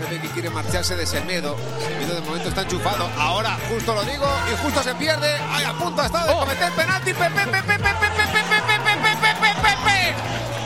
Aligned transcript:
Pepe 0.00 0.18
que 0.18 0.28
quiere 0.28 0.48
marcharse 0.50 0.96
de 0.96 1.06
Semedo. 1.06 1.56
Semedo 1.78 2.14
de 2.14 2.20
momento 2.22 2.48
está 2.48 2.62
enchufado. 2.62 3.06
Ahora 3.18 3.58
justo 3.68 3.94
lo 3.94 4.02
digo 4.04 4.26
y 4.50 4.56
justo 4.62 4.82
se 4.82 4.94
pierde. 4.94 5.28
Ay, 5.50 5.64
a 5.64 5.74
punto 5.74 6.02
está 6.02 6.26
de 6.26 6.32
cometer 6.32 6.72
penalti. 6.72 7.12
Pepe, 7.12 7.28
Pepe, 7.28 7.62
Pepe, 7.62 7.78
Pepe, 7.78 8.26
Pepe, 8.32 8.50
Pepe, 8.50 8.78
Pepe, 8.80 8.96
Pepe, 8.96 9.16
Pepe, 9.20 9.54
Pepe, 9.60 10.14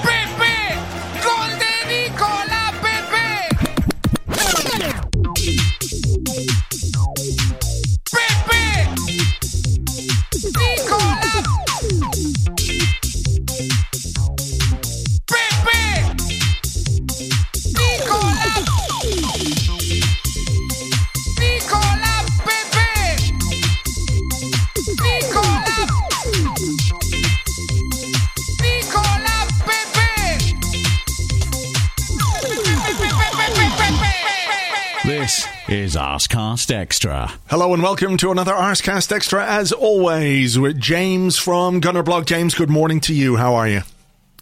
Pepe. 0.04 0.54
Gol 1.24 1.50
de 1.58 1.74
Nicolás 2.08 2.72
Pepe. 2.80 3.26
Pepe. 8.12 8.88
Nicolás. 10.44 11.73
This 35.24 35.48
is 35.70 35.96
Arsecast 35.96 36.70
Extra. 36.70 37.32
Hello 37.46 37.72
and 37.72 37.82
welcome 37.82 38.18
to 38.18 38.30
another 38.30 38.52
Arsecast 38.52 39.10
Extra, 39.10 39.42
as 39.46 39.72
always, 39.72 40.58
with 40.58 40.78
James 40.78 41.38
from 41.38 41.80
Gunnerblog. 41.80 42.26
James, 42.26 42.54
good 42.54 42.68
morning 42.68 43.00
to 43.00 43.14
you. 43.14 43.36
How 43.36 43.54
are 43.54 43.66
you? 43.66 43.80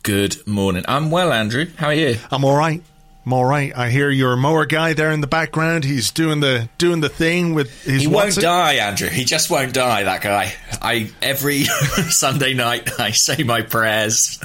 Good 0.03 0.45
morning. 0.45 0.85
I'm 0.89 1.13
well, 1.13 1.33
Andrew. 1.33 1.67
How 1.77 1.87
are 1.87 1.95
you? 1.95 2.17
I'm 2.33 2.45
all 2.45 2.57
right. 2.57 2.83
I'm 3.25 3.33
all 3.33 3.45
right. 3.45 3.73
I 3.77 3.91
hear 3.91 4.11
your 4.11 4.35
mower 4.35 4.67
guy 4.67 4.93
there 4.95 5.13
in 5.13 5.21
the 5.21 5.29
background. 5.29 5.85
He's 5.85 6.11
doing 6.11 6.41
the 6.41 6.69
doing 6.79 7.01
the 7.01 7.09
thing 7.09 7.55
with 7.55 7.85
his. 7.85 8.03
He 8.03 8.09
won't 8.09 8.35
die, 8.35 8.73
Andrew. 8.85 9.09
He 9.09 9.25
just 9.25 9.51
won't 9.51 9.73
die. 9.73 10.03
That 10.03 10.21
guy. 10.21 10.53
I 10.83 11.13
every 11.23 11.63
Sunday 12.09 12.55
night 12.55 12.99
I 12.99 13.13
say 13.13 13.45
my 13.45 13.63
prayers 13.63 14.41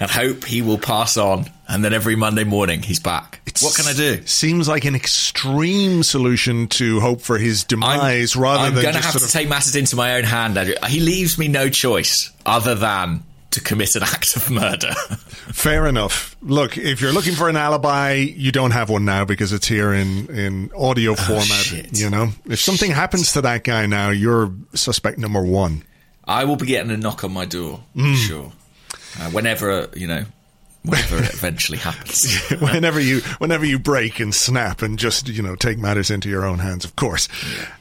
and 0.00 0.10
hope 0.10 0.46
he 0.46 0.62
will 0.62 0.78
pass 0.78 1.18
on, 1.18 1.44
and 1.68 1.84
then 1.84 1.92
every 1.92 2.16
Monday 2.16 2.44
morning 2.44 2.82
he's 2.82 3.00
back. 3.00 3.40
what 3.60 3.74
can 3.74 3.86
I 3.86 3.92
do? 3.94 4.26
Seems 4.26 4.68
like 4.68 4.84
an 4.84 4.94
extreme 4.94 6.02
solution 6.02 6.66
to 6.68 7.00
hope 7.00 7.20
for 7.20 7.38
his 7.38 7.64
demise, 7.64 8.36
rather 8.36 8.58
than. 8.64 8.66
I'm 8.68 8.74
than 8.74 8.82
going 8.82 8.94
to 8.94 9.00
have 9.02 9.18
to 9.18 9.24
of. 9.24 9.30
take 9.30 9.48
matters 9.48 9.76
into 9.76 9.96
my 9.96 10.16
own 10.16 10.24
hand, 10.24 10.56
Andrew. 10.58 10.74
He 10.88 11.00
leaves 11.00 11.38
me 11.38 11.48
no 11.48 11.68
choice 11.68 12.30
other 12.46 12.74
than 12.74 13.22
to 13.52 13.60
commit 13.60 13.94
an 13.94 14.02
act 14.04 14.34
of 14.36 14.50
murder. 14.50 14.92
Fair 15.52 15.86
enough. 15.86 16.36
Look, 16.42 16.76
if 16.76 17.00
you're 17.00 17.12
looking 17.12 17.34
for 17.34 17.48
an 17.48 17.56
alibi, 17.56 18.14
you 18.14 18.50
don't 18.50 18.72
have 18.72 18.90
one 18.90 19.04
now 19.04 19.24
because 19.24 19.52
it's 19.52 19.68
here 19.68 19.92
in 19.92 20.26
in 20.28 20.70
audio 20.76 21.14
format. 21.14 21.42
Oh, 21.50 21.54
shit. 21.54 21.98
You 21.98 22.10
know, 22.10 22.30
if 22.46 22.60
something 22.60 22.90
happens 22.90 23.32
to 23.34 23.42
that 23.42 23.62
guy 23.64 23.86
now, 23.86 24.10
you're 24.10 24.52
suspect 24.74 25.18
number 25.18 25.42
one. 25.42 25.84
I 26.26 26.44
will 26.44 26.56
be 26.56 26.66
getting 26.66 26.90
a 26.90 26.96
knock 26.96 27.22
on 27.22 27.32
my 27.32 27.44
door, 27.44 27.80
Mm. 27.94 28.16
sure. 28.16 28.52
Uh, 29.20 29.30
whenever 29.30 29.70
uh, 29.70 29.86
you 29.94 30.06
know, 30.08 30.24
whenever 30.84 31.22
it 31.22 31.32
eventually 31.32 31.78
happens. 31.78 32.50
whenever 32.60 33.00
you 33.00 33.20
whenever 33.38 33.64
you 33.64 33.78
break 33.78 34.20
and 34.20 34.34
snap 34.34 34.82
and 34.82 34.98
just 34.98 35.28
you 35.28 35.42
know 35.42 35.56
take 35.56 35.78
matters 35.78 36.10
into 36.10 36.28
your 36.28 36.44
own 36.44 36.58
hands 36.58 36.84
of 36.84 36.94
course. 36.96 37.28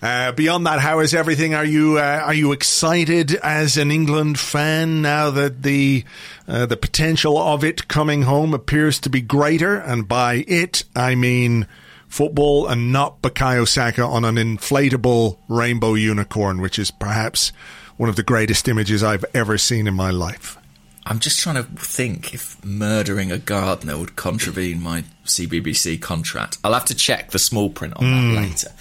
Uh, 0.01 0.31
beyond 0.31 0.65
that 0.65 0.79
how 0.79 0.99
is 0.99 1.13
everything? 1.13 1.53
Are 1.53 1.65
you 1.65 1.97
uh, 1.97 2.21
are 2.25 2.33
you 2.33 2.51
excited 2.51 3.35
as 3.35 3.77
an 3.77 3.91
England 3.91 4.39
fan 4.39 5.01
now 5.01 5.29
that 5.31 5.63
the 5.63 6.05
uh, 6.47 6.65
the 6.65 6.77
potential 6.77 7.37
of 7.37 7.63
it 7.63 7.87
coming 7.87 8.23
home 8.23 8.53
appears 8.53 8.99
to 9.01 9.09
be 9.09 9.21
greater? 9.21 9.75
And 9.75 10.07
by 10.07 10.45
it 10.47 10.83
I 10.95 11.15
mean 11.15 11.67
football 12.07 12.67
and 12.67 12.93
not 12.93 13.21
Bukayo 13.21 13.67
Saka 13.67 14.03
on 14.03 14.23
an 14.23 14.35
inflatable 14.35 15.37
rainbow 15.49 15.95
unicorn 15.95 16.61
which 16.61 16.79
is 16.79 16.91
perhaps 16.91 17.51
one 17.97 18.09
of 18.09 18.15
the 18.15 18.23
greatest 18.23 18.67
images 18.67 19.03
I've 19.03 19.25
ever 19.33 19.57
seen 19.57 19.87
in 19.87 19.93
my 19.93 20.09
life 20.09 20.57
I'm 21.05 21.19
just 21.19 21.39
trying 21.39 21.55
to 21.55 21.63
think 21.63 22.33
if 22.33 22.63
murdering 22.63 23.31
a 23.31 23.37
gardener 23.37 23.97
would 23.97 24.15
contravene 24.15 24.81
my 24.81 25.03
CBBC 25.25 26.01
contract. 26.01 26.57
I'll 26.63 26.73
have 26.73 26.85
to 26.85 26.95
check 26.95 27.31
the 27.31 27.39
small 27.39 27.69
print 27.69 27.93
on 27.97 28.05
Hmm. 28.05 28.35
that 28.35 28.41
later. 28.41 28.71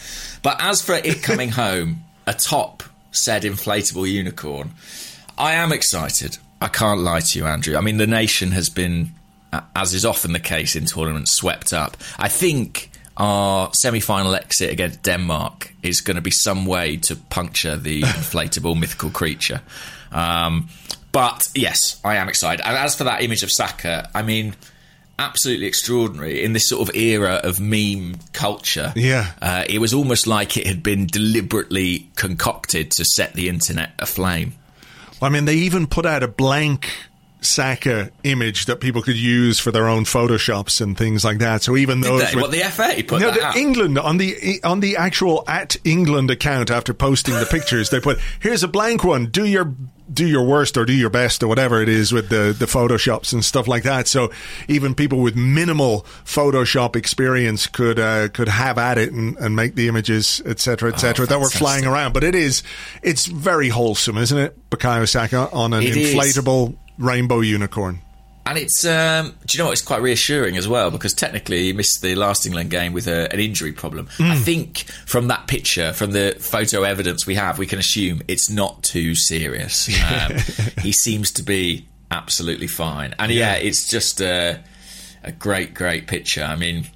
But 0.43 0.57
as 0.61 0.81
for 0.83 0.95
it 0.95 1.23
coming 1.23 1.51
home 1.51 2.05
atop 2.27 2.83
said 3.11 3.43
inflatable 3.43 4.09
unicorn, 4.11 4.73
I 5.37 5.53
am 5.55 5.73
excited. 5.73 6.39
I 6.61 6.69
can't 6.69 7.01
lie 7.01 7.21
to 7.21 7.39
you, 7.39 7.47
Andrew. 7.47 7.77
I 7.77 7.81
mean, 7.81 7.97
the 7.97 8.07
nation 8.07 8.53
has 8.53 8.69
been, 8.69 9.13
as 9.75 9.93
is 9.95 10.05
often 10.05 10.33
the 10.33 10.39
case 10.41 10.77
in 10.77 10.85
tournaments, 10.87 11.33
swept 11.33 11.73
up. 11.73 11.97
I 12.19 12.29
think 12.29 12.91
our 13.17 13.71
semi-final 13.75 14.35
exit 14.37 14.71
against 14.71 15.03
Denmark 15.03 15.75
is 15.83 16.01
going 16.01 16.15
to 16.17 16.21
be 16.23 16.31
some 16.31 16.67
way 16.67 16.97
to 16.99 17.17
puncture 17.17 17.77
the 17.77 18.03
inflatable 18.03 18.79
mythical 18.79 19.11
creature. 19.11 19.61
Um, 20.13 20.69
but 21.13 21.47
yes, 21.55 22.01
I 22.05 22.17
am 22.17 22.29
excited. 22.29 22.67
And 22.67 22.77
as 22.77 22.97
for 22.97 23.05
that 23.05 23.23
image 23.23 23.43
of 23.43 23.51
Saka, 23.51 24.11
I 24.15 24.23
mean, 24.23 24.55
absolutely 25.19 25.67
extraordinary 25.67 26.43
in 26.43 26.53
this 26.53 26.69
sort 26.69 26.89
of 26.89 26.97
era 26.97 27.41
of 27.45 27.61
meme 27.61 28.17
culture. 28.33 28.93
Yeah. 28.97 29.33
uh, 29.41 29.65
it 29.69 29.79
was 29.79 29.95
almost 29.95 30.27
like 30.27 30.57
it 30.57 30.67
had 30.67 30.83
been 30.83 31.07
deliberately 31.07 32.11
concocted 32.17 32.91
to 32.93 33.05
set 33.05 33.35
the 33.35 33.49
internet 33.49 33.93
aflame. 33.99 34.55
I 35.21 35.29
mean, 35.29 35.45
they 35.45 35.55
even 35.55 35.87
put 35.87 36.05
out 36.07 36.23
a 36.25 36.29
blank 36.29 36.89
Saka 37.43 38.11
image 38.23 38.67
that 38.67 38.81
people 38.81 39.03
could 39.03 39.17
use 39.17 39.59
for 39.59 39.71
their 39.73 39.89
own 39.89 40.05
photoshops 40.05 40.81
and 40.81 40.97
things 40.97 41.25
like 41.25 41.39
that. 41.39 41.63
So 41.63 41.77
even 41.77 42.01
with- 42.01 42.35
What 42.35 42.51
the 42.53 42.61
FA 42.71 43.03
put 43.07 43.21
no, 43.21 43.31
the 43.33 43.45
out? 43.45 43.57
England 43.57 43.99
on 43.99 44.17
the 44.17 44.61
on 44.65 44.81
the 44.81 44.97
actual 44.97 45.45
at 45.49 45.77
England 45.85 46.31
account 46.31 46.71
after 46.71 46.95
posting 46.95 47.35
the 47.35 47.47
pictures, 47.47 47.91
they 47.91 48.01
put 48.01 48.19
here's 48.41 48.63
a 48.63 48.69
blank 48.69 49.03
one. 49.05 49.27
Do 49.27 49.45
your 49.45 49.75
do 50.13 50.27
your 50.27 50.45
worst 50.45 50.77
or 50.77 50.85
do 50.85 50.93
your 50.93 51.11
best 51.11 51.43
or 51.43 51.49
whatever 51.49 51.81
it 51.83 51.89
is 51.89 52.13
with 52.13 52.29
the 52.29 52.55
the 52.59 52.67
photoshops 52.67 53.33
and 53.33 53.45
stuff 53.45 53.67
like 53.67 53.83
that. 53.85 54.07
So 54.09 54.31
even 54.69 54.95
people 54.95 55.21
with 55.21 55.37
minimal 55.37 56.03
Photoshop 56.25 56.97
experience 56.97 57.67
could 57.67 57.99
uh, 57.99 58.29
could 58.29 58.49
have 58.49 58.79
at 58.79 58.99
it 58.99 59.13
and, 59.13 59.37
and 59.39 59.57
make 59.57 59.75
the 59.75 59.89
images, 59.89 60.43
etc., 60.45 60.93
etc. 60.93 61.27
that 61.27 61.39
were 61.39 61.47
Oh, 61.47 61.49
flying 61.49 61.87
around. 61.87 62.13
But 62.13 62.25
it 62.25 62.35
is 62.35 62.63
it's 63.03 63.27
very 63.27 63.69
wholesome, 63.69 64.19
isn't 64.19 64.39
it? 64.39 64.71
Bukayo 64.71 65.09
Saka 65.09 65.49
on 65.53 65.73
an 65.73 65.83
It 65.83 65.97
is. 65.97 66.15
inflatable 66.15 66.77
rainbow 66.99 67.41
unicorn. 67.41 68.01
And 68.45 68.59
it's, 68.59 68.85
um, 68.85 69.35
do 69.47 69.57
you 69.57 69.63
know 69.63 69.67
what? 69.67 69.73
It's 69.73 69.83
quite 69.83 70.03
reassuring 70.03 70.57
as 70.57 70.67
well 70.67 70.91
because 70.91 71.15
technically 71.15 71.63
he 71.63 71.73
missed 71.73 72.03
the 72.03 72.17
last 72.17 72.45
England 72.45 72.71
game 72.71 72.93
with 72.93 73.07
a, 73.07 73.33
an 73.33 73.39
injury 73.39 73.73
problem. 73.73 74.09
I 74.19 74.37
think 74.37 74.79
from 75.07 75.29
that 75.29 75.47
picture, 75.47 75.93
from 75.93 76.11
the 76.11 76.35
photo 76.41 76.83
evidence 76.83 77.25
we 77.27 77.37
have, 77.37 77.59
we 77.59 77.67
can 77.67 77.79
assume 77.79 78.23
it's 78.27 78.51
not 78.51 78.83
too 78.83 79.15
serious. 79.15 79.89
Um, 80.13 80.37
he 80.83 80.93
seems 80.93 81.31
to 81.33 81.43
be 81.43 81.87
absolutely 82.11 82.67
fine. 82.67 83.15
And 83.19 83.33
yeah, 83.33 83.55
it's 83.55 83.89
just 83.89 84.21
a, 84.21 84.63
a 85.23 85.33
great, 85.33 85.75
great 85.75 86.07
picture. 86.07 86.43
I 86.43 86.57
mean, 86.57 86.87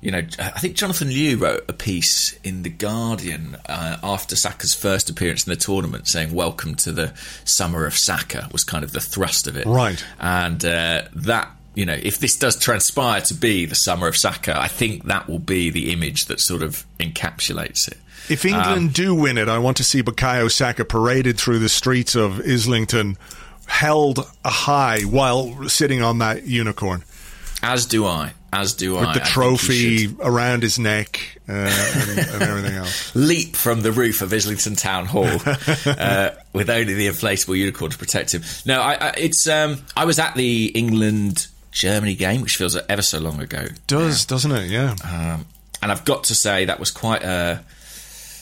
you 0.00 0.10
know, 0.10 0.22
I 0.38 0.58
think 0.58 0.76
Jonathan 0.76 1.08
Liew 1.08 1.40
wrote 1.40 1.64
a 1.68 1.74
piece 1.74 2.38
in 2.42 2.62
The 2.62 2.70
Guardian 2.70 3.56
uh, 3.66 3.98
after 4.02 4.34
Saka's 4.34 4.74
first 4.74 5.10
appearance 5.10 5.46
in 5.46 5.50
the 5.50 5.56
tournament 5.56 6.08
saying, 6.08 6.32
Welcome 6.32 6.74
to 6.76 6.92
the 6.92 7.12
summer 7.44 7.84
of 7.84 7.94
Saka, 7.94 8.48
was 8.50 8.64
kind 8.64 8.82
of 8.82 8.92
the 8.92 9.00
thrust 9.00 9.46
of 9.46 9.56
it. 9.56 9.66
Right. 9.66 10.02
And 10.18 10.64
uh, 10.64 11.02
that, 11.14 11.50
you 11.74 11.84
know, 11.84 11.98
if 12.00 12.18
this 12.18 12.36
does 12.36 12.56
transpire 12.56 13.20
to 13.22 13.34
be 13.34 13.66
the 13.66 13.74
summer 13.74 14.08
of 14.08 14.16
Saka, 14.16 14.58
I 14.58 14.68
think 14.68 15.04
that 15.04 15.28
will 15.28 15.38
be 15.38 15.68
the 15.68 15.92
image 15.92 16.26
that 16.26 16.40
sort 16.40 16.62
of 16.62 16.86
encapsulates 16.98 17.86
it. 17.86 17.98
If 18.30 18.44
England 18.44 18.94
do 18.94 19.14
win 19.14 19.36
it, 19.36 19.48
I 19.48 19.58
want 19.58 19.76
to 19.78 19.84
see 19.84 20.02
Bukayo 20.02 20.50
Saka 20.50 20.84
paraded 20.84 21.38
through 21.38 21.58
the 21.58 21.68
streets 21.68 22.14
of 22.14 22.40
Islington, 22.40 23.18
held 23.66 24.20
high 24.44 25.02
while 25.02 25.68
sitting 25.68 26.00
on 26.00 26.18
that 26.18 26.46
unicorn. 26.46 27.02
As 27.62 27.84
do 27.84 28.06
I. 28.06 28.32
as 28.52 28.74
do 28.74 28.96
I. 28.96 29.00
With 29.00 29.14
the 29.14 29.22
I 29.22 29.26
trophy 29.26 30.14
around 30.20 30.62
his 30.62 30.78
neck 30.78 31.40
uh, 31.48 31.52
and, 31.52 32.18
and 32.18 32.42
everything 32.42 32.76
else. 32.76 33.14
leap 33.14 33.54
from 33.56 33.82
the 33.82 33.92
roof 33.92 34.22
of 34.22 34.32
Islington 34.32 34.76
Town 34.76 35.06
Hall 35.06 35.26
uh, 35.86 36.30
with 36.52 36.70
only 36.70 36.94
the 36.94 37.06
inflatable 37.06 37.56
unicorn 37.56 37.90
to 37.90 37.98
protect 37.98 38.34
him. 38.34 38.42
No, 38.66 38.80
I, 38.80 38.94
I, 38.94 39.14
it's. 39.16 39.48
Um, 39.48 39.84
I 39.96 40.04
was 40.04 40.18
at 40.18 40.34
the 40.34 40.66
England 40.66 41.46
Germany 41.72 42.14
game, 42.14 42.40
which 42.42 42.56
feels 42.56 42.76
ever 42.76 43.02
so 43.02 43.18
long 43.18 43.40
ago, 43.40 43.66
Does, 43.86 44.24
doesn't 44.24 44.50
it? 44.52 44.70
Yeah. 44.70 44.96
um, 45.04 45.46
and 45.82 45.90
I've 45.90 46.04
got 46.04 46.24
to 46.24 46.34
say 46.34 46.66
that 46.66 46.78
was 46.78 46.90
quite 46.90 47.22
a. 47.22 47.64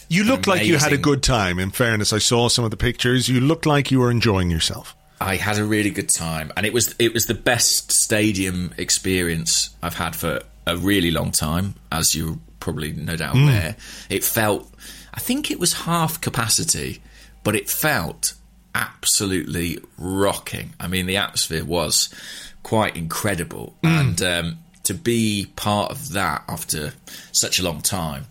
You 0.08 0.24
looked 0.24 0.46
like 0.46 0.64
you 0.64 0.78
had 0.78 0.94
a 0.94 0.98
good 0.98 1.22
time. 1.22 1.58
In 1.58 1.70
fairness, 1.70 2.14
I 2.14 2.18
saw 2.18 2.48
some 2.48 2.64
of 2.64 2.70
the 2.70 2.78
pictures. 2.78 3.28
You 3.28 3.40
looked 3.40 3.66
like 3.66 3.90
you 3.90 4.00
were 4.00 4.10
enjoying 4.10 4.50
yourself. 4.50 4.96
I 5.20 5.36
had 5.36 5.58
a 5.58 5.64
really 5.64 5.90
good 5.90 6.08
time, 6.08 6.52
and 6.56 6.64
it 6.64 6.72
was 6.72 6.94
it 6.98 7.12
was 7.12 7.24
the 7.24 7.34
best 7.34 7.90
stadium 7.92 8.72
experience 8.78 9.70
I've 9.82 9.94
had 9.94 10.14
for 10.14 10.40
a 10.66 10.76
really 10.76 11.10
long 11.10 11.32
time, 11.32 11.74
as 11.90 12.14
you 12.14 12.40
probably 12.60 12.92
no 12.92 13.16
doubt 13.16 13.34
aware. 13.34 13.76
It 14.10 14.22
felt, 14.22 14.70
I 15.14 15.20
think 15.20 15.50
it 15.50 15.58
was 15.58 15.72
half 15.72 16.20
capacity, 16.20 17.00
but 17.42 17.56
it 17.56 17.68
felt 17.70 18.34
absolutely 18.74 19.78
rocking. 19.96 20.74
I 20.78 20.88
mean, 20.88 21.06
the 21.06 21.16
atmosphere 21.16 21.64
was 21.64 22.14
quite 22.62 22.96
incredible, 22.96 23.76
and 23.82 24.20
um, 24.22 24.58
to 24.84 24.94
be 24.94 25.46
part 25.56 25.90
of 25.90 26.12
that 26.12 26.44
after 26.48 26.92
such 27.32 27.58
a 27.58 27.62
long 27.62 27.80
time 27.80 28.26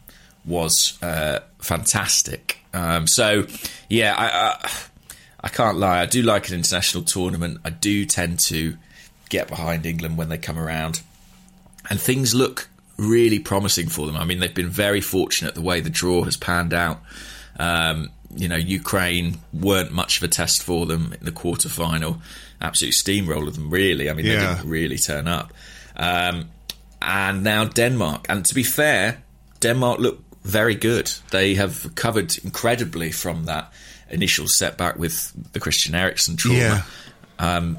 was 0.45 0.98
uh, 1.01 1.39
fantastic. 1.60 2.60
Um, 2.74 3.07
so, 3.07 3.48
yeah, 3.89 4.16
I. 4.16 4.66
I 4.66 4.72
I 5.39 5.50
can't 5.50 5.78
lie. 5.78 6.01
I 6.01 6.06
do 6.06 6.22
like 6.22 6.50
an 6.50 6.56
international 6.56 7.04
tournament. 7.04 7.60
I 7.63 7.69
do 7.69 8.06
tend 8.06 8.39
to 8.48 8.75
get 9.30 9.48
behind 9.48 9.86
England 9.86 10.18
when 10.18 10.30
they 10.30 10.38
come 10.38 10.57
around, 10.57 11.01
and 11.89 12.00
things 12.00 12.34
look 12.34 12.69
really 12.98 13.39
promising 13.39 13.88
for 13.89 14.07
them. 14.07 14.16
I 14.16 14.25
mean, 14.25 14.39
they've 14.39 14.54
been 14.54 14.69
very 14.69 15.01
fortunate 15.01 15.54
the 15.54 15.62
way 15.62 15.80
the 15.81 15.89
draw 15.89 16.24
has 16.24 16.36
panned 16.38 16.74
out. 16.74 17.00
Um, 17.60 18.10
you 18.36 18.48
know, 18.48 18.56
Ukraine 18.56 19.38
weren't 19.54 19.92
much 19.92 20.18
of 20.18 20.24
a 20.24 20.28
test 20.28 20.63
for 20.63 20.86
them 20.86 21.13
in 21.19 21.25
the 21.25 21.31
quarter 21.31 21.69
final. 21.69 22.22
Absolute 22.60 22.94
steamroller 22.94 23.51
them, 23.51 23.69
really. 23.69 24.10
I 24.10 24.13
mean, 24.13 24.25
Yeah. 24.25 24.39
they 24.39 24.56
didn't 24.56 24.69
really 24.69 24.98
turn 24.98 25.28
up. 25.28 25.54
Um, 25.95 26.50
and 27.01 27.44
now 27.44 27.66
Denmark. 27.66 28.25
And 28.30 28.44
to 28.45 28.56
be 28.56 28.63
fair, 28.63 29.19
Denmark 29.60 30.00
look 30.00 30.24
very 30.44 30.75
good. 30.75 31.12
They 31.30 31.56
have 31.56 31.86
recovered 31.86 32.34
incredibly 32.44 33.12
from 33.12 33.45
that 33.45 33.72
initial 34.09 34.45
setback 34.48 34.98
with 34.98 35.31
the 35.54 35.59
Christian 35.59 35.95
Eriksen 35.95 36.36
trauma. 36.38 36.57
Yeah. 36.57 36.81
Um, 37.39 37.77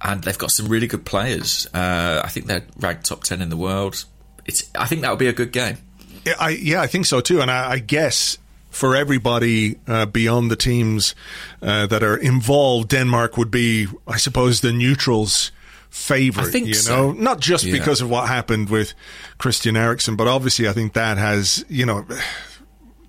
and 0.00 0.22
they've 0.22 0.36
got 0.38 0.50
some 0.50 0.68
really 0.68 0.86
good 0.86 1.04
players. 1.04 1.66
Uh, 1.72 2.20
I 2.24 2.28
think 2.28 2.46
they're 2.46 2.64
ranked 2.78 3.06
top 3.06 3.24
10 3.24 3.40
in 3.40 3.48
the 3.48 3.56
world. 3.56 4.04
It's, 4.44 4.68
I 4.78 4.86
think 4.86 5.02
that 5.02 5.10
would 5.10 5.18
be 5.18 5.28
a 5.28 5.32
good 5.32 5.52
game. 5.52 5.78
Yeah, 6.24 6.34
I, 6.38 6.50
yeah, 6.50 6.80
I 6.82 6.86
think 6.86 7.06
so 7.06 7.20
too. 7.20 7.40
And 7.40 7.50
I, 7.50 7.72
I 7.72 7.78
guess 7.78 8.38
for 8.70 8.94
everybody 8.94 9.78
uh, 9.86 10.06
beyond 10.06 10.50
the 10.50 10.56
teams 10.56 11.14
uh, 11.62 11.86
that 11.86 12.02
are 12.02 12.16
involved, 12.16 12.90
Denmark 12.90 13.36
would 13.36 13.50
be, 13.50 13.86
I 14.06 14.18
suppose, 14.18 14.60
the 14.60 14.72
neutrals' 14.72 15.50
favorite. 15.88 16.46
I 16.46 16.50
think 16.50 16.66
you 16.66 16.74
so. 16.74 16.94
know, 16.94 17.12
not 17.12 17.40
just 17.40 17.64
Yeah. 17.64 17.72
because 17.72 18.00
of 18.02 18.10
what 18.10 18.28
happened 18.28 18.68
with 18.68 18.92
Christian 19.38 19.76
Eriksen, 19.76 20.14
but 20.16 20.26
obviously, 20.28 20.68
I 20.68 20.72
think 20.72 20.92
that 20.92 21.16
has, 21.16 21.64
you 21.68 21.86
know, 21.86 22.04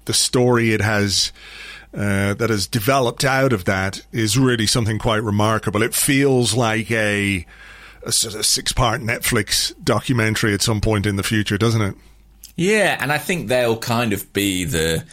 the 0.06 0.14
story 0.14 0.74
it 0.74 0.82
has. 0.82 1.34
Uh, 1.98 2.36
that 2.36 2.52
has 2.52 2.68
developed 2.68 3.26
out 3.26 3.52
of 3.52 3.66
that 3.66 4.06
is 4.12 4.38
really 4.38 4.68
something 4.68 5.00
quite 5.00 5.24
remarkable. 5.24 5.82
It 5.82 5.96
feels 5.96 6.54
like 6.54 6.92
a, 6.92 7.44
a 8.04 8.12
sort 8.12 8.36
of 8.36 8.46
six-part 8.46 9.02
Netflix 9.02 9.74
documentary 9.84 10.54
at 10.54 10.62
some 10.62 10.80
point 10.80 11.08
in 11.08 11.16
the 11.16 11.24
future, 11.24 11.58
doesn't 11.58 11.82
it? 11.82 11.96
Yeah, 12.56 13.00
and 13.02 13.12
I 13.12 13.18
think 13.18 13.48
they'll 13.48 13.80
kind 13.80 14.14
of 14.14 14.32
be 14.32 14.64
the 14.64 15.06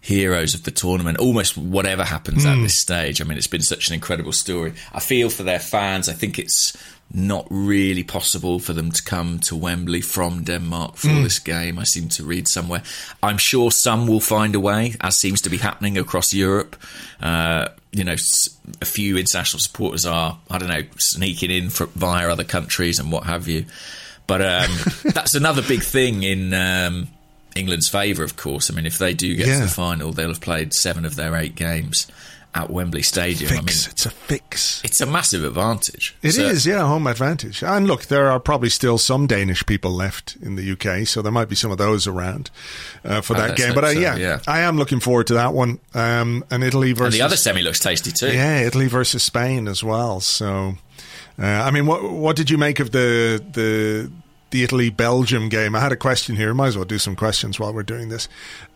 heroes 0.00 0.54
of 0.54 0.62
the 0.62 0.70
tournament, 0.70 1.18
almost 1.18 1.58
whatever 1.58 2.04
happens 2.04 2.46
at 2.46 2.56
this 2.62 2.80
stage. 2.80 3.20
I 3.20 3.24
mean, 3.24 3.36
it's 3.36 3.46
been 3.46 3.60
such 3.60 3.88
an 3.88 3.94
incredible 3.94 4.32
story. 4.32 4.72
I 4.94 5.00
feel 5.00 5.28
for 5.28 5.42
their 5.42 5.60
fans. 5.60 6.08
I 6.08 6.14
think 6.14 6.38
it's 6.38 6.74
not 7.12 7.46
really 7.50 8.04
possible 8.04 8.60
for 8.60 8.72
them 8.72 8.92
to 8.92 9.02
come 9.02 9.40
to 9.40 9.56
Wembley 9.56 10.00
from 10.00 10.44
Denmark 10.44 10.96
for 10.96 11.08
this 11.08 11.38
game. 11.40 11.78
I 11.78 11.84
seem 11.84 12.08
to 12.10 12.24
read 12.24 12.46
somewhere. 12.46 12.82
I'm 13.22 13.36
sure 13.38 13.70
some 13.72 14.06
will 14.06 14.20
find 14.20 14.54
a 14.54 14.60
way, 14.60 14.94
as 15.00 15.16
seems 15.18 15.40
to 15.42 15.50
be 15.50 15.56
happening 15.56 15.98
across 15.98 16.32
Europe. 16.32 16.76
Uh, 17.20 17.68
you 17.90 18.04
know, 18.04 18.14
a 18.80 18.84
few 18.84 19.16
international 19.18 19.58
supporters 19.58 20.06
are, 20.06 20.38
I 20.48 20.58
don't 20.58 20.68
know, 20.68 20.82
sneaking 20.98 21.50
in 21.50 21.68
via 21.70 22.28
other 22.28 22.44
countries 22.44 23.00
and 23.00 23.10
what 23.10 23.24
have 23.24 23.48
you. 23.48 23.64
But 24.28 24.42
um, 24.42 24.70
that's 25.12 25.34
another 25.34 25.62
big 25.62 25.82
thing 25.82 26.22
in 26.22 26.54
um, 26.54 27.08
England's 27.56 27.88
favour, 27.88 28.22
of 28.22 28.36
course. 28.36 28.70
I 28.70 28.74
mean, 28.74 28.86
if 28.86 28.98
they 28.98 29.14
do 29.14 29.34
get 29.34 29.48
Yeah. 29.48 29.54
to 29.56 29.62
the 29.62 29.68
final, 29.68 30.12
they'll 30.12 30.28
have 30.28 30.40
played 30.40 30.72
seven 30.72 31.04
of 31.04 31.16
their 31.16 31.34
eight 31.34 31.56
games 31.56 32.06
at 32.54 32.68
Wembley 32.68 33.02
Stadium. 33.02 33.50
I 33.52 33.54
mean, 33.56 33.64
it's 33.68 34.04
a 34.06 34.10
fix. 34.10 34.82
it's 34.84 35.00
a 35.00 35.06
massive 35.06 35.44
advantage. 35.44 36.16
It 36.20 36.36
is, 36.36 36.64
So- 36.64 36.70
yeah, 36.70 36.80
home 36.86 37.06
advantage. 37.06 37.62
And 37.62 37.86
look, 37.86 38.06
there 38.06 38.28
are 38.30 38.40
probably 38.40 38.70
still 38.70 38.98
some 38.98 39.26
Danish 39.28 39.64
people 39.66 39.92
left 39.92 40.36
in 40.42 40.56
the 40.56 40.72
UK, 40.72 41.06
so 41.06 41.22
there 41.22 41.30
might 41.30 41.48
be 41.48 41.54
some 41.54 41.70
of 41.70 41.78
those 41.78 42.06
around 42.08 42.50
uh, 43.04 43.20
for 43.20 43.34
that 43.34 43.56
game. 43.56 43.72
But 43.74 43.84
uh, 43.84 43.92
so, 43.92 43.98
yeah, 44.00 44.16
yeah. 44.16 44.40
I 44.48 44.60
am 44.60 44.76
looking 44.78 44.98
forward 45.00 45.28
to 45.28 45.34
that 45.34 45.54
one. 45.54 45.78
Um, 45.94 46.44
and 46.50 46.64
Italy 46.64 46.90
And 46.90 46.98
versus 46.98 47.14
the 47.18 47.22
other 47.24 47.36
semi 47.36 47.62
looks 47.62 47.78
tasty 47.78 48.10
too. 48.10 48.32
yeah, 48.32 48.58
Italy 48.62 48.88
versus 48.88 49.22
Spain 49.22 49.68
as 49.68 49.84
well. 49.84 50.20
So, 50.20 50.74
uh, 51.38 51.44
I 51.46 51.70
mean, 51.70 51.86
what 51.86 52.10
what 52.10 52.34
did 52.36 52.50
you 52.50 52.58
make 52.58 52.80
of 52.80 52.90
the 52.90 53.42
the 53.52 54.10
the 54.50 54.64
Italy 54.64 54.90
Belgium 54.90 55.48
game? 55.48 55.76
I 55.76 55.80
had 55.80 55.92
a 55.92 55.96
question 55.96 56.34
here. 56.34 56.52
Might 56.52 56.68
as 56.68 56.76
well 56.76 56.84
do 56.84 56.98
some 56.98 57.14
questions 57.14 57.60
while 57.60 57.72
we're 57.72 57.84
doing 57.84 58.08
this. 58.08 58.28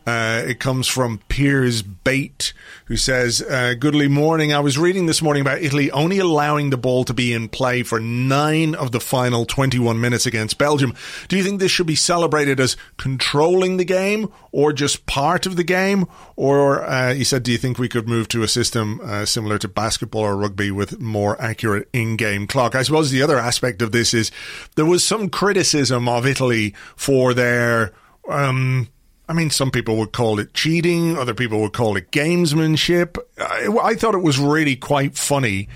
Uh, 0.06 0.42
it 0.46 0.60
comes 0.60 0.86
from 0.86 1.20
Piers 1.28 1.80
Bate, 1.82 2.52
who 2.86 2.96
says, 2.96 3.40
uh, 3.42 3.74
"Goodly 3.78 4.08
morning. 4.08 4.52
I 4.52 4.60
was 4.60 4.76
reading 4.76 5.06
this 5.06 5.22
morning 5.22 5.40
about 5.40 5.62
Italy 5.62 5.90
only 5.92 6.18
allowing 6.18 6.68
the 6.68 6.76
ball 6.76 7.04
to 7.04 7.14
be 7.14 7.32
in 7.32 7.48
play 7.48 7.82
for 7.82 7.98
nine 8.00 8.74
of 8.74 8.92
the 8.92 9.00
final 9.00 9.46
21 9.46 9.98
minutes 9.98 10.26
against 10.26 10.58
Belgium. 10.58 10.94
Do 11.28 11.36
you 11.36 11.42
think 11.42 11.58
this 11.58 11.70
should 11.70 11.86
be 11.86 11.94
celebrated 11.94 12.60
as 12.60 12.76
controlling 12.98 13.78
the 13.78 13.84
game, 13.84 14.30
or 14.52 14.72
just 14.74 15.06
part 15.06 15.46
of 15.46 15.56
the 15.56 15.64
game? 15.64 16.06
Or 16.36 16.84
uh, 16.84 17.14
he 17.14 17.24
said, 17.24 17.42
do 17.42 17.52
you 17.52 17.58
think 17.58 17.78
we 17.78 17.88
could 17.88 18.08
move 18.08 18.28
to 18.28 18.42
a 18.42 18.48
system 18.48 19.00
uh, 19.02 19.24
similar 19.24 19.58
to 19.58 19.68
basketball 19.68 20.22
or 20.22 20.36
rugby 20.36 20.70
with 20.70 21.00
more 21.00 21.40
accurate 21.40 21.88
in-game 21.92 22.46
clock? 22.46 22.74
I 22.74 22.82
suppose 22.82 23.10
the 23.10 23.22
other 23.22 23.38
aspect 23.38 23.80
of 23.80 23.92
this 23.92 24.12
is 24.12 24.30
there 24.74 24.84
was 24.84 25.06
some 25.06 25.30
criticism 25.30 26.08
of 26.08 26.26
Italy 26.26 26.74
for 26.94 27.32
their." 27.32 27.92
Um, 28.28 28.88
I 29.26 29.32
mean, 29.32 29.50
some 29.50 29.70
people 29.70 29.96
would 29.96 30.12
call 30.12 30.38
it 30.38 30.52
cheating, 30.52 31.16
other 31.16 31.32
people 31.32 31.60
would 31.62 31.72
call 31.72 31.96
it 31.96 32.10
gamesmanship. 32.10 33.18
I, 33.38 33.68
I 33.82 33.94
thought 33.94 34.14
it 34.14 34.22
was 34.22 34.38
really 34.38 34.76
quite 34.76 35.16
funny 35.16 35.68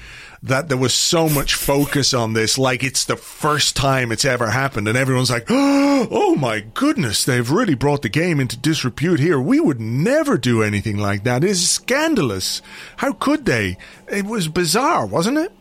that 0.42 0.68
there 0.68 0.76
was 0.76 0.94
so 0.94 1.28
much 1.28 1.54
focus 1.54 2.12
on 2.14 2.34
this, 2.34 2.58
like 2.58 2.84
it's 2.84 3.06
the 3.06 3.16
first 3.16 3.74
time 3.74 4.12
it's 4.12 4.24
ever 4.24 4.50
happened, 4.50 4.86
and 4.86 4.98
everyone's 4.98 5.30
like, 5.30 5.46
oh 5.48 6.36
my 6.38 6.60
goodness, 6.60 7.24
they've 7.24 7.50
really 7.50 7.74
brought 7.74 8.02
the 8.02 8.08
game 8.08 8.38
into 8.38 8.56
disrepute 8.56 9.18
here. 9.18 9.40
We 9.40 9.60
would 9.60 9.80
never 9.80 10.36
do 10.36 10.62
anything 10.62 10.98
like 10.98 11.24
that. 11.24 11.42
It 11.42 11.50
is 11.50 11.70
scandalous. 11.70 12.60
How 12.98 13.12
could 13.12 13.46
they? 13.46 13.78
It 14.08 14.26
was 14.26 14.48
bizarre, 14.48 15.06
wasn't 15.06 15.38
it? 15.38 15.52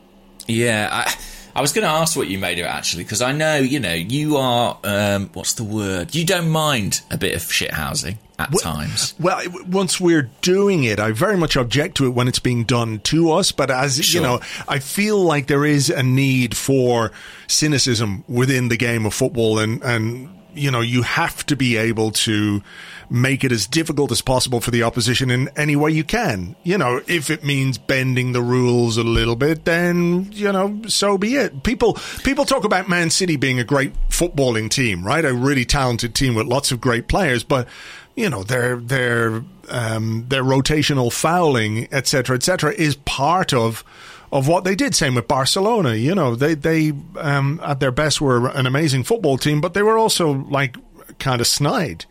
Yeah, 0.45 0.89
I, 0.91 1.15
I 1.57 1.61
was 1.61 1.73
going 1.73 1.83
to 1.85 1.89
ask 1.91 2.15
what 2.15 2.27
you 2.27 2.37
made 2.37 2.59
of 2.59 2.65
it 2.65 2.69
actually, 2.69 3.03
because 3.03 3.23
I 3.23 3.31
know 3.31 3.55
you 3.57 3.79
know 3.79 3.93
you 3.93 4.37
are. 4.37 4.77
Um, 4.83 5.31
what's 5.33 5.53
the 5.53 5.63
word? 5.63 6.13
You 6.13 6.23
don't 6.23 6.49
mind 6.51 7.01
a 7.09 7.17
bit 7.17 7.33
of 7.35 7.41
shithousing 7.41 8.17
at 8.37 8.51
times. 8.61 9.15
Well, 9.19 9.41
once 9.67 9.99
we're 9.99 10.29
doing 10.43 10.83
it, 10.83 10.99
I 10.99 11.13
very 11.13 11.35
much 11.35 11.55
object 11.57 11.97
to 11.97 12.05
it 12.05 12.09
when 12.09 12.27
it's 12.27 12.37
being 12.37 12.63
done 12.63 12.99
to 13.05 13.31
us. 13.31 13.51
But 13.51 13.71
as 13.71 13.97
Sure. 14.05 14.21
you 14.21 14.27
know, 14.27 14.39
I 14.67 14.77
feel 14.77 15.17
like 15.23 15.47
there 15.47 15.65
is 15.65 15.89
a 15.89 16.03
need 16.03 16.55
for 16.55 17.11
cynicism 17.47 18.23
within 18.27 18.69
the 18.69 18.77
game 18.77 19.07
of 19.07 19.15
football, 19.15 19.57
and 19.57 19.81
and 19.81 20.29
you 20.57 20.71
know, 20.71 20.81
you 20.81 21.03
have 21.03 21.45
to 21.47 21.55
be 21.55 21.77
able 21.77 22.11
to 22.11 22.61
make 23.09 23.43
it 23.43 23.51
as 23.51 23.67
difficult 23.67 24.11
as 24.11 24.21
possible 24.21 24.59
for 24.59 24.71
the 24.71 24.83
opposition 24.83 25.31
in 25.31 25.49
any 25.55 25.75
way 25.75 25.91
you 25.91 26.03
can. 26.03 26.55
You 26.63 26.77
know, 26.77 27.01
if 27.07 27.29
it 27.29 27.43
means 27.43 27.77
bending 27.77 28.33
the 28.33 28.41
rules 28.41 28.97
a 28.97 29.03
little 29.03 29.35
bit, 29.35 29.65
then 29.65 30.29
you 30.31 30.51
know, 30.51 30.81
so 30.87 31.17
be 31.17 31.35
it. 31.35 31.63
People 31.63 31.93
people 32.23 32.45
talk 32.45 32.63
about 32.63 32.89
Man 32.89 33.09
City 33.09 33.37
being 33.37 33.59
a 33.59 33.63
great 33.63 33.93
footballing 34.09 34.69
team, 34.69 35.05
right? 35.05 35.23
A 35.23 35.33
really 35.33 35.65
talented 35.65 36.15
team 36.15 36.35
with 36.35 36.47
lots 36.47 36.71
of 36.71 36.81
great 36.81 37.07
players, 37.07 37.43
but 37.43 37.67
you 38.15 38.29
know, 38.29 38.43
their 38.43 38.77
their 38.77 39.43
um, 39.69 40.25
their 40.27 40.43
rotational 40.43 41.13
fouling, 41.13 41.87
etc., 41.91 42.35
etc., 42.35 42.73
is 42.73 42.95
part 42.95 43.53
of 43.53 43.83
of 44.31 44.47
what 44.47 44.63
they 44.63 44.75
did. 44.75 44.95
Same 44.95 45.15
with 45.15 45.27
Barcelona. 45.27 45.95
You 45.95 46.13
know, 46.15 46.35
they 46.35 46.53
they 46.53 46.93
um, 47.19 47.59
at 47.63 47.79
their 47.79 47.91
best 47.91 48.19
were 48.21 48.47
an 48.49 48.65
amazing 48.65 49.03
football 49.03 49.37
team, 49.37 49.61
but 49.61 49.73
they 49.73 49.83
were 49.83 49.97
also 49.97 50.31
like 50.49 50.75
kind 51.19 51.41
of 51.41 51.47
snide. 51.47 52.05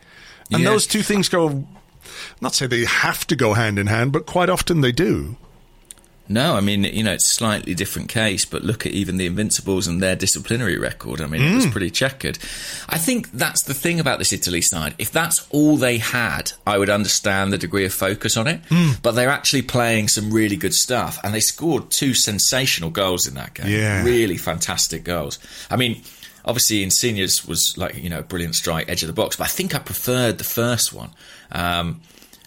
And 0.50 0.62
Yeah. 0.62 0.70
those 0.70 0.86
two 0.86 1.02
things 1.02 1.28
go. 1.28 1.66
Not 2.40 2.54
say 2.54 2.66
they 2.66 2.84
have 2.84 3.26
to 3.26 3.36
go 3.36 3.54
hand 3.54 3.78
in 3.78 3.88
hand, 3.88 4.12
but 4.12 4.26
quite 4.26 4.48
often 4.48 4.80
they 4.80 4.92
do. 4.92 5.36
No, 6.28 6.54
I 6.54 6.60
mean, 6.60 6.84
you 6.84 7.02
know, 7.04 7.12
it's 7.12 7.30
a 7.30 7.34
slightly 7.34 7.74
different 7.74 8.08
case, 8.08 8.44
but 8.44 8.62
look 8.64 8.84
at 8.84 8.92
even 8.92 9.16
the 9.16 9.26
Invincibles 9.26 9.86
and 9.86 10.02
their 10.02 10.16
disciplinary 10.16 10.76
record. 10.78 11.20
I 11.20 11.26
mean, 11.26 11.40
it 11.42 11.54
was 11.54 11.66
pretty 11.66 11.90
checkered. 11.90 12.38
I 12.88 12.98
think 12.98 13.30
that's 13.32 13.62
the 13.64 13.74
thing 13.74 14.00
about 14.00 14.18
this 14.18 14.32
Italy 14.32 14.60
side. 14.60 14.94
If 14.98 15.12
that's 15.12 15.46
all 15.50 15.76
they 15.76 15.98
had, 15.98 16.52
I 16.66 16.78
would 16.78 16.90
understand 16.90 17.52
the 17.52 17.58
degree 17.58 17.84
of 17.84 17.92
focus 17.94 18.36
on 18.36 18.46
it. 18.46 18.60
But 19.02 19.12
they're 19.12 19.28
actually 19.30 19.62
playing 19.62 20.08
some 20.08 20.32
really 20.32 20.56
good 20.56 20.74
stuff, 20.74 21.18
and 21.22 21.32
they 21.32 21.40
scored 21.40 21.90
two 21.90 22.14
sensational 22.14 22.90
goals 22.90 23.26
in 23.26 23.34
that 23.34 23.54
game. 23.54 23.68
Yeah. 23.68 24.02
Really 24.04 24.36
fantastic 24.36 25.04
goals. 25.04 25.38
I 25.70 25.76
mean, 25.76 26.02
obviously, 26.44 26.82
Insigne's 26.82 27.46
was 27.46 27.74
like, 27.76 27.94
you 27.96 28.08
know, 28.10 28.22
brilliant 28.22 28.54
strike, 28.56 28.88
edge 28.88 29.02
of 29.02 29.06
the 29.06 29.12
box, 29.12 29.36
but 29.36 29.44
I 29.44 29.48
think 29.48 29.74
I 29.74 29.78
preferred 29.78 30.38
the 30.38 30.44
first 30.44 30.92
one. 30.92 31.10
Um, 31.52 32.00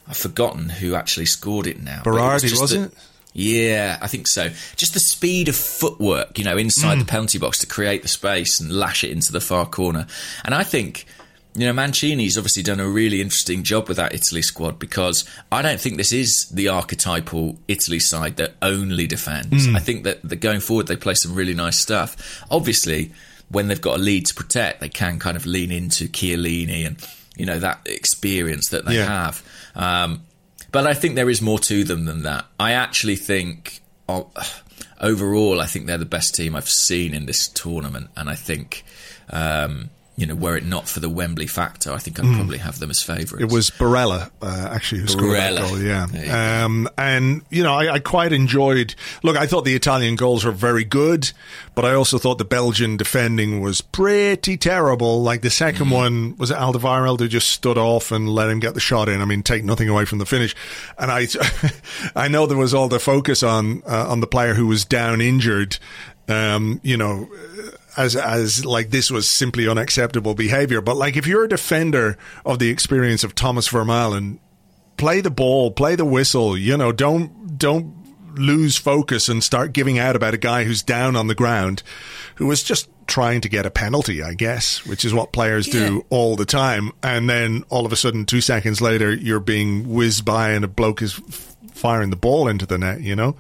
I've 0.08 0.18
forgotten 0.18 0.70
who 0.70 0.96
actually 0.96 1.28
scored 1.28 1.68
it 1.68 1.82
now. 1.82 2.02
it 2.44 2.52
was 2.52 2.62
wasn't 2.62 2.92
the- 2.92 2.98
it? 2.98 3.04
Yeah, 3.34 3.98
I 4.02 4.08
think 4.08 4.28
so. 4.28 4.50
Just 4.76 4.94
the 4.94 5.00
speed 5.00 5.48
of 5.50 5.56
footwork, 5.56 6.38
you 6.38 6.44
know, 6.44 6.58
inside 6.58 6.98
Mm. 6.98 7.00
the 7.00 7.06
penalty 7.06 7.38
box 7.38 7.60
to 7.60 7.68
create 7.68 8.02
the 8.02 8.08
space 8.08 8.60
and 8.60 8.72
lash 8.72 9.04
it 9.04 9.12
into 9.12 9.32
the 9.32 9.42
far 9.42 9.66
corner. 9.66 10.08
And 10.44 10.54
I 10.56 10.64
think, 10.64 11.06
you 11.56 11.66
know, 11.66 11.74
Mancini's 11.74 12.38
obviously 12.38 12.64
done 12.64 12.80
a 12.80 12.88
really 12.88 13.22
interesting 13.22 13.64
job 13.64 13.88
with 13.88 13.98
that 13.98 14.14
Italy 14.14 14.42
squad 14.42 14.80
because 14.80 15.26
I 15.52 15.62
don't 15.62 15.80
think 15.80 15.98
this 15.98 16.12
is 16.14 16.48
the 16.54 16.70
archetypal 16.70 17.58
Italy 17.68 18.00
side 18.00 18.38
that 18.38 18.56
only 18.62 19.08
defends. 19.08 19.68
Mm. 19.68 19.76
I 19.76 19.80
think 19.80 20.04
that, 20.06 20.22
that 20.24 20.38
going 20.38 20.60
forward 20.60 20.88
they 20.88 20.96
play 20.96 21.14
some 21.16 21.34
really 21.36 21.54
nice 21.56 21.80
stuff. 21.80 22.44
Obviously, 22.52 23.12
when 23.50 23.68
they've 23.68 23.82
got 23.82 23.96
a 23.98 24.02
lead 24.02 24.26
to 24.28 24.34
protect, 24.36 24.80
they 24.80 24.90
can 24.90 25.18
kind 25.20 25.36
of 25.38 25.46
lean 25.46 25.72
into 25.72 26.08
Chiellini 26.08 26.86
and, 26.86 26.98
you 27.36 27.46
know, 27.46 27.60
that 27.60 27.80
experience 27.86 28.70
that 28.70 28.86
they 28.86 28.96
Yeah. 28.98 29.06
have. 29.06 29.44
Um, 29.76 30.22
but 30.72 30.88
I 30.88 30.94
think 30.94 31.16
there 31.16 31.30
is 31.30 31.42
more 31.42 31.60
to 31.60 31.84
them 31.84 32.06
than 32.06 32.24
that. 32.24 32.46
I 32.60 32.74
actually 32.74 33.16
think, 33.16 33.82
oh, 34.08 34.32
overall, 35.02 35.62
I 35.62 35.66
think 35.66 35.88
they're 35.88 35.98
the 35.98 36.06
best 36.06 36.36
team 36.36 36.56
I've 36.56 36.70
seen 36.70 37.14
in 37.14 37.26
this 37.26 37.48
tournament, 37.48 38.10
and 38.16 38.30
I 38.30 38.36
think, 38.36 38.84
um, 39.30 39.90
you 40.20 40.26
know, 40.26 40.36
were 40.36 40.58
it 40.58 40.66
not 40.66 40.90
for 40.90 41.00
the 41.00 41.10
Wembley 41.10 41.48
factor, 41.48 41.94
I 41.94 41.98
think 41.98 42.20
I'd 42.20 42.36
probably 42.36 42.58
have 42.58 42.80
them 42.80 42.90
as 42.90 43.02
favourites. 43.02 43.42
It 43.42 43.52
was 43.52 43.70
Barella, 43.70 44.30
uh, 44.42 44.70
actually, 44.72 45.00
who 45.02 45.08
scored 45.08 45.38
that 45.38 45.58
goal. 45.58 45.80
You 45.80 45.88
Yeah, 45.88 46.64
um, 46.66 46.90
and 46.98 47.42
you 47.50 47.64
know, 47.64 47.74
I, 47.74 47.94
I 47.94 48.00
quite 48.00 48.34
enjoyed. 48.34 48.96
Look, 49.24 49.38
I 49.38 49.48
thought 49.48 49.64
the 49.64 49.76
Italian 49.76 50.18
goals 50.18 50.44
were 50.44 50.52
very 50.52 50.84
good, 50.84 51.32
but 51.74 51.86
I 51.86 51.94
also 51.94 52.18
thought 52.18 52.38
the 52.38 52.44
Belgian 52.46 52.98
defending 52.98 53.62
was 53.62 53.80
pretty 53.80 54.58
terrible. 54.58 55.24
Like 55.24 55.42
the 55.42 55.50
second 55.50 55.88
Mm. 55.88 55.92
one 55.94 56.36
was 56.38 56.52
it 56.52 56.58
Alderweireld 56.58 57.20
who 57.20 57.30
just 57.30 57.48
stood 57.50 57.78
off 57.78 58.12
and 58.12 58.28
let 58.28 58.50
him 58.50 58.60
get 58.60 58.74
the 58.74 58.82
shot 58.82 59.08
in. 59.08 59.22
I 59.22 59.26
mean, 59.26 59.42
take 59.42 59.64
nothing 59.64 59.88
away 59.88 60.04
from 60.04 60.18
the 60.20 60.26
finish. 60.26 60.54
And 60.98 61.10
I, 61.10 61.28
I 62.16 62.28
know 62.28 62.46
there 62.46 62.58
was 62.58 62.74
all 62.74 62.90
the 62.90 63.00
focus 63.00 63.42
on 63.44 63.82
uh, 63.88 64.10
on 64.10 64.20
the 64.20 64.28
player 64.28 64.54
who 64.54 64.68
was 64.68 64.84
down 64.84 65.22
injured. 65.22 65.78
Um, 66.28 66.80
you 66.84 66.96
know, 66.98 67.28
as 67.98 68.16
as 68.16 68.66
like 68.66 68.90
this 68.90 69.10
was 69.12 69.30
simply 69.30 69.68
unacceptable 69.68 70.36
behavior. 70.36 70.82
But 70.82 70.96
like 70.98 71.16
if 71.18 71.28
you're 71.28 71.46
a 71.46 71.50
defender 71.50 72.18
of 72.46 72.60
the 72.60 72.70
experience 72.70 73.24
of 73.24 73.36
Thomas 73.36 73.68
Vermaelen, 73.70 74.40
play 74.98 75.22
the 75.22 75.32
ball, 75.32 75.72
play 75.72 75.96
the 75.96 76.06
whistle. 76.06 76.58
You 76.58 76.78
know, 76.78 76.92
don't 76.92 77.58
don't 77.58 77.96
lose 78.36 78.78
focus 78.78 79.28
and 79.28 79.44
start 79.44 79.74
giving 79.74 79.98
out 79.98 80.16
about 80.16 80.34
a 80.34 80.38
guy 80.38 80.64
who's 80.64 80.84
down 80.84 81.16
on 81.16 81.28
the 81.28 81.36
ground, 81.36 81.82
who 82.36 82.46
was 82.48 82.62
just 82.64 82.88
trying 83.08 83.42
to 83.42 83.50
get 83.50 83.66
a 83.66 83.72
penalty, 83.72 84.22
I 84.22 84.36
guess, 84.36 84.86
which 84.86 85.04
is 85.04 85.14
what 85.14 85.32
players 85.34 85.66
do 85.66 85.96
Yeah. 85.96 86.02
all 86.12 86.36
the 86.36 86.46
time. 86.46 86.92
And 87.02 87.28
then 87.28 87.64
all 87.70 87.88
of 87.88 87.92
a 87.92 87.96
sudden, 87.96 88.26
two 88.26 88.40
seconds 88.40 88.82
later, 88.82 89.12
you're 89.12 89.40
being 89.40 89.90
whizzed 89.90 90.26
by 90.26 90.52
and 90.52 90.64
a 90.64 90.68
bloke 90.68 91.02
is 91.02 91.20
f- 91.28 91.56
firing 91.74 92.12
the 92.12 92.16
ball 92.16 92.48
into 92.48 92.68
the 92.68 92.78
net. 92.78 93.02
You 93.02 93.16
know. 93.16 93.36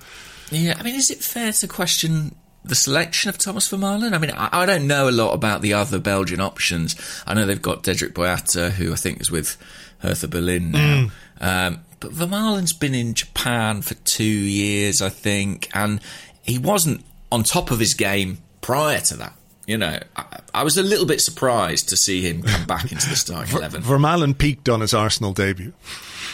Yeah, 0.52 0.76
I 0.80 0.82
mean, 0.82 0.96
is 0.96 1.12
it 1.12 1.20
fair 1.24 1.52
to 1.54 1.68
question 1.68 2.34
the 2.64 2.76
selection 2.76 3.30
of 3.30 3.38
Thomas 3.38 3.70
Vermaelen? 3.70 4.14
I 4.14 4.18
mean, 4.18 4.32
I, 4.32 4.50
I 4.52 4.66
don't 4.66 4.88
know 4.88 5.10
a 5.10 5.12
lot 5.12 5.34
about 5.34 5.62
the 5.62 5.74
other 5.74 6.00
Belgian 6.00 6.42
options. 6.42 6.96
I 7.26 7.34
know 7.34 7.46
they've 7.46 7.62
got 7.62 7.84
Dedryck 7.84 8.14
Boyata, 8.14 8.72
who 8.72 8.94
I 8.94 8.96
think 8.96 9.22
is 9.22 9.32
with 9.32 9.58
Hertha 10.00 10.28
Berlin 10.28 10.72
now. 10.72 11.10
Um, 11.42 11.82
but 12.00 12.12
Vermaelen's 12.12 12.74
been 12.74 12.94
in 12.94 13.14
Japan 13.14 13.82
for 13.82 13.96
two 13.96 14.24
years, 14.24 15.02
I 15.02 15.10
think, 15.10 15.70
and 15.74 16.00
he 16.42 16.58
wasn't 16.58 17.04
on 17.32 17.44
top 17.44 17.72
of 17.72 17.80
his 17.80 17.94
game 17.94 18.40
prior 18.62 19.00
to 19.02 19.18
that. 19.18 19.34
You 19.68 19.78
know, 19.78 20.00
I, 20.16 20.40
I 20.54 20.64
was 20.64 20.78
a 20.78 20.84
little 20.84 21.06
bit 21.06 21.22
surprised 21.22 21.90
to 21.90 21.98
see 21.98 22.22
him 22.22 22.42
come 22.42 22.66
back 22.66 22.92
into 22.92 23.08
the 23.08 23.16
starting 23.16 23.56
eleven. 23.58 23.84
Vermaelen 23.84 24.38
peaked 24.38 24.68
on 24.68 24.82
his 24.82 24.94
Arsenal 24.94 25.32
debut. 25.32 25.74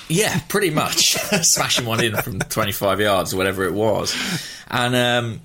Yeah, 0.08 0.40
pretty 0.48 0.70
much. 0.70 0.98
Smashing 1.42 1.86
one 1.86 2.04
in 2.04 2.16
from 2.18 2.40
25 2.40 3.02
yards 3.02 3.34
or 3.34 3.38
whatever 3.38 3.66
it 3.66 3.74
was. 3.74 4.16
And 4.70 4.96
um, 4.96 5.42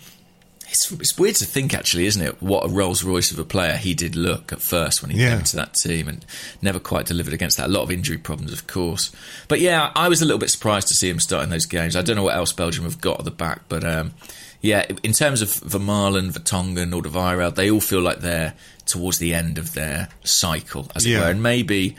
it's, 0.71 0.91
it's 0.93 1.19
weird 1.19 1.35
to 1.37 1.45
think, 1.45 1.75
actually, 1.75 2.07
isn't 2.07 2.23
it? 2.23 2.41
What 2.43 2.65
a 2.65 2.69
Rolls 2.69 3.03
Royce 3.03 3.33
of 3.33 3.39
a 3.39 3.45
player 3.45 3.77
he 3.77 3.93
did 3.95 4.17
look 4.17 4.53
at 4.53 4.63
first 4.63 5.03
when 5.03 5.11
he 5.11 5.21
Yeah. 5.21 5.37
came 5.37 5.45
to 5.45 5.57
that 5.57 5.75
team 5.75 6.09
and 6.09 6.25
never 6.63 6.79
quite 6.79 7.07
delivered 7.07 7.35
against 7.35 7.57
that. 7.57 7.67
A 7.67 7.73
lot 7.73 7.83
of 7.83 7.91
injury 7.91 8.19
problems, 8.19 8.53
of 8.53 8.67
course. 8.67 9.11
But 9.49 9.61
yeah, 9.61 9.91
I 9.95 10.09
was 10.09 10.23
a 10.23 10.25
little 10.25 10.39
bit 10.39 10.51
surprised 10.51 10.89
to 10.89 10.95
see 10.95 11.09
him 11.11 11.19
start 11.21 11.43
in 11.45 11.51
those 11.51 11.67
games. 11.67 11.97
I 11.97 12.03
don't 12.03 12.17
know 12.17 12.23
what 12.23 12.37
else 12.37 12.53
Belgium 12.53 12.85
have 12.85 13.01
got 13.01 13.19
at 13.19 13.25
the 13.25 13.31
back, 13.31 13.63
but 13.69 13.85
um, 13.85 14.13
yeah, 14.61 14.87
in 15.03 15.13
terms 15.13 15.43
of 15.43 15.49
Vermaelen, 15.49 16.31
Vertonghen, 16.33 16.93
Alderweireld, 16.93 17.57
they 17.57 17.71
all 17.71 17.81
feel 17.81 18.01
like 18.01 18.21
they're 18.21 18.55
towards 18.87 19.19
the 19.19 19.35
end 19.35 19.59
of 19.59 19.75
their 19.75 20.09
cycle, 20.25 20.91
as 20.95 21.05
it 21.05 21.11
Yeah. 21.11 21.21
were. 21.21 21.31
And 21.31 21.43
maybe 21.43 21.97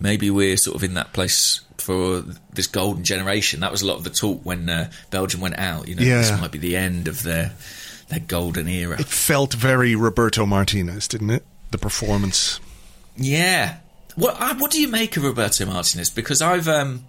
maybe 0.00 0.28
we're 0.30 0.56
sort 0.56 0.74
of 0.76 0.82
in 0.82 0.94
that 0.94 1.12
place 1.12 1.60
for 1.78 2.24
this 2.52 2.66
golden 2.66 3.04
generation. 3.04 3.60
That 3.60 3.70
was 3.70 3.80
a 3.82 3.86
lot 3.86 3.96
of 3.96 4.04
the 4.04 4.10
talk 4.10 4.40
when 4.44 4.68
uh, 4.68 4.90
Belgium 5.10 5.40
went 5.40 5.58
out. 5.58 5.88
You 5.88 5.94
know, 5.94 6.02
Yeah. 6.02 6.18
this 6.22 6.40
might 6.40 6.50
be 6.50 6.58
the 6.58 6.76
end 6.76 7.06
of 7.08 7.22
their 7.22 7.52
their 8.14 8.24
golden 8.26 8.68
era. 8.68 8.98
It 9.00 9.06
felt 9.06 9.54
very 9.54 9.94
Roberto 9.94 10.46
Martinez, 10.46 11.08
didn't 11.08 11.30
it? 11.30 11.44
The 11.70 11.78
performance. 11.78 12.60
Yeah. 13.16 13.76
What 14.16 14.36
what 14.60 14.70
do 14.70 14.80
you 14.80 14.88
make 14.88 15.16
of 15.16 15.24
Roberto 15.24 15.66
Martinez? 15.66 16.10
Because 16.10 16.40
I've 16.40 16.68
um, 16.68 17.04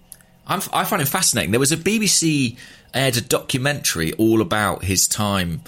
I'm, 0.46 0.60
I 0.72 0.84
find 0.84 1.00
him 1.00 1.08
fascinating. 1.08 1.50
There 1.52 1.60
was 1.60 1.72
a 1.72 1.76
BBC 1.76 2.56
aired 2.94 3.16
a 3.16 3.20
documentary 3.20 4.12
all 4.14 4.40
about 4.40 4.82
his 4.84 5.06
time 5.06 5.62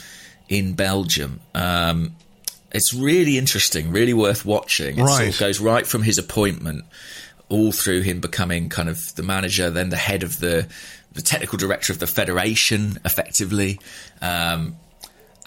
in 0.48 0.72
Belgium. 0.74 1.40
Um, 1.54 2.16
it's 2.72 2.92
really 2.92 3.38
interesting, 3.38 3.90
really 3.92 4.14
worth 4.14 4.44
watching. 4.44 4.94
It 4.98 5.06
sort 5.06 5.08
Right. 5.10 5.28
of 5.32 5.38
goes 5.38 5.60
right 5.60 5.86
from 5.86 6.02
his 6.02 6.18
appointment 6.18 6.84
all 7.48 7.72
through 7.72 8.02
him 8.02 8.20
becoming 8.20 8.68
kind 8.68 8.88
of 8.90 8.98
the 9.14 9.22
manager, 9.22 9.70
then 9.70 9.88
the 9.90 9.96
head 9.96 10.22
of 10.22 10.38
the 10.40 10.66
the 11.12 11.22
technical 11.22 11.56
director 11.58 11.92
of 11.92 11.98
the 11.98 12.06
federation, 12.06 12.98
effectively. 13.04 13.80
Um, 14.20 14.76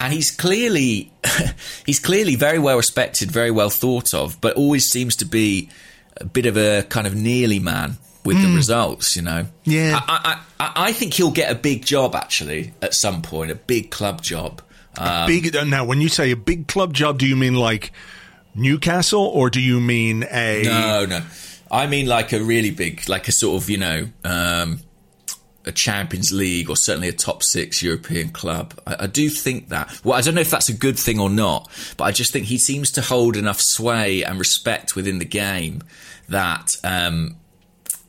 and 0.02 0.12
he's 0.12 0.30
clearly 0.30 1.12
he's 1.86 2.00
clearly 2.00 2.34
very 2.34 2.58
well 2.58 2.76
respected, 2.76 3.30
very 3.30 3.50
well 3.50 3.70
thought 3.70 4.12
of, 4.12 4.40
but 4.40 4.56
always 4.56 4.90
seems 4.90 5.16
to 5.16 5.24
be 5.24 5.70
a 6.16 6.24
bit 6.24 6.44
of 6.46 6.56
a 6.56 6.82
kind 6.82 7.06
of 7.06 7.14
nearly 7.14 7.58
man 7.60 7.96
with 8.24 8.40
the 8.42 8.54
results. 8.54 9.16
You 9.16 9.22
know, 9.22 9.46
Yeah. 9.64 9.98
I, 10.06 10.40
I, 10.58 10.64
I, 10.66 10.72
I 10.88 10.92
think 10.92 11.14
he'll 11.14 11.30
get 11.30 11.50
a 11.50 11.54
big 11.54 11.84
job 11.86 12.14
actually 12.14 12.74
at 12.82 12.94
some 12.94 13.22
point, 13.22 13.50
a 13.50 13.54
big 13.56 13.90
club 13.90 14.22
job. 14.22 14.60
Um, 14.98 15.26
big 15.26 15.54
uh, 15.56 15.64
now, 15.64 15.84
when 15.84 16.00
you 16.00 16.08
say 16.08 16.32
a 16.32 16.36
big 16.36 16.66
club 16.66 16.92
job, 16.92 17.18
do 17.18 17.26
you 17.26 17.36
mean 17.36 17.54
like 17.54 17.92
Newcastle 18.54 19.24
or 19.24 19.50
do 19.50 19.60
you 19.60 19.80
mean 19.80 20.24
a? 20.30 20.62
No, 20.64 21.06
no. 21.06 21.20
I 21.70 21.86
mean 21.86 22.06
like 22.06 22.32
a 22.32 22.42
really 22.42 22.70
big, 22.70 23.08
like 23.08 23.28
a 23.28 23.32
sort 23.32 23.62
of, 23.62 23.70
you 23.70 23.78
know, 23.78 24.08
um, 24.24 24.80
a 25.64 25.72
Champions 25.72 26.32
League 26.32 26.68
or 26.68 26.76
certainly 26.76 27.08
a 27.08 27.12
top 27.12 27.42
six 27.42 27.82
European 27.82 28.30
club. 28.30 28.78
I, 28.86 28.96
I 29.00 29.06
do 29.06 29.28
think 29.28 29.68
that. 29.68 30.00
Well, 30.04 30.18
I 30.18 30.20
don't 30.20 30.34
know 30.34 30.40
if 30.40 30.50
that's 30.50 30.68
a 30.68 30.74
good 30.74 30.98
thing 30.98 31.20
or 31.20 31.30
not, 31.30 31.70
but 31.96 32.04
I 32.04 32.12
just 32.12 32.32
think 32.32 32.46
he 32.46 32.58
seems 32.58 32.90
to 32.92 33.02
hold 33.02 33.36
enough 33.36 33.60
sway 33.60 34.22
and 34.22 34.38
respect 34.38 34.96
within 34.96 35.18
the 35.18 35.24
game 35.24 35.82
that. 36.28 36.68
Um, 36.84 37.36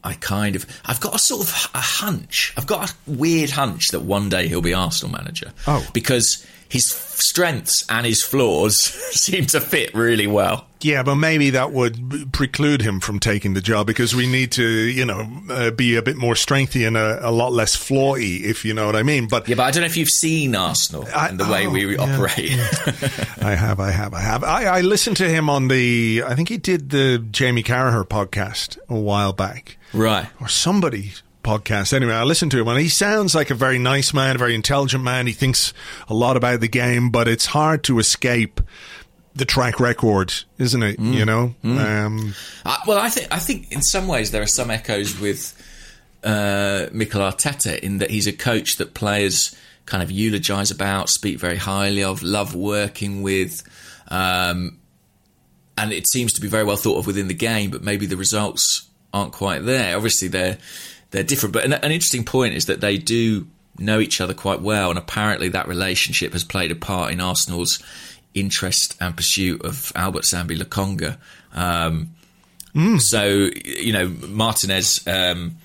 I 0.05 0.15
kind 0.15 0.57
of, 0.57 0.65
I've 0.83 0.99
got 0.99 1.15
a 1.15 1.17
sort 1.17 1.47
of 1.47 1.69
a 1.73 1.79
hunch. 1.79 2.53
I've 2.57 2.67
got 2.67 2.91
a 2.91 2.93
weird 3.07 3.51
hunch 3.51 3.87
that 3.91 4.01
one 4.01 4.27
day 4.27 4.49
he'll 4.49 4.61
be 4.61 4.73
Arsenal 4.73 5.15
manager. 5.15 5.53
Oh. 5.65 5.87
because 5.93 6.45
his 6.73 6.89
strengths 6.89 7.85
and 7.87 8.03
his 8.03 8.23
flaws 8.23 8.75
seem 9.11 9.45
to 9.45 9.61
fit 9.61 9.93
really 9.93 10.25
well. 10.25 10.65
Yeah, 10.81 11.03
but 11.03 11.15
maybe 11.15 11.51
that 11.51 11.71
would 11.71 12.33
preclude 12.33 12.81
him 12.81 12.99
from 12.99 13.19
taking 13.19 13.53
the 13.53 13.61
job 13.61 13.85
because 13.85 14.15
we 14.15 14.25
need 14.27 14.51
to, 14.53 14.67
you 14.67 15.05
know, 15.05 15.29
uh, 15.51 15.69
be 15.69 15.95
a 15.95 16.01
bit 16.01 16.17
more 16.17 16.35
strengthy 16.35 16.83
and 16.83 16.97
a, 16.97 17.25
a 17.25 17.29
lot 17.29 17.53
less 17.53 17.75
flawy, 17.75 18.37
if 18.37 18.65
you 18.65 18.73
know 18.73 18.87
what 18.87 18.95
I 18.95 19.03
mean. 19.03 19.27
But 19.27 19.47
Yeah, 19.47 19.55
but 19.55 19.63
I 19.63 19.71
don't 19.71 19.81
know 19.81 19.85
if 19.85 19.95
you've 19.95 20.09
seen 20.09 20.55
Arsenal 20.55 21.07
I- 21.15 21.29
and 21.29 21.39
the 21.39 21.45
way 21.45 21.67
oh, 21.67 21.69
we 21.69 21.95
yeah. 21.95 22.01
operate. 22.01 22.51
I 23.41 23.55
have, 23.55 23.79
I 23.79 23.91
have, 23.91 24.15
I 24.15 24.19
have. 24.21 24.43
I, 24.43 24.65
I 24.65 24.81
listened 24.81 25.17
to 25.17 25.29
him 25.29 25.49
on 25.49 25.67
the, 25.67 26.23
I 26.25 26.33
think 26.33 26.49
he 26.49 26.57
did 26.57 26.89
the 26.89 27.19
Jamie 27.31 27.63
Carragher 27.63 28.03
podcast 28.03 28.79
a 28.89 28.99
while 28.99 29.31
back. 29.31 29.77
right. 29.93 30.27
or 30.41 30.47
somebody 30.49 31.13
podcast. 31.43 31.93
Anyway, 31.93 32.13
I 32.13 32.23
listened 32.23 32.51
to 32.51 32.59
him 32.61 32.67
and 32.67 32.79
he 32.79 32.89
sounds 32.89 33.35
like 33.35 33.49
a 33.49 33.55
very 33.55 33.77
nice 33.77 34.13
man, 34.13 34.35
a 34.35 34.39
very 34.39 34.55
intelligent 34.55 35.03
man. 35.03 35.27
He 35.27 35.33
thinks 35.33 35.73
a 36.07 36.13
lot 36.13 36.37
about 36.37 36.59
the 36.61 36.67
game, 36.67 37.09
but 37.09 37.27
it's 37.27 37.47
hard 37.47 37.83
to 37.85 37.99
escape 37.99 38.61
the 39.35 39.45
track 39.45 39.79
record, 39.79 40.33
isn't 40.57 40.83
it? 40.83 40.99
You 40.99 41.25
know? 41.25 41.55
Um, 41.63 42.35
Uh, 42.65 42.77
well, 42.87 42.99
I 42.99 43.09
think 43.09 43.27
I 43.31 43.39
think 43.39 43.71
in 43.71 43.81
some 43.81 44.07
ways 44.07 44.31
there 44.31 44.41
are 44.43 44.47
some 44.47 44.69
echoes 44.69 45.19
with 45.19 45.53
uh, 46.23 46.87
Mikel 46.91 47.21
Arteta 47.21 47.79
in 47.79 47.97
that 47.97 48.11
he's 48.11 48.27
a 48.27 48.33
coach 48.33 48.77
that 48.77 48.93
players 48.93 49.55
kind 49.85 50.03
of 50.03 50.11
eulogise 50.11 50.71
about, 50.71 51.09
speak 51.09 51.39
very 51.39 51.57
highly 51.57 52.03
of, 52.03 52.23
love 52.23 52.55
working 52.55 53.21
with. 53.23 53.63
Um, 54.09 54.79
and 55.77 55.91
it 55.91 56.07
seems 56.07 56.33
to 56.33 56.41
be 56.41 56.47
very 56.47 56.63
well 56.63 56.77
thought 56.77 56.99
of 56.99 57.07
within 57.07 57.27
the 57.27 57.33
game, 57.33 57.71
but 57.71 57.81
maybe 57.83 58.05
the 58.05 58.15
results 58.17 58.87
aren't 59.13 59.33
quite 59.33 59.65
there. 59.65 59.95
Obviously, 59.95 60.27
they're 60.27 60.57
they're 61.13 61.23
different. 61.23 61.53
But 61.53 61.63
an, 61.63 61.73
an 61.73 61.91
interesting 61.91 62.25
point 62.25 62.55
is 62.55 62.65
that 62.65 62.81
they 62.81 62.97
do 62.97 63.47
know 63.79 63.99
each 63.99 64.19
other 64.19 64.33
quite 64.33 64.61
well, 64.61 64.89
and 64.89 64.99
apparently 64.99 65.47
that 65.49 65.67
relationship 65.67 66.33
has 66.33 66.43
played 66.43 66.71
a 66.71 66.75
part 66.75 67.13
in 67.13 67.21
Arsenal's 67.21 67.81
interest 68.33 68.97
and 68.99 69.15
pursuit 69.15 69.63
of 69.63 69.91
Albert 69.95 70.23
Sambi 70.23 70.57
Lokonga. 70.59 71.17
Um, 71.53 72.09
mm. 72.75 72.99
So, 72.99 73.49
you 73.63 73.93
know, 73.93 74.09
Martinez 74.27 75.05
um, 75.07 75.57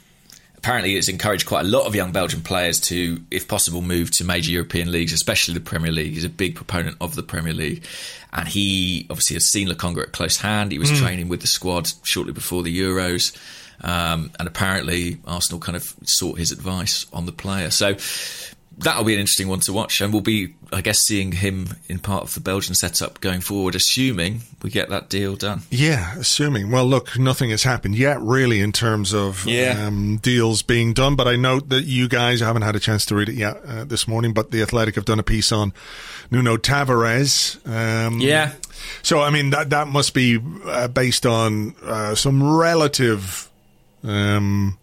apparently 0.58 0.96
has 0.96 1.08
encouraged 1.08 1.46
quite 1.46 1.64
a 1.64 1.68
lot 1.68 1.86
of 1.86 1.94
young 1.94 2.12
Belgian 2.12 2.42
players 2.42 2.78
to, 2.80 3.18
if 3.30 3.48
possible, 3.48 3.80
move 3.80 4.10
to 4.18 4.24
major 4.24 4.50
European 4.50 4.92
leagues, 4.92 5.14
especially 5.14 5.54
the 5.54 5.60
Premier 5.60 5.90
League. 5.90 6.12
He's 6.12 6.24
a 6.24 6.28
big 6.28 6.56
proponent 6.56 6.98
of 7.00 7.14
the 7.14 7.22
Premier 7.22 7.54
League. 7.54 7.84
And 8.34 8.46
he 8.46 9.06
obviously 9.08 9.34
has 9.34 9.46
seen 9.46 9.68
Lokonga 9.68 10.02
at 10.02 10.12
close 10.12 10.36
hand. 10.36 10.72
He 10.72 10.78
was 10.78 10.90
mm. 10.90 10.98
training 10.98 11.28
with 11.28 11.40
the 11.40 11.46
squad 11.46 11.90
shortly 12.02 12.34
before 12.34 12.62
the 12.62 12.78
Euros. 12.78 13.34
Um, 13.80 14.30
and 14.38 14.48
apparently, 14.48 15.18
Arsenal 15.26 15.60
kind 15.60 15.76
of 15.76 15.94
sought 16.04 16.38
his 16.38 16.52
advice 16.52 17.06
on 17.12 17.26
the 17.26 17.32
player. 17.32 17.70
So 17.70 17.96
that'll 18.78 19.04
be 19.04 19.14
an 19.14 19.20
interesting 19.20 19.48
one 19.48 19.60
to 19.60 19.72
watch, 19.72 20.00
and 20.00 20.12
we'll 20.12 20.22
be, 20.22 20.54
I 20.72 20.80
guess, 20.80 21.00
seeing 21.00 21.32
him 21.32 21.68
in 21.88 21.98
part 21.98 22.22
of 22.22 22.34
the 22.34 22.40
Belgian 22.40 22.74
setup 22.74 23.20
going 23.20 23.40
forward, 23.40 23.74
assuming 23.74 24.42
we 24.62 24.70
get 24.70 24.88
that 24.90 25.08
deal 25.08 25.36
done. 25.36 25.62
Yeah, 25.70 26.14
assuming. 26.16 26.70
Well, 26.70 26.86
look, 26.86 27.18
nothing 27.18 27.50
has 27.50 27.64
happened 27.64 27.96
yet, 27.96 28.20
really, 28.20 28.60
in 28.60 28.72
terms 28.72 29.12
of 29.12 29.44
yeah. 29.46 29.86
um, 29.86 30.18
deals 30.18 30.62
being 30.62 30.92
done. 30.92 31.16
But 31.16 31.26
I 31.26 31.36
note 31.36 31.68
that 31.70 31.84
you 31.84 32.08
guys 32.08 32.40
haven't 32.40 32.62
had 32.62 32.76
a 32.76 32.80
chance 32.80 33.04
to 33.06 33.16
read 33.16 33.28
it 33.28 33.34
yet 33.34 33.60
uh, 33.66 33.84
this 33.84 34.06
morning. 34.06 34.32
But 34.32 34.52
the 34.52 34.62
Athletic 34.62 34.94
have 34.94 35.04
done 35.04 35.18
a 35.18 35.24
piece 35.24 35.50
on 35.50 35.72
Nuno 36.30 36.56
Tavares. 36.56 37.58
Um, 37.68 38.20
yeah. 38.20 38.52
So, 39.02 39.20
I 39.20 39.30
mean, 39.30 39.50
that 39.50 39.70
that 39.70 39.88
must 39.88 40.14
be 40.14 40.38
uh, 40.66 40.88
based 40.88 41.26
on 41.26 41.74
uh, 41.82 42.14
some 42.14 42.56
relative. 42.56 43.47
Um, 44.04 44.78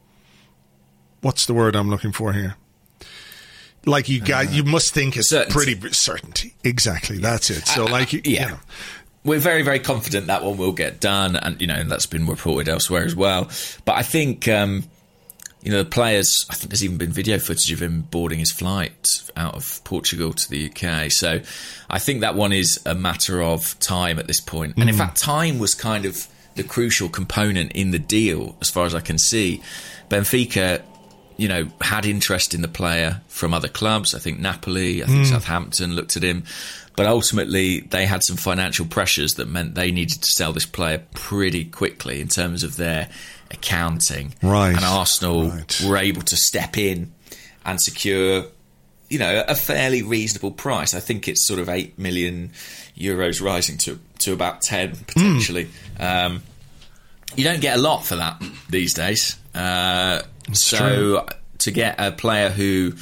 what's 1.22 1.46
the 1.46 1.54
word 1.54 1.76
I'm 1.76 1.90
looking 1.90 2.12
for 2.12 2.34
here? 2.34 2.56
like 3.86 4.10
you 4.10 4.20
got, 4.20 4.48
uh, 4.48 4.50
you 4.50 4.64
must 4.64 4.94
think 4.94 5.18
it's 5.18 5.30
certainty. 5.30 5.76
pretty 5.76 5.94
certainty. 5.94 6.54
Exactly, 6.64 7.18
that's 7.18 7.50
it. 7.50 7.68
So, 7.68 7.86
like, 7.86 8.14
you, 8.14 8.22
yeah. 8.24 8.46
You 8.46 8.52
know. 8.52 8.60
We're 9.24 9.40
very, 9.40 9.64
very 9.64 9.80
confident 9.80 10.28
that 10.28 10.44
one 10.44 10.58
will 10.58 10.72
get 10.72 11.00
done, 11.00 11.36
and 11.36 11.60
you 11.60 11.66
know 11.66 11.84
that's 11.84 12.06
been 12.06 12.28
reported 12.28 12.70
elsewhere 12.70 13.06
as 13.06 13.16
well. 13.16 13.50
But 13.84 13.94
I 13.94 14.04
think, 14.04 14.48
um, 14.48 14.84
you 15.64 15.72
know, 15.72 15.80
the 15.80 15.90
players. 15.90 16.46
I 16.52 16.54
think 16.54 16.70
there's 16.70 16.84
even 16.84 17.00
been 17.00 17.12
video 17.12 17.40
footage 17.40 17.72
of 17.72 17.82
him 17.82 18.02
boarding 18.04 18.38
his 18.38 18.52
flight 18.52 19.08
out 19.36 19.56
of 19.56 19.84
Portugal 19.84 20.32
to 20.32 20.50
the 20.50 20.70
UK. 20.70 21.12
So, 21.12 21.42
I 21.90 21.98
think 21.98 22.22
that 22.22 22.36
one 22.36 22.54
is 22.54 22.80
a 22.86 22.94
matter 22.94 23.42
of 23.42 23.80
time 23.80 24.20
at 24.20 24.28
this 24.28 24.40
point. 24.40 24.76
And 24.78 24.88
in 24.90 24.96
hmm. 24.96 25.00
fact, 25.00 25.18
time 25.18 25.58
was 25.58 25.74
kind 25.74 26.06
of 26.06 26.28
the 26.56 26.64
crucial 26.64 27.10
component 27.10 27.72
in 27.74 27.92
the 27.92 28.00
deal, 28.00 28.56
as 28.62 28.70
far 28.70 28.86
as 28.86 28.96
I 28.96 29.02
can 29.02 29.18
see. 29.18 29.62
Benfica 30.10 30.82
you 31.38 31.48
know, 31.48 31.68
had 31.82 32.06
interest 32.06 32.54
in 32.54 32.62
the 32.62 32.68
player 32.68 33.22
from 33.28 33.54
other 33.54 33.68
clubs. 33.68 34.16
I 34.16 34.20
think 34.20 34.40
Napoli, 34.40 35.04
I 35.04 35.06
think 35.06 35.26
mm. 35.26 35.30
Southampton 35.30 35.94
looked 35.94 36.16
at 36.16 36.24
him. 36.24 36.44
But 36.96 37.08
ultimately, 37.08 37.82
they 37.82 38.06
had 38.06 38.24
some 38.24 38.38
financial 38.38 38.86
pressures 38.86 39.34
that 39.34 39.50
meant 39.50 39.76
they 39.76 39.92
needed 39.92 40.22
to 40.22 40.28
sell 40.32 40.54
this 40.54 40.66
player 40.66 41.04
pretty 41.14 41.66
quickly 41.66 42.22
in 42.22 42.30
terms 42.30 42.64
of 42.64 42.78
their 42.78 43.10
accounting. 43.52 44.34
Right. 44.42 44.74
And 44.74 44.86
Arsenal 44.86 45.50
right. 45.50 45.82
were 45.86 45.98
able 45.98 46.22
to 46.22 46.38
step 46.38 46.78
in 46.78 47.12
and 47.66 47.82
secure, 47.82 48.46
you 49.10 49.20
know, 49.20 49.44
a 49.46 49.56
fairly 49.56 50.04
reasonable 50.04 50.52
price. 50.52 50.94
I 50.94 51.02
think 51.02 51.28
it's 51.28 51.46
sort 51.46 51.60
of 51.60 51.68
8 51.68 52.00
million 52.00 52.52
euros 52.98 53.42
rising 53.42 53.78
to, 53.80 54.00
to 54.20 54.34
about 54.34 54.62
10 54.62 54.96
potentially. 55.08 55.68
Mm. 55.98 56.26
Um, 56.26 56.44
you 57.36 57.44
don't 57.44 57.62
get 57.62 57.78
a 57.78 57.82
lot 57.82 58.06
for 58.06 58.16
that 58.16 58.42
these 58.70 58.94
days. 58.94 59.38
Uh, 59.54 60.22
so 60.54 60.78
true. 60.78 61.22
to 61.60 61.72
get 61.72 61.96
a 62.00 62.12
player 62.12 62.50
who 62.50 62.94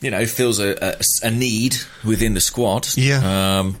you 0.00 0.10
know 0.10 0.26
feels 0.26 0.60
a, 0.60 0.76
a, 0.82 1.00
a 1.22 1.30
need 1.30 1.76
within 2.04 2.34
the 2.34 2.40
squad, 2.40 2.86
yeah. 2.96 3.60
Um, 3.60 3.80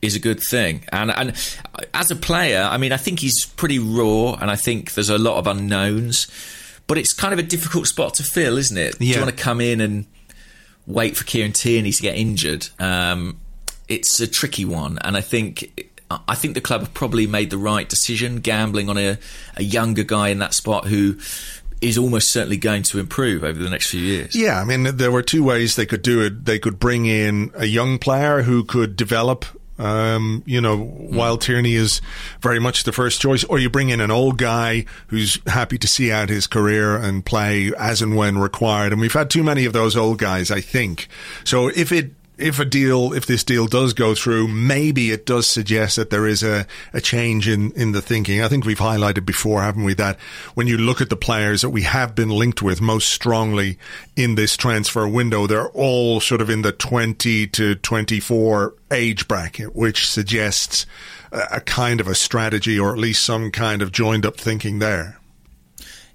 is 0.00 0.14
a 0.14 0.20
good 0.20 0.40
thing. 0.40 0.84
And 0.92 1.10
and 1.10 1.54
as 1.94 2.10
a 2.10 2.16
player, 2.16 2.62
I 2.62 2.78
mean, 2.78 2.92
I 2.92 2.96
think 2.96 3.20
he's 3.20 3.44
pretty 3.44 3.78
raw, 3.78 4.34
and 4.34 4.50
I 4.50 4.56
think 4.56 4.94
there's 4.94 5.10
a 5.10 5.18
lot 5.18 5.38
of 5.38 5.46
unknowns. 5.46 6.26
But 6.86 6.96
it's 6.96 7.12
kind 7.12 7.34
of 7.34 7.38
a 7.38 7.42
difficult 7.42 7.86
spot 7.86 8.14
to 8.14 8.22
fill, 8.22 8.56
isn't 8.56 8.76
it? 8.78 8.94
Yeah. 8.94 8.98
Do 8.98 9.06
you 9.06 9.24
want 9.26 9.36
to 9.36 9.42
come 9.42 9.60
in 9.60 9.82
and 9.82 10.06
wait 10.86 11.18
for 11.18 11.24
Kieran 11.24 11.52
Tierney 11.52 11.92
to 11.92 12.02
get 12.02 12.16
injured? 12.16 12.68
Um, 12.78 13.38
it's 13.88 14.20
a 14.20 14.26
tricky 14.26 14.64
one, 14.64 14.98
and 15.02 15.16
I 15.16 15.20
think 15.20 15.88
I 16.10 16.34
think 16.34 16.54
the 16.54 16.60
club 16.60 16.80
have 16.80 16.94
probably 16.94 17.26
made 17.26 17.50
the 17.50 17.58
right 17.58 17.88
decision, 17.88 18.40
gambling 18.40 18.88
on 18.88 18.96
a, 18.96 19.18
a 19.56 19.62
younger 19.62 20.04
guy 20.04 20.28
in 20.28 20.38
that 20.38 20.54
spot 20.54 20.86
who 20.86 21.18
is 21.80 21.98
almost 21.98 22.32
certainly 22.32 22.56
going 22.56 22.82
to 22.82 22.98
improve 22.98 23.44
over 23.44 23.62
the 23.62 23.70
next 23.70 23.90
few 23.90 24.00
years. 24.00 24.34
Yeah, 24.34 24.60
I 24.60 24.64
mean, 24.64 24.96
there 24.96 25.12
were 25.12 25.22
two 25.22 25.44
ways 25.44 25.76
they 25.76 25.86
could 25.86 26.02
do 26.02 26.22
it. 26.22 26.44
They 26.44 26.58
could 26.58 26.78
bring 26.78 27.06
in 27.06 27.50
a 27.54 27.66
young 27.66 27.98
player 27.98 28.42
who 28.42 28.64
could 28.64 28.96
develop. 28.96 29.44
Um, 29.80 30.42
you 30.44 30.60
know, 30.60 30.78
mm. 30.78 31.12
while 31.12 31.38
Tierney 31.38 31.74
is 31.74 32.00
very 32.40 32.58
much 32.58 32.82
the 32.82 32.90
first 32.90 33.20
choice, 33.20 33.44
or 33.44 33.60
you 33.60 33.70
bring 33.70 33.90
in 33.90 34.00
an 34.00 34.10
old 34.10 34.36
guy 34.36 34.86
who's 35.06 35.38
happy 35.46 35.78
to 35.78 35.86
see 35.86 36.10
out 36.10 36.30
his 36.30 36.48
career 36.48 36.96
and 36.96 37.24
play 37.24 37.72
as 37.78 38.02
and 38.02 38.16
when 38.16 38.38
required. 38.38 38.90
And 38.90 39.00
we've 39.00 39.12
had 39.12 39.30
too 39.30 39.44
many 39.44 39.66
of 39.66 39.72
those 39.72 39.96
old 39.96 40.18
guys, 40.18 40.50
I 40.50 40.60
think. 40.60 41.06
So 41.44 41.68
if 41.68 41.92
it 41.92 42.10
if 42.38 42.58
a 42.58 42.64
deal, 42.64 43.12
if 43.12 43.26
this 43.26 43.44
deal 43.44 43.66
does 43.66 43.92
go 43.92 44.14
through, 44.14 44.48
maybe 44.48 45.10
it 45.10 45.26
does 45.26 45.46
suggest 45.46 45.96
that 45.96 46.10
there 46.10 46.26
is 46.26 46.42
a, 46.42 46.66
a 46.92 47.00
change 47.00 47.48
in, 47.48 47.72
in 47.72 47.92
the 47.92 48.00
thinking. 48.00 48.42
I 48.42 48.48
think 48.48 48.64
we've 48.64 48.78
highlighted 48.78 49.26
before, 49.26 49.62
haven't 49.62 49.84
we, 49.84 49.94
that 49.94 50.18
when 50.54 50.66
you 50.66 50.78
look 50.78 51.00
at 51.00 51.10
the 51.10 51.16
players 51.16 51.62
that 51.62 51.70
we 51.70 51.82
have 51.82 52.14
been 52.14 52.30
linked 52.30 52.62
with 52.62 52.80
most 52.80 53.10
strongly 53.10 53.78
in 54.16 54.36
this 54.36 54.56
transfer 54.56 55.06
window, 55.08 55.46
they're 55.46 55.70
all 55.70 56.20
sort 56.20 56.40
of 56.40 56.48
in 56.48 56.62
the 56.62 56.72
20 56.72 57.46
to 57.48 57.74
24 57.74 58.74
age 58.90 59.28
bracket, 59.28 59.74
which 59.74 60.08
suggests 60.08 60.86
a, 61.32 61.42
a 61.52 61.60
kind 61.60 62.00
of 62.00 62.08
a 62.08 62.14
strategy 62.14 62.78
or 62.78 62.92
at 62.92 62.98
least 62.98 63.22
some 63.22 63.50
kind 63.50 63.82
of 63.82 63.92
joined 63.92 64.24
up 64.24 64.36
thinking 64.36 64.78
there. 64.78 65.17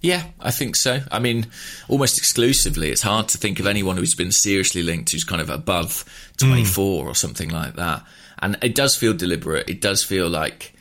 Yeah, 0.03 0.25
I 0.37 0.51
think 0.51 0.75
so. 0.75 0.99
I 1.09 1.19
mean, 1.19 1.47
almost 1.87 2.17
exclusively, 2.17 2.89
it's 2.89 3.01
hard 3.01 3.29
to 3.29 3.37
think 3.37 3.61
of 3.61 3.67
anyone 3.67 3.95
who's 3.95 4.15
been 4.15 4.33
seriously 4.33 4.83
linked 4.83 5.13
who's 5.13 5.23
kind 5.23 5.41
of 5.41 5.49
above 5.49 6.03
24 6.37 7.05
mm. 7.05 7.07
or 7.07 7.15
something 7.15 7.49
like 7.49 7.77
that. 7.77 8.03
And 8.39 8.57
it 8.61 8.75
does 8.75 8.97
feel 8.97 9.13
deliberate. 9.13 9.69
It 9.69 9.79
does 9.79 10.03
feel 10.03 10.27
like 10.27 10.73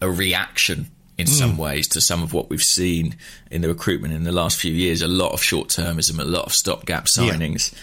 a 0.00 0.08
reaction 0.08 0.86
in 1.18 1.26
mm. 1.26 1.30
some 1.30 1.58
ways 1.58 1.88
to 1.88 2.00
some 2.00 2.22
of 2.22 2.32
what 2.32 2.50
we've 2.50 2.60
seen 2.60 3.16
in 3.50 3.62
the 3.62 3.68
recruitment 3.68 4.14
in 4.14 4.22
the 4.22 4.30
last 4.30 4.60
few 4.60 4.72
years. 4.72 5.02
A 5.02 5.08
lot 5.08 5.32
of 5.32 5.42
short 5.42 5.70
termism, 5.70 6.20
a 6.20 6.24
lot 6.24 6.46
of 6.46 6.52
stopgap 6.52 7.06
signings. 7.06 7.72
Yeah. 7.72 7.78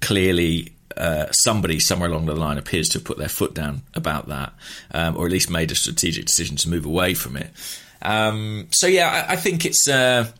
Clearly, 0.00 0.72
uh, 0.96 1.26
somebody 1.32 1.80
somewhere 1.80 2.08
along 2.08 2.26
the 2.26 2.36
line 2.36 2.58
appears 2.58 2.88
to 2.90 2.98
have 2.98 3.04
put 3.04 3.18
their 3.18 3.28
foot 3.28 3.54
down 3.54 3.82
about 3.94 4.28
that, 4.28 4.52
um, 4.92 5.16
or 5.16 5.26
at 5.26 5.32
least 5.32 5.50
made 5.50 5.72
a 5.72 5.74
strategic 5.74 6.26
decision 6.26 6.56
to 6.58 6.68
move 6.68 6.84
away 6.84 7.14
from 7.14 7.36
it. 7.36 7.50
Um, 8.02 8.68
so 8.70 8.86
yeah, 8.86 9.26
I, 9.28 9.32
I 9.32 9.36
think 9.36 9.64
it's 9.64 9.88
uh, 9.88 10.30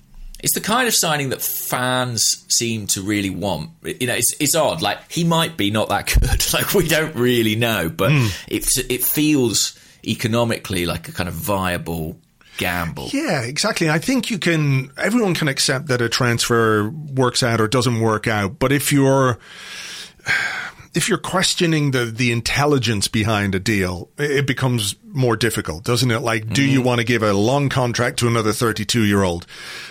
it's 0.40 0.55
the 0.55 0.61
kind 0.61 0.87
of 0.87 0.94
signing 0.94 1.31
that 1.31 1.42
fans 1.42 2.44
seem 2.49 2.87
to 2.88 3.03
really 3.03 3.31
want. 3.31 3.71
You 3.83 4.07
know, 4.07 4.14
it's 4.14 4.35
it's 4.38 4.55
odd. 4.55 4.83
Like 4.83 5.11
he 5.11 5.25
might 5.25 5.57
be 5.57 5.71
not 5.71 5.88
that 5.88 6.07
good. 6.21 6.53
like 6.53 6.75
we 6.75 6.87
don't 6.87 7.14
really 7.14 7.57
know, 7.57 7.88
but 7.88 8.11
mm. 8.11 8.44
it 8.49 8.66
it 8.90 9.05
feels 9.05 9.79
economically 10.07 10.87
like 10.87 11.09
a 11.09 11.12
kind 11.12 11.29
of 11.29 11.35
viable 11.35 12.16
gamble. 12.57 13.09
Yeah, 13.12 13.42
exactly. 13.42 13.90
I 13.90 13.99
think 13.99 14.31
you 14.31 14.38
can. 14.38 14.92
Everyone 14.97 15.35
can 15.35 15.49
accept 15.49 15.88
that 15.88 16.01
a 16.01 16.09
transfer 16.09 16.90
works 16.90 17.42
out 17.42 17.61
or 17.61 17.66
doesn't 17.66 18.01
work 18.01 18.27
out, 18.27 18.59
but 18.59 18.71
if 18.71 18.92
you're 18.92 19.38
if 20.99 21.09
you're 21.09 21.17
questioning 21.17 21.93
the 21.93 22.07
the 22.07 22.33
intelligence 22.33 23.07
behind 23.07 23.55
a 23.55 23.61
deal, 23.61 24.11
it 24.19 24.49
becomes 24.49 24.97
more 25.05 25.37
difficult, 25.37 25.85
doesn't 25.85 26.11
it? 26.11 26.19
Like, 26.19 26.49
do 26.49 26.61
mm-hmm. 26.61 26.73
you 26.73 26.83
want 26.83 26.99
to 26.99 27.05
give 27.05 27.23
a 27.23 27.33
long 27.33 27.69
contract 27.69 28.19
to 28.19 28.27
another 28.27 28.53
32 28.53 29.05
year 29.05 29.23
old? 29.23 29.47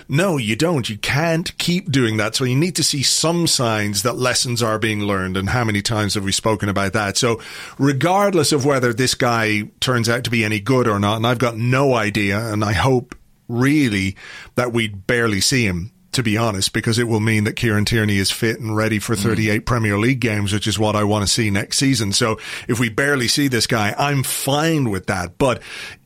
No, 0.09 0.35
you 0.35 0.57
don't. 0.57 0.89
You 0.89 0.97
can't 0.97 1.57
keep 1.57 1.93
doing 1.93 2.17
that. 2.17 2.35
So 2.35 2.43
you 2.43 2.57
need 2.57 2.75
to 2.75 2.83
see 2.83 3.03
some 3.03 3.47
signs 3.47 4.03
that 4.03 4.17
lessons 4.17 4.61
are 4.61 4.77
being 4.77 4.99
learned. 4.99 5.37
And 5.37 5.47
how 5.47 5.63
many 5.63 5.81
times 5.81 6.15
have 6.15 6.25
we 6.25 6.33
spoken 6.33 6.67
about 6.67 6.91
that? 6.91 7.15
So 7.15 7.39
regardless 7.79 8.51
of 8.51 8.65
whether 8.65 8.91
this 8.91 9.15
guy 9.15 9.69
turns 9.79 10.09
out 10.09 10.25
to 10.25 10.29
be 10.29 10.43
any 10.43 10.59
good 10.59 10.89
or 10.89 10.99
not, 10.99 11.15
and 11.15 11.25
I've 11.25 11.39
got 11.39 11.55
no 11.55 11.93
idea, 11.93 12.37
and 12.51 12.65
I 12.65 12.73
hope 12.73 13.15
really 13.47 14.17
that 14.55 14.73
we'd 14.73 15.07
barely 15.07 15.39
see 15.39 15.63
him 15.63 15.93
to 16.17 16.23
be 16.23 16.35
honest, 16.35 16.73
because 16.73 16.97
it 16.97 17.07
will 17.07 17.19
mean 17.19 17.43
that 17.43 17.55
Kieran 17.55 17.85
Tierney 17.85 18.17
is 18.17 18.31
fit 18.31 18.59
and 18.59 18.75
ready 18.75 18.97
for 18.97 19.15
mm. 19.15 19.21
38 19.21 19.61
mm. 19.61 19.65
Premier 19.65 19.99
League 19.99 20.19
games, 20.19 20.51
which 20.51 20.65
is 20.65 20.79
what 20.79 20.95
I 20.95 21.03
want 21.03 21.27
to 21.27 21.31
see 21.31 21.51
next 21.51 21.77
season. 21.77 22.11
So 22.11 22.39
if 22.67 22.79
we 22.79 22.89
barely 22.89 23.27
see 23.27 23.47
this 23.47 23.67
guy, 23.67 23.93
I'm 23.95 24.23
fine 24.23 24.89
with 24.89 25.05
that. 25.05 25.37
But 25.37 25.61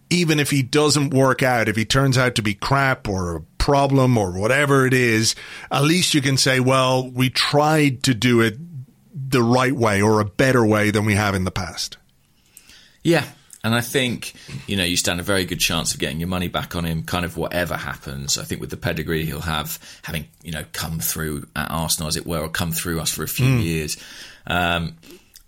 even 0.10 0.38
if 0.38 0.52
he 0.52 0.64
doesn't 0.64 1.14
work 1.14 1.42
out, 1.42 1.70
if 1.70 1.78
he 1.78 1.86
turns 1.86 2.18
out 2.18 2.36
to 2.36 2.42
be 2.42 2.54
crap 2.54 3.08
or 3.08 3.38
a 3.38 3.42
problem 3.58 4.18
or 4.18 4.38
whatever 4.38 4.86
it 4.86 4.94
is, 4.94 5.34
at 5.72 5.84
least 5.84 6.14
you 6.14 6.22
can 6.22 6.36
say, 6.36 6.60
well, 6.60 7.10
we 7.10 7.30
tried 7.30 8.04
to 8.04 8.14
do 8.14 8.42
it 8.42 8.58
the 9.14 9.42
right 9.42 9.74
way 9.74 10.02
or 10.02 10.20
a 10.20 10.26
better 10.26 10.66
way 10.66 10.92
than 10.92 11.06
we 11.06 11.16
have 11.16 11.36
in 11.36 11.46
the 11.46 11.52
past. 11.52 11.96
Yeah. 13.02 13.24
And 13.64 13.76
I 13.76 13.82
think, 13.82 14.34
you 14.66 14.76
know, 14.76 14.84
you 14.84 14.98
stand 14.98 15.20
a 15.20 15.24
very 15.24 15.46
good 15.46 15.60
chance 15.60 15.94
of 15.94 16.00
getting 16.00 16.20
your 16.20 16.28
money 16.28 16.48
back 16.48 16.76
on 16.76 16.84
him, 16.84 17.04
kind 17.04 17.26
of 17.26 17.38
whatever 17.38 17.76
happens. 17.76 18.38
I 18.38 18.44
think 18.44 18.60
with 18.60 18.72
the 18.72 18.78
pedigree 18.78 19.26
he'll 19.26 19.42
have, 19.42 19.78
having, 20.02 20.26
you 20.42 20.52
know, 20.52 20.66
come 20.74 21.00
through 21.00 21.48
at 21.56 21.70
Arsenal, 21.70 22.08
as 22.08 22.18
it 22.18 22.26
were, 22.26 22.40
or 22.40 22.50
come 22.50 22.72
through 22.72 23.00
us 23.00 23.12
for 23.12 23.24
a 23.24 23.28
few 23.28 23.46
mm. 23.46 23.64
years. 23.64 23.98
Um, 24.48 24.98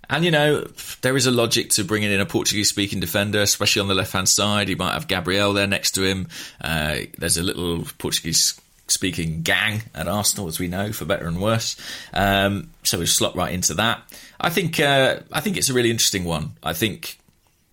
and, 0.10 0.24
you 0.24 0.30
know, 0.30 0.62
there 1.02 1.18
is 1.18 1.26
a 1.26 1.32
logic 1.32 1.70
to 1.72 1.84
bringing 1.84 2.12
in 2.12 2.22
a 2.22 2.26
Portuguese 2.26 2.70
speaking 2.70 3.00
defender, 3.00 3.42
especially 3.42 3.82
on 3.82 3.88
the 3.88 3.96
left 3.96 4.14
hand 4.14 4.30
side. 4.30 4.68
He 4.68 4.76
might 4.76 4.94
have 4.94 5.08
Gabriel 5.08 5.54
there 5.54 5.66
next 5.66 5.92
to 5.92 6.04
him. 6.04 6.28
Uh, 6.62 6.98
there's 7.18 7.38
a 7.38 7.44
little 7.44 7.88
Portuguese 7.98 8.60
speaking 8.88 9.42
gang 9.42 9.82
at 9.96 10.08
Arsenal, 10.08 10.48
as 10.48 10.60
we 10.60 10.68
know, 10.68 10.92
for 10.92 11.06
better 11.06 11.26
and 11.26 11.42
worse. 11.42 11.76
Um, 12.14 12.70
so 12.84 13.00
we 13.00 13.08
slot 13.08 13.36
right 13.36 13.54
into 13.54 13.74
that. 13.76 14.04
I 14.40 14.50
think 14.50 14.80
uh, 14.80 15.20
I 15.32 15.40
think 15.40 15.58
it's 15.58 15.70
a 15.70 15.74
really 15.74 15.90
interesting 15.90 16.26
one. 16.26 16.52
I 16.62 16.74
think 16.74 17.18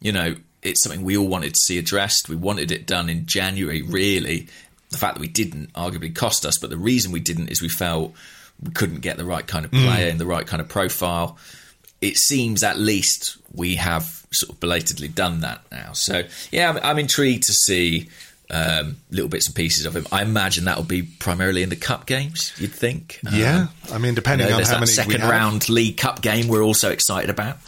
you 0.01 0.13
know 0.13 0.35
it's 0.63 0.83
something 0.83 1.03
we 1.03 1.17
all 1.17 1.27
wanted 1.27 1.55
to 1.55 1.61
see 1.61 1.79
addressed. 1.79 2.29
We 2.29 2.37
wanted 2.37 2.71
it 2.71 2.87
done 2.87 3.09
in 3.09 3.27
January. 3.27 3.83
Really, 3.83 4.49
the 4.91 4.99
fact 4.99 5.15
that 5.15 5.21
we 5.21 5.29
didn't 5.29 5.73
arguably 5.73 6.15
cost 6.15 6.45
us, 6.45 6.59
but 6.59 6.71
the 6.71 6.77
reason 6.77 7.13
we 7.13 7.21
didn't 7.21 7.49
is 7.49 7.63
we 7.63 7.69
felt 7.69 8.15
we 8.63 8.71
couldn't 8.73 9.01
get 9.01 9.17
the 9.17 9.25
right 9.25 9.47
kind 9.47 9.65
of 9.65 9.71
player 9.71 10.07
mm. 10.07 10.11
and 10.11 10.21
the 10.21 10.27
right 10.27 10.47
kind 10.47 10.61
of 10.61 10.69
profile. 10.69 11.39
It 12.01 12.17
seems 12.17 12.63
at 12.63 12.79
least 12.79 13.37
we 13.55 13.77
have 13.77 14.27
sort 14.33 14.53
of 14.53 14.61
belatedly 14.61 15.09
done 15.09 15.41
that 15.41 15.63
now. 15.71 15.93
So 15.93 16.23
yeah, 16.51 16.71
I'm, 16.71 16.79
I'm 16.83 16.99
intrigued 16.99 17.45
to 17.45 17.53
see 17.53 18.09
um, 18.51 18.97
little 19.11 19.29
bits 19.29 19.47
and 19.47 19.55
pieces 19.55 19.87
of 19.87 19.95
him. 19.95 20.07
I 20.11 20.23
imagine 20.23 20.65
that 20.65 20.77
will 20.77 20.85
be 20.85 21.03
primarily 21.03 21.63
in 21.63 21.69
the 21.69 21.77
cup 21.77 22.07
games. 22.07 22.53
You'd 22.59 22.73
think. 22.73 23.21
Yeah, 23.31 23.59
um, 23.61 23.95
I 23.95 23.99
mean, 23.99 24.15
depending 24.15 24.47
you 24.47 24.53
know, 24.53 24.59
on 24.59 24.65
how 24.65 24.75
many 24.75 24.87
second 24.87 25.23
round 25.23 25.69
League 25.69 25.97
Cup 25.97 26.21
game, 26.21 26.49
we're 26.49 26.63
also 26.63 26.91
excited 26.91 27.31
about. 27.31 27.59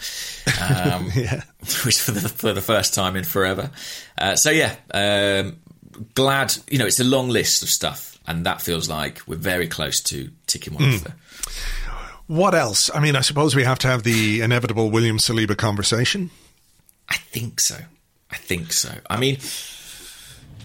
Um, 0.46 1.10
yeah, 1.14 1.42
which 1.84 2.00
for 2.00 2.12
the 2.12 2.28
for 2.28 2.52
the 2.52 2.60
first 2.60 2.94
time 2.94 3.16
in 3.16 3.24
forever. 3.24 3.70
Uh, 4.18 4.36
so 4.36 4.50
yeah, 4.50 4.74
um, 4.92 5.58
glad. 6.14 6.54
You 6.70 6.78
know, 6.78 6.86
it's 6.86 7.00
a 7.00 7.04
long 7.04 7.28
list 7.28 7.62
of 7.62 7.68
stuff, 7.68 8.18
and 8.26 8.46
that 8.46 8.62
feels 8.62 8.88
like 8.88 9.20
we're 9.26 9.36
very 9.36 9.68
close 9.68 10.02
to 10.04 10.30
ticking 10.46 10.74
one 10.74 10.84
mm. 10.84 10.94
off 10.94 11.04
there. 11.04 11.16
What 12.26 12.54
else? 12.54 12.90
I 12.94 13.00
mean, 13.00 13.16
I 13.16 13.20
suppose 13.20 13.54
we 13.54 13.64
have 13.64 13.78
to 13.80 13.88
have 13.88 14.04
the 14.04 14.40
inevitable 14.40 14.90
William 14.90 15.18
Saliba 15.18 15.56
conversation. 15.56 16.30
I 17.08 17.16
think 17.16 17.60
so. 17.60 17.76
I 18.30 18.36
think 18.36 18.72
so. 18.72 18.90
I 19.10 19.18
mean, 19.18 19.38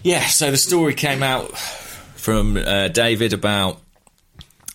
yeah, 0.02 0.24
so 0.26 0.50
the 0.50 0.56
story 0.56 0.94
came 0.94 1.22
out 1.22 1.56
from 1.58 2.56
uh, 2.56 2.88
David 2.88 3.32
about 3.32 3.80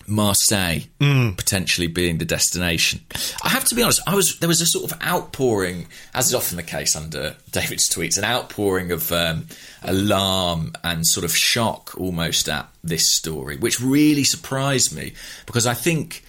Marseille 0.08 0.82
mm. 1.00 1.36
potentially 1.38 1.88
being 1.88 2.18
the 2.18 2.26
destination. 2.26 3.02
I 3.44 3.50
have 3.50 3.66
to 3.66 3.76
be 3.76 3.82
honest, 3.82 4.02
I 4.08 4.16
was 4.16 4.39
there 4.39 4.50
was 4.50 4.62
a 4.62 4.66
sort 4.66 4.92
of 4.92 5.02
outpouring, 5.02 5.88
as 6.13 6.28
is 6.28 6.36
often 6.36 6.58
the 6.58 6.63
case 6.63 6.96
under 6.96 7.36
David's 7.52 7.89
tweets, 7.89 8.18
an 8.18 8.24
outpouring 8.24 8.92
of 8.92 9.12
um, 9.12 9.48
alarm 9.84 10.74
and 10.84 11.06
sort 11.06 11.24
of 11.24 11.36
shock 11.36 11.94
almost 11.98 12.50
at 12.50 12.70
this 12.84 13.16
story, 13.16 13.58
which 13.58 13.80
really 13.80 14.24
surprised 14.24 14.96
me 14.96 15.13
because 15.46 15.66
I 15.68 15.74
think 15.74 16.24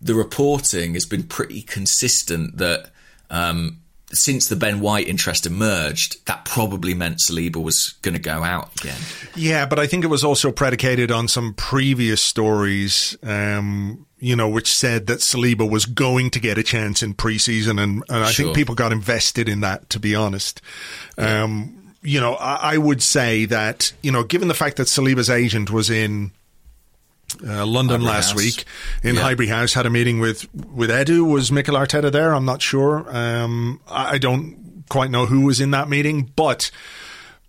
the 0.00 0.14
reporting 0.14 0.94
has 0.94 1.06
been 1.06 1.22
pretty 1.22 1.62
consistent 1.62 2.58
that 2.58 2.90
um, 3.30 3.78
since 4.12 4.48
the 4.48 4.56
Ben 4.56 4.80
White 4.80 5.08
interest 5.08 5.46
emerged, 5.46 6.24
that 6.26 6.44
probably 6.44 6.94
meant 6.94 7.18
Saliba 7.18 7.56
was 7.56 7.94
going 8.02 8.14
to 8.14 8.20
go 8.20 8.42
out 8.42 8.70
again. 8.80 8.98
Yeah, 9.34 9.66
but 9.66 9.78
I 9.78 9.86
think 9.86 10.04
it 10.04 10.08
was 10.08 10.24
also 10.24 10.52
predicated 10.52 11.10
on 11.10 11.28
some 11.28 11.54
previous 11.54 12.22
stories, 12.22 13.16
um, 13.22 14.06
you 14.18 14.36
know, 14.36 14.48
which 14.48 14.72
said 14.72 15.06
that 15.06 15.20
Saliba 15.20 15.68
was 15.68 15.86
going 15.86 16.30
to 16.30 16.40
get 16.40 16.58
a 16.58 16.62
chance 16.62 17.02
in 17.02 17.14
preseason, 17.14 17.82
and, 17.82 18.02
and 18.08 18.24
I 18.24 18.30
sure. 18.30 18.46
think 18.46 18.56
people 18.56 18.74
got 18.74 18.92
invested 18.92 19.48
in 19.48 19.60
that. 19.60 19.90
To 19.90 20.00
be 20.00 20.14
honest, 20.14 20.60
um, 21.18 21.94
you 22.02 22.20
know, 22.20 22.34
I, 22.34 22.74
I 22.74 22.78
would 22.78 23.02
say 23.02 23.46
that 23.46 23.92
you 24.02 24.12
know, 24.12 24.22
given 24.22 24.48
the 24.48 24.54
fact 24.54 24.76
that 24.76 24.86
Saliba's 24.86 25.30
agent 25.30 25.70
was 25.70 25.90
in 25.90 26.30
uh, 27.42 27.66
London 27.66 28.00
Highbury 28.00 28.12
last 28.14 28.30
House. 28.30 28.36
week 28.36 28.64
in 29.02 29.14
yeah. 29.14 29.22
Highbury 29.22 29.48
House. 29.48 29.74
Had 29.74 29.86
a 29.86 29.90
meeting 29.90 30.20
with 30.20 30.52
with 30.54 30.90
Edu. 30.90 31.30
Was 31.30 31.50
Mikel 31.50 31.74
Arteta 31.74 32.10
there? 32.12 32.34
I'm 32.34 32.44
not 32.44 32.62
sure. 32.62 33.04
Um, 33.14 33.80
I 33.88 34.18
don't 34.18 34.84
quite 34.88 35.10
know 35.10 35.26
who 35.26 35.42
was 35.42 35.60
in 35.60 35.70
that 35.72 35.88
meeting, 35.88 36.30
but 36.36 36.70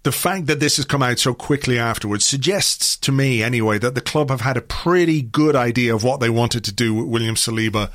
the 0.04 0.12
fact 0.12 0.46
that 0.46 0.60
this 0.60 0.78
has 0.78 0.86
come 0.86 1.02
out 1.02 1.18
so 1.18 1.34
quickly 1.34 1.80
afterwards 1.80 2.26
suggests 2.26 2.96
to 2.98 3.12
me, 3.12 3.42
anyway, 3.42 3.80
that 3.80 3.96
the 3.96 4.02
club 4.02 4.30
have 4.30 4.42
had 4.42 4.56
a 4.56 4.62
pretty 4.62 5.22
good 5.22 5.56
idea 5.56 5.94
of 5.94 6.04
what 6.04 6.20
they 6.20 6.30
wanted 6.30 6.64
to 6.66 6.72
do 6.72 6.94
with 6.94 7.08
William 7.08 7.36
Saliba 7.36 7.90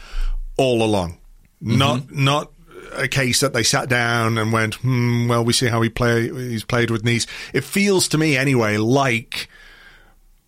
all 0.57 0.83
along. 0.83 1.19
Mm-hmm. 1.63 1.79
Not 1.79 2.11
not 2.11 2.53
a 2.93 3.07
case 3.07 3.41
that 3.41 3.53
they 3.53 3.63
sat 3.63 3.89
down 3.89 4.39
and 4.39 4.53
went, 4.53 4.75
hmm, 4.77 5.29
well, 5.29 5.45
we 5.45 5.53
see 5.53 5.67
how 5.67 5.81
he 5.83 5.89
play. 5.89 6.29
He's 6.29 6.65
played 6.65 6.91
with 6.91 7.05
Nice. 7.05 7.27
It 7.55 7.63
feels 7.63 8.09
to 8.09 8.19
me, 8.19 8.37
anyway, 8.37 8.77
like 8.77 9.49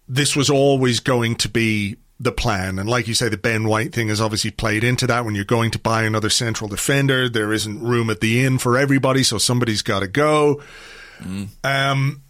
this 0.09 0.37
was 0.37 0.51
always 0.51 1.01
going 1.01 1.37
to 1.37 1.49
be 1.49 1.97
the 2.21 2.33
plan. 2.33 2.79
And 2.79 2.89
like 2.89 3.09
you 3.09 3.15
say, 3.15 3.29
the 3.29 3.37
Ben 3.37 3.65
White 3.65 3.93
thing 3.93 4.09
has 4.09 4.21
obviously 4.21 4.53
played 4.53 4.85
into 4.85 5.07
that. 5.09 5.25
When 5.25 5.35
you're 5.35 5.45
going 5.45 5.71
to 5.73 5.79
buy 5.79 6.05
another 6.05 6.31
central 6.31 6.69
defender, 6.69 7.29
there 7.29 7.53
isn't 7.53 7.83
room 7.83 8.11
at 8.11 8.21
the 8.21 8.45
inn 8.45 8.59
for 8.59 8.79
everybody, 8.79 9.23
so 9.25 9.39
somebody's 9.39 9.83
got 9.83 10.01
to 10.01 10.09
go. 10.09 10.63
Mm. 11.21 11.49
Um, 11.65 12.23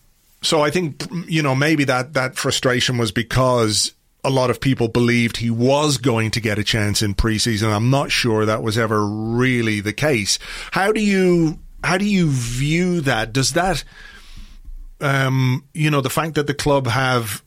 so 0.43 0.63
I 0.63 0.71
think 0.71 1.03
you 1.27 1.43
know 1.43 1.55
maybe 1.55 1.85
that 1.85 2.15
that 2.15 2.37
frustration 2.37 2.99
was 2.99 3.13
because 3.13 3.93
a 4.25 4.31
lot 4.31 4.51
of 4.51 4.61
people 4.61 4.89
believed 4.89 5.37
he 5.37 5.51
was 5.51 5.99
going 5.99 6.31
to 6.33 6.41
get 6.41 6.59
a 6.59 6.65
chance 6.65 7.03
in 7.03 7.15
preseason. 7.15 7.73
I'm 7.73 7.91
not 7.91 8.11
sure 8.11 8.45
that 8.45 8.63
was 8.63 8.79
ever 8.79 9.05
really 9.05 9.81
the 9.81 9.93
case. 9.93 10.39
How 10.73 10.93
do 10.93 11.01
you 11.01 11.59
how 11.85 11.99
do 11.99 12.05
you 12.05 12.31
view 12.31 13.01
that? 13.03 13.33
Does 13.33 13.53
that 13.53 13.85
um, 15.01 15.65
you 15.75 15.91
know 15.91 16.01
the 16.01 16.11
fact 16.11 16.35
that 16.35 16.47
the 16.47 16.55
club 16.55 16.87
have 16.87 17.43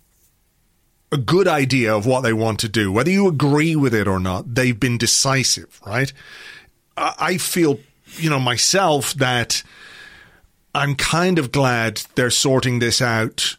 a 1.15 1.17
good 1.17 1.47
idea 1.47 1.95
of 1.95 2.05
what 2.05 2.21
they 2.21 2.33
want 2.33 2.59
to 2.59 2.69
do. 2.69 2.91
Whether 2.91 3.09
you 3.09 3.27
agree 3.27 3.75
with 3.75 3.93
it 3.93 4.07
or 4.07 4.19
not, 4.19 4.53
they've 4.53 4.79
been 4.79 4.97
decisive, 4.97 5.79
right? 5.85 6.11
I 6.97 7.37
feel, 7.37 7.79
you 8.17 8.29
know, 8.29 8.39
myself 8.39 9.13
that 9.15 9.63
I'm 10.73 10.95
kind 10.95 11.39
of 11.39 11.51
glad 11.51 12.03
they're 12.15 12.29
sorting 12.29 12.79
this 12.79 13.01
out 13.01 13.57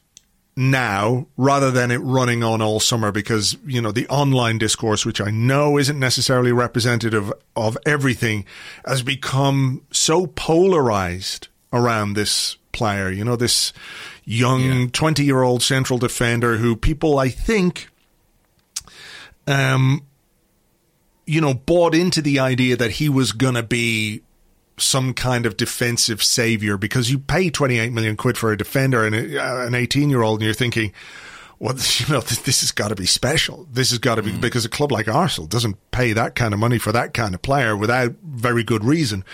now 0.56 1.26
rather 1.36 1.70
than 1.70 1.90
it 1.90 1.98
running 1.98 2.42
on 2.42 2.62
all 2.62 2.80
summer 2.80 3.12
because, 3.12 3.56
you 3.66 3.80
know, 3.80 3.92
the 3.92 4.08
online 4.08 4.58
discourse, 4.58 5.04
which 5.04 5.20
I 5.20 5.30
know 5.30 5.78
isn't 5.78 5.98
necessarily 5.98 6.52
representative 6.52 7.32
of 7.54 7.76
everything, 7.84 8.46
has 8.86 9.02
become 9.02 9.82
so 9.90 10.26
polarized 10.26 11.48
around 11.72 12.14
this 12.14 12.56
player. 12.76 13.10
You 13.10 13.24
know, 13.24 13.36
this 13.36 13.72
young 14.24 14.90
20 14.90 15.22
yeah. 15.22 15.26
year 15.26 15.42
old 15.42 15.62
central 15.62 15.98
defender 15.98 16.58
who 16.58 16.76
people, 16.76 17.18
I 17.18 17.30
think, 17.30 17.88
um, 19.46 20.04
you 21.26 21.40
know, 21.40 21.54
bought 21.54 21.94
into 21.94 22.20
the 22.20 22.38
idea 22.38 22.76
that 22.76 22.92
he 22.92 23.08
was 23.08 23.32
going 23.32 23.54
to 23.54 23.62
be 23.62 24.22
some 24.78 25.14
kind 25.14 25.46
of 25.46 25.56
defensive 25.56 26.22
savior 26.22 26.76
because 26.76 27.10
you 27.10 27.18
pay 27.18 27.48
28 27.48 27.92
million 27.92 28.16
quid 28.16 28.36
for 28.36 28.52
a 28.52 28.58
defender 28.58 29.06
and 29.06 29.14
an 29.14 29.74
18 29.74 30.10
year 30.10 30.22
old 30.22 30.40
and 30.40 30.44
you're 30.44 30.54
thinking, 30.54 30.92
well, 31.58 31.74
you 31.98 32.12
know, 32.12 32.20
this, 32.20 32.38
this 32.40 32.60
has 32.60 32.72
got 32.72 32.88
to 32.88 32.94
be 32.94 33.06
special. 33.06 33.66
This 33.72 33.90
has 33.90 33.98
got 33.98 34.16
to 34.16 34.22
be 34.22 34.32
mm. 34.32 34.40
because 34.40 34.64
a 34.64 34.68
club 34.68 34.92
like 34.92 35.08
Arsenal 35.08 35.48
doesn't 35.48 35.76
pay 35.90 36.12
that 36.12 36.34
kind 36.34 36.52
of 36.52 36.60
money 36.60 36.78
for 36.78 36.92
that 36.92 37.14
kind 37.14 37.34
of 37.34 37.42
player 37.42 37.76
without 37.76 38.12
very 38.22 38.62
good 38.62 38.84
reason 38.84 39.24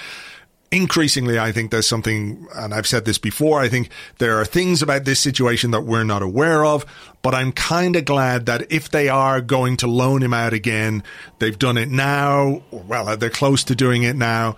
increasingly, 0.72 1.38
I 1.38 1.52
think 1.52 1.70
there's 1.70 1.86
something, 1.86 2.48
and 2.56 2.72
I've 2.72 2.86
said 2.86 3.04
this 3.04 3.18
before, 3.18 3.60
I 3.60 3.68
think 3.68 3.90
there 4.18 4.40
are 4.40 4.44
things 4.44 4.82
about 4.82 5.04
this 5.04 5.20
situation 5.20 5.70
that 5.70 5.82
we're 5.82 6.02
not 6.02 6.22
aware 6.22 6.64
of, 6.64 6.86
but 7.20 7.34
I'm 7.34 7.52
kind 7.52 7.94
of 7.94 8.06
glad 8.06 8.46
that 8.46 8.72
if 8.72 8.90
they 8.90 9.08
are 9.08 9.40
going 9.40 9.76
to 9.78 9.86
loan 9.86 10.22
him 10.22 10.32
out 10.32 10.54
again, 10.54 11.04
they've 11.38 11.58
done 11.58 11.76
it 11.76 11.90
now, 11.90 12.62
well, 12.70 13.16
they're 13.16 13.30
close 13.30 13.62
to 13.64 13.74
doing 13.74 14.02
it 14.02 14.16
now, 14.16 14.56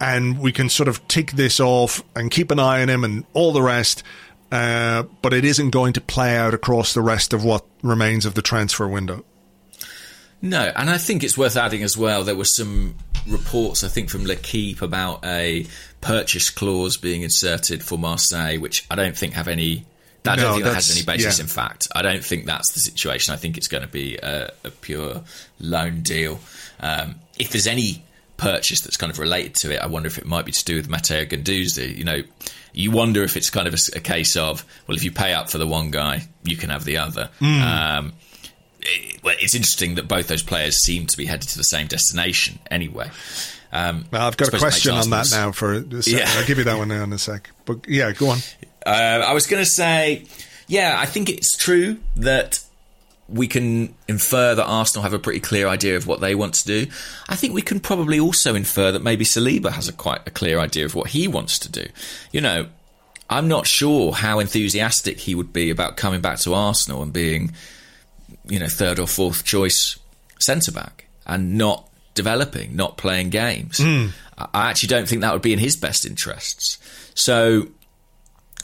and 0.00 0.40
we 0.40 0.50
can 0.50 0.68
sort 0.68 0.88
of 0.88 1.06
tick 1.06 1.30
this 1.32 1.60
off 1.60 2.02
and 2.16 2.30
keep 2.32 2.50
an 2.50 2.58
eye 2.58 2.82
on 2.82 2.90
him 2.90 3.04
and 3.04 3.24
all 3.32 3.52
the 3.52 3.62
rest. 3.62 4.02
Uh, 4.50 5.04
but 5.22 5.32
it 5.32 5.46
isn't 5.46 5.70
going 5.70 5.94
to 5.94 6.00
play 6.00 6.36
out 6.36 6.52
across 6.52 6.92
the 6.92 7.00
rest 7.00 7.32
of 7.32 7.42
what 7.42 7.64
remains 7.82 8.26
of 8.26 8.34
the 8.34 8.42
transfer 8.42 8.86
window. 8.86 9.24
No, 10.42 10.72
and 10.74 10.90
I 10.90 10.98
think 10.98 11.22
it's 11.22 11.38
worth 11.38 11.56
adding 11.56 11.82
as 11.84 11.96
well. 11.96 12.24
There 12.24 12.34
were 12.34 12.44
some 12.44 12.96
reports, 13.26 13.84
I 13.84 13.88
think, 13.88 14.10
from 14.10 14.24
L'Equipe 14.24 14.82
about 14.82 15.24
a 15.24 15.66
purchase 16.00 16.50
clause 16.50 16.96
being 16.96 17.22
inserted 17.22 17.82
for 17.82 17.98
Marseille, 17.98 18.58
which 18.58 18.86
I 18.90 18.94
don't 18.94 19.16
think 19.16 19.34
have 19.34 19.48
any. 19.48 19.84
I 20.24 20.36
don't 20.36 20.44
no, 20.44 20.52
think 20.52 20.64
that 20.64 20.74
has 20.74 20.96
any 20.96 21.04
basis 21.04 21.38
yeah. 21.38 21.42
in 21.42 21.48
fact. 21.48 21.88
I 21.94 22.02
don't 22.02 22.24
think 22.24 22.46
that's 22.46 22.72
the 22.72 22.80
situation. 22.80 23.34
I 23.34 23.36
think 23.36 23.56
it's 23.56 23.66
going 23.66 23.82
to 23.82 23.88
be 23.88 24.18
a, 24.18 24.52
a 24.62 24.70
pure 24.70 25.22
loan 25.58 26.02
deal. 26.02 26.38
Um, 26.78 27.16
if 27.40 27.50
there's 27.50 27.66
any 27.66 28.04
purchase 28.42 28.80
that's 28.80 28.96
kind 28.96 29.12
of 29.12 29.18
related 29.18 29.54
to 29.54 29.72
it. 29.72 29.80
I 29.80 29.86
wonder 29.86 30.08
if 30.08 30.18
it 30.18 30.26
might 30.26 30.44
be 30.44 30.52
to 30.52 30.64
do 30.64 30.76
with 30.76 30.88
Matteo 30.88 31.24
Guendouzi. 31.24 31.96
You 31.96 32.04
know, 32.04 32.22
you 32.72 32.90
wonder 32.90 33.22
if 33.22 33.36
it's 33.36 33.50
kind 33.50 33.68
of 33.68 33.74
a, 33.74 33.96
a, 33.96 34.00
case 34.00 34.36
of 34.36 34.64
well, 34.86 34.96
if 34.96 35.04
you 35.04 35.12
pay 35.12 35.32
up 35.32 35.48
for 35.48 35.58
the 35.58 35.66
one 35.66 35.90
guy, 35.90 36.22
you 36.42 36.56
can 36.56 36.70
have 36.70 36.84
the 36.84 36.98
other. 36.98 37.30
Mm. 37.40 37.62
Um, 37.62 38.12
it's 38.82 39.54
interesting 39.54 39.94
that 39.96 40.08
both 40.08 40.28
those 40.28 40.42
players 40.42 40.82
seem 40.82 41.06
to 41.06 41.16
be 41.16 41.24
headed 41.24 41.48
to 41.50 41.58
the 41.58 41.64
same 41.64 41.86
destination 41.86 42.58
anyway. 42.70 43.10
Um, 43.72 44.04
well, 44.10 44.26
I've 44.26 44.36
got 44.36 44.52
a 44.52 44.58
question 44.58 44.92
on 44.92 45.08
that 45.10 45.30
now. 45.30 45.52
For 45.52 45.72
a 45.72 45.80
second. 45.80 46.04
Yeah. 46.06 46.26
I'll 46.28 46.46
give 46.46 46.58
you 46.58 46.64
that 46.64 46.78
one 46.78 46.88
now 46.88 47.04
in 47.04 47.12
a 47.12 47.18
sec. 47.18 47.50
But 47.64 47.88
yeah, 47.88 48.12
go 48.12 48.28
on. 48.28 48.38
Uh, 48.84 49.24
I 49.26 49.32
was 49.32 49.46
going 49.46 49.62
to 49.62 49.70
say, 49.70 50.26
yeah, 50.66 50.96
I 50.98 51.06
think 51.06 51.30
it's 51.30 51.56
true 51.56 51.98
that 52.16 52.62
we 53.28 53.46
can 53.46 53.94
infer 54.08 54.54
that 54.54 54.64
Arsenal 54.64 55.02
have 55.04 55.14
a 55.14 55.18
pretty 55.18 55.40
clear 55.40 55.66
idea 55.68 55.96
of 55.96 56.06
what 56.06 56.20
they 56.20 56.34
want 56.34 56.54
to 56.54 56.66
do. 56.66 56.86
I 57.28 57.36
think 57.36 57.54
we 57.54 57.62
can 57.62 57.80
probably 57.80 58.20
also 58.20 58.54
infer 58.54 58.92
that 58.92 59.02
maybe 59.02 59.24
Saliba 59.24 59.70
has 59.70 59.88
a 59.88 59.92
quite 59.92 60.20
a 60.26 60.30
clear 60.30 60.58
idea 60.58 60.84
of 60.84 60.94
what 60.94 61.10
he 61.10 61.28
wants 61.28 61.58
to 61.60 61.70
do. 61.70 61.86
You 62.30 62.42
know, 62.42 62.66
I'm 63.30 63.48
not 63.48 63.66
sure 63.66 64.12
how 64.12 64.38
enthusiastic 64.38 65.20
he 65.20 65.34
would 65.34 65.52
be 65.52 65.70
about 65.70 65.96
coming 65.96 66.20
back 66.20 66.40
to 66.40 66.52
Arsenal 66.52 67.02
and 67.02 67.12
being, 67.12 67.52
you 68.52 68.58
know, 68.58 68.68
third 68.68 68.98
or 68.98 69.06
fourth 69.06 69.44
choice 69.44 69.98
centre 70.38 70.72
back 70.72 71.06
and 71.26 71.56
not 71.56 71.88
developing, 72.12 72.76
not 72.76 72.98
playing 72.98 73.30
games. 73.30 73.78
Mm. 73.78 74.10
I 74.36 74.68
actually 74.68 74.88
don't 74.88 75.08
think 75.08 75.22
that 75.22 75.32
would 75.32 75.40
be 75.40 75.54
in 75.54 75.58
his 75.58 75.74
best 75.74 76.04
interests. 76.04 76.76
So 77.14 77.68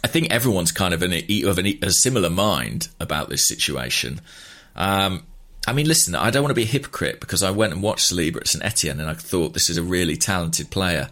I 0.04 0.08
think 0.08 0.30
everyone's 0.30 0.72
kind 0.72 0.92
of 0.92 1.02
an, 1.02 1.12
of 1.46 1.58
an, 1.58 1.66
a 1.82 1.90
similar 1.90 2.28
mind 2.28 2.88
about 3.00 3.30
this 3.30 3.48
situation. 3.48 4.20
Um, 4.76 5.24
I 5.66 5.72
mean, 5.72 5.88
listen, 5.88 6.14
I 6.14 6.30
don't 6.30 6.42
want 6.42 6.50
to 6.50 6.54
be 6.54 6.64
a 6.64 6.66
hypocrite 6.66 7.18
because 7.18 7.42
I 7.42 7.50
went 7.50 7.72
and 7.72 7.82
watched 7.82 8.12
Saliba 8.12 8.36
at 8.36 8.48
St 8.48 8.62
Etienne 8.62 9.00
and 9.00 9.08
I 9.08 9.14
thought 9.14 9.54
this 9.54 9.70
is 9.70 9.78
a 9.78 9.82
really 9.82 10.16
talented 10.16 10.70
player 10.70 11.08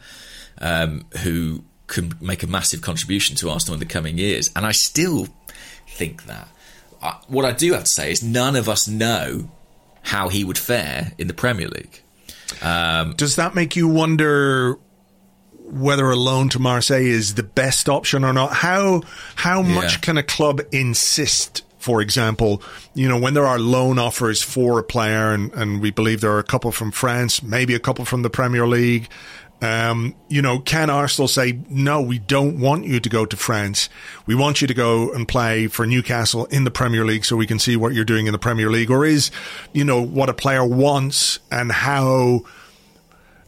um, 0.61 1.07
who 1.23 1.65
can 1.87 2.13
make 2.21 2.43
a 2.43 2.47
massive 2.47 2.83
contribution 2.83 3.37
to 3.37 3.49
Arsenal 3.49 3.75
in 3.75 3.81
the 3.81 3.87
coming 3.87 4.19
years. 4.19 4.51
And 4.55 4.67
I 4.67 4.73
still 4.73 5.29
think 5.89 6.25
that. 6.25 6.49
What 7.29 7.45
I 7.45 7.53
do 7.53 7.73
have 7.73 7.85
to 7.85 7.91
say 7.91 8.11
is 8.11 8.23
none 8.23 8.57
of 8.57 8.69
us 8.69 8.89
know 8.89 9.51
how 10.03 10.29
he 10.29 10.45
would 10.45 10.59
fare 10.59 11.13
in 11.19 11.27
the 11.27 11.35
Premier 11.35 11.69
League. 11.69 12.03
Um, 12.63 13.15
Does 13.17 13.37
that 13.37 13.55
make 13.55 13.77
you 13.77 13.89
wonder 13.89 14.79
whether 15.65 16.09
a 16.11 16.17
loan 16.17 16.49
to 16.51 16.59
Marseille 16.61 17.03
is 17.03 17.35
the 17.35 17.43
best 17.43 17.89
option 17.89 18.25
or 18.25 18.33
not? 18.33 18.53
How 18.53 19.03
how 19.35 19.63
yeah. 19.63 19.75
much 19.75 20.01
can 20.01 20.17
a 20.17 20.23
club 20.23 20.61
insist? 20.73 21.63
For 21.79 22.03
example, 22.03 22.63
you 22.95 23.09
know, 23.09 23.17
when 23.17 23.35
there 23.35 23.47
are 23.47 23.61
loan 23.61 23.99
offers 23.99 24.43
for 24.43 24.81
a 24.81 24.83
player, 24.83 25.33
and, 25.33 25.53
and 25.53 25.81
we 25.81 25.93
believe 25.93 26.21
there 26.21 26.33
are 26.33 26.41
a 26.41 26.45
couple 26.45 26.73
from 26.73 26.91
France, 26.91 27.45
maybe 27.45 27.75
a 27.75 27.79
couple 27.79 28.05
from 28.05 28.23
the 28.23 28.31
Premier 28.31 28.67
League, 28.67 29.09
um, 29.63 30.15
you 30.29 30.43
know, 30.43 30.59
can 30.59 30.91
Arsenal 30.91 31.29
say, 31.29 31.59
no, 31.69 32.01
we 32.01 32.19
don't 32.19 32.61
want 32.61 32.85
you 32.85 33.01
to 33.01 33.09
go 33.09 33.25
to 33.25 33.37
France. 33.37 33.89
We 34.27 34.35
want 34.35 34.61
you 34.61 34.67
to 34.67 34.75
go 34.75 35.13
and 35.13 35.27
play 35.27 35.67
for 35.67 35.87
Newcastle 35.87 36.45
in 36.47 36.65
the 36.65 36.71
Premier 36.71 37.05
League 37.05 37.25
so 37.25 37.37
we 37.37 37.47
can 37.47 37.59
see 37.59 37.77
what 37.77 37.95
you're 37.95 38.05
doing 38.05 38.27
in 38.27 38.33
the 38.33 38.39
Premier 38.39 38.71
League? 38.71 38.91
Or 38.91 39.05
is, 39.05 39.31
you 39.73 39.85
know, 39.85 40.03
what 40.03 40.29
a 40.29 40.35
player 40.35 40.65
wants 40.65 41.39
and 41.51 41.73
how 41.73 42.45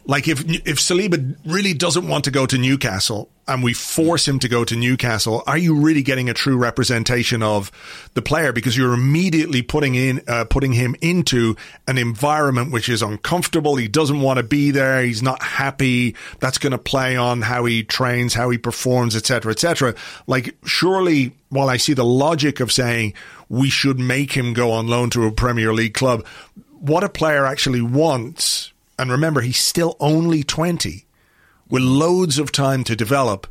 like 0.09 0.27
if 0.27 0.41
if 0.41 0.79
Saliba 0.79 1.37
really 1.45 1.75
doesn't 1.75 2.09
want 2.09 2.25
to 2.25 2.31
go 2.31 2.47
to 2.47 2.57
Newcastle 2.57 3.29
and 3.47 3.63
we 3.63 3.75
force 3.75 4.27
him 4.27 4.39
to 4.39 4.49
go 4.49 4.65
to 4.65 4.75
Newcastle, 4.75 5.43
are 5.47 5.59
you 5.59 5.79
really 5.79 6.03
getting 6.03 6.31
a 6.31 6.35
true 6.35 6.57
representation 6.57 7.43
of 7.43 7.71
the 8.15 8.23
player? 8.23 8.51
Because 8.51 8.75
you're 8.75 8.95
immediately 8.95 9.61
putting 9.61 9.95
in 9.95 10.23
uh, 10.27 10.47
putting 10.47 10.73
him 10.73 10.97
into 11.03 11.57
an 11.87 11.99
environment 11.99 12.73
which 12.73 12.89
is 12.89 13.03
uncomfortable. 13.03 13.77
He 13.77 13.87
doesn't 13.87 14.23
want 14.23 14.39
to 14.39 14.43
be 14.43 14.71
there. 14.71 15.03
He's 15.03 15.23
not 15.23 15.43
happy. 15.43 16.17
That's 16.41 16.57
going 16.57 16.73
to 16.73 16.79
play 16.79 17.15
on 17.17 17.43
how 17.43 17.67
he 17.67 17.85
trains, 17.85 18.33
how 18.33 18.49
he 18.49 18.57
performs, 18.57 19.15
etc., 19.15 19.53
etc. 19.53 19.95
Like 20.27 20.57
surely, 20.65 21.33
while 21.51 21.69
I 21.69 21.77
see 21.77 21.93
the 21.93 22.05
logic 22.05 22.61
of 22.61 22.73
saying 22.73 23.13
we 23.51 23.69
should 23.69 23.99
make 23.99 24.33
him 24.33 24.55
go 24.55 24.71
on 24.71 24.87
loan 24.87 25.11
to 25.11 25.27
a 25.27 25.33
Premier 25.33 25.75
League 25.75 25.95
club, 25.95 26.25
what 26.81 27.05
a 27.05 27.11
player 27.11 27.45
actually 27.45 27.83
wants 27.83 28.73
and 28.99 29.11
remember, 29.11 29.41
he's 29.41 29.59
still 29.59 29.97
only 30.01 30.43
20 30.43 31.07
with 31.69 31.83
loads 31.83 32.39
of 32.39 32.51
time 32.51 32.83
to 32.85 32.97
develop. 32.97 33.47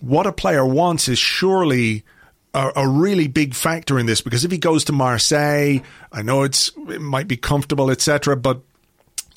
What 0.00 0.26
a 0.26 0.32
player 0.32 0.66
wants 0.66 1.08
is 1.08 1.18
surely 1.18 2.04
a, 2.52 2.72
a, 2.76 2.88
really 2.88 3.28
big 3.28 3.54
factor 3.54 3.98
in 3.98 4.06
this 4.06 4.20
because 4.20 4.44
if 4.44 4.50
he 4.50 4.58
goes 4.58 4.84
to 4.84 4.92
Marseille, 4.92 5.78
I 6.12 6.22
know 6.22 6.42
it's 6.42 6.70
it 6.88 7.00
might 7.00 7.28
be 7.28 7.36
comfortable, 7.36 7.90
etc. 7.90 8.36
But 8.36 8.60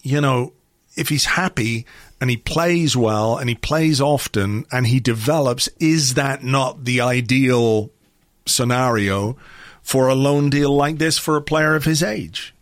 you 0.04 0.20
know, 0.20 0.54
if 0.96 1.10
he's 1.10 1.26
happy 1.26 1.86
and 2.20 2.30
he 2.30 2.38
plays 2.38 2.98
well 2.98 3.38
and 3.38 3.48
he 3.48 3.56
plays 3.56 4.02
often 4.02 4.66
and 4.72 4.88
he 4.88 5.00
develops, 5.00 5.70
is 5.80 6.16
that 6.16 6.44
not 6.44 6.84
the 6.86 7.02
ideal 7.02 7.92
scenario 8.46 9.38
for 9.82 10.08
a 10.08 10.16
loan 10.16 10.50
deal 10.50 10.76
like 10.76 10.98
this 10.98 11.18
for 11.18 11.38
a 11.38 11.42
player 11.42 11.76
of 11.76 11.86
his 11.86 12.04
age? 12.04 12.54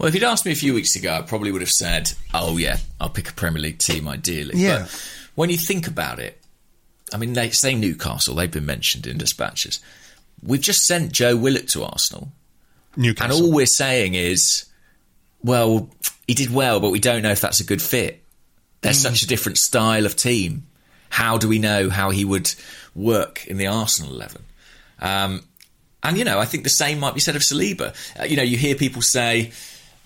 Well, 0.00 0.08
if 0.08 0.14
you'd 0.14 0.24
asked 0.24 0.46
me 0.46 0.52
a 0.52 0.56
few 0.56 0.72
weeks 0.72 0.96
ago, 0.96 1.12
I 1.12 1.20
probably 1.20 1.52
would 1.52 1.60
have 1.60 1.68
said, 1.68 2.12
"Oh 2.32 2.56
yeah, 2.56 2.78
I'll 2.98 3.10
pick 3.10 3.28
a 3.28 3.34
Premier 3.34 3.60
League 3.60 3.80
team 3.80 4.08
ideally." 4.08 4.56
Yeah. 4.56 4.84
But 4.84 5.10
when 5.34 5.50
you 5.50 5.58
think 5.58 5.86
about 5.86 6.18
it, 6.18 6.40
I 7.12 7.18
mean, 7.18 7.34
they 7.34 7.50
say 7.50 7.74
Newcastle; 7.74 8.34
they've 8.34 8.50
been 8.50 8.64
mentioned 8.64 9.06
in 9.06 9.18
dispatches. 9.18 9.78
We've 10.42 10.62
just 10.62 10.86
sent 10.86 11.12
Joe 11.12 11.36
Willock 11.36 11.66
to 11.72 11.84
Arsenal, 11.84 12.32
Newcastle, 12.96 13.36
and 13.36 13.44
all 13.44 13.52
we're 13.52 13.66
saying 13.66 14.14
is, 14.14 14.64
well, 15.44 15.90
he 16.26 16.32
did 16.32 16.50
well, 16.50 16.80
but 16.80 16.92
we 16.92 16.98
don't 16.98 17.20
know 17.20 17.32
if 17.32 17.42
that's 17.42 17.60
a 17.60 17.64
good 17.64 17.82
fit. 17.82 18.24
They're 18.80 18.92
mm. 18.92 19.02
such 19.02 19.22
a 19.22 19.26
different 19.26 19.58
style 19.58 20.06
of 20.06 20.16
team. 20.16 20.66
How 21.10 21.36
do 21.36 21.46
we 21.46 21.58
know 21.58 21.90
how 21.90 22.08
he 22.08 22.24
would 22.24 22.50
work 22.94 23.46
in 23.46 23.58
the 23.58 23.66
Arsenal 23.66 24.14
eleven? 24.14 24.44
Um, 24.98 25.42
and 26.02 26.16
you 26.16 26.24
know, 26.24 26.38
I 26.38 26.46
think 26.46 26.64
the 26.64 26.70
same 26.70 27.00
might 27.00 27.12
be 27.12 27.20
said 27.20 27.36
of 27.36 27.42
Saliba. 27.42 27.94
Uh, 28.18 28.24
you 28.24 28.38
know, 28.38 28.42
you 28.42 28.56
hear 28.56 28.74
people 28.74 29.02
say 29.02 29.52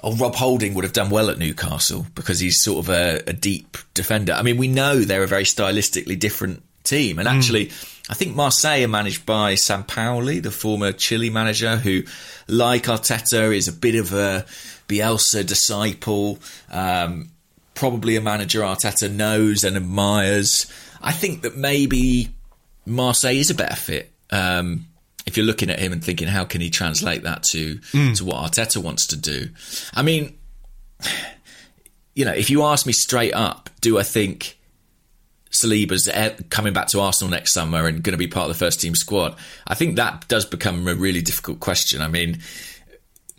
oh, 0.05 0.15
Rob 0.17 0.35
Holding 0.35 0.75
would 0.75 0.85
have 0.85 0.93
done 0.93 1.11
well 1.11 1.31
at 1.31 1.39
Newcastle 1.39 2.07
because 2.15 2.39
he's 2.39 2.63
sort 2.63 2.85
of 2.85 2.91
a, 2.91 3.23
a 3.27 3.33
deep 3.33 3.79
defender. 3.95 4.35
I 4.35 4.43
mean, 4.43 4.59
we 4.59 4.69
know 4.69 5.01
they're 5.01 5.25
a 5.25 5.29
very 5.29 5.45
stylistically 5.45 6.19
different 6.19 6.63
team, 6.85 7.19
and 7.19 7.27
hmm. 7.29 7.37
actually. 7.37 7.67
Mm. 7.67 7.91
I 8.07 8.13
think 8.13 8.37
Marseille 8.37 8.85
are 8.85 8.89
managed 8.89 9.25
by 9.25 9.55
Sam 9.55 9.83
Sampaoli, 9.83 10.43
the 10.43 10.51
former 10.51 10.93
Chile 10.93 11.31
manager, 11.31 11.79
who, 11.79 12.03
like 12.47 12.83
Arteta, 12.83 13.57
is 13.57 13.67
a 13.67 13.73
bit 13.73 13.95
of 13.95 14.13
a 14.13 14.45
Bielsa 14.89 15.47
disciple. 15.47 16.39
Um, 16.71 17.31
probably 17.75 18.17
a 18.17 18.21
manager 18.21 18.61
Arteta 18.61 19.11
knows 19.11 19.65
and 19.65 19.75
admires. 19.75 20.71
I 21.01 21.13
think 21.13 21.43
that 21.43 21.57
maybe 21.57 22.29
Marseille 22.85 23.37
is 23.37 23.49
a 23.49 23.55
better 23.55 23.77
fit. 23.77 24.13
Um, 24.31 24.85
if 25.27 25.37
you're 25.37 25.47
looking 25.47 25.71
at 25.71 25.79
him 25.79 25.93
and 25.93 26.05
thinking, 26.05 26.29
how 26.29 26.45
can 26.45 26.61
he 26.61 26.71
translate 26.71 27.23
that 27.23 27.43
to 27.45 27.77
mm. 27.77 28.17
to 28.17 28.25
what 28.25 28.37
Arteta 28.37 28.83
wants 28.83 29.07
to 29.09 29.17
do? 29.17 29.49
I 29.95 30.03
mean, 30.03 30.39
you 32.15 32.25
know, 32.25 32.33
if 32.33 32.51
you 32.51 32.63
ask 32.63 32.87
me 32.87 32.93
straight 32.93 33.35
up, 33.35 33.71
do 33.81 33.99
I 33.99 34.03
think 34.03 34.59
Saliba's 35.51 36.09
coming 36.51 36.73
back 36.73 36.89
to 36.89 37.01
Arsenal 37.01 37.31
next 37.31 37.53
summer 37.53 37.87
and 37.87 38.03
going 38.03 38.13
to 38.13 38.19
be 38.19 38.29
part 38.29 38.51
of 38.51 38.57
the 38.57 38.65
first 38.65 38.81
team 38.81 38.95
squad? 38.95 39.37
I 39.67 39.75
think 39.75 39.97
that 39.97 40.29
does 40.29 40.45
become 40.45 40.87
a 40.87 40.95
really 40.95 41.23
difficult 41.23 41.61
question. 41.61 42.03
I 42.03 42.09
mean, 42.09 42.39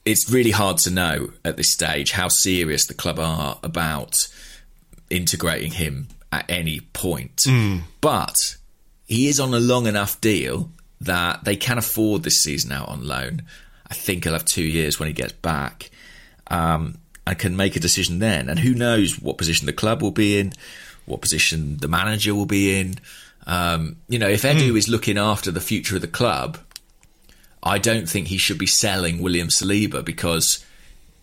it's 0.06 0.30
really 0.30 0.52
hard 0.52 0.78
to 0.80 0.92
know 0.92 1.32
at 1.44 1.58
this 1.58 1.74
stage 1.74 2.12
how 2.12 2.28
serious 2.30 2.88
the 2.88 2.94
club 2.94 3.20
are 3.20 3.60
about 3.64 4.14
integrating 5.10 5.72
him 5.72 6.08
at 6.32 6.46
any 6.50 6.80
point. 6.80 7.38
Mm. 7.48 7.82
But 8.02 8.36
he 9.06 9.28
is 9.28 9.40
on 9.40 9.54
a 9.54 9.60
long 9.60 9.88
enough 9.88 10.20
deal 10.22 10.72
that 11.06 11.44
they 11.44 11.56
can 11.56 11.78
afford 11.78 12.24
this 12.24 12.44
season 12.44 12.72
out 12.72 12.90
on 12.90 13.08
loan. 13.08 13.44
I 13.90 13.94
think 13.94 14.24
he'll 14.24 14.34
have 14.34 14.46
two 14.46 14.64
years 14.64 15.00
when 15.00 15.08
he 15.08 15.14
gets 15.14 15.34
back. 15.34 15.90
Um, 16.48 17.00
and 17.28 17.38
can 17.38 17.56
make 17.56 17.76
a 17.76 17.80
decision 17.80 18.20
then. 18.20 18.50
And 18.50 18.60
who 18.60 18.74
knows 18.74 19.20
what 19.20 19.38
position 19.38 19.66
the 19.66 19.74
club 19.74 20.02
will 20.02 20.12
be 20.12 20.40
in, 20.40 20.54
what 21.06 21.22
position 21.22 21.78
the 21.78 21.88
manager 21.88 22.36
will 22.36 22.46
be 22.46 22.80
in. 22.80 22.96
Um, 23.48 23.98
you 24.08 24.20
know, 24.20 24.30
if 24.30 24.44
Edu 24.44 24.72
mm. 24.72 24.78
is 24.78 24.90
looking 24.90 25.18
after 25.18 25.52
the 25.52 25.62
future 25.62 25.96
of 25.96 26.02
the 26.02 26.08
club, 26.08 26.58
I 27.64 27.78
don't 27.80 28.08
think 28.08 28.28
he 28.28 28.38
should 28.38 28.58
be 28.58 28.68
selling 28.68 29.22
William 29.22 29.48
Saliba 29.48 30.04
because 30.04 30.64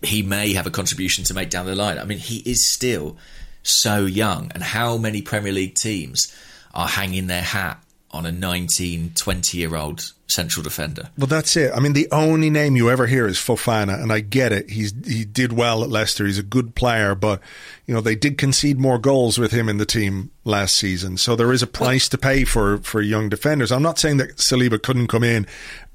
he 0.02 0.22
may 0.22 0.52
have 0.54 0.66
a 0.66 0.70
contribution 0.70 1.24
to 1.24 1.34
make 1.34 1.50
down 1.50 1.66
the 1.66 1.76
line. 1.76 1.98
I 1.98 2.04
mean, 2.04 2.18
he 2.18 2.38
is 2.38 2.72
still 2.72 3.16
so 3.62 4.04
young, 4.06 4.50
and 4.54 4.62
how 4.62 4.96
many 4.96 5.22
Premier 5.22 5.52
League 5.52 5.74
teams 5.74 6.34
are 6.74 6.88
hanging 6.88 7.28
their 7.28 7.42
hat 7.42 7.81
on 8.12 8.26
a 8.26 8.32
19, 8.32 9.12
20 9.14 9.58
year 9.58 9.76
old 9.76 10.12
central 10.26 10.62
defender. 10.62 11.10
Well, 11.18 11.26
that's 11.26 11.56
it. 11.56 11.72
I 11.74 11.80
mean, 11.80 11.92
the 11.92 12.08
only 12.10 12.50
name 12.50 12.76
you 12.76 12.90
ever 12.90 13.06
hear 13.06 13.26
is 13.26 13.36
Fofana, 13.36 14.00
and 14.02 14.12
I 14.12 14.20
get 14.20 14.52
it. 14.52 14.70
He's 14.70 14.92
he 15.06 15.24
did 15.24 15.52
well 15.52 15.82
at 15.82 15.90
Leicester. 15.90 16.26
He's 16.26 16.38
a 16.38 16.42
good 16.42 16.74
player, 16.74 17.14
but 17.14 17.40
you 17.86 17.94
know 17.94 18.00
they 18.00 18.14
did 18.14 18.38
concede 18.38 18.78
more 18.78 18.98
goals 18.98 19.38
with 19.38 19.52
him 19.52 19.68
in 19.68 19.78
the 19.78 19.86
team 19.86 20.30
last 20.44 20.76
season. 20.76 21.16
So 21.16 21.36
there 21.36 21.52
is 21.52 21.62
a 21.62 21.66
price 21.66 22.08
to 22.10 22.18
pay 22.18 22.44
for 22.44 22.78
for 22.78 23.00
young 23.00 23.28
defenders. 23.28 23.70
I'm 23.70 23.82
not 23.82 23.98
saying 23.98 24.16
that 24.18 24.36
Saliba 24.36 24.82
couldn't 24.82 25.08
come 25.08 25.24
in 25.24 25.46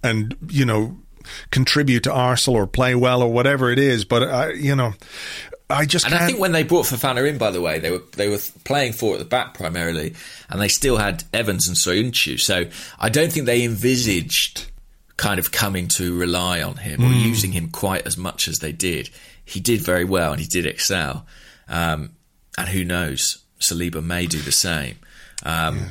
and 0.04 0.36
you 0.50 0.66
know 0.66 0.98
contribute 1.52 2.04
to 2.04 2.14
Arsenal 2.14 2.60
or 2.60 2.68
play 2.68 2.96
well 2.96 3.22
or 3.22 3.32
whatever 3.32 3.70
it 3.72 3.80
is, 3.80 4.06
but 4.06 4.24
uh, 4.24 4.50
you 4.54 4.76
know 4.76 4.94
I 5.70 5.86
just 5.86 6.06
and 6.06 6.14
can't. 6.14 6.24
I 6.24 6.26
think 6.26 6.40
when 6.40 6.54
they 6.54 6.64
brought 6.64 6.86
Fofana 6.86 7.28
in, 7.28 7.38
by 7.38 7.52
the 7.52 7.62
way, 7.62 7.80
they 7.80 7.92
were 7.92 8.04
they 8.16 8.30
were 8.30 8.40
playing 8.64 8.94
four 8.94 9.14
at 9.14 9.20
the 9.20 9.26
back 9.26 9.54
primarily, 9.54 10.14
and 10.50 10.62
they 10.62 10.70
still 10.70 10.98
had 10.98 11.24
Evans 11.34 11.68
and 11.68 11.76
Soyuncu. 11.76 12.40
So 12.40 12.66
I 13.00 13.10
don't 13.10 13.32
think 13.32 13.46
they 13.46 13.64
envisaged 13.64 14.72
kind 15.18 15.40
of 15.40 15.52
coming 15.52 15.88
to 15.88 16.18
rely 16.18 16.62
on 16.62 16.78
him 16.78 17.04
or 17.04 17.08
using 17.08 17.52
him 17.52 17.70
quite 17.70 18.06
as 18.06 18.18
much 18.18 18.48
as 18.48 18.60
they 18.60 18.72
did. 18.72 19.10
He 19.44 19.60
did 19.60 19.82
very 19.82 20.06
well 20.06 20.32
and 20.32 20.40
he 20.40 20.48
did 20.48 20.66
excel. 20.68 21.26
Um, 21.68 22.12
and 22.58 22.70
who 22.70 22.86
knows, 22.86 23.44
Saliba 23.60 24.04
may 24.04 24.28
do 24.28 24.40
the 24.40 24.52
same. 24.52 24.98
Um, 25.44 25.88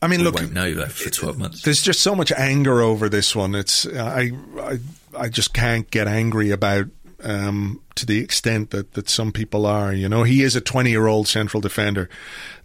I 0.00 0.06
mean, 0.06 0.20
we 0.20 0.26
look, 0.26 0.36
won't 0.36 0.52
know 0.52 0.72
though 0.74 0.86
for 0.86 1.10
twelve 1.10 1.38
months. 1.38 1.62
there's 1.62 1.82
just 1.82 2.00
so 2.00 2.14
much 2.14 2.30
anger 2.32 2.80
over 2.80 3.08
this 3.08 3.34
one. 3.34 3.54
It's 3.54 3.84
I 3.84 4.30
I, 4.60 4.78
I 5.16 5.28
just 5.28 5.52
can't 5.52 5.90
get 5.90 6.06
angry 6.06 6.50
about 6.50 6.86
um, 7.24 7.80
to 7.96 8.06
the 8.06 8.18
extent 8.20 8.70
that, 8.70 8.92
that 8.92 9.08
some 9.08 9.32
people 9.32 9.66
are. 9.66 9.92
You 9.92 10.08
know, 10.08 10.22
he 10.22 10.42
is 10.42 10.56
a 10.56 10.60
20 10.60 10.90
year 10.90 11.06
old 11.06 11.28
central 11.28 11.60
defender. 11.60 12.08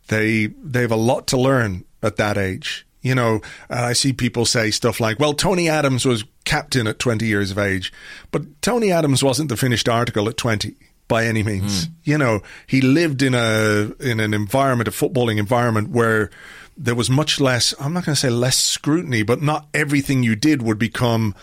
They 0.07 0.47
they 0.47 0.81
have 0.81 0.91
a 0.91 0.97
lot 0.97 1.27
to 1.27 1.37
learn 1.37 1.85
at 2.01 2.17
that 2.17 2.37
age. 2.37 2.85
You 3.01 3.15
know, 3.15 3.41
and 3.69 3.79
I 3.79 3.93
see 3.93 4.13
people 4.13 4.45
say 4.45 4.71
stuff 4.71 5.01
like, 5.01 5.19
"Well, 5.19 5.33
Tony 5.33 5.67
Adams 5.67 6.05
was 6.05 6.23
captain 6.45 6.87
at 6.87 6.99
20 6.99 7.25
years 7.25 7.51
of 7.51 7.57
age," 7.57 7.91
but 8.31 8.61
Tony 8.61 8.91
Adams 8.91 9.21
wasn't 9.21 9.49
the 9.49 9.57
finished 9.57 9.89
article 9.89 10.29
at 10.29 10.37
20 10.37 10.75
by 11.09 11.25
any 11.25 11.43
means. 11.43 11.89
You 12.03 12.17
know, 12.17 12.41
he 12.65 12.79
lived 12.81 13.21
in 13.21 13.33
a 13.33 13.91
in 13.99 14.19
an 14.21 14.33
environment, 14.33 14.87
a 14.87 14.91
footballing 14.91 15.37
environment 15.37 15.89
where 15.89 16.29
there 16.77 16.95
was 16.95 17.09
much 17.09 17.39
less. 17.41 17.73
I'm 17.79 17.93
not 17.93 18.05
going 18.05 18.15
to 18.15 18.19
say 18.19 18.29
less 18.29 18.57
scrutiny, 18.57 19.23
but 19.23 19.41
not 19.41 19.67
everything 19.73 20.23
you 20.23 20.35
did 20.35 20.61
would 20.61 20.79
become. 20.79 21.35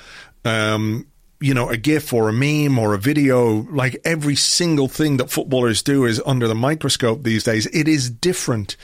Um, 0.44 1.06
you 1.42 1.54
know, 1.54 1.70
a 1.70 1.78
GIF 1.78 2.12
or 2.12 2.28
a 2.28 2.32
meme 2.34 2.78
or 2.78 2.92
a 2.92 2.98
video, 2.98 3.62
like 3.70 3.98
every 4.04 4.36
single 4.36 4.88
thing 4.88 5.16
that 5.16 5.30
footballers 5.30 5.80
do 5.82 6.04
is 6.04 6.20
under 6.26 6.46
the 6.46 6.54
microscope 6.54 7.22
these 7.22 7.44
days. 7.44 7.64
It 7.66 7.88
is 7.88 8.10
different 8.10 8.76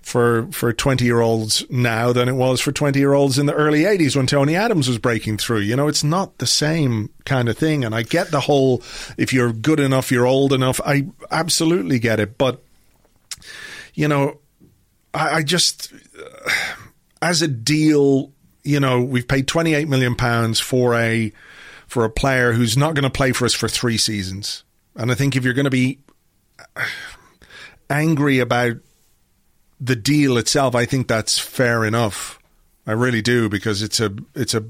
for 0.00 0.46
for 0.52 0.72
20 0.72 1.04
year 1.04 1.20
olds 1.20 1.68
now 1.68 2.12
than 2.12 2.28
it 2.28 2.34
was 2.34 2.60
for 2.60 2.70
20 2.70 3.00
year 3.00 3.14
olds 3.14 3.36
in 3.36 3.46
the 3.46 3.52
early 3.52 3.82
80s 3.82 4.14
when 4.14 4.28
Tony 4.28 4.54
Adams 4.54 4.86
was 4.86 4.98
breaking 4.98 5.38
through. 5.38 5.60
You 5.60 5.74
know, 5.74 5.88
it's 5.88 6.04
not 6.04 6.38
the 6.38 6.46
same 6.46 7.10
kind 7.24 7.48
of 7.48 7.58
thing. 7.58 7.84
And 7.84 7.96
I 7.96 8.02
get 8.02 8.30
the 8.30 8.40
whole 8.40 8.80
if 9.18 9.32
you're 9.32 9.52
good 9.52 9.80
enough, 9.80 10.12
you're 10.12 10.26
old 10.26 10.52
enough. 10.52 10.80
I 10.86 11.08
absolutely 11.32 11.98
get 11.98 12.20
it. 12.20 12.38
But, 12.38 12.62
you 13.92 14.06
know, 14.06 14.38
I, 15.12 15.38
I 15.38 15.42
just, 15.42 15.92
uh, 15.92 16.50
as 17.20 17.42
a 17.42 17.48
deal, 17.48 18.30
you 18.62 18.78
know, 18.78 19.02
we've 19.02 19.26
paid 19.26 19.48
28 19.48 19.88
million 19.88 20.14
pounds 20.14 20.60
for 20.60 20.94
a 20.94 21.32
for 21.86 22.04
a 22.04 22.10
player 22.10 22.52
who's 22.52 22.76
not 22.76 22.94
going 22.94 23.04
to 23.04 23.10
play 23.10 23.32
for 23.32 23.44
us 23.44 23.54
for 23.54 23.68
three 23.68 23.98
seasons. 23.98 24.64
And 24.96 25.10
I 25.10 25.14
think 25.14 25.36
if 25.36 25.44
you're 25.44 25.54
going 25.54 25.64
to 25.64 25.70
be 25.70 25.98
uh, 26.58 26.84
angry 27.90 28.38
about 28.38 28.76
the 29.80 29.96
deal 29.96 30.38
itself, 30.38 30.74
I 30.74 30.84
think 30.84 31.08
that's 31.08 31.38
fair 31.38 31.84
enough. 31.84 32.38
I 32.86 32.92
really 32.92 33.22
do 33.22 33.48
because 33.48 33.82
it's 33.82 34.00
a 34.00 34.14
it's 34.34 34.54
a 34.54 34.64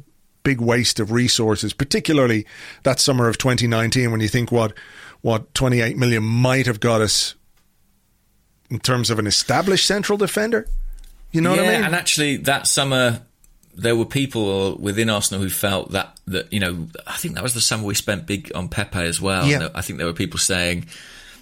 big 0.44 0.60
waste 0.60 1.00
of 1.00 1.10
resources, 1.10 1.72
particularly 1.72 2.46
that 2.84 3.00
summer 3.00 3.28
of 3.28 3.38
2019 3.38 4.10
when 4.10 4.20
you 4.20 4.28
think 4.28 4.52
what 4.52 4.72
what 5.20 5.52
28 5.54 5.96
million 5.96 6.22
might 6.22 6.66
have 6.66 6.80
got 6.80 7.00
us 7.00 7.34
in 8.70 8.78
terms 8.78 9.10
of 9.10 9.18
an 9.18 9.26
established 9.26 9.86
central 9.86 10.18
defender. 10.18 10.68
You 11.32 11.40
know 11.40 11.54
yeah, 11.54 11.62
what 11.62 11.70
I 11.70 11.76
mean? 11.76 11.84
and 11.84 11.94
actually, 11.94 12.36
that 12.38 12.68
summer 12.68 13.22
there 13.76 13.96
were 13.96 14.04
people 14.06 14.76
within 14.76 15.10
Arsenal 15.10 15.42
who 15.42 15.50
felt 15.50 15.90
that 15.92 16.18
that 16.26 16.52
you 16.52 16.60
know 16.60 16.86
I 17.06 17.16
think 17.16 17.34
that 17.34 17.42
was 17.42 17.54
the 17.54 17.60
summer 17.60 17.84
we 17.84 17.94
spent 17.94 18.26
big 18.26 18.50
on 18.54 18.68
Pepe 18.68 18.98
as 18.98 19.20
well. 19.20 19.46
Yeah. 19.46 19.68
I 19.74 19.80
think 19.82 19.98
there 19.98 20.06
were 20.06 20.12
people 20.12 20.38
saying 20.38 20.86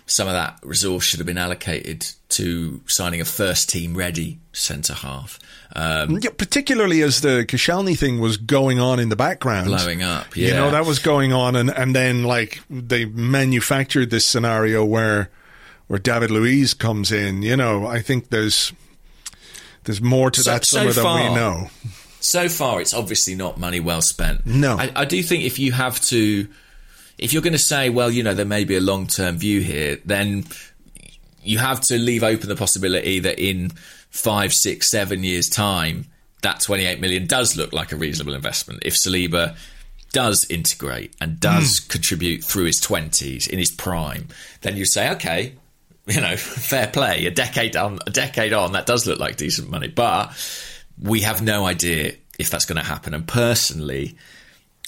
some 0.06 0.26
of 0.26 0.34
that 0.34 0.58
resource 0.62 1.04
should 1.04 1.20
have 1.20 1.26
been 1.26 1.38
allocated 1.38 2.06
to 2.30 2.80
signing 2.86 3.20
a 3.20 3.24
first 3.24 3.68
team 3.70 3.96
ready 3.96 4.38
centre 4.52 4.94
half. 4.94 5.38
Um, 5.76 6.18
Yeah, 6.20 6.30
particularly 6.36 7.00
as 7.02 7.20
the 7.20 7.46
Koscielny 7.48 7.96
thing 7.96 8.18
was 8.18 8.36
going 8.36 8.80
on 8.80 8.98
in 8.98 9.08
the 9.10 9.16
background, 9.16 9.68
Blowing 9.68 10.02
up, 10.02 10.36
You 10.36 10.50
know 10.52 10.70
that 10.70 10.84
was 10.86 10.98
going 10.98 11.32
on, 11.32 11.54
and 11.56 11.70
and 11.70 11.94
then 11.94 12.24
like 12.24 12.60
they 12.68 13.04
manufactured 13.04 14.10
this 14.10 14.26
scenario 14.26 14.84
where 14.84 15.30
where 15.86 15.98
David 15.98 16.30
Luiz 16.30 16.74
comes 16.74 17.12
in. 17.12 17.42
You 17.42 17.56
know, 17.56 17.86
I 17.86 18.00
think 18.02 18.30
there's 18.30 18.72
there's 19.84 20.00
more 20.02 20.30
to 20.30 20.42
So- 20.42 20.50
that 20.50 20.64
so 20.64 20.90
summer 20.90 20.92
than 20.92 21.30
we 21.30 21.34
know. 21.36 21.70
So 22.22 22.48
far 22.48 22.80
it's 22.80 22.94
obviously 22.94 23.34
not 23.34 23.58
money 23.58 23.80
well 23.80 24.00
spent. 24.00 24.46
No. 24.46 24.76
I, 24.76 24.90
I 24.94 25.04
do 25.04 25.22
think 25.22 25.44
if 25.44 25.58
you 25.58 25.72
have 25.72 26.00
to, 26.02 26.48
if 27.18 27.32
you're 27.32 27.42
going 27.42 27.52
to 27.52 27.58
say, 27.58 27.90
well, 27.90 28.10
you 28.10 28.22
know, 28.22 28.34
there 28.34 28.46
may 28.46 28.64
be 28.64 28.76
a 28.76 28.80
long 28.80 29.06
term 29.06 29.38
view 29.38 29.60
here, 29.60 29.98
then 30.04 30.44
you 31.42 31.58
have 31.58 31.80
to 31.80 31.98
leave 31.98 32.22
open 32.22 32.48
the 32.48 32.56
possibility 32.56 33.18
that 33.18 33.38
in 33.38 33.70
five, 34.10 34.52
six, 34.52 34.90
seven 34.90 35.24
years' 35.24 35.48
time, 35.48 36.06
that 36.42 36.60
28 36.60 37.00
million 37.00 37.26
does 37.26 37.56
look 37.56 37.72
like 37.72 37.92
a 37.92 37.96
reasonable 37.96 38.34
investment. 38.34 38.82
If 38.84 38.94
Saliba 38.94 39.56
does 40.12 40.46
integrate 40.50 41.14
and 41.20 41.40
does 41.40 41.78
hmm. 41.78 41.90
contribute 41.90 42.44
through 42.44 42.64
his 42.64 42.80
20s 42.80 43.48
in 43.48 43.58
his 43.58 43.70
prime, 43.70 44.28
then 44.60 44.76
you 44.76 44.84
say, 44.84 45.10
okay, 45.12 45.54
you 46.06 46.20
know, 46.20 46.36
fair 46.36 46.86
play. 46.86 47.26
A 47.26 47.30
decade 47.30 47.76
on, 47.76 47.98
a 48.06 48.10
decade 48.10 48.52
on, 48.52 48.72
that 48.72 48.86
does 48.86 49.06
look 49.06 49.18
like 49.18 49.36
decent 49.36 49.70
money, 49.70 49.88
but 49.88 50.32
we 51.02 51.20
have 51.22 51.42
no 51.42 51.66
idea 51.66 52.14
if 52.38 52.48
that's 52.50 52.64
going 52.64 52.80
to 52.80 52.86
happen. 52.86 53.12
And 53.14 53.26
personally, 53.26 54.16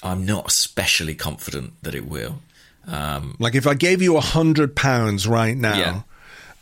I'm 0.03 0.25
not 0.25 0.47
especially 0.47 1.15
confident 1.15 1.75
that 1.83 1.95
it 1.95 2.07
will. 2.07 2.41
Um, 2.87 3.37
Like 3.39 3.55
if 3.55 3.67
I 3.67 3.75
gave 3.75 4.01
you 4.03 4.17
a 4.17 4.21
hundred 4.21 4.77
pounds 4.77 5.27
right 5.27 5.57
now, 5.57 5.77
Yeah. 5.79 6.03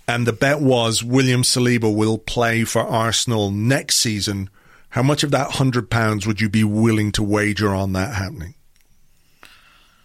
and 0.09 0.27
the 0.27 0.33
bet 0.33 0.61
was 0.61 1.03
William 1.03 1.43
Saliba 1.43 1.95
will 1.95 2.19
play 2.19 2.65
for 2.65 2.81
Arsenal 2.81 3.51
next 3.51 4.01
season, 4.01 4.49
how 4.91 5.03
much 5.03 5.23
of 5.25 5.31
that 5.33 5.53
hundred 5.53 5.91
pounds 5.91 6.27
would 6.27 6.41
you 6.41 6.49
be 6.49 6.65
willing 6.65 7.13
to 7.13 7.23
wager 7.23 7.75
on 7.75 7.93
that 7.95 8.15
happening? 8.15 8.55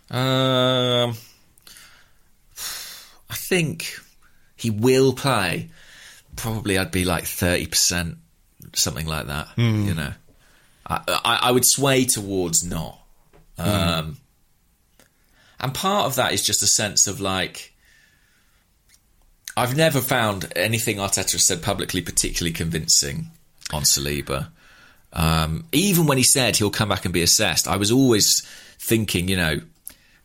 um, 0.09 1.15
I 3.29 3.35
think 3.35 3.99
he 4.55 4.69
will 4.69 5.13
play. 5.13 5.69
Probably, 6.35 6.77
I'd 6.77 6.91
be 6.91 7.03
like 7.05 7.25
thirty 7.25 7.65
percent, 7.67 8.17
something 8.73 9.05
like 9.07 9.27
that. 9.27 9.47
You 9.87 9.93
know, 9.93 10.13
I, 10.85 11.01
I, 11.07 11.39
I 11.43 11.51
would 11.51 11.65
sway 11.65 12.05
towards 12.05 12.63
not. 12.63 12.99
Um, 13.57 14.17
and 15.59 15.73
part 15.73 16.05
of 16.05 16.15
that 16.15 16.33
is 16.33 16.45
just 16.45 16.63
a 16.63 16.67
sense 16.67 17.07
of 17.07 17.19
like. 17.19 17.73
I've 19.55 19.75
never 19.75 20.01
found 20.01 20.53
anything 20.55 20.97
Arteta 20.97 21.31
has 21.31 21.47
said 21.47 21.63
publicly 21.63 22.01
particularly 22.01 22.53
convincing 22.53 23.31
on 23.73 23.81
Saliba. 23.83 24.49
Um, 25.13 25.65
even 25.71 26.05
when 26.05 26.19
he 26.19 26.23
said 26.23 26.55
he'll 26.55 26.69
come 26.69 26.89
back 26.89 27.05
and 27.05 27.13
be 27.13 27.23
assessed, 27.23 27.67
I 27.67 27.77
was 27.77 27.91
always 27.91 28.43
thinking, 28.77 29.27
you 29.27 29.35
know, 29.35 29.59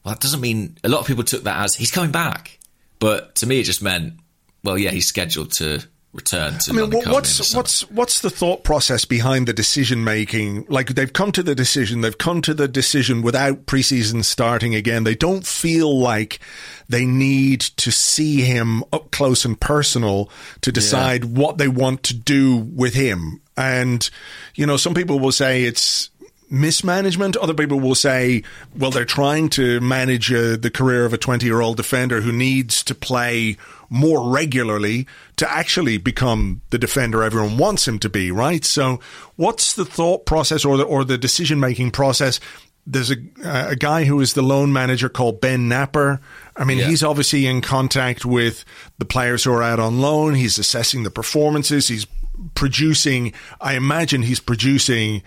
well, 0.05 0.15
that 0.15 0.21
doesn't 0.21 0.41
mean 0.41 0.77
a 0.85 0.89
lot 0.91 1.01
of 1.01 1.07
people 1.07 1.25
took 1.25 1.45
that 1.45 1.65
as 1.65 1.75
he's 1.75 1.91
coming 1.91 2.11
back. 2.11 2.59
But 2.99 3.37
to 3.37 3.47
me, 3.47 3.61
it 3.61 3.65
just 3.65 3.83
meant, 3.83 4.15
well, 4.63 4.77
yeah, 4.77 4.91
he's 4.91 5.07
scheduled 5.07 5.53
to 5.53 5.83
return 6.13 6.59
to 6.59 6.71
I 6.71 6.75
mean, 6.75 6.91
what, 6.91 6.93
Colney 6.93 7.07
in 7.07 7.13
what's 7.13 7.55
what's 7.55 7.91
what's 7.91 8.21
the 8.21 8.31
thought 8.31 8.65
process 8.65 9.05
behind 9.05 9.49
the 9.49 9.53
decision 9.53 10.05
making? 10.05 10.67
Like 10.69 10.89
they've 10.89 11.13
come 11.13 11.33
to 11.33 11.43
the 11.43 11.55
decision, 11.55 12.03
they've 12.03 12.17
come 12.17 12.43
to 12.43 12.55
the 12.55 12.69
decision 12.69 13.23
without 13.23 13.67
preseason 13.67 14.25
starting 14.25 14.75
again. 14.75 15.05
They 15.05 15.15
don't 15.15 15.47
feel 15.47 15.99
like 15.99 16.41
they 16.89 17.07
need 17.07 17.61
to 17.61 17.91
see 17.91 18.43
him 18.43 18.85
up 18.93 19.11
close 19.11 19.45
and 19.45 19.59
personal 19.59 20.31
to 20.61 20.71
decide 20.71 21.25
what 21.25 21.59
they 21.59 21.69
want 21.69 22.03
to 22.05 22.15
do 22.15 22.57
with 22.57 22.95
him. 22.95 23.41
And 23.57 24.09
you 24.55 24.67
know, 24.67 24.77
some 24.77 24.95
people 24.95 25.19
will 25.19 25.33
say 25.33 25.65
it's 25.65 26.11
mismanagement. 26.53 27.37
Other 27.39 27.55
people 27.55 27.81
will 27.81 27.95
say, 27.95 28.43
well, 28.77 28.91
they're 28.91 29.05
trying 29.07 29.49
to 29.51 29.81
manage 29.81 30.31
uh, 30.33 30.57
the 30.57 30.71
career 30.73 31.05
of 31.07 31.13
a 31.13 31.19
20 31.19 31.47
year 31.47 31.61
old 31.61 31.77
defender 31.79 32.21
who 32.21 32.31
needs 32.31 32.83
to 32.85 32.95
play 32.95 33.57
more 33.89 34.31
regularly 34.31 35.07
to 35.37 35.51
actually 35.51 35.97
become 35.97 36.61
the 36.71 36.79
defender 36.79 37.23
everyone 37.23 37.57
wants 37.59 37.89
him 37.89 37.99
to 38.01 38.09
be, 38.09 38.31
right? 38.31 38.65
So, 38.65 39.01
what's 39.37 39.73
the 39.73 39.85
thought 39.85 40.27
process 40.27 40.65
or 40.65 40.77
the, 40.77 40.85
or 40.85 41.05
the 41.05 41.19
decision 41.19 41.59
making 41.59 41.91
process? 41.91 42.39
There's 42.87 43.11
a, 43.13 43.17
a 43.45 43.77
guy 43.77 44.05
who 44.05 44.21
is 44.21 44.35
the 44.35 44.43
loan 44.43 44.73
manager 44.73 45.09
called 45.09 45.41
Ben 45.41 45.69
Napper. 45.69 46.21
I 46.57 46.65
mean, 46.65 46.79
Yeah. 46.79 46.87
he's 46.89 47.03
obviously 47.05 47.47
in 47.47 47.61
contact 47.61 48.25
with 48.27 48.65
the 48.99 49.05
players 49.05 49.45
who 49.45 49.53
are 49.53 49.63
out 49.63 49.79
on 49.79 50.01
loan. 50.01 50.35
He's 50.35 50.59
assessing 50.59 51.05
the 51.05 51.11
performances. 51.11 51.87
He's 51.89 52.07
producing, 52.55 53.33
I 53.61 53.75
imagine 53.75 54.23
he's 54.23 54.41
producing 54.41 55.23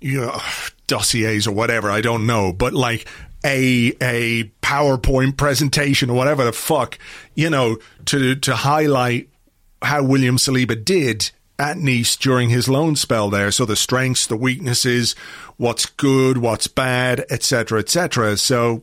you 0.00 0.20
know, 0.20 0.40
dossiers 0.86 1.46
or 1.46 1.52
whatever. 1.52 1.90
I 1.90 2.00
don't 2.00 2.26
know, 2.26 2.52
but 2.52 2.72
like 2.72 3.08
a 3.44 3.92
a 4.00 4.44
PowerPoint 4.62 5.36
presentation 5.36 6.10
or 6.10 6.16
whatever 6.16 6.44
the 6.44 6.52
fuck, 6.52 6.98
you 7.34 7.50
know, 7.50 7.78
to 8.06 8.34
to 8.36 8.54
highlight 8.54 9.28
how 9.82 10.02
William 10.02 10.36
Saliba 10.36 10.82
did 10.82 11.30
at 11.58 11.76
Nice 11.76 12.16
during 12.16 12.48
his 12.50 12.68
loan 12.68 12.96
spell 12.96 13.30
there. 13.30 13.50
So 13.52 13.64
the 13.64 13.76
strengths, 13.76 14.26
the 14.26 14.36
weaknesses, 14.36 15.14
what's 15.56 15.86
good, 15.86 16.38
what's 16.38 16.66
bad, 16.66 17.24
etc., 17.30 17.78
etc. 17.80 18.36
So 18.36 18.82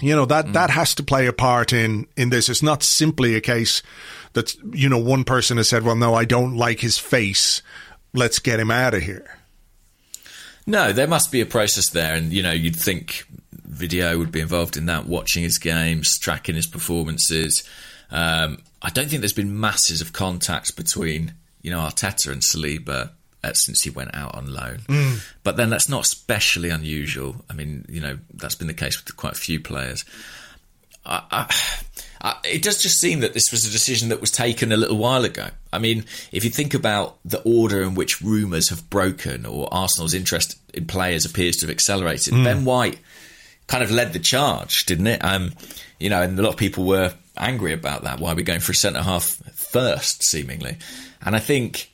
You 0.00 0.14
know 0.14 0.26
that 0.26 0.46
mm. 0.46 0.52
that 0.52 0.70
has 0.70 0.94
to 0.96 1.02
play 1.02 1.26
a 1.26 1.32
part 1.32 1.72
in 1.72 2.06
in 2.16 2.30
this. 2.30 2.48
It's 2.48 2.62
not 2.62 2.82
simply 2.82 3.34
a 3.34 3.40
case 3.40 3.82
that 4.34 4.54
you 4.72 4.88
know 4.88 4.98
one 4.98 5.24
person 5.24 5.56
has 5.56 5.68
said, 5.68 5.82
"Well, 5.82 5.96
no, 5.96 6.14
I 6.14 6.24
don't 6.24 6.56
like 6.56 6.80
his 6.80 6.98
face. 6.98 7.62
Let's 8.14 8.38
get 8.38 8.60
him 8.60 8.70
out 8.70 8.94
of 8.94 9.02
here." 9.02 9.37
No, 10.68 10.92
there 10.92 11.06
must 11.06 11.32
be 11.32 11.40
a 11.40 11.46
process 11.46 11.90
there, 11.90 12.14
and 12.14 12.30
you 12.30 12.42
know, 12.42 12.52
you'd 12.52 12.76
think 12.76 13.24
video 13.52 14.18
would 14.18 14.30
be 14.30 14.40
involved 14.40 14.76
in 14.76 14.84
that, 14.86 15.06
watching 15.06 15.42
his 15.42 15.56
games, 15.56 16.18
tracking 16.18 16.56
his 16.56 16.66
performances. 16.66 17.66
Um, 18.10 18.58
I 18.82 18.90
don't 18.90 19.08
think 19.08 19.22
there's 19.22 19.32
been 19.32 19.58
masses 19.58 20.02
of 20.02 20.12
contacts 20.12 20.70
between 20.70 21.32
you 21.62 21.70
know 21.70 21.78
Arteta 21.78 22.30
and 22.30 22.42
Saliba 22.42 23.12
uh, 23.42 23.52
since 23.54 23.80
he 23.80 23.88
went 23.88 24.14
out 24.14 24.34
on 24.34 24.52
loan. 24.52 24.80
Mm. 24.88 25.20
But 25.42 25.56
then 25.56 25.70
that's 25.70 25.88
not 25.88 26.04
especially 26.04 26.68
unusual. 26.68 27.36
I 27.48 27.54
mean, 27.54 27.86
you 27.88 28.02
know, 28.02 28.18
that's 28.34 28.54
been 28.54 28.68
the 28.68 28.74
case 28.74 29.02
with 29.02 29.16
quite 29.16 29.32
a 29.32 29.36
few 29.36 29.60
players. 29.60 30.04
I, 31.06 31.22
I, 31.30 31.46
I, 31.48 31.80
it 32.44 32.62
does 32.62 32.82
just 32.82 32.98
seem 32.98 33.20
that 33.20 33.34
this 33.34 33.50
was 33.50 33.64
a 33.64 33.70
decision 33.70 34.08
that 34.08 34.20
was 34.20 34.30
taken 34.30 34.72
a 34.72 34.76
little 34.76 34.96
while 34.96 35.24
ago. 35.24 35.48
I 35.72 35.78
mean, 35.78 36.04
if 36.32 36.44
you 36.44 36.50
think 36.50 36.74
about 36.74 37.18
the 37.24 37.40
order 37.42 37.82
in 37.82 37.94
which 37.94 38.20
rumours 38.20 38.70
have 38.70 38.88
broken 38.90 39.46
or 39.46 39.68
Arsenal's 39.72 40.14
interest 40.14 40.58
in 40.74 40.86
players 40.86 41.24
appears 41.24 41.56
to 41.56 41.66
have 41.66 41.74
accelerated, 41.74 42.32
Ben 42.32 42.64
White 42.64 42.98
kind 43.66 43.84
of 43.84 43.90
led 43.90 44.12
the 44.12 44.18
charge, 44.18 44.86
didn't 44.86 45.06
it? 45.06 45.24
Um, 45.24 45.52
you 46.00 46.10
know, 46.10 46.22
and 46.22 46.38
a 46.38 46.42
lot 46.42 46.50
of 46.50 46.56
people 46.56 46.84
were 46.84 47.14
angry 47.36 47.72
about 47.72 48.04
that. 48.04 48.18
Why 48.18 48.32
are 48.32 48.36
we 48.36 48.42
going 48.42 48.60
for 48.60 48.72
a 48.72 48.74
centre 48.74 49.02
half 49.02 49.24
first, 49.54 50.24
seemingly? 50.24 50.78
And 51.22 51.36
I 51.36 51.38
think, 51.38 51.90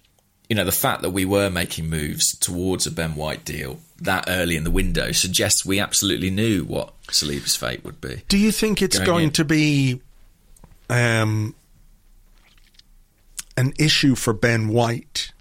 you 0.48 0.56
know, 0.56 0.64
the 0.64 0.72
fact 0.72 1.02
that 1.02 1.10
we 1.10 1.24
were 1.24 1.50
making 1.50 1.90
moves 1.90 2.38
towards 2.38 2.86
a 2.86 2.90
Ben 2.90 3.14
White 3.14 3.44
deal 3.44 3.80
that 4.00 4.26
early 4.28 4.56
in 4.56 4.64
the 4.64 4.70
window 4.70 5.12
suggests 5.12 5.64
we 5.64 5.80
absolutely 5.80 6.30
knew 6.30 6.64
what 6.64 6.92
Saliba's 7.08 7.56
fate 7.56 7.84
would 7.84 8.00
be. 8.00 8.22
Do 8.28 8.38
you 8.38 8.52
think 8.52 8.82
it's 8.82 8.98
Going 8.98 9.06
going 9.06 9.30
to 9.32 9.44
be 9.44 10.00
um, 10.88 11.54
an 13.56 13.72
issue 13.78 14.14
for 14.14 14.32
Ben 14.32 14.68
White 14.68 15.32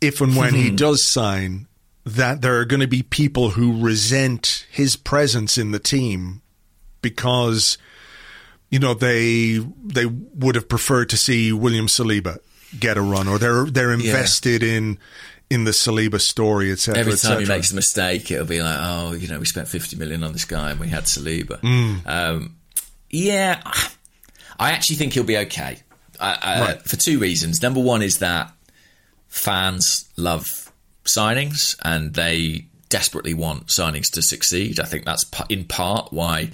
if 0.00 0.20
and 0.20 0.36
when 0.36 0.54
he 0.54 0.70
does 0.70 1.06
sign 1.06 1.68
that 2.04 2.42
there 2.42 2.58
are 2.58 2.64
going 2.64 2.80
to 2.80 2.88
be 2.88 3.02
people 3.02 3.50
who 3.50 3.80
resent 3.80 4.66
his 4.70 4.96
presence 4.96 5.56
in 5.56 5.70
the 5.70 5.78
team 5.78 6.42
because 7.00 7.78
you 8.70 8.78
know 8.78 8.94
they 8.94 9.58
they 9.84 10.06
would 10.06 10.56
have 10.56 10.68
preferred 10.68 11.08
to 11.10 11.16
see 11.16 11.52
William 11.52 11.86
Saliba 11.86 12.38
get 12.78 12.96
a 12.96 13.02
run 13.02 13.28
or 13.28 13.38
they're 13.38 13.66
they're 13.66 13.92
invested 13.92 14.62
in 14.62 14.98
in 15.48 15.64
the 15.64 15.70
Saliba 15.70 16.20
story 16.20 16.72
etc 16.72 17.00
Every 17.00 17.16
time 17.16 17.40
he 17.40 17.46
makes 17.46 17.70
a 17.70 17.74
mistake, 17.74 18.30
it'll 18.30 18.46
be 18.46 18.62
like, 18.62 18.78
oh, 18.80 19.12
you 19.12 19.28
know, 19.28 19.38
we 19.38 19.44
spent 19.44 19.68
50 19.68 19.96
million 19.96 20.24
on 20.24 20.32
this 20.32 20.46
guy 20.46 20.70
and 20.70 20.80
we 20.80 20.88
had 20.88 21.04
Saliba. 21.04 21.60
Mm. 21.60 22.06
Um, 22.06 22.56
yeah, 23.10 23.60
I 24.58 24.72
actually 24.72 24.96
think 24.96 25.12
he'll 25.12 25.24
be 25.24 25.38
okay 25.38 25.78
uh, 26.20 26.36
uh, 26.42 26.74
for 26.84 26.96
two 26.96 27.18
reasons. 27.18 27.62
Number 27.62 27.80
one 27.80 28.02
is 28.02 28.18
that 28.18 28.52
fans 29.28 30.08
love 30.16 30.46
signings 31.04 31.76
and 31.82 32.14
they 32.14 32.66
desperately 32.88 33.34
want 33.34 33.68
signings 33.68 34.10
to 34.12 34.22
succeed. 34.22 34.78
I 34.78 34.84
think 34.84 35.04
that's 35.04 35.24
in 35.48 35.64
part 35.64 36.12
why 36.12 36.50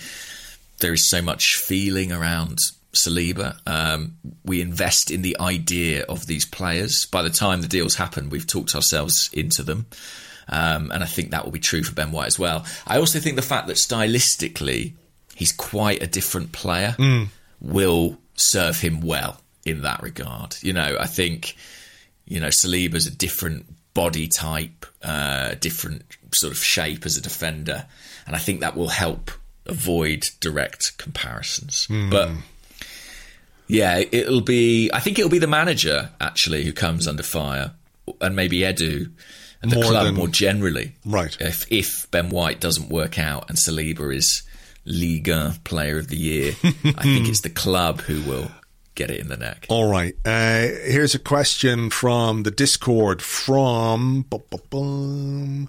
there 0.81 0.93
is 0.93 1.11
so 1.11 1.21
much 1.21 1.57
feeling 1.57 2.13
around 2.13 2.59
Saliba. 2.93 3.59
Um, 3.67 4.17
we 4.45 4.61
invest 4.61 5.11
in 5.11 5.23
the 5.23 5.37
idea 5.41 6.05
of 6.05 6.27
these 6.27 6.47
players. 6.47 7.07
By 7.07 7.23
the 7.23 7.31
time 7.31 7.61
the 7.61 7.69
deals 7.69 7.97
happen, 7.97 8.31
we've 8.31 8.47
talked 8.47 8.75
ourselves 8.75 9.29
into 9.33 9.63
them. 9.63 9.87
Um, 10.49 10.91
and 10.93 11.03
I 11.03 11.07
think 11.07 11.31
that 11.31 11.45
will 11.45 11.53
be 11.53 11.59
true 11.59 11.83
for 11.83 11.93
Ben 11.93 12.13
White 12.13 12.29
as 12.29 12.39
well. 12.39 12.65
I 12.87 12.99
also 12.99 13.19
think 13.19 13.37
the 13.37 13.43
fact 13.43 13.67
that 13.67 13.77
stylistically 13.77 14.95
he's 15.35 15.53
quite 15.53 16.03
a 16.03 16.07
different 16.07 16.53
player 16.53 16.97
will 17.61 18.19
serve 18.35 18.81
him 18.81 19.01
well 19.01 19.41
in 19.65 19.83
that 19.83 20.03
regard. 20.03 20.57
You 20.63 20.73
know, 20.73 20.97
I 20.99 21.07
think, 21.07 21.57
you 22.27 22.41
know, 22.41 22.49
Saliba's 22.49 23.07
a 23.07 23.11
different 23.11 23.67
body 23.95 24.29
type, 24.29 24.87
uh, 25.03 25.55
different 25.61 26.03
sort 26.33 26.53
of 26.53 26.59
shape 26.59 27.05
as 27.05 27.17
a 27.17 27.21
defender. 27.21 27.87
And 28.27 28.37
I 28.37 28.39
think 28.39 28.61
that 28.61 28.77
will 28.77 28.89
help 28.89 29.31
avoid 29.67 30.25
direct 30.41 30.97
comparisons. 30.99 31.87
But 32.11 32.31
yeah, 33.67 34.03
it'll 34.13 34.41
be. 34.41 34.91
I 34.93 35.01
think 35.01 35.19
it'll 35.19 35.31
be 35.31 35.39
the 35.39 35.47
manager 35.47 36.11
actually 36.21 36.65
who 36.65 36.73
comes 36.73 37.07
under 37.07 37.23
fire, 37.23 37.73
and 38.21 38.35
maybe 38.35 38.61
Edu 38.61 39.11
and 39.61 39.71
the 39.71 39.77
More 39.77 39.85
club 39.85 40.07
than- 40.07 40.15
more 40.15 40.29
generally. 40.29 40.93
Right. 41.05 41.37
If 41.41 41.67
if 41.71 42.11
Ben 42.11 42.31
White 42.31 42.61
doesn't 42.61 42.89
work 42.89 43.19
out 43.19 43.49
and 43.51 43.59
Saliba 43.59 44.15
is 44.15 44.43
Liga 44.89 45.55
Player 45.65 45.99
of 45.99 46.09
the 46.09 46.17
Year, 46.17 46.55
I 46.63 47.03
think 47.03 47.29
it's 47.29 47.43
the 47.43 47.51
club 47.51 48.01
who 48.01 48.23
will 48.23 48.51
get 48.95 49.11
it 49.11 49.21
in 49.21 49.29
the 49.29 49.37
neck. 49.37 49.67
All 49.69 49.89
right. 49.89 50.15
Uh, 50.25 50.61
here's 50.61 51.15
a 51.15 51.19
question 51.21 51.91
from 51.91 52.43
the 52.43 52.51
Discord 52.51 53.23
from 53.23 54.23
bu- 54.23 54.41
bu- 54.51 54.59
bum, 54.71 55.69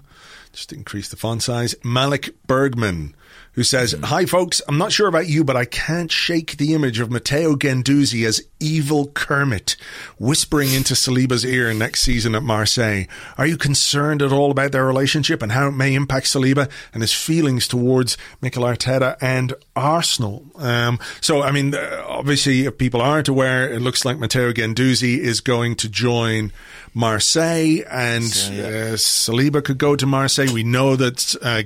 just 0.52 0.72
increase 0.72 1.08
the 1.08 1.16
font 1.16 1.42
size. 1.42 1.76
Malik 1.84 2.34
Bergman, 2.46 3.14
who 3.52 3.62
says, 3.62 3.94
"Hi 4.02 4.26
folks, 4.26 4.60
I'm 4.66 4.78
not 4.78 4.90
sure 4.90 5.06
about 5.06 5.28
you, 5.28 5.44
but 5.44 5.56
I 5.56 5.64
can't 5.64 6.10
shake 6.10 6.56
the 6.56 6.74
image 6.74 6.98
of 6.98 7.10
Matteo 7.10 7.54
Guendouzi 7.54 8.26
as 8.26 8.42
evil 8.60 9.08
Kermit 9.08 9.76
whispering 10.18 10.72
into 10.72 10.94
Saliba's 10.94 11.44
ear 11.44 11.72
next 11.74 12.02
season 12.02 12.34
at 12.34 12.42
Marseille. 12.42 13.04
Are 13.38 13.46
you 13.46 13.56
concerned 13.56 14.22
at 14.22 14.32
all 14.32 14.50
about 14.50 14.72
their 14.72 14.86
relationship 14.86 15.42
and 15.42 15.52
how 15.52 15.68
it 15.68 15.72
may 15.72 15.94
impact 15.94 16.26
Saliba 16.26 16.70
and 16.92 17.02
his 17.02 17.12
feelings 17.12 17.66
towards 17.66 18.16
Mikel 18.40 18.64
Arteta 18.64 19.16
and 19.20 19.54
Arsenal?" 19.74 20.44
Um, 20.56 20.98
so, 21.20 21.42
I 21.42 21.50
mean, 21.50 21.74
uh, 21.74 22.04
obviously, 22.06 22.66
if 22.66 22.78
people 22.78 23.00
aren't 23.00 23.28
aware, 23.28 23.72
it 23.72 23.80
looks 23.80 24.04
like 24.04 24.18
Matteo 24.18 24.52
Guendouzi 24.52 25.18
is 25.18 25.40
going 25.40 25.76
to 25.76 25.88
join 25.88 26.52
Marseille, 26.92 27.82
and 27.90 28.24
uh, 28.24 28.96
Saliba 28.96 29.64
could 29.64 29.78
go 29.78 29.96
to 29.96 30.06
Marseille. 30.06 30.52
We 30.52 30.64
know 30.64 30.96
that 30.96 31.36
uh, 31.40 31.62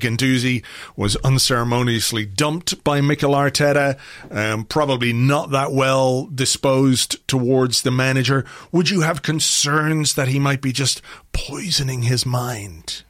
was 0.96 1.16
unceremoniously 1.16 2.26
dumped 2.26 2.84
by 2.84 3.00
Mikel 3.00 3.32
Arteta, 3.32 3.98
um, 4.30 4.64
probably 4.64 5.12
not 5.12 5.50
that 5.50 5.72
well 5.72 6.26
disposed 6.26 6.83
towards 7.26 7.82
the 7.82 7.90
manager. 7.90 8.44
Would 8.72 8.90
you 8.90 9.00
have 9.02 9.22
concerns 9.22 10.14
that 10.14 10.28
he 10.28 10.38
might 10.38 10.60
be 10.60 10.72
just 10.72 11.02
poisoning 11.32 12.02
his 12.02 12.24
mind? 12.26 13.02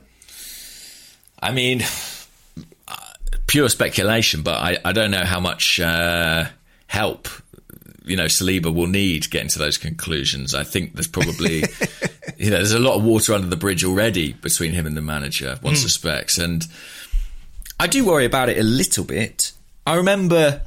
I 1.40 1.52
mean, 1.52 1.82
uh, 2.88 2.96
pure 3.46 3.68
speculation, 3.68 4.42
but 4.42 4.60
I, 4.60 4.78
I 4.84 4.92
don't 4.92 5.10
know 5.10 5.24
how 5.24 5.40
much 5.40 5.80
uh, 5.80 6.46
help 6.86 7.28
you 8.04 8.16
know 8.16 8.26
Saliba 8.26 8.72
will 8.72 8.86
need 8.86 9.30
getting 9.30 9.48
to 9.48 9.58
those 9.58 9.78
conclusions. 9.78 10.54
I 10.54 10.62
think 10.62 10.94
there's 10.94 11.08
probably 11.08 11.64
you 12.36 12.50
know 12.50 12.56
there's 12.56 12.72
a 12.72 12.78
lot 12.78 12.96
of 12.96 13.04
water 13.04 13.32
under 13.32 13.48
the 13.48 13.56
bridge 13.56 13.84
already 13.84 14.34
between 14.34 14.72
him 14.72 14.86
and 14.86 14.96
the 14.96 15.02
manager. 15.02 15.58
One 15.62 15.76
suspects, 15.76 16.38
and 16.38 16.66
I 17.80 17.86
do 17.86 18.04
worry 18.04 18.24
about 18.24 18.48
it 18.48 18.58
a 18.58 18.62
little 18.62 19.04
bit. 19.04 19.52
I 19.86 19.96
remember. 19.96 20.62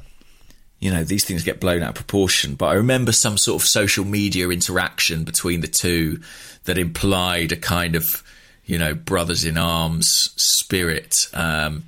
You 0.80 0.92
know, 0.92 1.02
these 1.02 1.24
things 1.24 1.42
get 1.42 1.60
blown 1.60 1.82
out 1.82 1.90
of 1.90 1.94
proportion, 1.96 2.54
but 2.54 2.66
I 2.66 2.74
remember 2.74 3.12
some 3.12 3.36
sort 3.36 3.60
of 3.60 3.66
social 3.66 4.04
media 4.04 4.48
interaction 4.48 5.24
between 5.24 5.60
the 5.60 5.68
two 5.68 6.20
that 6.64 6.78
implied 6.78 7.50
a 7.50 7.56
kind 7.56 7.96
of, 7.96 8.04
you 8.64 8.78
know, 8.78 8.94
brothers 8.94 9.44
in 9.44 9.58
arms 9.58 10.06
spirit. 10.36 11.14
Um, 11.34 11.84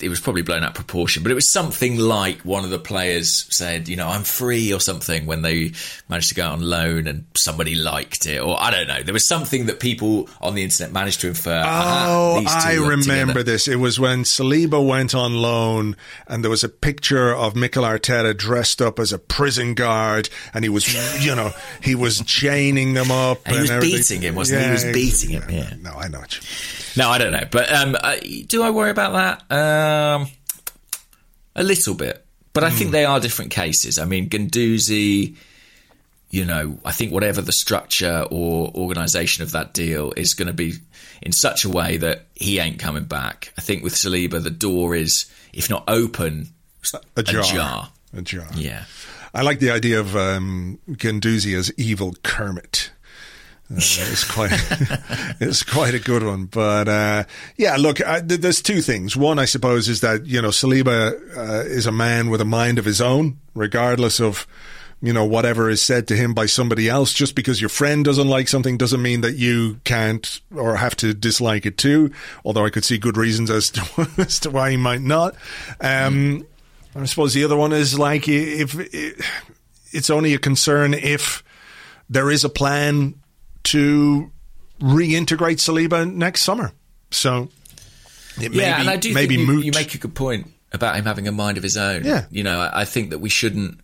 it 0.00 0.08
was 0.08 0.20
probably 0.20 0.42
blown 0.42 0.62
out 0.62 0.70
of 0.70 0.74
proportion, 0.74 1.22
but 1.22 1.32
it 1.32 1.34
was 1.34 1.52
something 1.52 1.98
like 1.98 2.40
one 2.40 2.64
of 2.64 2.70
the 2.70 2.78
players 2.78 3.46
said, 3.50 3.88
you 3.88 3.96
know, 3.96 4.08
I'm 4.08 4.22
free 4.24 4.72
or 4.72 4.80
something 4.80 5.26
when 5.26 5.42
they 5.42 5.72
managed 6.08 6.30
to 6.30 6.34
go 6.34 6.46
out 6.46 6.52
on 6.54 6.62
loan 6.62 7.06
and 7.06 7.24
somebody 7.36 7.74
liked 7.74 8.26
it, 8.26 8.40
or 8.40 8.60
I 8.60 8.70
don't 8.70 8.88
know. 8.88 9.02
There 9.02 9.12
was 9.12 9.28
something 9.28 9.66
that 9.66 9.80
people 9.80 10.28
on 10.40 10.54
the 10.54 10.62
internet 10.64 10.92
managed 10.92 11.20
to 11.20 11.28
infer. 11.28 11.62
Ah, 11.64 12.06
oh, 12.08 12.44
I 12.46 12.74
remember 12.74 13.04
together." 13.04 13.42
this. 13.42 13.68
It 13.68 13.76
was 13.76 14.00
when 14.00 14.24
Saliba 14.24 14.84
went 14.84 15.14
on 15.14 15.34
loan, 15.34 15.96
and 16.26 16.42
there 16.42 16.50
was 16.50 16.64
a 16.64 16.68
picture 16.68 17.34
of 17.34 17.54
Mikel 17.54 17.84
Arteta 17.84 18.36
dressed 18.36 18.82
up 18.82 18.98
as 18.98 19.12
a 19.12 19.18
prison 19.18 19.74
guard, 19.74 20.28
and 20.54 20.64
he 20.64 20.68
was, 20.68 21.24
you 21.24 21.34
know, 21.34 21.52
he 21.82 21.94
was 21.94 22.20
chaining 22.22 22.94
them 22.94 23.10
up, 23.10 23.40
And 23.46 23.54
he 23.56 23.60
was 23.62 23.70
everything. 23.70 23.98
beating 23.98 24.22
him, 24.22 24.34
wasn't 24.34 24.60
he? 24.60 24.66
He 24.66 24.72
was 24.72 24.84
beating 24.84 25.30
him, 25.30 25.44
yeah. 25.50 25.74
No, 25.80 25.92
I 25.92 26.08
know 26.08 26.18
what 26.20 26.34
you. 26.36 26.42
No, 26.98 27.08
I 27.10 27.18
don't 27.18 27.32
know, 27.32 27.44
but 27.50 27.72
um, 27.72 27.96
uh, 27.98 28.16
do 28.46 28.62
I 28.62 28.70
worry 28.70 28.90
about 28.90 29.12
that? 29.48 29.54
Um, 29.56 30.26
a 31.54 31.62
little 31.62 31.94
bit, 31.94 32.24
but 32.52 32.64
I 32.64 32.70
think 32.70 32.90
they 32.90 33.04
are 33.04 33.20
different 33.20 33.52
cases. 33.52 33.98
I 33.98 34.04
mean, 34.04 34.28
Guendouzi, 34.28 35.36
you 36.30 36.44
know, 36.44 36.78
I 36.84 36.90
think 36.92 37.12
whatever 37.12 37.40
the 37.40 37.52
structure 37.52 38.26
or 38.30 38.72
organisation 38.74 39.44
of 39.44 39.52
that 39.52 39.74
deal 39.74 40.12
is 40.16 40.34
going 40.34 40.48
to 40.48 40.52
be 40.54 40.74
in 41.22 41.32
such 41.32 41.64
a 41.64 41.68
way 41.68 41.96
that 41.98 42.26
he 42.34 42.58
ain't 42.58 42.78
coming 42.80 43.04
back. 43.04 43.52
I 43.56 43.60
think 43.60 43.82
with 43.84 43.94
Saliba, 43.94 44.42
the 44.42 44.50
door 44.50 44.94
is, 44.96 45.30
if 45.52 45.70
not 45.70 45.84
open, 45.86 46.48
A 47.16 47.22
jar. 47.22 47.42
jar. 47.42 47.88
A 48.12 48.22
jar. 48.22 48.46
Yeah. 48.54 48.84
I 49.34 49.42
like 49.42 49.60
the 49.60 49.70
idea 49.70 50.00
of 50.00 50.16
um, 50.16 50.78
Guendouzi 50.90 51.56
as 51.56 51.72
evil 51.76 52.14
Kermit. 52.22 52.90
Uh, 53.70 53.76
it's 53.76 54.24
quite 54.24 54.50
it's 55.40 55.62
quite 55.62 55.94
a 55.94 55.98
good 55.98 56.22
one, 56.22 56.46
but 56.46 56.88
uh, 56.88 57.24
yeah. 57.56 57.76
Look, 57.76 58.00
I, 58.00 58.20
th- 58.20 58.40
there's 58.40 58.62
two 58.62 58.80
things. 58.80 59.14
One, 59.14 59.38
I 59.38 59.44
suppose, 59.44 59.88
is 59.88 60.00
that 60.00 60.26
you 60.26 60.40
know 60.40 60.48
Saliba 60.48 61.36
uh, 61.36 61.64
is 61.66 61.86
a 61.86 61.92
man 61.92 62.30
with 62.30 62.40
a 62.40 62.46
mind 62.46 62.78
of 62.78 62.86
his 62.86 63.02
own, 63.02 63.38
regardless 63.54 64.20
of 64.20 64.46
you 65.02 65.12
know 65.12 65.26
whatever 65.26 65.68
is 65.68 65.82
said 65.82 66.08
to 66.08 66.16
him 66.16 66.32
by 66.32 66.46
somebody 66.46 66.88
else. 66.88 67.12
Just 67.12 67.34
because 67.34 67.60
your 67.60 67.68
friend 67.68 68.06
doesn't 68.06 68.28
like 68.28 68.48
something 68.48 68.78
doesn't 68.78 69.02
mean 69.02 69.20
that 69.20 69.36
you 69.36 69.80
can't 69.84 70.40
or 70.54 70.76
have 70.76 70.96
to 70.96 71.12
dislike 71.12 71.66
it 71.66 71.76
too. 71.76 72.10
Although 72.46 72.64
I 72.64 72.70
could 72.70 72.86
see 72.86 72.96
good 72.96 73.18
reasons 73.18 73.50
as 73.50 73.68
to 73.70 74.08
as 74.18 74.40
to 74.40 74.50
why 74.50 74.70
he 74.70 74.78
might 74.78 75.02
not. 75.02 75.34
Um, 75.80 76.46
I 76.96 77.04
suppose 77.04 77.34
the 77.34 77.44
other 77.44 77.56
one 77.56 77.72
is 77.72 77.98
like 77.98 78.28
if, 78.28 78.74
if 78.94 79.52
it's 79.92 80.08
only 80.08 80.32
a 80.32 80.38
concern 80.38 80.94
if 80.94 81.44
there 82.08 82.30
is 82.30 82.44
a 82.44 82.48
plan 82.48 83.14
to 83.68 84.30
reintegrate 84.80 85.58
Saliba 85.58 86.10
next 86.10 86.42
summer. 86.42 86.72
So 87.10 87.48
it 88.40 88.52
yeah, 88.52 88.76
may 88.76 88.80
and 88.80 88.90
I 88.90 88.96
do 88.96 89.12
may 89.12 89.26
think 89.26 89.46
be 89.46 89.52
you, 89.52 89.60
you 89.60 89.72
make 89.72 89.94
a 89.94 89.98
good 89.98 90.14
point 90.14 90.50
about 90.72 90.96
him 90.96 91.04
having 91.04 91.28
a 91.28 91.32
mind 91.32 91.56
of 91.56 91.62
his 91.62 91.76
own. 91.76 92.04
Yeah. 92.04 92.26
you 92.30 92.42
know, 92.42 92.60
I, 92.60 92.82
I 92.82 92.84
think 92.84 93.10
that 93.10 93.18
we 93.18 93.28
shouldn't 93.28 93.80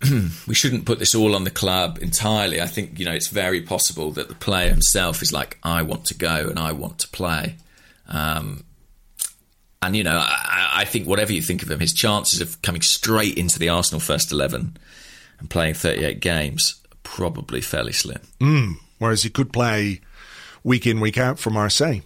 we 0.46 0.54
shouldn't 0.54 0.84
put 0.84 0.98
this 0.98 1.14
all 1.14 1.34
on 1.34 1.44
the 1.44 1.50
club 1.50 1.98
entirely. 2.00 2.60
I 2.60 2.66
think 2.66 2.98
you 2.98 3.04
know 3.04 3.12
it's 3.12 3.28
very 3.28 3.62
possible 3.62 4.10
that 4.12 4.28
the 4.28 4.34
player 4.34 4.70
himself 4.70 5.22
is 5.22 5.32
like, 5.32 5.58
I 5.62 5.82
want 5.82 6.06
to 6.06 6.14
go 6.14 6.48
and 6.48 6.58
I 6.58 6.72
want 6.72 6.98
to 7.00 7.08
play. 7.08 7.56
Um, 8.08 8.64
and 9.80 9.94
you 9.96 10.02
know, 10.04 10.18
I, 10.18 10.70
I 10.76 10.84
think 10.84 11.06
whatever 11.06 11.32
you 11.32 11.42
think 11.42 11.62
of 11.62 11.70
him, 11.70 11.80
his 11.80 11.92
chances 11.92 12.40
of 12.40 12.60
coming 12.62 12.82
straight 12.82 13.38
into 13.38 13.58
the 13.58 13.68
Arsenal 13.68 14.00
first 14.00 14.32
eleven 14.32 14.76
and 15.38 15.48
playing 15.48 15.74
38 15.74 16.18
games 16.18 16.77
probably 17.14 17.60
fairly 17.60 17.92
slim. 17.92 18.20
Whereas 18.98 19.22
he 19.22 19.30
could 19.30 19.52
play 19.52 20.00
week 20.64 20.86
in, 20.86 21.00
week 21.00 21.18
out 21.18 21.38
for 21.38 21.50
Marseille. 21.50 22.00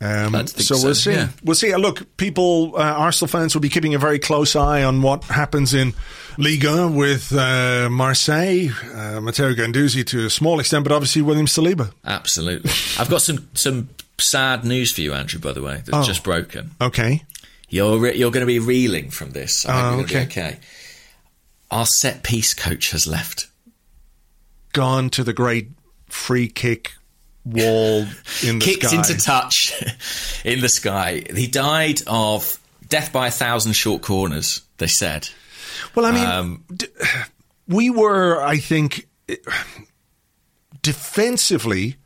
Um, 0.00 0.46
so, 0.48 0.74
so, 0.74 0.84
we'll 0.84 0.94
see. 0.96 1.12
yeah. 1.12 1.28
We'll 1.44 1.54
see. 1.54 1.72
Uh, 1.72 1.78
Look, 1.78 2.16
people, 2.16 2.72
uh, 2.76 2.80
Arsenal 2.80 3.28
fans 3.28 3.54
will 3.54 3.60
be 3.60 3.68
keeping 3.68 3.94
a 3.94 3.98
very 3.98 4.18
close 4.18 4.56
eye 4.56 4.82
on 4.82 5.00
what 5.00 5.22
happens 5.24 5.74
in 5.74 5.94
Liga 6.38 6.88
with 6.88 7.32
uh, 7.32 7.88
Marseille, 7.88 8.70
uh, 8.94 9.20
Matteo 9.20 9.52
Guendouzi 9.54 10.04
to 10.06 10.26
a 10.26 10.30
small 10.30 10.58
extent, 10.58 10.82
but 10.82 10.92
obviously 10.92 11.22
William 11.22 11.46
Saliba. 11.46 11.92
Absolutely. 12.04 12.70
I've 12.98 13.08
got 13.10 13.22
some 13.22 13.48
some 13.54 13.90
sad 14.18 14.64
news 14.64 14.92
for 14.92 15.02
you, 15.02 15.14
Andrew. 15.14 15.38
By 15.40 15.52
the 15.52 15.62
way, 15.62 15.76
that's 15.84 15.90
Oh. 15.92 16.02
just 16.02 16.24
broken. 16.24 16.72
Okay. 16.80 17.22
You're 17.68 17.98
re- 18.00 18.16
you're 18.16 18.32
going 18.32 18.42
to 18.42 18.46
be 18.46 18.58
reeling 18.58 19.10
from 19.10 19.30
this. 19.30 19.64
I 19.66 19.94
Oh, 19.94 20.00
okay. 20.00 20.24
okay. 20.24 20.58
Our 21.70 21.86
set 21.86 22.24
piece 22.24 22.54
coach 22.54 22.90
has 22.90 23.06
left. 23.06 23.46
Gone 24.72 25.10
to 25.10 25.24
the 25.24 25.32
great 25.32 25.68
free 26.08 26.48
kick 26.48 26.92
wall 27.44 28.06
in 28.46 28.58
the 28.58 28.64
Kicked 28.64 28.84
sky. 28.84 28.96
into 28.96 29.16
touch 29.18 29.72
in 30.44 30.60
the 30.60 30.68
sky. 30.68 31.22
He 31.34 31.46
died 31.46 32.00
of 32.06 32.58
death 32.88 33.12
by 33.12 33.28
a 33.28 33.30
thousand 33.30 33.72
short 33.74 34.02
corners. 34.02 34.62
They 34.78 34.86
said. 34.86 35.28
Well, 35.94 36.06
I 36.06 36.12
mean, 36.12 36.26
Um, 36.26 36.64
d- 36.74 36.86
we 37.68 37.90
were, 37.90 38.42
I 38.42 38.58
think, 38.58 39.06
defensively 40.82 41.96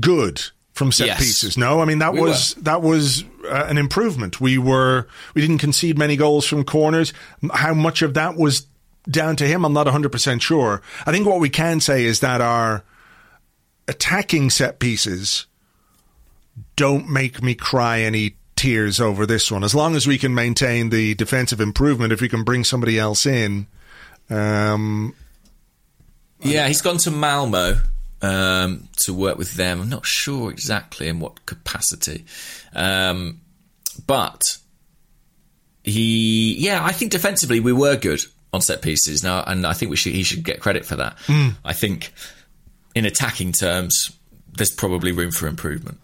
good 0.00 0.40
from 0.72 0.90
set 0.92 1.06
Yes. 1.06 1.18
pieces. 1.18 1.56
No, 1.56 1.80
I 1.80 1.84
mean 1.84 1.98
that 2.00 2.14
We 2.14 2.20
was 2.20 2.54
that 2.56 2.82
was 2.82 3.24
uh, 3.48 3.66
an 3.68 3.78
improvement. 3.78 4.40
We 4.40 4.58
were 4.58 5.06
we 5.34 5.40
didn't 5.40 5.58
concede 5.58 5.96
many 5.98 6.16
goals 6.16 6.46
from 6.46 6.64
corners. 6.64 7.12
How 7.52 7.74
much 7.74 8.02
of 8.02 8.14
that 8.14 8.36
was 8.36 8.66
down 9.08 9.36
to 9.36 9.46
him? 9.46 9.64
I'm 9.64 9.72
not 9.72 9.86
100 9.86 10.10
percent 10.10 10.42
sure. 10.42 10.82
I 11.06 11.12
think 11.12 11.26
what 11.26 11.40
we 11.40 11.50
can 11.50 11.80
say 11.80 12.04
is 12.04 12.20
that 12.20 12.40
our 12.40 12.84
attacking 13.88 14.50
set 14.50 14.78
pieces 14.78 15.46
don't 16.76 17.08
make 17.08 17.42
me 17.42 17.54
cry 17.54 18.00
any 18.00 18.36
tears 18.56 19.00
over 19.00 19.26
this 19.26 19.50
one. 19.50 19.64
As 19.64 19.74
long 19.74 19.96
as 19.96 20.06
we 20.06 20.18
can 20.18 20.34
maintain 20.34 20.90
the 20.90 21.14
defensive 21.14 21.60
improvement, 21.60 22.12
if 22.12 22.20
we 22.20 22.28
can 22.28 22.44
bring 22.44 22.64
somebody 22.64 22.98
else 22.98 23.26
in, 23.26 23.66
um, 24.30 25.14
Yeah, 26.40 26.66
he's 26.68 26.80
gone 26.80 26.98
to 26.98 27.10
Malmo 27.10 27.80
um, 28.22 28.88
to 29.04 29.12
work 29.12 29.36
with 29.36 29.54
them. 29.54 29.80
I'm 29.80 29.88
not 29.88 30.06
sure 30.06 30.50
exactly 30.50 31.08
in 31.08 31.20
what 31.20 31.44
capacity, 31.46 32.24
um, 32.74 33.40
but 34.06 34.40
he, 35.82 36.54
yeah, 36.58 36.82
I 36.82 36.92
think 36.92 37.12
defensively 37.12 37.60
we 37.60 37.72
were 37.72 37.96
good 37.96 38.20
on 38.54 38.60
set 38.62 38.80
pieces 38.82 39.22
now, 39.22 39.42
and 39.46 39.66
I 39.66 39.72
think 39.74 39.90
we 39.90 39.96
should 39.96 40.12
he 40.14 40.22
should 40.22 40.44
get 40.44 40.60
credit 40.60 40.84
for 40.86 40.96
that. 40.96 41.16
I 41.64 41.72
think 41.72 42.12
in 42.94 43.04
attacking 43.04 43.52
terms, 43.52 44.16
there's 44.52 44.70
probably 44.72 45.12
room 45.12 45.30
for 45.32 45.46
improvement. 45.48 45.98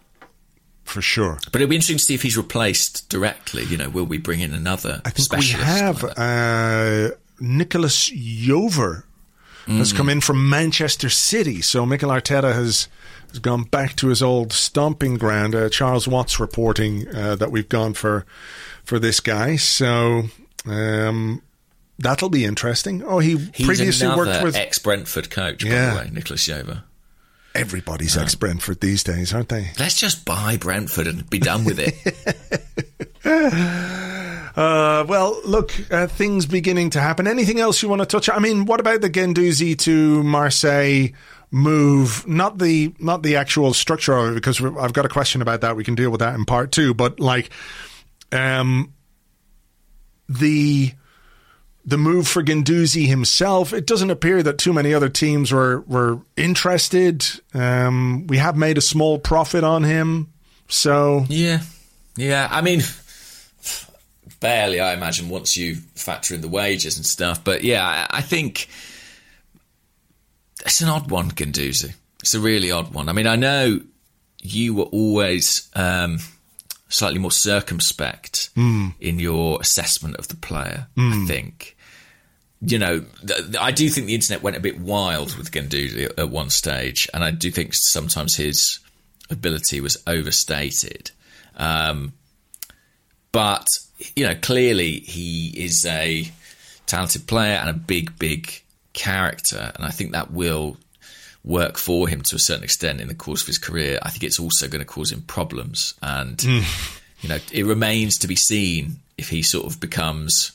for 0.83 1.01
sure. 1.01 1.39
But 1.51 1.61
it'll 1.61 1.69
be 1.69 1.75
interesting 1.75 1.97
to 1.97 2.03
see 2.03 2.13
if 2.15 2.21
he's 2.21 2.37
replaced 2.37 3.09
directly. 3.09 3.63
You 3.63 3.77
know, 3.77 3.89
will 3.89 4.03
we 4.05 4.17
bring 4.17 4.41
in 4.41 4.53
another? 4.53 5.01
I 5.05 5.09
think 5.11 5.31
we 5.33 5.47
have 5.47 6.03
like 6.03 6.13
uh, 6.19 7.09
Nicolas 7.39 8.09
Jover 8.09 9.03
has 9.67 9.93
come 9.93 10.09
in 10.09 10.19
from 10.19 10.49
Manchester 10.49 11.07
City. 11.09 11.61
So 11.61 11.85
Mikel 11.85 12.09
Arteta 12.09 12.53
has 12.53 12.89
has 13.29 13.39
gone 13.39 13.63
back 13.63 13.95
to 13.97 14.07
his 14.07 14.21
old 14.21 14.51
stomping 14.51 15.15
ground. 15.15 15.55
Uh, 15.55 15.69
Charles 15.69 16.05
Watts 16.09 16.39
reporting 16.41 17.07
uh, 17.15 17.35
that 17.37 17.51
we've 17.51 17.69
gone 17.69 17.93
for 17.93 18.25
for 18.83 18.99
this 18.99 19.21
guy. 19.21 19.55
So 19.55 20.23
um, 20.65 21.41
that'll 22.01 22.29
be 22.29 22.45
interesting. 22.45 23.03
Oh, 23.03 23.19
he 23.19 23.37
He's 23.53 23.65
previously 23.65 24.07
worked 24.07 24.43
with 24.43 24.55
ex 24.55 24.79
Brentford 24.79 25.29
coach, 25.29 25.63
by 25.63 25.69
the 25.69 25.95
way, 25.95 26.09
Nicholas 26.11 26.47
Yover. 26.47 26.83
everybody's 27.55 28.17
ex 28.17 28.35
Brentford 28.35 28.79
these 28.81 29.03
days, 29.03 29.33
aren't 29.33 29.49
they? 29.49 29.71
Let's 29.79 29.99
just 29.99 30.25
buy 30.25 30.57
Brentford 30.57 31.07
and 31.07 31.29
be 31.29 31.39
done 31.39 31.63
with 31.65 31.79
it. 31.79 31.95
Uh, 34.53 35.05
well, 35.07 35.39
look, 35.45 35.71
uh, 35.91 36.07
things 36.07 36.45
beginning 36.45 36.89
to 36.89 36.99
happen. 36.99 37.25
Anything 37.25 37.61
else 37.61 37.81
you 37.81 37.87
want 37.87 38.01
to 38.01 38.05
touch? 38.05 38.27
on? 38.27 38.35
I 38.35 38.39
mean, 38.39 38.65
what 38.65 38.81
about 38.81 38.99
the 38.99 39.09
Guendouzi 39.09 39.77
to 39.79 40.23
Marseille 40.23 41.07
move? 41.51 42.27
Not 42.27 42.57
the 42.57 42.93
not 42.99 43.23
the 43.23 43.37
actual 43.37 43.73
structure 43.73 44.11
of 44.13 44.31
it, 44.31 44.35
because 44.35 44.61
I've 44.61 44.91
got 44.91 45.05
a 45.05 45.09
question 45.09 45.41
about 45.41 45.61
that. 45.61 45.77
We 45.77 45.85
can 45.85 45.95
deal 45.95 46.09
with 46.09 46.19
that 46.19 46.35
in 46.35 46.43
part 46.43 46.73
two. 46.73 46.93
But 46.93 47.21
like, 47.21 47.49
um, 48.33 48.93
the 50.27 50.91
the 51.91 51.97
move 51.97 52.25
for 52.25 52.41
Guendouzi 52.41 53.05
himself, 53.05 53.73
it 53.73 53.85
doesn't 53.85 54.09
appear 54.09 54.41
that 54.41 54.57
too 54.57 54.71
many 54.71 54.93
other 54.93 55.09
teams 55.09 55.51
were 55.51 55.81
were 55.81 56.19
interested. 56.37 57.25
Um, 57.53 58.25
we 58.27 58.37
have 58.37 58.55
made 58.55 58.77
a 58.77 58.81
small 58.81 59.19
profit 59.19 59.65
on 59.65 59.83
him, 59.83 60.31
so 60.69 61.25
yeah, 61.27 61.59
yeah. 62.15 62.47
I 62.49 62.61
mean, 62.61 62.81
barely. 64.39 64.79
I 64.79 64.93
imagine 64.93 65.27
once 65.27 65.57
you 65.57 65.75
factor 65.95 66.33
in 66.33 66.39
the 66.39 66.47
wages 66.47 66.95
and 66.95 67.05
stuff. 67.05 67.43
But 67.43 67.65
yeah, 67.65 67.85
I, 67.85 68.19
I 68.19 68.21
think 68.21 68.69
it's 70.65 70.81
an 70.81 70.87
odd 70.87 71.11
one, 71.11 71.31
Guendouzi. 71.31 71.93
It's 72.21 72.33
a 72.33 72.39
really 72.39 72.71
odd 72.71 72.93
one. 72.93 73.09
I 73.09 73.11
mean, 73.13 73.27
I 73.27 73.35
know 73.35 73.81
you 74.41 74.75
were 74.75 74.85
always 74.85 75.69
um, 75.75 76.19
slightly 76.87 77.19
more 77.19 77.31
circumspect 77.31 78.49
in 79.01 79.19
your 79.19 79.59
assessment 79.59 80.15
of 80.15 80.29
the 80.29 80.37
player. 80.37 80.87
I 81.11 81.25
think. 81.27 81.75
You 82.63 82.77
know, 82.77 83.05
I 83.59 83.71
do 83.71 83.89
think 83.89 84.05
the 84.05 84.13
internet 84.13 84.43
went 84.43 84.55
a 84.55 84.59
bit 84.59 84.79
wild 84.79 85.35
with 85.35 85.51
Guendouzi 85.51 86.05
at, 86.05 86.19
at 86.19 86.29
one 86.29 86.49
stage, 86.51 87.07
and 87.13 87.23
I 87.23 87.31
do 87.31 87.49
think 87.49 87.71
sometimes 87.73 88.35
his 88.35 88.79
ability 89.31 89.81
was 89.81 89.97
overstated. 90.05 91.11
Um, 91.55 92.13
but 93.31 93.65
you 94.15 94.25
know, 94.25 94.35
clearly 94.35 94.99
he 94.99 95.49
is 95.55 95.85
a 95.87 96.31
talented 96.85 97.27
player 97.27 97.55
and 97.55 97.69
a 97.69 97.73
big, 97.73 98.17
big 98.19 98.61
character, 98.93 99.71
and 99.75 99.85
I 99.85 99.89
think 99.89 100.11
that 100.11 100.31
will 100.31 100.77
work 101.43 101.77
for 101.77 102.07
him 102.07 102.21
to 102.21 102.35
a 102.35 102.39
certain 102.39 102.63
extent 102.63 103.01
in 103.01 103.07
the 103.07 103.15
course 103.15 103.41
of 103.41 103.47
his 103.47 103.57
career. 103.57 103.97
I 104.03 104.09
think 104.09 104.23
it's 104.23 104.39
also 104.39 104.67
going 104.67 104.81
to 104.81 104.85
cause 104.85 105.11
him 105.11 105.21
problems, 105.21 105.95
and 106.01 106.43
you 106.43 107.29
know, 107.29 107.37
it 107.51 107.65
remains 107.65 108.17
to 108.19 108.27
be 108.27 108.35
seen 108.35 108.97
if 109.17 109.29
he 109.29 109.41
sort 109.41 109.65
of 109.65 109.79
becomes. 109.79 110.51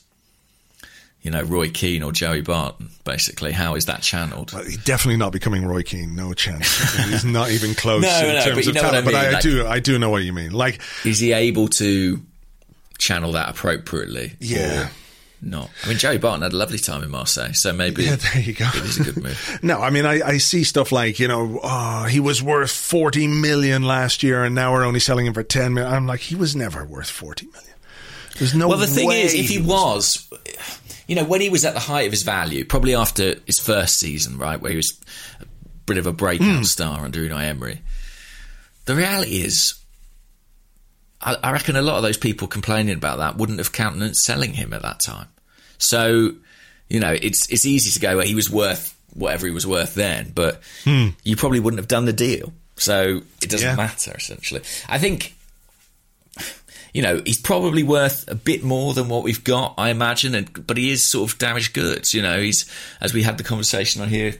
You 1.27 1.31
know, 1.31 1.41
Roy 1.43 1.69
Keane 1.69 2.03
or 2.03 2.13
Joey 2.13 2.39
Barton, 2.39 2.89
basically. 3.03 3.51
How 3.51 3.75
is 3.75 3.83
that 3.87 4.01
channeled? 4.01 4.51
He's 4.51 4.77
definitely 4.77 5.17
not 5.17 5.33
becoming 5.33 5.65
Roy 5.65 5.81
Keane. 5.83 6.15
No 6.15 6.33
chance. 6.33 6.65
He's 7.09 7.25
not 7.25 7.51
even 7.51 7.75
close 7.75 8.01
No, 8.01 8.19
in 8.25 8.35
no, 8.35 8.41
terms 8.45 8.65
but 8.65 8.67
of 8.67 8.81
talent. 8.81 8.95
I 8.95 9.01
But 9.01 9.15
I, 9.15 9.23
mean, 9.23 9.33
like- 9.33 9.41
do, 9.43 9.67
I 9.67 9.79
do 9.81 9.99
know 9.99 10.09
what 10.09 10.23
you 10.23 10.31
mean. 10.31 10.51
Like, 10.53 10.79
Is 11.03 11.19
he 11.19 11.33
able 11.33 11.67
to 11.67 12.21
channel 12.97 13.33
that 13.33 13.49
appropriately? 13.49 14.37
Yeah. 14.39 14.87
Not. 15.41 15.69
I 15.83 15.89
mean, 15.89 15.97
Joey 15.97 16.17
Barton 16.17 16.43
had 16.43 16.53
a 16.53 16.55
lovely 16.55 16.79
time 16.79 17.03
in 17.03 17.09
Marseille, 17.11 17.51
so 17.51 17.73
maybe 17.73 18.05
Yeah, 18.05 18.15
there 18.15 18.41
you 18.41 18.53
go. 18.53 18.69
it 18.73 18.85
is 18.85 18.97
a 19.01 19.03
good 19.03 19.21
move. 19.21 19.59
no, 19.61 19.81
I 19.81 19.89
mean, 19.89 20.05
I, 20.05 20.21
I 20.25 20.37
see 20.37 20.63
stuff 20.63 20.93
like 20.93 21.19
you 21.19 21.27
know, 21.27 21.59
oh, 21.61 22.05
he 22.05 22.21
was 22.21 22.41
worth 22.41 22.71
forty 22.71 23.27
million 23.27 23.83
last 23.83 24.23
year, 24.23 24.45
and 24.45 24.55
now 24.55 24.71
we're 24.71 24.85
only 24.85 25.01
selling 25.01 25.25
him 25.25 25.33
for 25.33 25.43
ten 25.43 25.73
million. 25.73 25.93
I'm 25.93 26.07
like, 26.07 26.21
he 26.21 26.35
was 26.35 26.55
never 26.55 26.85
worth 26.85 27.09
forty 27.09 27.47
million. 27.47 27.73
There's 28.39 28.55
no. 28.55 28.67
Well, 28.67 28.77
the 28.77 28.87
thing 28.87 29.07
way 29.07 29.23
is, 29.23 29.33
if 29.35 29.47
he 29.49 29.59
was, 29.61 30.27
you 31.07 31.15
know, 31.15 31.23
when 31.23 31.41
he 31.41 31.49
was 31.49 31.65
at 31.65 31.73
the 31.73 31.79
height 31.79 32.05
of 32.05 32.11
his 32.11 32.23
value, 32.23 32.65
probably 32.65 32.93
after 32.93 33.35
his 33.45 33.59
first 33.59 33.99
season, 33.99 34.37
right, 34.37 34.59
where 34.59 34.71
he 34.71 34.77
was 34.77 34.99
a 35.41 35.45
bit 35.85 35.97
of 35.97 36.05
a 36.05 36.13
breakout 36.13 36.57
hmm. 36.57 36.63
star 36.63 37.05
under 37.05 37.19
Unai 37.19 37.45
Emery. 37.45 37.81
The 38.85 38.95
reality 38.95 39.37
is, 39.41 39.75
I, 41.21 41.35
I 41.41 41.51
reckon 41.51 41.75
a 41.75 41.81
lot 41.81 41.97
of 41.97 42.03
those 42.03 42.17
people 42.17 42.47
complaining 42.47 42.95
about 42.95 43.17
that 43.19 43.37
wouldn't 43.37 43.59
have 43.59 43.71
countenanced 43.71 44.23
selling 44.25 44.53
him 44.53 44.73
at 44.73 44.81
that 44.81 44.99
time. 44.99 45.27
So, 45.77 46.33
you 46.89 46.99
know, 46.99 47.13
it's 47.13 47.49
it's 47.49 47.65
easy 47.65 47.91
to 47.91 47.99
go, 47.99 48.17
well, 48.17 48.25
he 48.25 48.35
was 48.35 48.49
worth 48.49 48.93
whatever 49.13 49.45
he 49.47 49.51
was 49.51 49.65
worth 49.65 49.95
then, 49.95 50.31
but 50.35 50.61
hmm. 50.83 51.09
you 51.23 51.35
probably 51.35 51.59
wouldn't 51.59 51.79
have 51.79 51.87
done 51.87 52.05
the 52.05 52.13
deal. 52.13 52.53
So 52.75 53.21
it 53.41 53.49
doesn't 53.49 53.67
Yeah. 53.67 53.75
matter, 53.75 54.13
essentially. 54.15 54.61
I 54.87 54.99
think, 54.99 55.35
you 56.97 57.03
know, 57.03 57.21
he's 57.27 57.39
probably 57.39 57.83
worth 57.83 58.27
a 58.27 58.33
bit 58.33 58.63
more 58.63 58.95
than 58.95 59.07
what 59.07 59.21
we've 59.21 59.43
got, 59.43 59.75
I 59.77 59.91
imagine, 59.91 60.33
and, 60.33 60.65
but 60.65 60.77
he 60.77 60.89
is 60.89 61.07
sort 61.11 61.31
of 61.31 61.37
damaged 61.37 61.73
goods. 61.75 62.11
You 62.11 62.23
know, 62.23 62.39
he's, 62.41 62.65
as 62.99 63.13
we 63.13 63.21
had 63.21 63.37
the 63.37 63.43
conversation 63.43 64.01
on 64.01 64.09
here, 64.09 64.33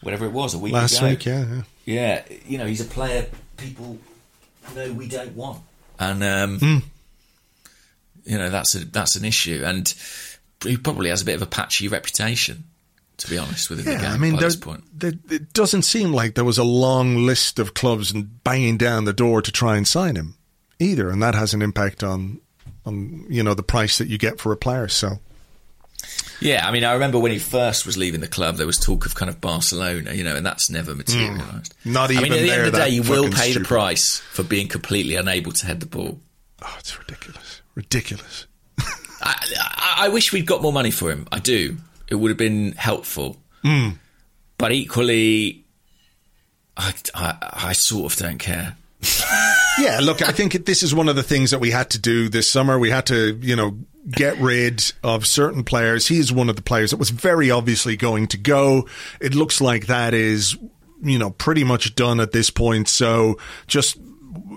whatever 0.00 0.24
it 0.24 0.30
was, 0.30 0.54
a 0.54 0.58
week 0.60 0.72
Last 0.74 0.98
ago. 0.98 1.08
week, 1.08 1.26
yeah, 1.26 1.44
yeah. 1.44 1.62
Yeah, 1.86 2.22
you 2.46 2.56
know, 2.58 2.66
he's 2.66 2.80
a 2.80 2.84
player 2.84 3.26
people 3.56 3.98
know 4.76 4.92
we 4.92 5.08
don't 5.08 5.34
want, 5.34 5.58
and 5.98 6.22
um, 6.22 6.58
Hmm. 6.60 6.78
you 8.24 8.38
know 8.38 8.48
that's 8.48 8.74
a 8.76 8.84
that's 8.84 9.16
an 9.16 9.24
issue, 9.24 9.62
and 9.64 9.92
he 10.62 10.76
probably 10.76 11.10
has 11.10 11.22
a 11.22 11.24
bit 11.24 11.34
of 11.34 11.42
a 11.42 11.46
patchy 11.46 11.88
reputation, 11.88 12.62
to 13.18 13.28
be 13.28 13.38
honest, 13.38 13.68
with 13.70 13.86
Yeah, 13.86 14.12
I 14.12 14.18
mean, 14.18 14.34
there, 14.36 14.42
this 14.42 14.56
point. 14.56 14.84
there, 14.98 15.12
it 15.30 15.52
doesn't 15.52 15.82
seem 15.82 16.12
like 16.12 16.36
there 16.36 16.44
was 16.44 16.58
a 16.58 16.64
long 16.64 17.26
list 17.26 17.58
of 17.58 17.74
clubs 17.74 18.12
banging 18.12 18.76
down 18.78 19.04
the 19.04 19.12
door 19.12 19.42
to 19.42 19.50
try 19.52 19.76
and 19.76 19.86
sign 19.86 20.14
him 20.16 20.36
either, 20.78 21.10
and 21.10 21.22
that 21.22 21.34
has 21.34 21.54
an 21.54 21.62
impact 21.62 22.02
on, 22.02 22.40
on 22.84 23.26
you 23.28 23.42
know, 23.42 23.54
the 23.54 23.62
price 23.62 23.98
that 23.98 24.08
you 24.08 24.18
get 24.18 24.38
for 24.40 24.52
a 24.52 24.56
player. 24.56 24.88
So, 24.88 25.18
Yeah, 26.40 26.66
I 26.66 26.72
mean, 26.72 26.84
I 26.84 26.92
remember 26.92 27.18
when 27.18 27.32
he 27.32 27.38
first 27.38 27.86
was 27.86 27.96
leaving 27.96 28.20
the 28.20 28.28
club, 28.28 28.56
there 28.56 28.66
was 28.66 28.76
talk 28.76 29.06
of 29.06 29.14
kind 29.14 29.28
of 29.30 29.40
Barcelona, 29.40 30.12
you 30.12 30.24
know, 30.24 30.36
and 30.36 30.44
that's 30.44 30.68
never 30.70 30.94
materialised. 30.94 31.74
Hmm. 31.82 31.92
Not 31.92 32.10
I 32.10 32.14
mean, 32.14 32.26
even 32.26 32.32
at 32.32 32.42
the 32.42 32.50
end 32.52 32.66
of 32.66 32.72
the 32.72 32.78
day, 32.78 32.88
you 32.90 33.02
will 33.02 33.30
pay 33.30 33.50
stupid. 33.50 33.62
the 33.62 33.68
price 33.68 34.18
for 34.18 34.42
being 34.42 34.68
completely 34.68 35.16
unable 35.16 35.52
to 35.52 35.66
head 35.66 35.80
the 35.80 35.86
ball. 35.86 36.20
oh, 36.62 36.76
it's 36.78 36.98
ridiculous, 36.98 37.62
ridiculous. 37.74 38.46
I, 39.26 39.34
I, 39.58 39.94
I 40.00 40.08
wish 40.10 40.32
we'd 40.32 40.46
got 40.46 40.60
more 40.60 40.72
money 40.72 40.90
for 40.90 41.10
him. 41.10 41.26
I 41.32 41.38
do. 41.38 41.76
It 42.08 42.16
would 42.16 42.28
have 42.28 42.36
been 42.36 42.72
helpful. 42.72 43.38
Hmm. 43.62 43.90
But 44.58 44.72
equally, 44.72 45.64
I, 46.76 46.92
I, 47.14 47.36
I 47.68 47.72
sort 47.72 48.12
of 48.12 48.18
don't 48.18 48.38
care. 48.38 48.76
Yeah, 49.78 50.00
look, 50.02 50.22
I 50.22 50.32
think 50.32 50.66
this 50.66 50.82
is 50.82 50.94
one 50.94 51.08
of 51.08 51.16
the 51.16 51.22
things 51.22 51.50
that 51.50 51.58
we 51.58 51.70
had 51.70 51.90
to 51.90 51.98
do 51.98 52.28
this 52.28 52.50
summer. 52.50 52.78
We 52.78 52.90
had 52.90 53.06
to, 53.06 53.38
you 53.42 53.56
know, 53.56 53.78
get 54.10 54.38
rid 54.38 54.92
of 55.02 55.26
certain 55.26 55.64
players. 55.64 56.06
He 56.06 56.18
is 56.18 56.32
one 56.32 56.48
of 56.48 56.56
the 56.56 56.62
players 56.62 56.90
that 56.90 56.98
was 56.98 57.10
very 57.10 57.50
obviously 57.50 57.96
going 57.96 58.28
to 58.28 58.36
go. 58.36 58.88
It 59.20 59.34
looks 59.34 59.60
like 59.60 59.86
that 59.86 60.14
is, 60.14 60.56
you 61.02 61.18
know, 61.18 61.30
pretty 61.30 61.64
much 61.64 61.94
done 61.94 62.20
at 62.20 62.32
this 62.32 62.50
point. 62.50 62.88
So 62.88 63.38
just 63.66 63.96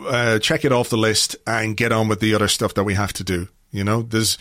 uh, 0.08 0.40
check 0.40 0.66
it 0.66 0.72
off 0.72 0.90
the 0.90 0.98
list 0.98 1.36
and 1.46 1.76
get 1.76 1.92
on 1.92 2.08
with 2.08 2.20
the 2.20 2.36
other 2.36 2.48
stuff 2.48 2.74
that 2.76 2.84
we 2.84 2.94
have 2.94 3.14
to 3.14 3.24
do. 3.24 3.48
You 3.72 3.84
know, 3.84 4.04
there's, 4.04 4.38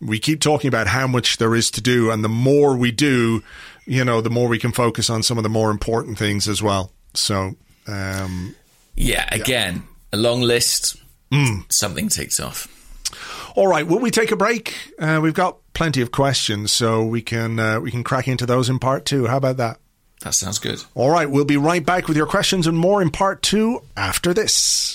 we 0.00 0.18
keep 0.18 0.40
talking 0.40 0.68
about 0.68 0.86
how 0.86 1.06
much 1.06 1.38
there 1.38 1.54
is 1.54 1.70
to 1.72 1.80
do, 1.80 2.10
and 2.10 2.24
the 2.24 2.28
more 2.28 2.76
we 2.76 2.92
do, 2.92 3.42
you 3.86 4.04
know, 4.04 4.20
the 4.20 4.30
more 4.30 4.48
we 4.48 4.58
can 4.58 4.72
focus 4.72 5.10
on 5.10 5.22
some 5.22 5.36
of 5.36 5.42
the 5.42 5.50
more 5.50 5.70
important 5.70 6.18
things 6.18 6.48
as 6.48 6.62
well. 6.62 6.92
So, 7.14 7.56
um, 7.86 8.54
Yeah, 8.96 9.26
again, 9.32 9.82
a 10.12 10.16
long 10.16 10.40
list, 10.42 10.96
Hmm. 11.32 11.60
something 11.70 12.08
ticks 12.08 12.40
off. 12.40 12.66
All 13.56 13.66
right, 13.66 13.86
will 13.86 13.98
we 13.98 14.10
take 14.10 14.30
a 14.30 14.36
break? 14.36 14.74
Uh, 14.98 15.20
we've 15.22 15.34
got 15.34 15.56
plenty 15.74 16.00
of 16.00 16.10
questions, 16.12 16.72
so 16.72 17.04
we 17.04 17.22
can 17.22 17.58
uh, 17.58 17.80
we 17.80 17.90
can 17.90 18.04
crack 18.04 18.28
into 18.28 18.46
those 18.46 18.68
in 18.68 18.78
part 18.78 19.04
two. 19.04 19.26
How 19.26 19.36
about 19.38 19.56
that? 19.58 19.78
That 20.22 20.34
sounds 20.34 20.58
good. 20.58 20.82
All 20.94 21.10
right, 21.10 21.28
we'll 21.30 21.44
be 21.46 21.56
right 21.56 21.84
back 21.84 22.06
with 22.06 22.16
your 22.16 22.26
questions 22.26 22.66
and 22.66 22.76
more 22.78 23.00
in 23.00 23.10
part 23.10 23.42
two 23.42 23.82
after 23.96 24.34
this. 24.34 24.94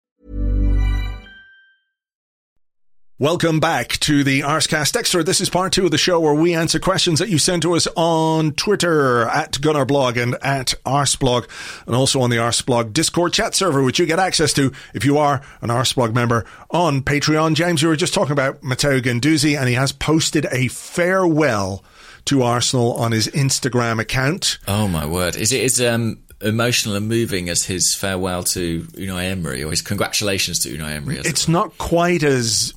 Welcome 3.21 3.59
back 3.59 3.89
to 3.99 4.23
the 4.23 4.39
Arsecast 4.39 4.95
Extra. 4.95 5.23
This 5.23 5.41
is 5.41 5.47
part 5.51 5.73
two 5.73 5.85
of 5.85 5.91
the 5.91 5.97
show 5.99 6.19
where 6.19 6.33
we 6.33 6.55
answer 6.55 6.79
questions 6.79 7.19
that 7.19 7.29
you 7.29 7.37
send 7.37 7.61
to 7.61 7.75
us 7.75 7.87
on 7.95 8.53
Twitter 8.53 9.27
at 9.27 9.51
Gunnerblog 9.51 10.19
and 10.19 10.33
at 10.41 10.73
Arseblog, 10.87 11.47
and 11.85 11.95
also 11.95 12.21
on 12.21 12.31
the 12.31 12.37
Arseblog 12.37 12.93
Discord 12.93 13.31
chat 13.31 13.53
server, 13.53 13.83
which 13.83 13.99
you 13.99 14.07
get 14.07 14.17
access 14.17 14.53
to 14.53 14.71
if 14.95 15.05
you 15.05 15.19
are 15.19 15.43
an 15.61 15.69
Arseblog 15.69 16.15
member 16.15 16.47
on 16.71 17.03
Patreon. 17.03 17.53
James, 17.53 17.83
you 17.83 17.89
were 17.89 17.95
just 17.95 18.15
talking 18.15 18.31
about 18.31 18.63
Matteo 18.63 18.99
Guendouzi, 18.99 19.55
and 19.55 19.69
he 19.69 19.75
has 19.75 19.91
posted 19.91 20.47
a 20.51 20.67
farewell 20.69 21.83
to 22.25 22.41
Arsenal 22.41 22.93
on 22.93 23.11
his 23.11 23.27
Instagram 23.27 23.99
account. 23.99 24.57
Oh 24.67 24.87
my 24.87 25.05
word! 25.05 25.35
Is 25.35 25.51
it 25.51 25.63
as 25.63 25.79
um, 25.79 26.23
emotional 26.41 26.95
and 26.95 27.07
moving 27.07 27.49
as 27.49 27.65
his 27.65 27.93
farewell 27.93 28.41
to 28.45 28.81
Unai 28.81 29.25
Emery 29.25 29.63
or 29.63 29.69
his 29.69 29.83
congratulations 29.83 30.57
to 30.61 30.75
Unai 30.75 30.95
Emery? 30.95 31.19
As 31.19 31.27
It's 31.27 31.47
it 31.47 31.51
not 31.51 31.77
quite 31.77 32.23
as 32.23 32.73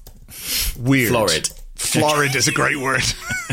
weird. 0.79 1.11
Florid. 1.11 1.49
Florid 1.75 2.35
is 2.35 2.49
a 2.49 2.53
great 2.53 2.79
word. 2.79 3.03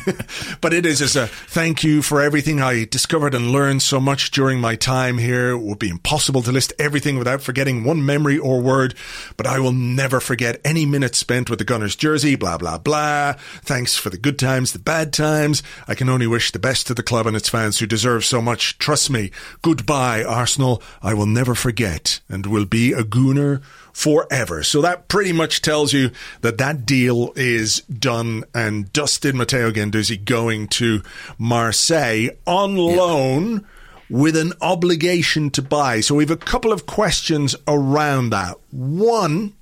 but 0.61 0.73
it 0.73 0.85
is 0.85 1.01
as 1.01 1.15
a 1.15 1.27
thank 1.27 1.83
you 1.83 2.01
for 2.01 2.21
everything 2.21 2.61
I 2.61 2.85
discovered 2.85 3.33
and 3.33 3.51
learned 3.51 3.81
so 3.81 3.99
much 3.99 4.31
during 4.31 4.59
my 4.59 4.75
time 4.75 5.17
here. 5.17 5.51
It 5.51 5.59
would 5.59 5.79
be 5.79 5.89
impossible 5.89 6.41
to 6.43 6.51
list 6.51 6.73
everything 6.79 7.17
without 7.17 7.41
forgetting 7.41 7.83
one 7.83 8.05
memory 8.05 8.37
or 8.37 8.61
word, 8.61 8.95
but 9.37 9.47
I 9.47 9.59
will 9.59 9.73
never 9.73 10.19
forget 10.19 10.61
any 10.63 10.85
minute 10.85 11.15
spent 11.15 11.49
with 11.49 11.59
the 11.59 11.65
Gunners 11.65 11.95
jersey, 11.95 12.35
blah, 12.35 12.57
blah, 12.57 12.77
blah. 12.77 13.33
Thanks 13.63 13.97
for 13.97 14.09
the 14.09 14.17
good 14.17 14.39
times, 14.39 14.71
the 14.71 14.79
bad 14.79 15.13
times. 15.13 15.61
I 15.87 15.95
can 15.95 16.09
only 16.09 16.27
wish 16.27 16.51
the 16.51 16.59
best 16.59 16.87
to 16.87 16.93
the 16.93 17.03
club 17.03 17.27
and 17.27 17.35
its 17.35 17.49
fans 17.49 17.79
who 17.79 17.85
deserve 17.85 18.23
so 18.23 18.41
much. 18.41 18.77
Trust 18.77 19.09
me. 19.09 19.31
Goodbye, 19.61 20.23
Arsenal. 20.23 20.81
I 21.01 21.13
will 21.13 21.25
never 21.25 21.55
forget 21.55 22.21
and 22.29 22.45
will 22.45 22.65
be 22.65 22.93
a 22.93 23.03
Gooner 23.03 23.61
forever. 23.93 24.63
So 24.63 24.81
that 24.81 25.07
pretty 25.07 25.31
much 25.31 25.61
tells 25.61 25.93
you 25.93 26.11
that 26.41 26.57
that 26.57 26.85
deal 26.85 27.33
is 27.35 27.81
done 27.81 28.43
and 28.53 28.91
dusted. 28.93 29.35
Matteo 29.35 29.71
Guendouzi 29.71 30.23
going 30.23 30.67
to 30.69 31.01
Marseille 31.37 32.29
on 32.45 32.75
loan 32.75 33.65
with 34.09 34.35
an 34.35 34.53
obligation 34.61 35.49
to 35.51 35.61
buy. 35.61 36.01
So 36.01 36.15
we 36.15 36.23
have 36.23 36.31
a 36.31 36.37
couple 36.37 36.73
of 36.73 36.85
questions 36.85 37.55
around 37.67 38.31
that. 38.31 38.57
One 38.71 39.53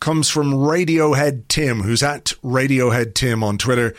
comes 0.00 0.28
from 0.28 0.52
Radiohead 0.52 1.48
Tim, 1.48 1.82
who's 1.82 2.02
at 2.02 2.34
Radiohead 2.44 3.14
Tim 3.14 3.42
on 3.42 3.58
Twitter. 3.58 3.94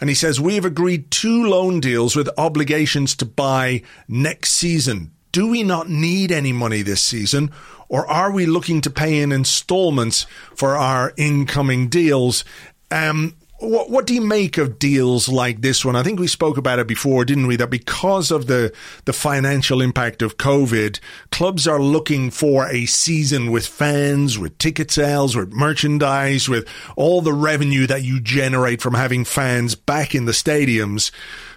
And 0.00 0.08
he 0.08 0.14
says, 0.14 0.40
We 0.40 0.54
have 0.54 0.64
agreed 0.64 1.10
two 1.10 1.46
loan 1.46 1.80
deals 1.80 2.16
with 2.16 2.30
obligations 2.38 3.14
to 3.16 3.26
buy 3.26 3.82
next 4.08 4.54
season. 4.54 5.10
Do 5.32 5.48
we 5.48 5.62
not 5.62 5.88
need 5.88 6.30
any 6.30 6.52
money 6.52 6.82
this 6.82 7.02
season? 7.02 7.50
Or 7.92 8.06
are 8.06 8.32
we 8.32 8.46
looking 8.46 8.80
to 8.80 8.90
pay 8.90 9.20
in 9.20 9.32
installments 9.32 10.24
for 10.54 10.76
our 10.76 11.12
incoming 11.18 11.88
deals? 11.90 12.42
Um, 12.90 13.36
what, 13.58 13.90
what 13.90 14.06
do 14.06 14.14
you 14.14 14.22
make 14.22 14.56
of 14.56 14.78
deals 14.78 15.28
like 15.28 15.60
this 15.60 15.84
one? 15.84 15.94
I 15.94 16.02
think 16.02 16.18
we 16.18 16.26
spoke 16.26 16.56
about 16.56 16.78
it 16.78 16.86
before, 16.86 17.26
didn't 17.26 17.46
we? 17.46 17.56
That 17.56 17.68
because 17.68 18.30
of 18.30 18.46
the, 18.46 18.72
the 19.04 19.12
financial 19.12 19.82
impact 19.82 20.22
of 20.22 20.38
COVID, 20.38 21.00
clubs 21.30 21.68
are 21.68 21.82
looking 21.82 22.30
for 22.30 22.66
a 22.66 22.86
season 22.86 23.50
with 23.50 23.66
fans, 23.66 24.38
with 24.38 24.56
ticket 24.56 24.90
sales, 24.90 25.36
with 25.36 25.52
merchandise, 25.52 26.48
with 26.48 26.66
all 26.96 27.20
the 27.20 27.34
revenue 27.34 27.86
that 27.88 28.04
you 28.04 28.20
generate 28.22 28.80
from 28.80 28.94
having 28.94 29.26
fans 29.26 29.74
back 29.74 30.14
in 30.14 30.24
the 30.24 30.32
stadiums 30.32 31.10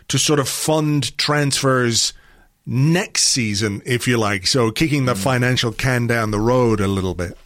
to 0.10 0.18
sort 0.18 0.42
of 0.42 0.50
fund 0.50 1.18
transfers 1.18 2.12
next 2.66 3.24
season, 3.24 3.82
if 3.86 4.08
you 4.08 4.18
like. 4.18 4.48
So 4.48 4.72
kicking 4.72 5.06
the 5.06 5.16
financial 5.16 5.72
can 5.72 6.08
down 6.08 6.32
the 6.32 6.40
road 6.40 6.80
a 6.80 6.88
little 6.88 7.14
bit. 7.16 7.38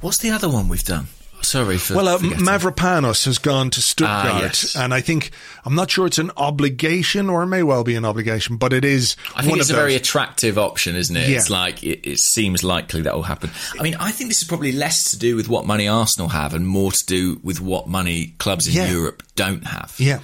What's 0.00 0.18
the 0.18 0.30
other 0.30 0.48
one 0.48 0.68
we've 0.68 0.82
done? 0.84 1.08
Sorry 1.42 1.78
for 1.78 1.94
Well, 1.96 2.08
uh. 2.08 2.18
Mavropanos 2.18 3.24
has 3.24 3.38
gone 3.38 3.70
to 3.70 3.80
Stuttgart, 3.80 4.26
Ah, 4.34 4.40
yes. 4.42 4.76
and 4.76 4.92
I 4.92 5.00
think 5.00 5.30
I'm 5.64 5.74
not 5.74 5.90
sure 5.90 6.06
it's 6.06 6.18
an 6.18 6.30
obligation, 6.36 7.30
or 7.30 7.42
it 7.42 7.46
may 7.46 7.62
well 7.62 7.82
be 7.82 7.94
an 7.96 8.04
obligation, 8.04 8.56
but 8.58 8.74
it 8.74 8.84
is. 8.84 9.16
I 9.34 9.40
think 9.40 9.52
one 9.52 9.60
it's 9.60 9.70
a 9.70 9.72
of 9.72 9.78
very 9.78 9.94
attractive 9.94 10.58
option, 10.58 10.96
isn't 10.96 11.16
it? 11.16 11.28
Yeah. 11.30 11.38
It's 11.38 11.48
like 11.48 11.82
it, 11.82 12.06
it 12.06 12.18
seems 12.18 12.62
likely 12.62 13.00
that 13.02 13.14
will 13.14 13.22
happen. 13.22 13.50
I 13.78 13.82
mean, 13.82 13.94
I 13.94 14.10
think 14.10 14.28
this 14.28 14.42
is 14.42 14.48
probably 14.48 14.72
less 14.72 15.10
to 15.12 15.18
do 15.18 15.34
with 15.34 15.48
what 15.48 15.64
money 15.66 15.88
Arsenal 15.88 16.28
have 16.28 16.52
and 16.52 16.66
more 16.68 16.92
to 16.92 17.04
do 17.06 17.40
with 17.42 17.58
what 17.58 17.88
money 17.88 18.34
clubs 18.38 18.66
in 18.68 18.74
Yeah. 18.74 18.90
Europe 18.90 19.22
don't 19.34 19.66
have. 19.66 19.94
yeah, 19.98 20.18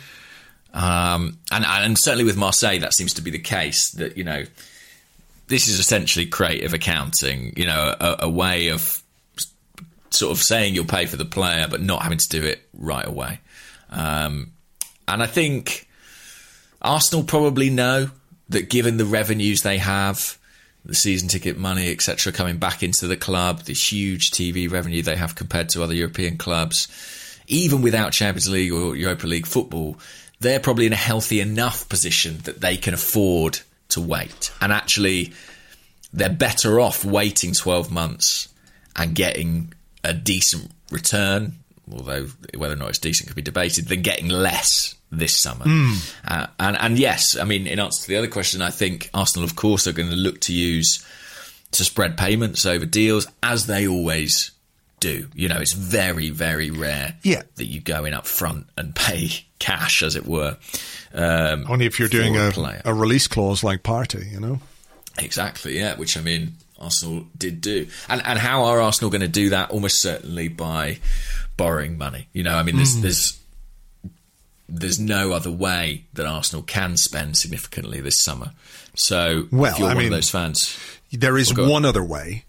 Um, 0.76 1.38
and, 1.50 1.64
and 1.64 1.96
certainly 1.98 2.24
with 2.24 2.36
Marseille, 2.36 2.80
that 2.80 2.92
seems 2.92 3.14
to 3.14 3.22
be 3.22 3.30
the 3.30 3.38
case. 3.38 3.92
That 3.92 4.16
you 4.18 4.24
know, 4.24 4.44
this 5.48 5.68
is 5.68 5.80
essentially 5.80 6.26
creative 6.26 6.74
accounting. 6.74 7.54
You 7.56 7.66
know, 7.66 7.94
a, 7.98 8.16
a 8.20 8.28
way 8.28 8.68
of 8.68 9.02
sort 10.10 10.32
of 10.32 10.42
saying 10.42 10.74
you'll 10.74 10.84
pay 10.84 11.06
for 11.06 11.16
the 11.16 11.24
player, 11.24 11.66
but 11.68 11.80
not 11.80 12.02
having 12.02 12.18
to 12.18 12.28
do 12.28 12.44
it 12.44 12.60
right 12.74 13.06
away. 13.06 13.40
Um, 13.90 14.52
and 15.08 15.22
I 15.22 15.26
think 15.26 15.88
Arsenal 16.82 17.24
probably 17.24 17.70
know 17.70 18.10
that 18.50 18.68
given 18.68 18.98
the 18.98 19.04
revenues 19.06 19.62
they 19.62 19.78
have, 19.78 20.38
the 20.84 20.94
season 20.94 21.28
ticket 21.28 21.56
money, 21.56 21.90
etc., 21.90 22.32
coming 22.32 22.58
back 22.58 22.82
into 22.82 23.06
the 23.06 23.16
club, 23.16 23.62
the 23.62 23.72
huge 23.72 24.30
TV 24.30 24.70
revenue 24.70 25.02
they 25.02 25.16
have 25.16 25.34
compared 25.34 25.70
to 25.70 25.82
other 25.82 25.94
European 25.94 26.36
clubs, 26.36 26.86
even 27.46 27.80
without 27.80 28.12
Champions 28.12 28.48
League 28.48 28.72
or 28.72 28.94
Europa 28.94 29.26
League 29.26 29.46
football, 29.46 29.96
they're 30.41 30.61
probably 30.61 30.87
in 30.87 30.93
a 30.93 30.97
healthy 30.97 31.41
enough 31.41 31.89
position 31.89 32.39
that 32.45 32.61
they 32.61 32.76
can 32.76 32.95
afford 32.95 33.61
to 33.89 34.01
wait. 34.01 34.53
And 34.61 34.72
actually, 34.72 35.32
they're 36.12 36.28
better 36.28 36.80
off 36.80 37.05
waiting 37.05 37.53
12 37.53 37.91
months 37.91 38.49
and 38.95 39.14
getting 39.14 39.72
a 40.05 40.12
decent 40.12 40.70
return, 40.91 41.55
although 41.91 42.26
whether 42.57 42.74
or 42.74 42.76
not 42.76 42.91
it's 42.91 42.99
decent 42.99 43.28
could 43.28 43.37
be 43.37 43.43
debated, 43.43 43.89
than 43.89 44.03
getting 44.03 44.28
less 44.28 44.95
this 45.11 45.41
summer. 45.41 45.64
Uh, 46.26 46.47
and, 46.59 46.76
and 46.78 46.99
yes, 46.99 47.37
I 47.37 47.45
mean, 47.45 47.66
in 47.66 47.78
answer 47.78 48.03
to 48.03 48.09
the 48.09 48.16
other 48.16 48.28
question, 48.28 48.62
I 48.62 48.70
think 48.70 49.11
Arsenal, 49.14 49.45
of 49.45 49.57
course, 49.57 49.87
are 49.87 49.93
going 49.93 50.11
to 50.11 50.16
look 50.16 50.41
to 50.43 50.53
use 50.55 51.05
to 51.72 51.84
spread 51.84 52.16
payments 52.16 52.64
over 52.64 52.87
deals 52.87 53.26
as 53.43 53.66
they 53.66 53.87
always 53.87 54.51
do. 55.01 55.28
You 55.34 55.49
know, 55.49 55.59
it's 55.59 55.72
very, 55.74 56.30
very 56.30 56.70
rare 56.70 57.14
Yeah. 57.22 57.42
that 57.57 57.66
you 57.66 57.80
go 57.80 58.05
in 58.05 58.14
up 58.14 58.26
front 58.26 58.66
and 58.76 58.94
pay 58.94 59.30
cash, 59.59 60.03
as 60.03 60.16
it 60.16 60.26
were. 60.26 60.57
Um, 61.14 61.66
only 61.68 61.86
if 61.86 61.99
you're 61.99 62.09
doing 62.09 62.34
for 62.53 62.61
a, 62.61 62.82
a 62.86 62.94
release 62.94 63.26
clause 63.28 63.62
like 63.64 63.82
Partey, 63.82 64.30
you 64.30 64.40
know. 64.40 64.61
Exactly, 65.18 65.78
yeah. 65.78 65.97
Which 65.97 66.16
I 66.18 66.20
mean, 66.20 66.55
Arsenal 66.78 67.26
did 67.38 67.61
do, 67.62 67.86
and 68.09 68.20
and 68.26 68.38
how 68.38 68.64
are 68.64 68.80
Arsenal 68.82 69.11
going 69.11 69.22
to 69.22 69.28
do 69.28 69.49
that? 69.51 69.70
Almost 69.70 70.03
certainly 70.03 70.49
by 70.49 70.99
borrowing 71.57 71.97
money. 71.97 72.28
You 72.34 72.42
know, 72.42 72.55
I 72.55 72.62
mean, 72.62 72.76
there's 72.76 73.01
there's 73.01 73.38
there's 74.68 74.99
no 74.99 75.32
other 75.32 75.51
way 75.51 76.05
that 76.14 76.26
Arsenal 76.26 76.62
can 76.62 76.97
spend 76.97 77.36
significantly 77.36 78.01
this 78.01 78.20
summer. 78.22 78.51
So, 78.94 79.47
Well, 79.53 79.72
if 79.72 79.78
you're 79.78 79.88
I 79.88 79.94
one 79.94 79.99
mean- 80.05 80.12
of 80.12 80.16
those 80.18 80.30
fans, 80.30 80.76
There 81.12 81.38
is 81.38 81.53
go 81.53 81.64
on. 81.64 81.70
one 81.70 81.84
other 81.84 82.03
way, 82.03 82.44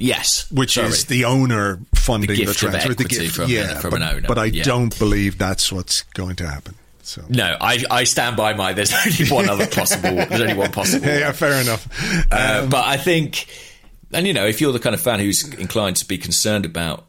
yes, 0.00 0.50
which 0.50 0.74
sorry. 0.74 0.88
is 0.88 1.04
the 1.06 1.24
owner 1.26 1.78
funding 1.94 2.28
The 2.30 2.44
the, 2.46 2.54
transfer. 2.54 2.94
the 2.94 3.04
gift, 3.04 3.36
from- 3.36 3.50
yeah, 3.50 3.78
from 3.78 3.90
but, 3.90 4.02
an 4.02 4.08
owner, 4.16 4.26
But 4.28 4.38
I 4.38 4.46
yeah. 4.46 4.62
don't 4.64 4.96
believe 4.98 5.38
that's 5.38 5.70
what's 5.72 6.02
going 6.02 6.36
to 6.36 6.48
happen. 6.48 6.74
So 7.02 7.22
no. 7.28 7.56
I 7.60 7.82
I 7.90 8.04
stand 8.04 8.36
by 8.36 8.54
my. 8.54 8.72
There's 8.72 8.92
only 9.06 9.30
one 9.30 9.48
other 9.48 9.66
possible. 9.78 10.10
There's 10.14 10.40
only 10.40 10.54
one 10.54 10.70
possible. 10.72 11.06
yeah, 11.06 11.18
yeah, 11.18 11.32
fair 11.32 11.60
enough. 11.60 11.86
Uh, 12.30 12.66
but 12.66 12.84
I 12.86 12.96
think, 12.96 13.46
and 14.12 14.26
you 14.26 14.32
know, 14.32 14.46
if 14.46 14.60
you're 14.60 14.72
the 14.72 14.78
kind 14.78 14.94
of 14.94 15.00
fan 15.00 15.18
who's 15.20 15.42
inclined 15.54 15.96
to 15.96 16.06
be 16.06 16.18
concerned 16.18 16.64
about 16.66 17.06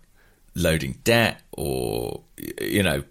loading 0.56 0.98
debt 1.04 1.40
or 1.54 2.22
you 2.60 2.84
know 2.84 3.04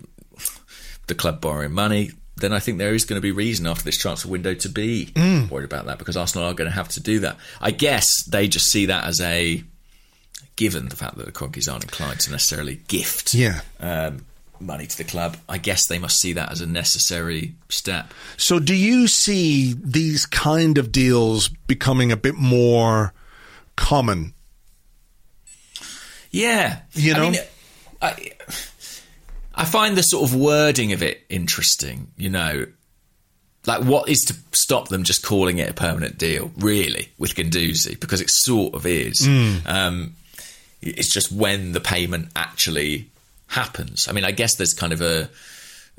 the 1.06 1.14
club 1.14 1.40
borrowing 1.40 1.72
money, 1.72 2.10
then 2.36 2.52
I 2.52 2.58
think 2.58 2.78
there 2.78 2.94
is 2.94 3.04
going 3.04 3.18
to 3.18 3.22
be 3.22 3.30
reason 3.32 3.66
after 3.66 3.84
this 3.84 3.98
transfer 3.98 4.28
window 4.28 4.54
to 4.54 4.68
be 4.68 5.10
worried 5.50 5.64
about 5.64 5.86
that 5.86 5.98
because 5.98 6.16
Arsenal 6.16 6.48
are 6.48 6.54
going 6.54 6.68
to 6.70 6.74
have 6.74 6.88
to 6.90 7.00
do 7.00 7.20
that. 7.20 7.36
I 7.60 7.70
guess 7.70 8.06
they 8.24 8.48
just 8.48 8.66
see 8.66 8.86
that 8.86 9.04
as 9.04 9.20
a 9.20 9.62
given 10.56 10.88
the 10.88 10.96
fact 10.96 11.16
that 11.16 11.26
the 11.26 11.32
Kroenkes 11.32 11.70
aren't 11.70 11.84
inclined 11.84 12.20
to 12.20 12.30
necessarily 12.30 12.80
gift 12.88 13.32
Yeah. 13.34 13.60
um, 13.80 14.24
money 14.60 14.86
to 14.86 14.96
the 14.98 15.04
club. 15.04 15.36
I 15.48 15.56
guess 15.58 15.86
they 15.86 15.98
must 15.98 16.20
see 16.20 16.34
that 16.34 16.52
as 16.52 16.60
a 16.60 16.66
necessary 16.66 17.54
step. 17.70 18.12
So, 18.36 18.58
do 18.58 18.74
you 18.74 19.06
see 19.08 19.74
these 19.82 20.26
kind 20.26 20.76
of 20.78 20.92
deals 20.92 21.48
becoming 21.48 22.12
a 22.12 22.16
bit 22.16 22.34
more 22.34 23.14
common? 23.76 24.34
Yeah, 26.30 26.80
You 26.92 27.14
know? 27.14 27.26
I, 27.26 27.30
mean, 27.30 27.40
I, 28.00 28.30
I 29.54 29.64
find 29.64 29.96
the 29.96 30.02
sort 30.02 30.28
of 30.30 30.34
wording 30.36 30.92
of 30.92 31.02
it 31.02 31.24
interesting. 31.28 32.08
You 32.16 32.30
know, 32.30 32.66
like 33.66 33.82
what 33.82 34.08
is 34.08 34.20
to 34.28 34.36
stop 34.52 34.88
them 34.88 35.02
just 35.02 35.24
calling 35.24 35.58
it 35.58 35.70
a 35.70 35.74
permanent 35.74 36.18
deal? 36.18 36.52
Really, 36.58 37.08
with 37.18 37.34
Guendouzi, 37.34 37.98
because 37.98 38.20
it 38.20 38.30
sort 38.30 38.74
of 38.74 38.86
is. 38.86 39.26
Um, 39.66 40.14
it's 40.82 41.12
just 41.12 41.30
when 41.30 41.72
the 41.72 41.80
payment 41.80 42.28
actually 42.36 43.10
happens. 43.48 44.08
I 44.08 44.12
mean, 44.12 44.24
I 44.24 44.30
guess 44.30 44.54
there's 44.56 44.74
kind 44.74 44.92
of 44.92 45.00
a 45.00 45.28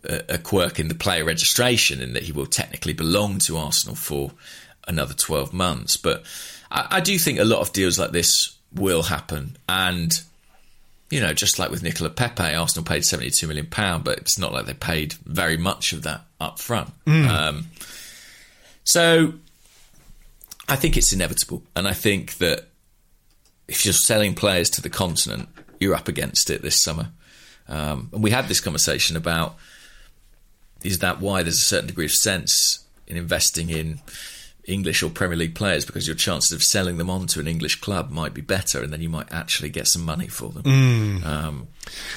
a 0.04 0.40
quirk 0.40 0.80
in 0.80 0.88
the 0.88 0.96
player 0.96 1.24
registration 1.24 2.02
in 2.02 2.14
that 2.14 2.24
he 2.24 2.32
will 2.32 2.48
technically 2.48 2.94
belong 2.94 3.38
to 3.46 3.58
Arsenal 3.58 3.96
for 3.96 4.32
another 4.88 5.14
12 5.14 5.54
months. 5.54 5.96
But 5.96 6.24
I, 6.72 6.88
I 6.92 7.02
do 7.02 7.20
think 7.20 7.38
a 7.40 7.44
lot 7.44 7.60
of 7.60 7.72
deals 7.72 8.00
like 8.00 8.12
this 8.12 8.58
will 8.74 9.04
happen. 9.04 9.58
And, 9.70 10.12
you 11.12 11.20
know, 11.20 11.34
just 11.34 11.60
like 11.60 11.70
with 11.70 11.84
Nicolas 11.84 12.14
Pepe, 12.16 12.56
Arsenal 12.56 12.84
paid 12.84 13.04
£72 13.04 13.48
million, 13.48 13.68
but 14.04 14.18
it's 14.18 14.40
not 14.40 14.52
like 14.52 14.66
they 14.66 14.74
paid 14.74 15.14
very 15.14 15.58
much 15.58 15.94
of 15.94 16.04
that 16.04 16.22
up 16.40 16.58
front. 16.60 16.90
Um, 17.30 17.68
so 18.84 19.34
I 20.68 20.76
think 20.78 20.98
it's 20.98 21.14
inevitable. 21.14 21.62
And 21.76 21.88
I 21.88 21.94
think 21.94 22.40
that 22.40 22.70
if 23.68 23.86
you're 23.86 23.94
selling 23.94 24.36
players 24.36 24.70
to 24.72 24.82
the 24.82 24.90
continent, 24.90 25.50
you're 25.80 25.96
up 25.96 26.08
against 26.08 26.50
it 26.50 26.62
this 26.62 26.82
summer. 26.82 27.10
Um, 27.68 28.10
and 28.14 28.24
we 28.24 28.32
had 28.32 28.48
this 28.48 28.60
conversation 28.60 29.16
about 29.16 29.56
is 30.84 31.00
that 31.00 31.22
why 31.22 31.44
there's 31.44 31.60
a 31.60 31.68
certain 31.68 31.88
degree 31.88 32.06
of 32.06 32.12
sense 32.12 32.86
in 33.08 33.16
investing 33.16 33.70
in 33.70 34.00
English 34.66 35.02
or 35.04 35.10
Premier 35.10 35.38
League 35.38 35.56
players 35.56 35.86
because 35.86 36.08
your 36.08 36.16
chances 36.16 36.52
of 36.52 36.62
selling 36.64 36.98
them 36.98 37.10
on 37.10 37.28
to 37.28 37.40
an 37.40 37.48
English 37.48 37.82
club 37.82 38.12
might 38.12 38.34
be 38.34 38.42
better, 38.42 38.82
and 38.82 38.92
then 38.94 39.02
you 39.02 39.10
might 39.10 39.32
actually 39.32 39.70
get 39.70 39.88
some 39.88 40.04
money 40.04 40.28
for 40.28 40.50
them. 40.50 41.24
Um, 41.24 41.68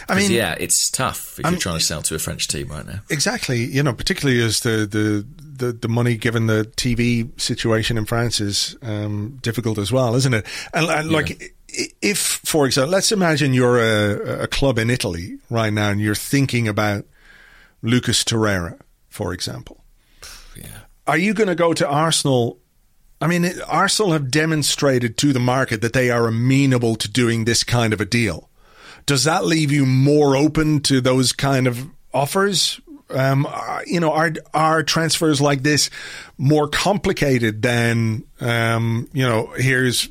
I 0.09 0.15
mean, 0.15 0.31
yeah, 0.31 0.55
it's 0.59 0.91
tough 0.91 1.39
if 1.39 1.51
you're 1.51 1.59
trying 1.59 1.79
to 1.79 1.85
sell 1.85 2.03
to 2.03 2.15
a 2.15 2.19
French 2.19 2.49
team 2.49 2.69
right 2.69 2.87
now. 2.87 3.01
Exactly. 3.11 3.65
You 3.65 3.83
know, 3.83 3.93
particularly 3.93 4.43
as 4.43 4.61
the 4.61 4.87
the 4.87 5.27
the, 5.57 5.73
the 5.73 5.89
money 5.89 6.17
given 6.17 6.47
the 6.47 6.65
TV 6.77 7.29
situation 7.41 7.97
in 7.99 8.05
France 8.07 8.41
is 8.41 8.77
um, 8.83 9.39
difficult 9.43 9.79
as 9.79 9.93
well, 9.93 10.15
isn't 10.17 10.35
it? 10.35 10.47
And, 10.73 10.87
and 10.87 11.11
like, 11.11 11.43
i- 11.79 11.87
if 12.03 12.19
for 12.19 12.67
example, 12.67 12.93
let's 12.93 13.11
imagine 13.13 13.53
you're 13.53 13.79
a, 13.81 14.43
a 14.45 14.47
club 14.47 14.79
in 14.79 14.91
Italy 14.91 15.39
right 15.51 15.73
now, 15.73 15.91
and 15.91 16.01
you're 16.01 16.15
thinking 16.15 16.69
about 16.69 17.05
Lucas 17.83 18.23
Torreira, 18.25 18.79
for 19.09 19.33
example. 19.33 19.83
Yeah. 20.57 20.67
Are 21.07 21.19
you 21.19 21.35
going 21.35 21.49
to 21.49 21.55
go 21.55 21.73
to 21.75 21.87
Arsenal? 21.89 22.59
I 23.21 23.27
mean, 23.27 23.51
Arsenal 23.67 24.13
have 24.13 24.31
demonstrated 24.31 25.17
to 25.19 25.33
the 25.33 25.41
market 25.41 25.81
that 25.83 25.93
they 25.95 26.11
are 26.11 26.27
amenable 26.29 26.95
to 26.97 27.11
doing 27.11 27.45
this 27.45 27.65
kind 27.65 27.93
of 27.93 28.01
a 28.01 28.05
deal. 28.05 28.51
Does 29.07 29.25
that 29.25 29.45
leave 29.45 29.71
you 29.73 29.85
more 29.85 30.37
open 30.37 30.81
to 30.83 31.01
those 31.01 31.33
kind 31.33 31.67
of 31.67 31.87
offers? 32.13 32.81
Um, 33.11 33.47
are- 33.47 33.83
you 33.87 34.01
know, 34.01 34.13
are 34.13 34.33
are 34.53 34.83
transfers 34.83 35.41
like 35.41 35.63
this 35.63 35.91
more 36.39 36.69
complicated 36.69 37.63
than 37.63 38.25
um, 38.41 39.09
you 39.13 39.23
know? 39.27 39.53
Here's 39.57 40.09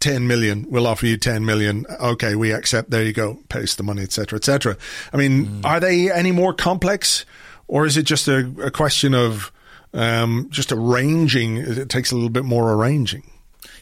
ten 0.00 0.26
million. 0.26 0.66
We'll 0.70 0.86
offer 0.86 1.06
you 1.06 1.16
ten 1.16 1.44
million. 1.44 1.84
Okay, 2.00 2.34
we 2.34 2.52
accept. 2.52 2.90
There 2.90 3.02
you 3.04 3.12
go. 3.12 3.38
Paste 3.48 3.76
the 3.76 3.82
money, 3.84 4.02
etc., 4.02 4.38
etc. 4.38 4.76
I 5.12 5.16
mean, 5.16 5.60
are 5.64 5.78
they 5.78 6.10
any 6.10 6.32
more 6.32 6.52
complex, 6.54 7.24
or 7.68 7.86
is 7.86 7.96
it 7.96 8.04
just 8.04 8.26
a, 8.28 8.50
a 8.62 8.70
question 8.70 9.14
of 9.14 9.52
um, 9.94 10.48
just 10.50 10.72
arranging? 10.72 11.58
It 11.58 11.88
takes 11.90 12.10
a 12.10 12.14
little 12.14 12.30
bit 12.30 12.44
more 12.44 12.72
arranging. 12.72 13.24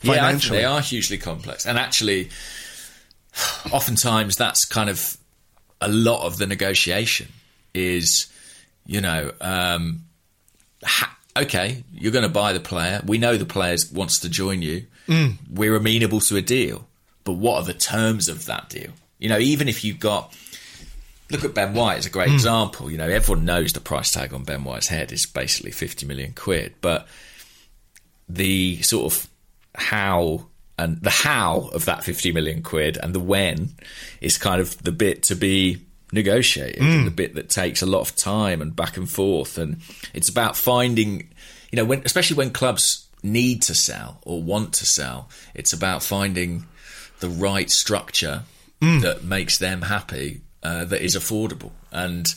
Yeah, 0.02 0.26
I 0.26 0.32
think 0.32 0.44
they 0.52 0.64
are 0.64 0.80
hugely 0.80 1.18
complex, 1.18 1.66
and 1.66 1.78
actually, 1.78 2.30
oftentimes 3.72 4.36
that's 4.36 4.64
kind 4.64 4.90
of 4.90 5.16
a 5.80 5.88
lot 5.88 6.26
of 6.26 6.36
the 6.38 6.46
negotiation 6.46 7.28
is, 7.74 8.26
you 8.86 9.00
know, 9.00 9.32
um, 9.40 10.02
ha- 10.84 11.16
okay, 11.36 11.84
you're 11.92 12.12
going 12.12 12.22
to 12.24 12.28
buy 12.28 12.52
the 12.52 12.60
player. 12.60 13.00
We 13.04 13.18
know 13.18 13.36
the 13.36 13.44
player 13.44 13.76
wants 13.92 14.18
to 14.20 14.28
join 14.28 14.62
you. 14.62 14.86
Mm. 15.08 15.36
We're 15.52 15.76
amenable 15.76 16.20
to 16.20 16.36
a 16.36 16.42
deal, 16.42 16.86
but 17.24 17.32
what 17.34 17.56
are 17.62 17.64
the 17.64 17.74
terms 17.74 18.28
of 18.28 18.46
that 18.46 18.68
deal? 18.68 18.90
You 19.18 19.28
know, 19.28 19.38
even 19.38 19.68
if 19.68 19.84
you've 19.84 20.00
got 20.00 20.34
look 21.30 21.44
at 21.44 21.54
Ben 21.54 21.74
White 21.74 21.98
as 21.98 22.06
a 22.06 22.10
great 22.10 22.28
Mm. 22.30 22.34
example. 22.34 22.90
You 22.90 22.98
know, 22.98 23.08
everyone 23.08 23.44
knows 23.44 23.72
the 23.72 23.80
price 23.80 24.10
tag 24.10 24.34
on 24.34 24.42
Ben 24.42 24.64
White's 24.64 24.88
head 24.88 25.12
is 25.12 25.26
basically 25.26 25.70
50 25.70 26.04
million 26.04 26.32
quid, 26.32 26.74
but 26.80 27.06
the 28.28 28.82
sort 28.82 29.12
of 29.12 29.28
how 29.76 30.46
and 30.76 31.00
the 31.02 31.10
how 31.10 31.70
of 31.72 31.84
that 31.84 32.02
50 32.04 32.32
million 32.32 32.62
quid 32.62 32.96
and 33.00 33.14
the 33.14 33.20
when 33.20 33.70
is 34.20 34.38
kind 34.38 34.60
of 34.60 34.82
the 34.82 34.90
bit 34.92 35.22
to 35.24 35.36
be 35.36 35.78
negotiated 36.12 36.82
and 36.82 37.06
the 37.06 37.10
bit 37.10 37.34
that 37.34 37.48
takes 37.48 37.82
a 37.82 37.86
lot 37.86 38.00
of 38.00 38.16
time 38.16 38.60
and 38.60 38.74
back 38.74 38.96
and 38.96 39.08
forth 39.08 39.58
and 39.58 39.80
it's 40.12 40.28
about 40.28 40.56
finding 40.56 41.28
you 41.70 41.76
know 41.76 41.84
when 41.84 42.02
especially 42.04 42.36
when 42.36 42.50
clubs 42.50 43.06
need 43.22 43.62
to 43.62 43.74
sell 43.74 44.18
or 44.22 44.42
want 44.42 44.72
to 44.72 44.84
sell 44.84 45.28
it's 45.54 45.72
about 45.72 46.02
finding 46.02 46.64
the 47.20 47.28
right 47.28 47.70
structure 47.70 48.42
that 48.80 49.22
makes 49.22 49.58
them 49.58 49.82
happy 49.82 50.40
uh, 50.62 50.84
that 50.84 51.02
is 51.02 51.14
affordable 51.14 51.70
and 51.92 52.34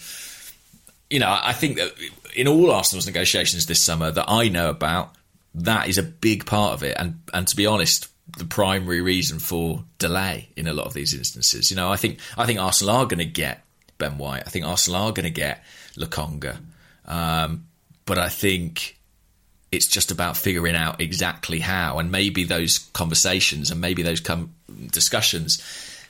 you 1.13 1.19
know, 1.19 1.39
I 1.43 1.53
think 1.53 1.77
that 1.77 1.93
in 2.35 2.47
all 2.47 2.71
Arsenal's 2.71 3.05
negotiations 3.05 3.67
this 3.67 3.85
summer 3.85 4.09
that 4.09 4.25
I 4.27 4.49
know 4.49 4.71
about, 4.71 5.13
that 5.53 5.87
is 5.87 5.99
a 5.99 6.03
big 6.03 6.47
part 6.47 6.73
of 6.73 6.81
it. 6.81 6.97
And 6.97 7.19
and 7.31 7.47
to 7.47 7.55
be 7.55 7.67
honest, 7.67 8.07
the 8.35 8.45
primary 8.45 8.99
reason 8.99 9.37
for 9.37 9.83
delay 9.99 10.49
in 10.55 10.65
a 10.65 10.73
lot 10.73 10.87
of 10.87 10.95
these 10.95 11.13
instances. 11.13 11.69
You 11.69 11.77
know, 11.77 11.91
I 11.91 11.97
think 11.97 12.17
I 12.35 12.47
think 12.47 12.59
Arsenal 12.59 12.95
are 12.95 13.05
going 13.05 13.19
to 13.19 13.25
get 13.25 13.62
Ben 13.97 14.17
White. 14.17 14.43
I 14.45 14.49
think 14.49 14.65
Arsenal 14.65 15.07
are 15.07 15.11
going 15.11 15.25
to 15.25 15.29
get 15.29 15.63
Lokonga. 15.95 16.57
Um, 17.05 17.65
but 18.05 18.17
I 18.17 18.29
think 18.29 18.97
it's 19.71 19.87
just 19.87 20.11
about 20.11 20.37
figuring 20.37 20.75
out 20.75 21.01
exactly 21.01 21.59
how, 21.59 21.99
and 21.99 22.11
maybe 22.11 22.43
those 22.43 22.77
conversations 22.93 23.71
and 23.71 23.81
maybe 23.81 24.03
those 24.03 24.19
com- 24.19 24.53
discussions 24.91 25.61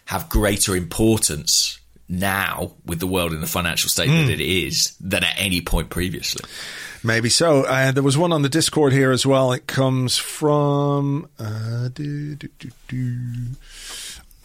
have 0.05 0.29
greater 0.29 0.75
importance 0.75 1.79
now 2.09 2.73
with 2.86 2.99
the 2.99 3.07
world 3.07 3.31
in 3.31 3.39
the 3.39 3.47
financial 3.47 3.89
state 3.89 4.07
that 4.07 4.29
it 4.29 4.41
is 4.41 4.95
than 4.99 5.23
at 5.23 5.34
any 5.38 5.61
point 5.61 5.89
previously. 5.89 6.43
Maybe 7.03 7.29
so. 7.29 7.63
Uh, 7.63 7.91
there 7.91 8.03
was 8.03 8.17
one 8.17 8.31
on 8.31 8.41
the 8.41 8.49
Discord 8.49 8.93
here 8.93 9.11
as 9.11 9.25
well. 9.25 9.51
It 9.51 9.67
comes 9.67 10.17
from 10.17 11.27
uh, 11.39 11.89
do, 11.89 12.36
do, 12.36 12.49
do, 12.59 12.69
do. 12.88 13.36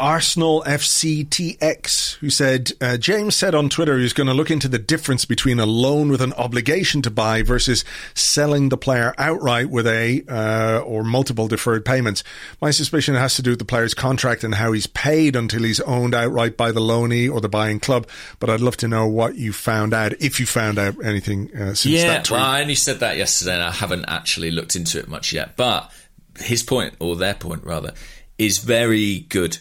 Arsenal 0.01 0.63
FCTX, 0.67 2.17
who 2.17 2.31
said 2.31 2.73
uh, 2.81 2.97
James 2.97 3.35
said 3.37 3.55
on 3.55 3.69
Twitter 3.69 3.99
he's 3.99 4.13
going 4.13 4.27
to 4.27 4.35
look 4.35 4.51
into 4.51 4.69
the 4.69 4.79
difference 4.79 5.25
between 5.25 5.59
a 5.59 5.67
loan 5.67 6.09
with 6.11 6.23
an 6.23 6.33
obligation 6.35 7.03
to 7.03 7.11
buy 7.11 7.43
versus 7.43 7.85
selling 8.15 8.69
the 8.69 8.77
player 8.77 9.15
outright 9.19 9.71
with 9.71 9.87
a 9.87 10.23
uh, 10.29 10.81
or 10.81 11.03
multiple 11.05 11.49
deferred 11.49 11.85
payments. 11.85 12.23
My 12.61 12.71
suspicion 12.71 13.15
has 13.15 13.37
to 13.37 13.43
do 13.43 13.51
with 13.51 13.59
the 13.59 13.65
player's 13.65 13.95
contract 13.95 14.45
and 14.45 14.55
how 14.55 14.73
he's 14.73 14.87
paid 14.87 15.35
until 15.37 15.63
he's 15.63 15.81
owned 15.81 16.15
outright 16.15 16.57
by 16.57 16.73
the 16.73 16.81
loanee 16.81 17.31
or 17.33 17.41
the 17.41 17.49
buying 17.49 17.81
club. 17.81 18.07
But 18.39 18.51
I'd 18.51 18.61
love 18.61 18.77
to 18.79 18.89
know 18.89 19.07
what 19.07 19.37
you 19.37 19.53
found 19.53 19.95
out 19.95 20.13
if 20.21 20.39
you 20.41 20.47
found 20.47 20.79
out 20.79 20.95
anything 21.05 21.51
uh, 21.55 21.75
since 21.75 21.87
Yeah, 21.87 22.07
that 22.09 22.25
tweet. 22.25 22.39
well, 22.41 22.47
I 22.49 22.61
only 22.61 22.75
said 22.75 23.01
that 23.01 23.17
yesterday, 23.17 23.55
and 23.55 23.63
I 23.63 23.71
haven't 23.73 24.05
actually 24.07 24.51
looked 24.51 24.77
into 24.77 24.99
it 24.99 25.09
much 25.09 25.33
yet. 25.33 25.57
But 25.57 25.91
his 26.39 26.63
point, 26.63 26.95
or 27.01 27.17
their 27.17 27.35
point 27.35 27.65
rather, 27.65 27.93
is 28.39 28.59
very 28.59 29.21
good 29.29 29.59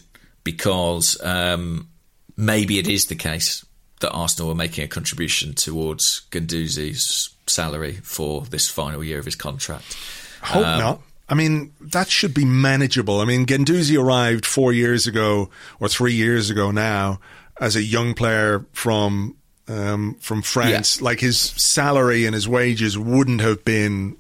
because 0.48 1.18
um, 1.24 1.90
maybe 2.38 2.80
it 2.80 2.88
is 2.88 3.04
the 3.08 3.16
case 3.16 3.66
that 4.00 4.12
Arsenal 4.12 4.50
are 4.50 4.56
making 4.56 4.86
a 4.86 4.88
contribution 4.88 5.54
towards 5.54 6.22
Guendouzi's 6.32 7.36
salary 7.48 8.00
for 8.02 8.44
this 8.44 8.70
final 8.70 9.04
year 9.04 9.20
of 9.20 9.26
his 9.26 9.36
contract. 9.36 9.98
Hope 10.42 10.66
Um, 10.66 10.80
not. 10.80 11.02
I 11.28 11.34
mean, 11.34 11.74
that 11.82 12.10
should 12.10 12.34
be 12.34 12.46
manageable. 12.46 13.20
I 13.20 13.26
mean, 13.26 13.46
Guendouzi 13.46 14.02
arrived 14.02 14.46
four 14.46 14.72
years 14.72 15.06
ago 15.06 15.50
or 15.82 15.90
three 15.90 16.14
years 16.14 16.50
ago 16.50 16.72
now 16.72 17.20
as 17.60 17.76
a 17.76 17.84
young 17.84 18.14
player 18.14 18.66
from 18.72 19.36
um, 19.68 20.16
from 20.22 20.42
France. 20.42 21.02
Like 21.02 21.20
his 21.20 21.38
salary 21.42 22.26
and 22.26 22.34
his 22.34 22.48
wages 22.48 22.98
wouldn't 22.98 23.42
have 23.42 23.66
been 23.66 24.16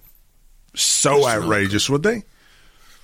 so 0.75 1.25
outrageous, 1.25 1.89
would 1.89 2.03
they? 2.03 2.23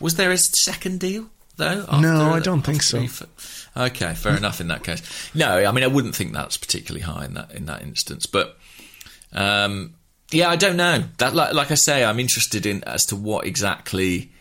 Was 0.02 0.18
there 0.18 0.34
a 0.34 0.38
second 0.38 1.00
deal 1.00 1.30
though? 1.58 1.86
No, 2.00 2.32
I 2.34 2.40
don't 2.40 2.62
think 2.62 2.82
so. 2.82 3.06
Okay, 3.76 4.14
fair 4.14 4.38
enough. 4.38 4.62
In 4.62 4.68
that 4.68 4.84
case, 4.84 5.02
no, 5.34 5.50
I 5.50 5.72
mean 5.72 5.84
I 5.84 5.88
wouldn't 5.88 6.16
think 6.16 6.34
that's 6.34 6.58
particularly 6.58 7.02
high 7.04 7.26
in 7.26 7.34
that 7.34 7.52
in 7.52 7.66
that 7.66 7.82
instance. 7.82 8.26
But 8.26 8.58
um, 9.32 9.96
yeah, 10.32 10.50
I 10.50 10.56
don't 10.56 10.78
know. 10.78 11.04
That 11.18 11.34
like, 11.34 11.54
like 11.54 11.72
I 11.72 11.76
say, 11.76 12.04
I'm 12.04 12.20
interested 12.20 12.66
in 12.66 12.84
as 12.84 13.06
to 13.08 13.16
what 13.16 13.46
exactly 13.46 14.32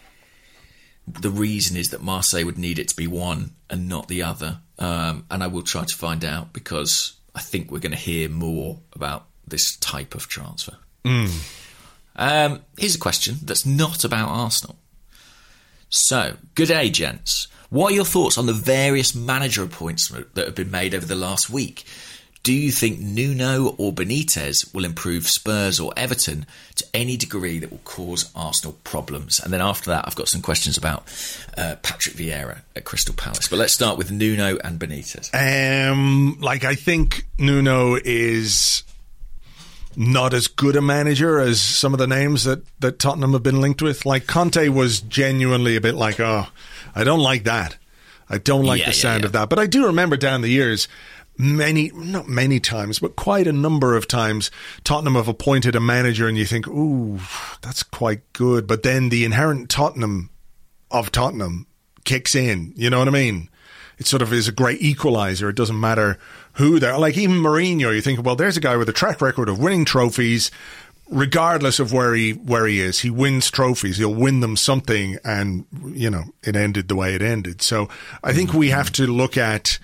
the 1.07 1.31
reason 1.31 1.77
is 1.77 1.91
that 1.91 2.03
Marseille 2.03 2.45
would 2.45 2.59
need 2.59 2.79
it 2.79 2.89
to 2.89 2.97
be 2.97 3.07
one 3.07 3.53
and 3.69 3.89
not 3.89 4.09
the 4.09 4.23
other. 4.23 4.61
Um, 4.79 5.27
and 5.31 5.43
I 5.43 5.47
will 5.49 5.63
try 5.63 5.85
to 5.85 5.97
find 5.97 6.25
out 6.25 6.53
because 6.53 7.15
I 7.35 7.41
think 7.41 7.71
we're 7.71 7.79
going 7.81 7.93
to 7.93 7.99
hear 7.99 8.29
more 8.29 8.81
about 8.93 9.27
this 9.47 9.77
type 9.77 10.15
of 10.15 10.29
transfer. 10.29 10.77
Um, 12.15 12.61
here's 12.79 12.95
a 12.95 12.99
question 12.99 13.37
that's 13.43 13.67
not 13.67 14.05
about 14.05 14.29
Arsenal. 14.29 14.77
So, 15.95 16.37
good 16.55 16.69
day, 16.69 16.89
gents. 16.89 17.49
What 17.69 17.93
are 17.93 17.95
your 17.95 18.07
thoughts 18.07 18.39
on 18.39 18.47
the 18.47 18.55
various 18.55 19.15
manager 19.15 19.63
appointments 19.63 20.09
that 20.09 20.47
have 20.47 20.55
been 20.55 20.71
made 20.71 20.95
over 20.95 21.05
the 21.05 21.15
last 21.15 21.51
week? 21.51 21.85
Do 22.43 22.55
you 22.55 22.73
think 22.73 22.99
Nuno 22.99 23.75
or 23.77 23.93
Benitez 23.93 24.75
will 24.75 24.87
improve 24.87 25.27
Spurs 25.27 25.79
or 25.79 25.93
Everton 25.95 26.47
to 26.77 26.87
any 26.95 27.19
degree 27.19 27.59
that 27.59 27.71
will 27.71 27.83
cause 27.85 28.33
Arsenal 28.35 28.75
problems? 28.85 29.39
And 29.39 29.53
then 29.53 29.61
after 29.61 29.91
that, 29.91 30.07
I've 30.07 30.15
got 30.15 30.29
some 30.29 30.41
questions 30.41 30.79
about 30.79 31.03
uh, 31.59 31.77
Patrick 31.83 32.17
Vieira 32.17 32.63
at 32.75 32.85
Crystal 32.85 33.15
Palace. 33.15 33.49
But 33.49 33.59
let's 33.59 33.75
start 33.75 33.99
with 33.99 34.11
Nuno 34.11 34.57
and 34.65 34.81
Benitez. 34.81 35.29
Um, 35.35 36.39
like 36.41 36.65
I 36.65 36.75
think 36.75 37.27
Nuno 37.39 37.99
is 38.03 38.83
not 39.97 40.35
as 40.35 40.47
good 40.47 40.77
a 40.77 40.83
manager 40.83 41.39
as 41.41 41.61
some 41.61 41.93
of 41.93 41.99
the 41.99 42.07
names 42.07 42.45
that, 42.45 42.63
that 42.81 42.99
Tottenham 42.99 43.33
have 43.33 43.43
been 43.43 43.61
linked 43.61 43.83
with. 43.83 44.07
Like 44.07 44.27
Conte 44.27 44.69
was 44.69 45.01
genuinely 45.01 45.77
a 45.77 45.81
bit 45.81 45.95
like, 45.95 46.19
oh, 46.21 46.47
I 46.95 47.05
don't 47.05 47.21
like 47.21 47.45
that. 47.45 47.77
I 48.29 48.39
don't 48.39 48.65
like 48.65 48.81
Yeah, 48.81 48.87
the 48.87 48.97
yeah, 48.97 49.03
sound 49.03 49.21
yeah. 49.21 49.27
of 49.27 49.33
that. 49.33 49.49
But 49.49 49.59
I 49.59 49.67
do 49.67 49.87
remember 49.87 50.17
down 50.17 50.41
the 50.41 50.49
years, 50.49 50.89
many, 51.37 51.91
not 51.95 52.29
many 52.29 52.61
times, 52.61 52.99
but 52.99 53.17
quite 53.17 53.47
a 53.47 53.53
number 53.53 53.95
of 53.97 54.09
times, 54.09 54.51
Tottenham 54.85 55.15
have 55.15 55.29
appointed 55.29 55.77
a 55.77 55.81
manager 55.81 56.29
and 56.29 56.39
you 56.39 56.47
think, 56.47 56.67
ooh, 56.69 57.21
that's 57.61 57.83
quite 57.83 58.33
good. 58.33 58.67
But 58.67 58.83
then 58.83 59.11
the 59.11 59.25
inherent 59.25 59.69
Tottenham 59.69 60.31
of 60.91 61.13
Tottenham 61.13 61.67
kicks 62.05 62.35
in. 62.35 62.73
You 62.77 62.91
know 62.91 62.99
what 62.99 63.09
I 63.09 63.13
mean? 63.13 63.49
It 64.03 64.09
sort 64.09 64.21
of 64.21 64.33
is 64.33 64.49
a 64.49 64.53
great 64.53 64.83
equalizer. 64.83 65.49
It 65.49 65.55
doesn't 65.55 65.79
matter 65.79 66.19
who 66.55 66.81
they're 66.81 66.99
like. 66.99 67.17
Even 67.17 67.37
Mourinho, 67.37 67.95
you 67.95 68.01
think, 68.01 68.21
well, 68.21 68.35
there's 68.35 68.57
a 68.57 68.61
guy 68.61 68.77
with 68.77 68.89
a 68.89 68.93
track 68.93 69.21
record 69.21 69.49
of 69.49 69.61
winning 69.61 69.85
trophies, 69.85 70.51
regardless 71.09 71.79
of 71.79 71.93
where 71.93 72.13
he 72.13 72.33
where 72.33 72.67
he 72.67 72.81
is. 72.81 72.99
He 72.99 73.11
wins 73.11 73.49
trophies. 73.49 73.99
He'll 73.99 74.13
win 74.13 74.41
them 74.41 74.57
something, 74.57 75.19
and 75.25 75.67
you 75.87 76.11
know 76.11 76.25
it 76.43 76.57
ended 76.57 76.89
the 76.89 76.97
way 76.97 77.15
it 77.15 77.23
ended. 77.23 77.63
So 77.63 77.89
I 78.25 78.33
think 78.33 78.53
we 78.53 78.71
have 78.71 78.91
to 78.95 79.07
look 79.07 79.37
at 79.37 79.79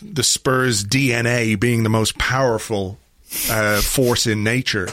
the 0.00 0.22
Spurs 0.22 0.84
DNA 0.84 1.58
being 1.58 1.82
the 1.82 1.88
most 1.88 2.16
powerful 2.16 2.96
uh, 3.50 3.80
force 3.80 4.24
in 4.28 4.44
nature. 4.44 4.88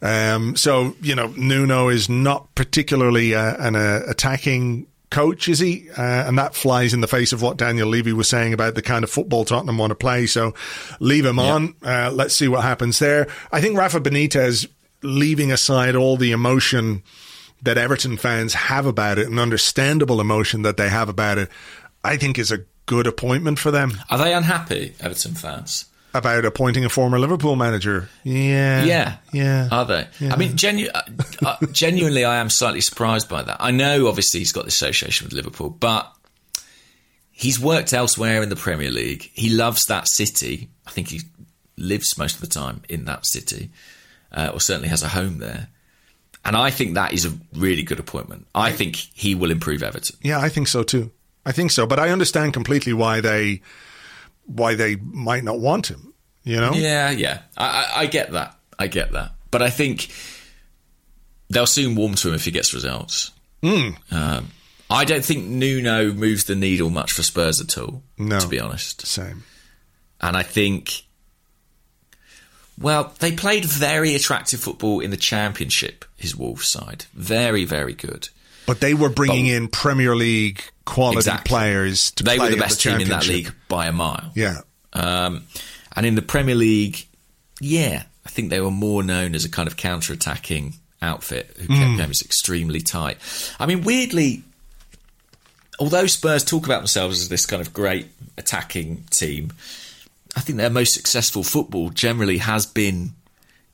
Um, 0.00 0.54
so 0.54 0.94
you 1.02 1.16
know, 1.16 1.34
Nuno 1.36 1.88
is 1.88 2.08
not 2.08 2.54
particularly 2.54 3.34
uh, 3.34 3.56
an 3.58 3.74
uh, 3.74 4.02
attacking 4.06 4.86
coach, 5.14 5.48
is 5.48 5.60
he? 5.60 5.88
Uh, 5.90 6.02
and 6.02 6.36
that 6.38 6.54
flies 6.54 6.92
in 6.92 7.00
the 7.00 7.06
face 7.06 7.32
of 7.32 7.40
what 7.40 7.56
Daniel 7.56 7.88
Levy 7.88 8.12
was 8.12 8.28
saying 8.28 8.52
about 8.52 8.74
the 8.74 8.82
kind 8.82 9.04
of 9.04 9.10
football 9.10 9.44
Tottenham 9.44 9.78
want 9.78 9.92
to 9.92 9.94
play. 9.94 10.26
So 10.26 10.54
leave 10.98 11.24
him 11.24 11.38
on. 11.38 11.74
Uh, 11.82 12.10
let's 12.12 12.34
see 12.34 12.48
what 12.48 12.62
happens 12.62 12.98
there. 12.98 13.28
I 13.52 13.60
think 13.60 13.78
Rafa 13.78 14.00
Benitez, 14.00 14.66
leaving 15.02 15.52
aside 15.52 15.94
all 15.94 16.16
the 16.16 16.32
emotion 16.32 17.02
that 17.62 17.78
Everton 17.78 18.16
fans 18.16 18.54
have 18.54 18.86
about 18.86 19.18
it, 19.18 19.28
an 19.28 19.38
understandable 19.38 20.20
emotion 20.20 20.62
that 20.62 20.76
they 20.76 20.88
have 20.88 21.08
about 21.08 21.38
it, 21.38 21.48
I 22.02 22.16
think 22.16 22.38
is 22.38 22.52
a 22.52 22.64
good 22.86 23.06
appointment 23.06 23.58
for 23.58 23.70
them 23.70 23.92
Are 24.10 24.18
they 24.18 24.34
unhappy, 24.34 24.94
Everton 25.00 25.34
fans? 25.34 25.86
About 26.14 26.44
appointing 26.44 26.84
a 26.84 26.88
former 26.88 27.18
Liverpool 27.18 27.56
manager. 27.56 28.08
Yeah. 28.22 28.84
Yeah, 28.84 29.16
Yeah. 29.32 29.68
Are 29.70 29.84
they? 29.84 30.08
I 30.30 30.36
mean, 30.36 30.56
genu- 30.56 30.88
uh, 30.94 31.02
uh, 31.44 31.56
genuinely, 31.72 32.24
I 32.24 32.36
am 32.36 32.48
slightly 32.50 32.80
surprised 32.80 33.28
by 33.28 33.42
that. 33.42 33.56
I 33.60 33.70
know, 33.72 34.06
obviously, 34.06 34.40
he's 34.40 34.52
got 34.52 34.62
the 34.64 34.68
association 34.68 35.26
with 35.26 35.32
Liverpool, 35.34 35.70
but 35.70 36.10
he's 37.30 37.58
worked 37.58 37.92
elsewhere 37.92 38.42
in 38.42 38.48
the 38.48 38.56
Premier 38.56 38.90
League. 38.90 39.30
He 39.34 39.50
loves 39.50 39.84
that 39.88 40.06
city. 40.08 40.70
I 40.86 40.90
think 40.90 41.08
he 41.08 41.22
lives 41.76 42.16
most 42.16 42.36
of 42.36 42.40
the 42.40 42.46
time 42.46 42.82
in 42.88 43.04
that 43.06 43.26
city, 43.26 43.70
uh, 44.32 44.50
or 44.52 44.60
certainly 44.60 44.88
has 44.88 45.02
a 45.02 45.08
home 45.08 45.38
there. 45.38 45.68
And 46.44 46.56
I 46.56 46.70
think 46.70 46.94
that 46.94 47.12
is 47.12 47.24
a 47.24 47.32
really 47.54 47.82
good 47.82 47.98
appointment. 47.98 48.46
I 48.54 48.70
think 48.70 48.96
he 48.96 49.34
will 49.34 49.50
improve 49.50 49.82
Everton. 49.82 50.16
Yeah, 50.22 50.38
I 50.40 50.48
think 50.50 50.68
so 50.68 50.82
too. 50.82 51.10
I 51.46 51.52
think 51.52 51.70
so. 51.70 51.86
But 51.86 51.98
I 51.98 52.10
understand 52.10 52.52
completely 52.52 52.92
why 52.92 53.20
they 53.20 53.62
why 54.46 54.74
they 54.74 54.96
might 54.96 55.44
not 55.44 55.60
want 55.60 55.88
him. 55.90 56.12
You 56.42 56.56
know? 56.56 56.72
Yeah, 56.72 57.10
yeah. 57.10 57.42
I, 57.56 57.66
I, 57.66 58.00
I 58.02 58.06
get 58.06 58.32
that. 58.32 58.56
I 58.78 58.86
get 58.86 59.12
that. 59.12 59.32
But 59.50 59.62
I 59.62 59.70
think 59.70 60.08
they'll 61.48 61.66
soon 61.66 61.94
warm 61.94 62.14
to 62.16 62.28
him 62.28 62.34
if 62.34 62.44
he 62.44 62.50
gets 62.50 62.74
results. 62.74 63.30
Mm. 63.62 63.96
Um, 64.12 64.50
I 64.90 65.04
don't 65.04 65.24
think 65.24 65.46
Nuno 65.46 66.12
moves 66.12 66.44
the 66.44 66.54
needle 66.54 66.90
much 66.90 67.12
for 67.12 67.22
Spurs 67.22 67.60
at 67.60 67.78
all, 67.78 68.02
No. 68.18 68.38
to 68.40 68.48
be 68.48 68.60
honest. 68.60 69.06
Same. 69.06 69.44
And 70.20 70.36
I 70.36 70.42
think, 70.42 71.04
well, 72.78 73.14
they 73.20 73.32
played 73.32 73.64
very 73.64 74.14
attractive 74.14 74.60
football 74.60 75.00
in 75.00 75.10
the 75.10 75.16
Championship, 75.16 76.04
his 76.16 76.36
Wolves 76.36 76.68
side. 76.68 77.06
Very, 77.14 77.64
very 77.64 77.94
good. 77.94 78.28
But 78.66 78.80
they 78.80 78.94
were 78.94 79.10
bringing 79.10 79.46
But- 79.46 79.52
in 79.56 79.68
Premier 79.68 80.16
League 80.16 80.62
quality 80.84 81.18
Exactly. 81.18 81.48
players 81.48 82.10
to 82.12 82.24
They 82.24 82.36
play 82.36 82.46
were 82.50 82.54
the 82.54 82.60
best 82.60 82.80
team 82.80 83.00
in 83.00 83.08
that 83.08 83.26
league 83.26 83.52
by 83.68 83.86
a 83.86 83.92
mile. 83.92 84.32
Yeah. 84.34 84.58
Um, 84.92 85.44
and 85.96 86.06
in 86.06 86.14
the 86.14 86.22
Premier 86.22 86.54
League, 86.54 87.06
yeah, 87.60 88.04
I 88.24 88.28
think 88.28 88.50
they 88.50 88.60
were 88.60 88.70
more 88.70 89.02
known 89.02 89.34
as 89.34 89.44
a 89.44 89.48
kind 89.48 89.66
of 89.66 89.76
counter-attacking 89.76 90.74
outfit 91.02 91.54
who 91.58 91.66
kept 91.68 91.98
games 91.98 92.22
extremely 92.22 92.80
tight. 92.80 93.18
I 93.60 93.66
mean, 93.66 93.82
weirdly, 93.82 94.42
although 95.78 96.06
Spurs 96.06 96.44
talk 96.44 96.64
about 96.64 96.78
themselves 96.80 97.20
as 97.20 97.28
this 97.28 97.46
kind 97.46 97.60
of 97.60 97.72
great 97.72 98.08
attacking 98.38 99.04
team, 99.10 99.52
I 100.36 100.40
think 100.40 100.58
their 100.58 100.70
most 100.70 100.94
successful 100.94 101.42
football 101.44 101.90
generally 101.90 102.38
has 102.38 102.66
been 102.66 103.12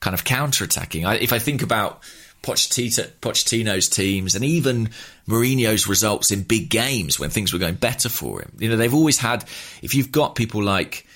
kind 0.00 0.14
of 0.14 0.24
counter-attacking. 0.24 1.06
I, 1.06 1.16
if 1.16 1.32
I 1.32 1.38
think 1.38 1.62
about 1.62 2.00
Pochettino, 2.42 3.10
Pochettino's 3.20 3.88
teams 3.88 4.34
and 4.34 4.44
even 4.44 4.90
Mourinho's 5.28 5.86
results 5.86 6.32
in 6.32 6.42
big 6.42 6.70
games 6.70 7.18
when 7.18 7.30
things 7.30 7.52
were 7.52 7.58
going 7.58 7.74
better 7.74 8.08
for 8.08 8.40
him, 8.40 8.52
you 8.58 8.68
know, 8.68 8.76
they've 8.76 8.94
always 8.94 9.18
had. 9.18 9.44
If 9.82 9.94
you've 9.94 10.12
got 10.12 10.34
people 10.34 10.62
like, 10.62 11.06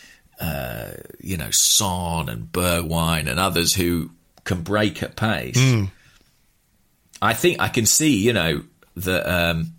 uh, 0.41 0.91
you 1.21 1.37
know, 1.37 1.49
Son 1.51 2.29
and 2.29 2.53
Bergwijn 2.53 3.29
and 3.29 3.41
others 3.41 3.75
who 3.75 4.11
can 4.45 4.63
break 4.63 5.03
at 5.03 5.17
pace, 5.17 5.59
I 7.23 7.33
think 7.33 7.61
I 7.61 7.69
can 7.69 7.87
see, 7.87 8.17
you 8.23 8.33
know, 8.33 8.63
that 8.97 9.27
um, 9.27 9.73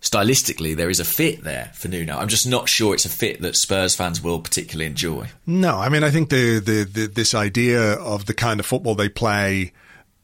stylistically 0.00 0.76
there 0.76 0.88
is 0.88 1.00
a 1.00 1.04
fit 1.04 1.42
there 1.42 1.72
for 1.74 1.88
Nuno. 1.88 2.16
I'm 2.16 2.28
just 2.28 2.46
not 2.46 2.68
sure 2.68 2.94
it's 2.94 3.04
a 3.04 3.10
fit 3.10 3.42
that 3.42 3.56
Spurs 3.56 3.94
fans 3.96 4.22
will 4.22 4.40
particularly 4.40 4.86
enjoy. 4.86 5.28
No, 5.46 5.78
I 5.78 5.88
mean, 5.88 6.04
I 6.04 6.10
think 6.10 6.30
the, 6.30 6.60
the, 6.60 6.84
the 6.84 7.06
this 7.06 7.34
idea 7.34 7.94
of 7.94 8.26
the 8.26 8.34
kind 8.34 8.60
of 8.60 8.66
football 8.66 8.94
they 8.94 9.08
play 9.08 9.72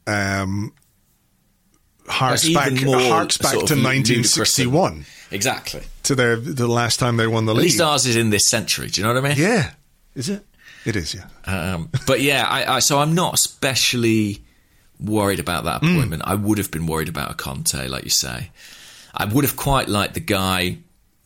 um, 0.07 0.73
harks 2.07 2.47
back, 2.53 2.73
harks 2.77 3.37
back 3.37 3.53
sort 3.53 3.67
to 3.67 3.73
of 3.73 3.79
ludicrous 3.79 4.57
1961 4.57 5.05
Exactly. 5.31 5.81
to 6.03 6.15
their 6.15 6.35
the 6.35 6.67
last 6.67 6.99
time 6.99 7.17
they 7.17 7.27
won 7.27 7.45
the 7.45 7.53
At 7.53 7.57
league. 7.57 7.63
least 7.65 7.81
ours 7.81 8.05
is 8.05 8.15
in 8.15 8.29
this 8.29 8.47
century. 8.49 8.87
Do 8.89 9.01
you 9.01 9.07
know 9.07 9.13
what 9.13 9.25
I 9.25 9.29
mean? 9.29 9.37
yeah, 9.37 9.71
is 10.15 10.29
it? 10.29 10.45
It 10.85 10.95
is. 10.97 11.15
Yeah. 11.15 11.25
Um, 11.45 11.89
but 12.05 12.19
yeah, 12.21 12.45
I, 12.47 12.75
I, 12.75 12.79
so 12.79 12.99
I'm 12.99 13.15
not 13.15 13.33
especially 13.35 14.43
worried 14.99 15.39
about 15.39 15.63
that 15.63 15.77
appointment. 15.77 16.23
I 16.25 16.35
would 16.35 16.57
have 16.57 16.71
been 16.71 16.87
worried 16.87 17.07
about 17.09 17.31
a 17.31 17.35
Conte, 17.35 17.87
like 17.87 18.03
you 18.03 18.09
say. 18.09 18.51
I 19.13 19.25
would 19.25 19.45
have 19.45 19.55
quite 19.55 19.87
liked 19.87 20.13
the 20.13 20.19
guy. 20.19 20.79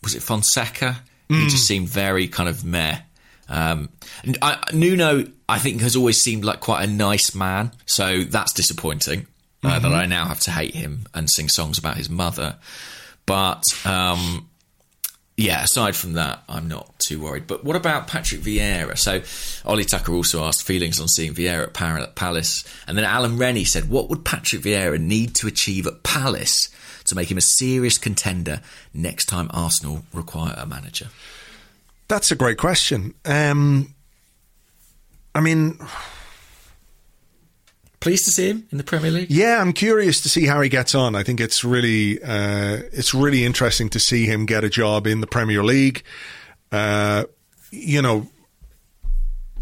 Was 0.04 0.14
it 0.14 0.22
Fonseca? 0.22 1.00
He 1.28 1.48
just 1.48 1.66
seemed 1.66 1.88
very 1.88 2.26
kind 2.28 2.48
of 2.48 2.64
meh. 2.64 3.00
Um, 3.48 3.88
and 4.24 4.38
I, 4.42 4.62
Nuno, 4.72 5.24
I 5.48 5.58
think, 5.58 5.80
has 5.80 5.96
always 5.96 6.20
seemed 6.20 6.44
like 6.44 6.60
quite 6.60 6.84
a 6.84 6.90
nice 6.90 7.34
man. 7.34 7.72
So 7.86 8.24
that's 8.24 8.52
disappointing 8.52 9.26
uh, 9.64 9.78
that 9.78 9.92
I 9.92 10.06
now 10.06 10.26
have 10.26 10.40
to 10.40 10.50
hate 10.50 10.74
him 10.74 11.06
and 11.14 11.28
sing 11.30 11.48
songs 11.48 11.78
about 11.78 11.96
his 11.96 12.10
mother. 12.10 12.56
But 13.26 13.62
um, 13.84 14.48
yeah, 15.36 15.62
aside 15.62 15.94
from 15.94 16.14
that, 16.14 16.42
I'm 16.48 16.66
not 16.68 16.98
too 16.98 17.20
worried. 17.20 17.46
But 17.46 17.64
what 17.64 17.76
about 17.76 18.08
Patrick 18.08 18.40
Vieira? 18.40 18.98
So 18.98 19.22
Ollie 19.68 19.84
Tucker 19.84 20.12
also 20.12 20.44
asked 20.44 20.64
feelings 20.64 21.00
on 21.00 21.06
seeing 21.06 21.32
Vieira 21.32 21.68
at 22.02 22.14
Palace. 22.16 22.64
And 22.86 22.98
then 22.98 23.04
Alan 23.04 23.38
Rennie 23.38 23.64
said, 23.64 23.88
What 23.88 24.08
would 24.10 24.24
Patrick 24.24 24.62
Vieira 24.62 25.00
need 25.00 25.34
to 25.36 25.46
achieve 25.46 25.86
at 25.86 26.02
Palace 26.02 26.68
to 27.04 27.14
make 27.14 27.30
him 27.30 27.38
a 27.38 27.42
serious 27.42 27.98
contender 27.98 28.60
next 28.92 29.26
time 29.26 29.48
Arsenal 29.52 30.02
require 30.12 30.54
a 30.56 30.66
manager? 30.66 31.08
That's 32.08 32.30
a 32.30 32.36
great 32.36 32.58
question. 32.58 33.14
Um, 33.24 33.94
I 35.34 35.40
mean, 35.40 35.78
Pleased 38.00 38.26
to 38.26 38.30
see 38.30 38.48
him 38.48 38.66
in 38.70 38.78
the 38.78 38.84
Premier 38.84 39.10
League? 39.10 39.28
yeah, 39.28 39.60
I'm 39.60 39.72
curious 39.72 40.20
to 40.20 40.28
see 40.28 40.46
how 40.46 40.60
he 40.60 40.68
gets 40.68 40.94
on. 40.94 41.16
I 41.16 41.24
think 41.24 41.40
it's 41.40 41.64
really, 41.64 42.22
uh, 42.22 42.78
it's 42.92 43.12
really 43.12 43.44
interesting 43.44 43.88
to 43.90 43.98
see 43.98 44.24
him 44.24 44.46
get 44.46 44.62
a 44.62 44.68
job 44.70 45.06
in 45.06 45.20
the 45.20 45.26
Premier 45.26 45.64
League. 45.64 46.04
Uh, 46.70 47.24
you 47.72 48.00
know, 48.00 48.28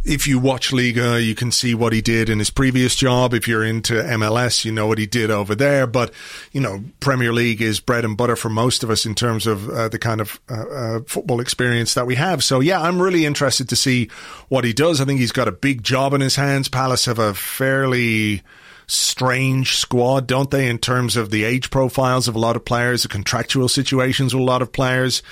if 0.07 0.29
you 0.29 0.39
watch 0.39 0.73
Liga, 0.73 1.21
you 1.21 1.35
can 1.35 1.51
see 1.51 1.75
what 1.75 1.93
he 1.93 2.01
did 2.01 2.31
in 2.31 2.39
his 2.39 2.49
previous 2.49 2.95
job. 2.95 3.35
If 3.35 3.49
you're 3.49 3.65
into 3.65 3.95
MLS, 3.95 4.65
you 4.65 4.71
know 4.71 4.87
what 4.87 4.99
he 4.99 5.07
did 5.07 5.31
over 5.31 5.55
there. 5.55 5.87
But, 5.87 6.13
you 6.53 6.61
know, 6.61 6.85
Premier 7.01 7.33
League 7.33 7.61
is 7.61 7.81
bread 7.81 8.05
and 8.05 8.17
butter 8.17 8.37
for 8.37 8.49
most 8.49 8.85
of 8.85 8.91
us 8.91 9.05
in 9.05 9.17
terms 9.17 9.47
of 9.47 9.69
uh, 9.69 9.89
the 9.89 9.99
kind 9.99 10.21
of 10.21 10.41
uh, 10.49 10.55
uh, 10.55 11.01
football 11.07 11.41
experience 11.41 11.95
that 11.95 12.07
we 12.07 12.15
have. 12.15 12.45
So, 12.45 12.61
yeah, 12.61 12.81
I'm 12.81 13.03
really 13.03 13.27
interested 13.27 13.69
to 13.69 13.77
see 13.77 14.09
what 14.49 14.65
he 14.65 14.73
does. 14.73 15.01
I 15.01 15.05
think 15.05 15.19
he's 15.19 15.33
got 15.33 15.49
a 15.49 15.53
big 15.53 15.83
job 15.83 16.15
in 16.15 16.21
his 16.21 16.37
hands. 16.37 16.69
Palace 16.69 17.07
have 17.07 17.19
a 17.19 17.35
fairly 17.35 18.43
strange 18.87 19.77
squad, 19.77 20.27
don't 20.27 20.51
they, 20.51 20.69
in 20.69 20.79
terms 20.79 21.17
of 21.17 21.31
the 21.31 21.45
age 21.45 21.71
profiles 21.71 22.29
of 22.29 22.37
a 22.37 22.39
lot 22.39 22.55
of 22.57 22.65
players, 22.65 23.03
the 23.03 23.09
contractual 23.09 23.69
situations 23.69 24.35
with 24.35 24.43
a 24.43 24.45
lot 24.45 24.63
of 24.63 24.73
players. 24.73 25.23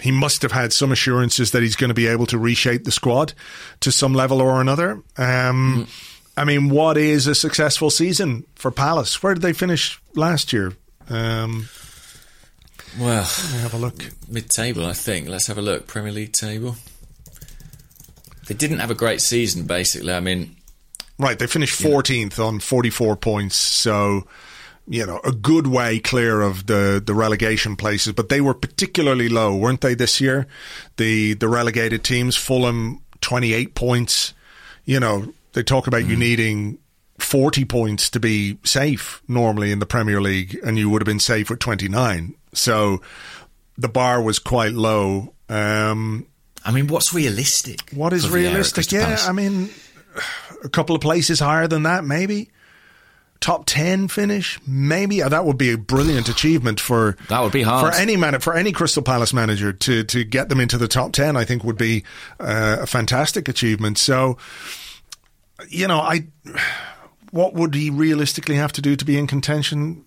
He 0.00 0.10
must 0.10 0.42
have 0.42 0.52
had 0.52 0.72
some 0.72 0.90
assurances 0.92 1.52
that 1.52 1.62
he's 1.62 1.76
going 1.76 1.88
to 1.88 1.94
be 1.94 2.06
able 2.08 2.26
to 2.26 2.38
reshape 2.38 2.84
the 2.84 2.90
squad 2.92 3.32
to 3.80 3.92
some 3.92 4.14
level 4.14 4.40
or 4.40 4.60
another. 4.60 5.00
Um, 5.16 5.86
I 6.36 6.44
mean, 6.44 6.68
what 6.68 6.96
is 6.96 7.26
a 7.28 7.34
successful 7.34 7.90
season 7.90 8.44
for 8.56 8.70
Palace? 8.72 9.22
Where 9.22 9.34
did 9.34 9.42
they 9.42 9.52
finish 9.52 10.00
last 10.14 10.52
year? 10.52 10.72
Um, 11.08 11.68
Well, 12.98 13.22
have 13.24 13.74
a 13.74 13.78
look. 13.78 14.04
mid 14.28 14.50
table, 14.50 14.84
I 14.86 14.92
think. 14.94 15.28
Let's 15.28 15.46
have 15.46 15.58
a 15.58 15.62
look. 15.62 15.86
Premier 15.86 16.12
League 16.12 16.32
table. 16.32 16.76
They 18.48 18.54
didn't 18.54 18.78
have 18.80 18.90
a 18.90 18.94
great 18.94 19.20
season, 19.20 19.64
basically. 19.66 20.12
I 20.12 20.20
mean, 20.20 20.56
Right, 21.18 21.38
they 21.38 21.46
finished 21.46 21.80
14th 21.80 22.44
on 22.44 22.58
44 22.58 23.16
points, 23.16 23.56
so 23.56 24.26
you 24.86 25.06
know 25.06 25.20
a 25.24 25.32
good 25.32 25.66
way 25.66 25.98
clear 25.98 26.42
of 26.42 26.66
the 26.66 27.02
the 27.04 27.14
relegation 27.14 27.76
places. 27.76 28.12
But 28.12 28.28
they 28.28 28.40
were 28.40 28.54
particularly 28.54 29.28
low, 29.28 29.54
weren't 29.54 29.80
they 29.80 29.94
this 29.94 30.20
year? 30.20 30.46
The 30.96 31.34
the 31.34 31.48
relegated 31.48 32.02
teams, 32.02 32.36
Fulham 32.36 33.00
28 33.20 33.74
points. 33.74 34.34
You 34.84 34.98
know 35.00 35.32
they 35.52 35.62
talk 35.62 35.86
about 35.86 36.06
you 36.06 36.16
needing 36.16 36.78
40 37.18 37.64
points 37.64 38.10
to 38.10 38.20
be 38.20 38.58
safe 38.64 39.22
normally 39.28 39.70
in 39.70 39.78
the 39.78 39.86
Premier 39.86 40.20
League, 40.20 40.58
and 40.64 40.76
you 40.78 40.90
would 40.90 41.00
have 41.00 41.06
been 41.06 41.20
safe 41.20 41.48
with 41.48 41.60
29. 41.60 42.34
So 42.52 43.00
the 43.78 43.88
bar 43.88 44.20
was 44.20 44.38
quite 44.38 44.72
low. 44.72 45.32
Um, 45.48 46.26
I 46.64 46.72
mean, 46.72 46.88
what's 46.88 47.14
realistic? 47.14 47.90
what 47.90 48.12
is 48.12 48.26
for 48.26 48.34
realistic? 48.34 48.90
Yeah, 48.90 49.18
I 49.22 49.32
mean, 49.32 49.70
a 50.62 50.68
couple 50.68 50.94
of 50.94 51.00
places 51.02 51.40
higher 51.40 51.66
than 51.68 51.82
that, 51.84 52.04
maybe. 52.04 52.50
Top 53.40 53.64
ten 53.66 54.08
finish, 54.08 54.58
maybe. 54.66 55.22
Uh, 55.22 55.28
That 55.28 55.44
would 55.44 55.58
be 55.58 55.70
a 55.70 55.76
brilliant 55.76 56.28
achievement 56.30 56.80
for 56.80 57.16
That 57.28 57.40
would 57.42 57.52
be 57.52 57.62
hard. 57.62 57.92
for 57.94 58.00
any 58.00 58.16
man 58.16 58.38
for 58.40 58.54
any 58.54 58.72
Crystal 58.72 59.02
Palace 59.02 59.34
manager 59.34 59.72
to 59.72 60.04
to 60.04 60.24
get 60.24 60.48
them 60.48 60.60
into 60.60 60.78
the 60.78 60.88
top 60.88 61.12
ten. 61.12 61.36
I 61.36 61.44
think 61.44 61.62
would 61.64 61.76
be 61.76 62.04
uh, 62.40 62.78
a 62.80 62.86
fantastic 62.86 63.48
achievement. 63.48 63.98
So, 63.98 64.38
you 65.68 65.86
know, 65.86 66.00
I 66.00 66.26
what 67.32 67.52
would 67.54 67.74
he 67.74 67.90
realistically 67.90 68.54
have 68.56 68.72
to 68.72 68.80
do 68.80 68.96
to 68.96 69.04
be 69.04 69.18
in 69.18 69.26
contention? 69.26 70.04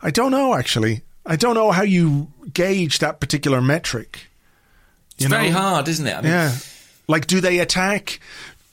I 0.00 0.10
don't 0.12 0.30
know. 0.30 0.54
Actually, 0.54 1.02
I 1.26 1.34
don't 1.36 1.54
know 1.54 1.72
how 1.72 1.82
you 1.82 2.28
gauge 2.52 3.00
that 3.00 3.18
particular 3.18 3.60
metric. 3.60 4.28
it's 5.16 5.26
very 5.26 5.50
hard, 5.50 5.88
isn't 5.88 6.06
it? 6.06 6.14
I 6.16 6.20
mean, 6.20 6.30
Yeah. 6.30 6.54
Like, 7.08 7.26
do 7.26 7.40
they 7.40 7.58
attack? 7.58 8.20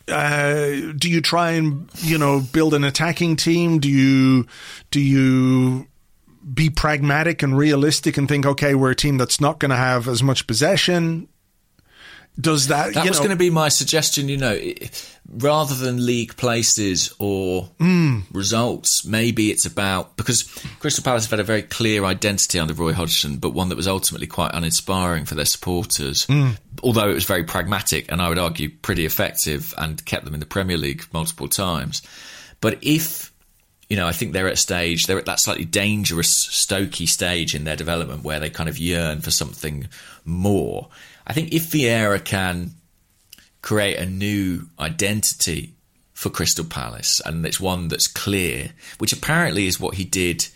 Uh, 0.07 0.93
do 0.95 1.09
you 1.09 1.21
try 1.21 1.51
and 1.51 1.89
you 1.95 2.17
know 2.17 2.39
build 2.39 2.73
an 2.73 2.83
attacking 2.83 3.35
team? 3.35 3.79
Do 3.79 3.89
you 3.89 4.45
do 4.91 4.99
you 4.99 5.87
be 6.53 6.69
pragmatic 6.69 7.41
and 7.41 7.57
realistic 7.57 8.17
and 8.17 8.27
think, 8.29 8.45
okay, 8.45 8.75
we're 8.75 8.91
a 8.91 8.95
team 8.95 9.17
that's 9.17 9.41
not 9.41 9.59
going 9.59 9.71
to 9.71 9.75
have 9.75 10.07
as 10.07 10.21
much 10.21 10.45
possession? 10.45 11.27
Does 12.39 12.67
that 12.67 12.93
That 12.93 13.05
you 13.05 13.09
was 13.11 13.19
know, 13.19 13.25
going 13.25 13.37
to 13.37 13.39
be 13.39 13.49
my 13.49 13.69
suggestion, 13.69 14.27
you 14.27 14.35
know, 14.35 14.59
rather 15.37 15.73
than 15.73 16.05
league 16.05 16.35
places 16.35 17.13
or 17.17 17.69
Hmm. 17.79 18.19
results, 18.31 19.05
maybe 19.05 19.51
it's 19.51 19.65
about 19.65 20.17
because 20.17 20.43
Crystal 20.79 21.03
Palace 21.03 21.23
have 21.23 21.31
had 21.31 21.39
a 21.39 21.43
very 21.43 21.61
clear 21.61 22.03
identity 22.03 22.59
under 22.59 22.73
Roy 22.73 22.91
Hodgson, 22.91 23.37
but 23.37 23.51
one 23.51 23.69
that 23.69 23.77
was 23.77 23.87
ultimately 23.87 24.27
quite 24.27 24.51
uninspiring 24.53 25.23
for 25.25 25.35
their 25.35 25.45
supporters. 25.45 26.25
Hmm. 26.25 26.51
Although 26.83 27.09
it 27.09 27.13
was 27.13 27.23
very 27.23 27.45
pragmatic 27.45 28.11
and 28.11 28.21
I 28.21 28.27
would 28.29 28.37
argue 28.39 28.69
pretty 28.69 29.05
effective 29.05 29.73
and 29.77 30.03
kept 30.05 30.25
them 30.25 30.33
in 30.33 30.41
the 30.41 30.45
Premier 30.45 30.77
League 30.77 31.05
multiple 31.13 31.47
times. 31.47 32.01
But 32.59 32.79
if 32.81 33.31
you 33.87 33.95
know, 33.95 34.07
I 34.07 34.13
think 34.13 34.33
they're 34.33 34.47
at 34.47 34.53
a 34.53 34.57
stage, 34.57 35.03
they're 35.03 35.19
at 35.19 35.25
that 35.27 35.39
slightly 35.39 35.63
dangerous, 35.63 36.27
stoky 36.49 37.05
stage 37.05 37.53
in 37.53 37.65
their 37.65 37.75
development 37.75 38.23
where 38.23 38.39
they 38.39 38.49
kind 38.49 38.67
of 38.67 38.79
yearn 38.79 39.21
for 39.21 39.29
something 39.29 39.87
more. 40.25 40.89
I 41.27 41.33
think 41.33 41.53
if 41.53 41.71
Vieira 41.71 42.23
can 42.23 42.71
create 43.61 43.97
a 43.97 44.05
new 44.05 44.67
identity 44.79 45.73
for 46.13 46.29
Crystal 46.29 46.65
Palace, 46.65 47.21
and 47.25 47.45
it's 47.45 47.59
one 47.59 47.87
that's 47.89 48.07
clear, 48.07 48.71
which 48.99 49.11
apparently 49.11 49.67
is 49.67 49.79
what 49.79 49.95
he 49.95 50.05
did 50.05 50.47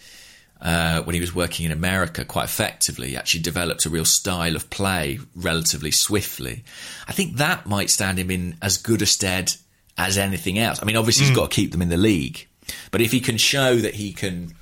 uh, 0.61 1.01
when 1.03 1.15
he 1.15 1.21
was 1.21 1.33
working 1.33 1.65
in 1.65 1.71
America 1.71 2.23
quite 2.23 2.45
effectively. 2.45 3.09
He 3.09 3.17
actually 3.17 3.41
developed 3.41 3.85
a 3.85 3.89
real 3.89 4.05
style 4.05 4.55
of 4.55 4.69
play 4.69 5.19
relatively 5.35 5.91
swiftly. 5.91 6.63
I 7.07 7.13
think 7.13 7.37
that 7.37 7.65
might 7.65 7.89
stand 7.89 8.19
him 8.19 8.31
in 8.31 8.57
as 8.61 8.77
good 8.77 9.01
a 9.01 9.05
stead 9.05 9.53
as 9.97 10.17
anything 10.17 10.59
else. 10.59 10.79
I 10.81 10.85
mean, 10.85 10.95
obviously, 10.95 11.25
he's 11.25 11.35
got 11.35 11.51
to 11.51 11.55
keep 11.55 11.71
them 11.71 11.81
in 11.81 11.89
the 11.89 11.97
league, 11.97 12.47
but 12.91 13.01
if 13.01 13.11
he 13.11 13.19
can 13.19 13.37
show 13.37 13.75
that 13.77 13.95
he 13.95 14.13
can, 14.13 14.53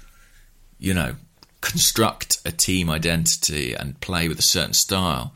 you 0.79 0.93
know, 0.93 1.15
construct 1.61 2.39
a 2.45 2.51
team 2.51 2.89
identity 2.89 3.73
and 3.73 3.99
play 3.99 4.27
with 4.27 4.39
a 4.39 4.43
certain 4.43 4.73
style, 4.73 5.33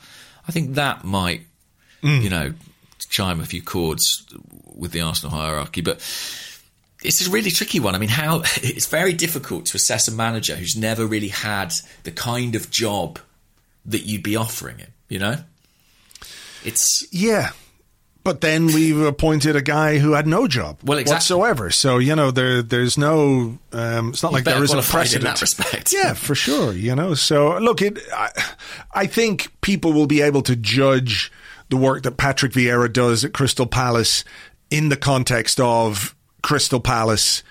I 0.47 0.51
think 0.51 0.75
that 0.75 1.03
might, 1.03 1.41
mm. 2.01 2.21
you 2.21 2.29
know, 2.29 2.53
chime 3.09 3.39
a 3.39 3.45
few 3.45 3.61
chords 3.61 4.25
with 4.75 4.91
the 4.91 5.01
Arsenal 5.01 5.35
hierarchy. 5.35 5.81
But 5.81 5.97
it's 7.03 7.25
a 7.25 7.29
really 7.29 7.51
tricky 7.51 7.79
one. 7.79 7.95
I 7.95 7.97
mean, 7.97 8.09
how 8.09 8.41
it's 8.57 8.87
very 8.87 9.13
difficult 9.13 9.65
to 9.67 9.77
assess 9.77 10.07
a 10.07 10.11
manager 10.11 10.55
who's 10.55 10.75
never 10.75 11.05
really 11.05 11.29
had 11.29 11.73
the 12.03 12.11
kind 12.11 12.55
of 12.55 12.69
job 12.71 13.19
that 13.85 14.01
you'd 14.01 14.23
be 14.23 14.35
offering 14.35 14.77
him. 14.77 14.91
You 15.09 15.19
know, 15.19 15.35
it's 16.63 17.07
Yeah. 17.11 17.51
But 18.23 18.41
then 18.41 18.67
we've 18.67 18.99
appointed 19.01 19.55
a 19.55 19.63
guy 19.63 19.97
who 19.97 20.11
had 20.13 20.27
no 20.27 20.47
job 20.47 20.77
Well, 20.83 20.99
exactly. 20.99 21.15
whatsoever. 21.15 21.71
So 21.71 21.97
you 21.97 22.15
know, 22.15 22.29
there 22.29 22.61
there's 22.61 22.97
no. 22.97 23.57
Um, 23.71 24.09
it's 24.09 24.21
not 24.21 24.31
like 24.31 24.43
there 24.43 24.63
isn't 24.63 24.67
qualified 24.67 25.13
in 25.13 25.23
that 25.23 25.41
respect. 25.41 25.91
Yeah, 25.93 26.13
for 26.13 26.35
sure. 26.35 26.73
You 26.73 26.95
know, 26.95 27.15
so 27.15 27.57
look, 27.57 27.81
it. 27.81 27.97
I, 28.13 28.29
I 28.93 29.05
think 29.07 29.51
people 29.61 29.93
will 29.93 30.07
be 30.07 30.21
able 30.21 30.43
to 30.43 30.55
judge 30.55 31.31
the 31.69 31.77
work 31.77 32.03
that 32.03 32.17
Patrick 32.17 32.51
Vieira 32.51 32.91
does 32.91 33.25
at 33.25 33.33
Crystal 33.33 33.65
Palace 33.65 34.23
in 34.69 34.89
the 34.89 34.97
context 34.97 35.59
of 35.59 36.15
Crystal 36.43 36.79
Palace 36.79 37.41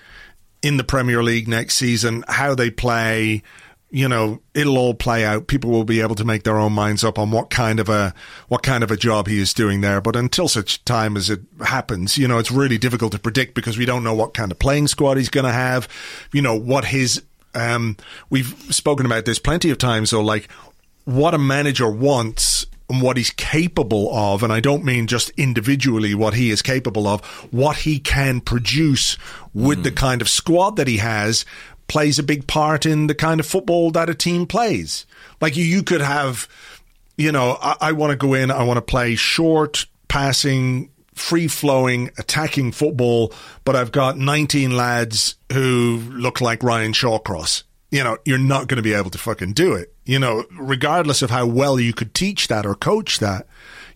in 0.61 0.77
the 0.77 0.83
Premier 0.83 1.21
League 1.23 1.47
next 1.47 1.75
season, 1.75 2.23
how 2.27 2.55
they 2.55 2.69
play. 2.71 3.43
You 3.91 4.07
know, 4.07 4.41
it'll 4.53 4.77
all 4.77 4.93
play 4.93 5.25
out. 5.25 5.47
People 5.47 5.69
will 5.69 5.83
be 5.83 5.99
able 5.99 6.15
to 6.15 6.23
make 6.23 6.43
their 6.43 6.57
own 6.57 6.71
minds 6.71 7.03
up 7.03 7.19
on 7.19 7.29
what 7.29 7.49
kind 7.49 7.79
of 7.79 7.89
a 7.89 8.13
what 8.47 8.63
kind 8.63 8.83
of 8.83 8.91
a 8.91 8.97
job 8.97 9.27
he 9.27 9.39
is 9.39 9.53
doing 9.53 9.81
there. 9.81 9.99
But 9.99 10.15
until 10.15 10.47
such 10.47 10.83
time 10.85 11.17
as 11.17 11.29
it 11.29 11.41
happens, 11.63 12.17
you 12.17 12.27
know, 12.27 12.39
it's 12.39 12.51
really 12.51 12.77
difficult 12.77 13.11
to 13.11 13.19
predict 13.19 13.53
because 13.53 13.77
we 13.77 13.85
don't 13.85 14.03
know 14.03 14.13
what 14.13 14.33
kind 14.33 14.51
of 14.51 14.59
playing 14.59 14.87
squad 14.87 15.17
he's 15.17 15.29
going 15.29 15.45
to 15.45 15.51
have. 15.51 15.89
You 16.31 16.41
know, 16.41 16.55
what 16.55 16.85
his 16.85 17.21
um, 17.53 17.97
we've 18.29 18.55
spoken 18.69 19.05
about 19.05 19.25
this 19.25 19.39
plenty 19.39 19.69
of 19.69 19.77
times. 19.77 20.09
So, 20.09 20.21
like, 20.21 20.49
what 21.05 21.33
a 21.33 21.37
manager 21.37 21.89
wants 21.89 22.65
and 22.91 23.01
what 23.01 23.15
he's 23.15 23.29
capable 23.29 24.13
of, 24.13 24.43
and 24.43 24.51
I 24.51 24.59
don't 24.59 24.83
mean 24.83 25.07
just 25.07 25.29
individually 25.31 26.13
what 26.13 26.33
he 26.33 26.49
is 26.49 26.61
capable 26.61 27.07
of, 27.07 27.23
what 27.51 27.77
he 27.77 27.99
can 27.99 28.41
produce 28.41 29.17
with 29.53 29.83
the 29.83 29.91
kind 29.91 30.21
of 30.21 30.27
squad 30.27 30.75
that 30.75 30.87
he 30.87 30.97
has 30.97 31.45
plays 31.91 32.17
a 32.17 32.23
big 32.23 32.47
part 32.47 32.85
in 32.85 33.07
the 33.07 33.13
kind 33.13 33.41
of 33.41 33.45
football 33.45 33.91
that 33.91 34.09
a 34.09 34.15
team 34.15 34.47
plays. 34.47 35.05
Like 35.41 35.57
you, 35.57 35.65
you 35.65 35.83
could 35.83 35.99
have, 35.99 36.47
you 37.17 37.33
know, 37.33 37.57
I, 37.61 37.75
I 37.81 37.91
want 37.91 38.11
to 38.11 38.15
go 38.15 38.33
in, 38.33 38.49
I 38.49 38.63
want 38.63 38.77
to 38.77 38.81
play 38.81 39.15
short, 39.15 39.85
passing, 40.07 40.89
free 41.15 41.49
flowing, 41.49 42.09
attacking 42.17 42.71
football, 42.71 43.33
but 43.65 43.75
I've 43.75 43.91
got 43.91 44.17
19 44.17 44.71
lads 44.71 45.35
who 45.51 46.01
look 46.11 46.39
like 46.39 46.63
Ryan 46.63 46.93
Shawcross. 46.93 47.63
You 47.89 48.05
know, 48.05 48.17
you're 48.23 48.37
not 48.37 48.69
going 48.69 48.77
to 48.77 48.81
be 48.81 48.93
able 48.93 49.09
to 49.09 49.17
fucking 49.17 49.51
do 49.51 49.73
it. 49.73 49.93
You 50.05 50.17
know, 50.17 50.45
regardless 50.57 51.21
of 51.21 51.29
how 51.29 51.45
well 51.45 51.77
you 51.77 51.91
could 51.91 52.13
teach 52.13 52.47
that 52.47 52.65
or 52.65 52.73
coach 52.73 53.19
that, 53.19 53.47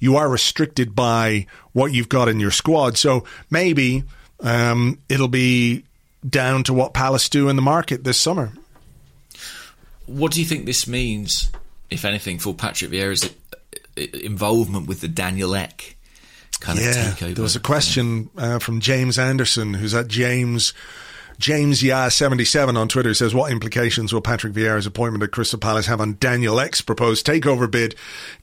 you 0.02 0.18
are 0.18 0.28
restricted 0.28 0.96
by 0.96 1.48
what 1.72 1.94
you've 1.94 2.10
got 2.10 2.28
in 2.28 2.42
your 2.42 2.52
squad. 2.52 2.98
So 2.98 3.24
maybe 3.50 4.04
um, 4.42 5.00
it'll 5.08 5.30
be 5.30 5.86
down 6.28 6.64
to 6.64 6.74
what 6.74 6.94
Palace 6.94 7.30
do 7.30 7.50
in 7.50 7.56
the 7.56 7.62
market 7.62 8.04
this 8.04 8.18
summer. 8.18 8.52
What 10.06 10.32
do 10.32 10.40
you 10.40 10.46
think 10.46 10.66
this 10.66 10.88
means, 10.88 11.52
if 11.90 12.06
anything, 12.06 12.40
for 12.40 12.54
Patrick 12.54 12.92
Vieira's 12.92 13.26
uh, 13.26 14.02
involvement 14.24 14.88
with 14.88 15.02
the 15.02 15.08
Daniel 15.08 15.56
Ek 15.56 15.98
kind 16.60 16.78
of 16.80 16.86
Yeah, 16.86 17.12
takeover? 17.12 17.36
there 17.36 17.44
was 17.44 17.56
a 17.56 17.60
question 17.60 18.30
uh, 18.38 18.60
from 18.60 18.80
James 18.80 19.18
Anderson, 19.18 19.74
who's 19.74 19.94
at 19.94 20.08
James 20.08 20.74
James 21.38 21.84
Ya 21.84 22.08
seventy 22.08 22.46
seven 22.46 22.78
on 22.78 22.88
Twitter. 22.88 23.14
Says, 23.14 23.34
"What 23.34 23.52
implications 23.52 24.14
will 24.14 24.22
Patrick 24.22 24.54
Vieira's 24.54 24.86
appointment 24.86 25.24
at 25.24 25.32
Crystal 25.32 25.60
Palace 25.60 25.88
have 25.88 26.00
on 26.00 26.16
Daniel 26.20 26.60
Ek's 26.62 26.82
proposed 26.82 27.26
takeover 27.26 27.70
bid, 27.70 27.96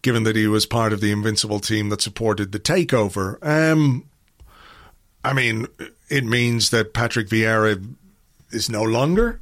given 0.02 0.24
that 0.24 0.36
he 0.36 0.46
was 0.46 0.66
part 0.66 0.92
of 0.92 1.00
the 1.00 1.10
invincible 1.10 1.58
team 1.60 1.88
that 1.88 2.02
supported 2.02 2.52
the 2.52 2.60
takeover?" 2.60 3.38
Um, 3.46 4.04
I 5.24 5.32
mean, 5.32 5.68
it 6.12 6.24
means 6.24 6.70
that 6.70 6.92
Patrick 6.92 7.28
Vieira 7.28 7.82
is 8.50 8.68
no 8.68 8.82
longer 8.82 9.40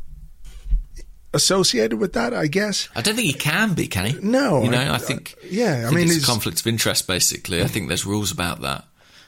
associated 1.33 1.99
with 1.99 2.12
that. 2.14 2.35
I 2.35 2.47
guess. 2.47 2.89
I 2.95 3.03
don't 3.03 3.14
think 3.16 3.27
he 3.27 3.33
can 3.33 3.75
be, 3.75 3.87
can 3.87 4.07
he? 4.07 4.12
No, 4.21 4.62
you 4.62 4.71
know, 4.71 4.79
I- 4.79 4.95
I, 4.95 4.99
think. 4.99 5.35
yeah, 5.49 5.79
I 5.79 5.83
think 5.83 5.95
mean, 5.95 6.05
it's 6.05 6.12
he's- 6.14 6.25
a 6.25 6.27
conflict 6.27 6.61
of 6.61 6.66
interest. 6.66 7.07
Basically, 7.07 7.62
I 7.62 7.66
think 7.66 7.89
there's 7.89 8.07
rules 8.07 8.33
about 8.33 8.61
that. 8.62 8.85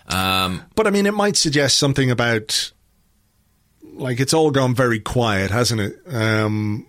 Um, 0.08 0.62
But 0.74 0.86
I 0.86 0.90
mean, 0.90 1.06
it 1.06 1.14
might 1.14 1.36
suggest 1.36 1.78
something 1.78 2.10
about 2.10 2.72
like 3.94 4.20
it's 4.20 4.32
all 4.34 4.50
gone 4.50 4.74
very 4.74 4.98
quiet, 5.00 5.50
hasn't 5.50 5.80
it? 5.80 6.00
Um, 6.12 6.86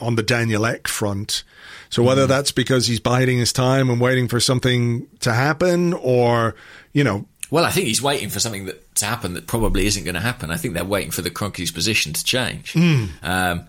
on 0.00 0.14
the 0.16 0.22
Daniel 0.22 0.64
Ek 0.66 0.88
front. 0.88 1.44
So 1.90 2.02
whether 2.02 2.24
Mm. 2.24 2.28
that's 2.28 2.52
because 2.52 2.86
he's 2.86 3.00
biding 3.00 3.38
his 3.38 3.52
time 3.52 3.90
and 3.90 4.00
waiting 4.00 4.28
for 4.28 4.40
something 4.40 5.06
to 5.20 5.32
happen, 5.32 5.92
or 5.94 6.54
you 6.92 7.04
know, 7.04 7.26
well, 7.50 7.64
I 7.64 7.70
think 7.70 7.86
he's 7.86 8.02
waiting 8.02 8.28
for 8.28 8.40
something 8.40 8.66
that 8.66 8.94
to 8.96 9.06
happen 9.06 9.34
that 9.34 9.46
probably 9.46 9.86
isn't 9.86 10.04
going 10.04 10.14
to 10.14 10.20
happen. 10.20 10.50
I 10.50 10.56
think 10.56 10.74
they're 10.74 10.84
waiting 10.84 11.10
for 11.10 11.22
the 11.22 11.30
Kroenkes' 11.30 11.72
position 11.72 12.12
to 12.12 12.22
change, 12.24 12.76
um, 12.76 13.66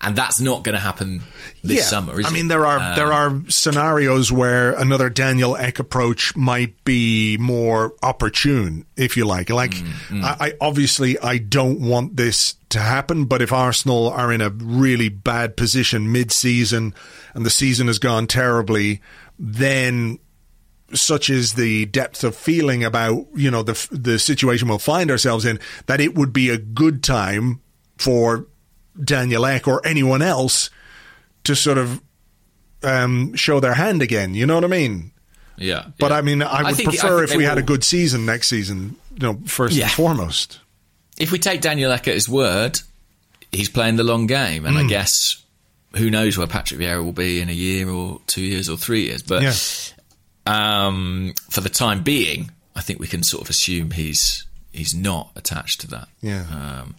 and 0.00 0.14
that's 0.14 0.40
not 0.40 0.62
going 0.62 0.74
to 0.76 0.80
happen 0.80 1.22
this 1.64 1.88
summer. 1.90 2.20
Is 2.20 2.26
I 2.26 2.28
it? 2.28 2.32
mean, 2.32 2.46
there 2.48 2.64
are 2.64 2.78
Um, 2.78 2.94
there 2.96 3.12
are 3.12 3.42
scenarios 3.48 4.30
where 4.30 4.70
another 4.72 5.10
Daniel 5.10 5.56
Ek 5.56 5.80
approach 5.80 6.36
might 6.36 6.84
be 6.84 7.36
more 7.40 7.94
opportune, 8.02 8.84
if 8.96 9.16
you 9.16 9.24
like. 9.26 9.50
Like, 9.50 9.72
Mm, 9.72 10.22
I, 10.22 10.36
I 10.48 10.52
obviously 10.60 11.18
I 11.18 11.38
don't 11.38 11.80
want 11.80 12.16
this 12.16 12.54
to 12.68 12.78
happen, 12.78 13.24
but 13.24 13.42
if 13.42 13.52
Arsenal 13.52 14.08
are 14.10 14.32
in 14.32 14.40
a 14.40 14.50
really 14.50 15.08
bad 15.08 15.56
position 15.56 16.12
mid-season 16.12 16.94
and 17.34 17.44
the 17.44 17.50
season 17.50 17.88
has 17.88 17.98
gone 17.98 18.26
terribly, 18.28 19.00
then 19.38 20.18
such 20.94 21.28
is 21.30 21.54
the 21.54 21.86
depth 21.86 22.24
of 22.24 22.34
feeling 22.34 22.82
about 22.84 23.26
you 23.34 23.50
know 23.50 23.62
the 23.62 23.88
the 23.90 24.18
situation 24.18 24.68
we'll 24.68 24.78
find 24.78 25.10
ourselves 25.10 25.44
in 25.44 25.58
that 25.86 26.00
it 26.00 26.14
would 26.14 26.32
be 26.32 26.48
a 26.48 26.56
good 26.58 27.02
time 27.02 27.60
for 27.98 28.46
Daniel 29.02 29.44
Ek 29.46 29.68
or 29.68 29.86
anyone 29.86 30.22
else 30.22 30.70
to 31.44 31.54
sort 31.54 31.78
of 31.78 32.00
um, 32.82 33.34
show 33.34 33.60
their 33.60 33.74
hand 33.74 34.02
again. 34.02 34.34
You 34.34 34.46
know 34.46 34.54
what 34.54 34.64
I 34.64 34.68
mean? 34.68 35.12
yeah, 35.56 35.86
But 35.98 36.10
yeah. 36.12 36.18
I 36.18 36.22
mean, 36.22 36.42
I 36.42 36.62
would 36.62 36.76
think- 36.76 36.90
prefer 36.90 37.18
think 37.26 37.30
if 37.30 37.36
we 37.36 37.44
had 37.44 37.58
a 37.58 37.62
good 37.62 37.82
season 37.84 38.24
next 38.26 38.48
season. 38.48 38.96
You 39.14 39.18
know, 39.26 39.40
first 39.46 39.74
Yeah. 39.74 39.84
and 39.86 39.92
foremost. 39.92 40.60
if 41.18 41.32
we 41.32 41.38
take 41.40 41.60
Daniel 41.60 41.90
Ek 41.90 42.06
at 42.06 42.14
his 42.14 42.28
word, 42.28 42.78
he's 43.50 43.68
playing 43.68 43.96
the 43.96 44.04
long 44.04 44.26
game, 44.28 44.64
and 44.64 44.78
I 44.78 44.82
Hmm. 44.82 44.86
guess 44.88 45.10
who 45.96 46.08
knows 46.10 46.38
where 46.38 46.46
Patrick 46.46 46.78
Vieira 46.80 47.02
will 47.04 47.12
be 47.12 47.40
in 47.40 47.48
a 47.48 47.52
year 47.52 47.88
or 47.88 48.20
two 48.28 48.42
years 48.42 48.68
or 48.68 48.76
three 48.76 49.06
years. 49.06 49.22
But 49.22 49.42
Yeah. 49.42 49.54
Um, 50.48 51.34
for 51.50 51.60
the 51.60 51.68
time 51.68 52.02
being, 52.02 52.50
I 52.74 52.80
think 52.80 52.98
we 52.98 53.06
can 53.06 53.22
sort 53.22 53.42
of 53.44 53.50
assume 53.50 53.90
he's 53.92 54.46
he's 54.72 54.94
not 54.94 55.30
attached 55.36 55.80
to 55.82 55.86
that. 55.88 56.08
Yeah. 56.22 56.46
Um, 56.50 56.94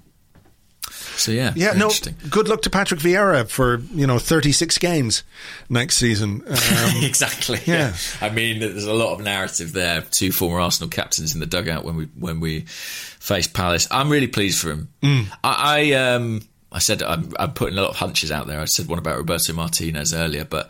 so 0.92 1.32
yeah, 1.32 1.54
Yeah, 1.56 1.74
no. 1.74 1.92
Good 2.30 2.48
luck 2.48 2.62
to 2.64 2.70
Patrick 2.70 3.00
Vieira 3.00 3.48
for 3.50 3.78
you 3.94 4.08
know 4.08 4.20
thirty 4.20 4.52
six 4.52 4.78
games 4.78 5.24
next 5.70 5.98
season. 5.98 6.44
Um, 6.70 7.04
exactly. 7.04 7.60
yeah. 7.66 7.96
I 8.22 8.30
mean, 8.30 8.60
there's 8.60 8.86
a 8.86 8.94
lot 8.94 9.14
of 9.14 9.22
narrative 9.22 9.74
there. 9.74 10.04
Two 10.18 10.32
former 10.32 10.60
Arsenal 10.60 10.90
captains 10.90 11.34
in 11.34 11.40
the 11.40 11.46
dugout 11.46 11.84
when 11.84 11.96
we 11.96 12.06
when 12.18 12.40
we 12.40 12.62
faced 12.68 13.54
Palace. 13.54 13.88
I'm 13.90 14.10
really 14.10 14.28
pleased 14.28 14.60
for 14.62 14.70
him. 14.70 14.90
Mm. 15.02 15.26
I, 15.44 15.80
I 15.80 15.92
um 16.14 16.42
I 16.72 16.80
said 16.80 17.02
I'm, 17.02 17.34
I'm 17.40 17.54
putting 17.54 17.78
a 17.78 17.82
lot 17.82 17.90
of 17.90 17.96
hunches 17.98 18.32
out 18.32 18.48
there. 18.48 18.60
I 18.60 18.66
said 18.66 18.88
one 18.88 19.00
about 19.00 19.18
Roberto 19.18 19.54
Martinez 19.54 20.14
earlier, 20.14 20.46
but 20.46 20.70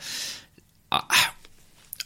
I, 0.91 1.29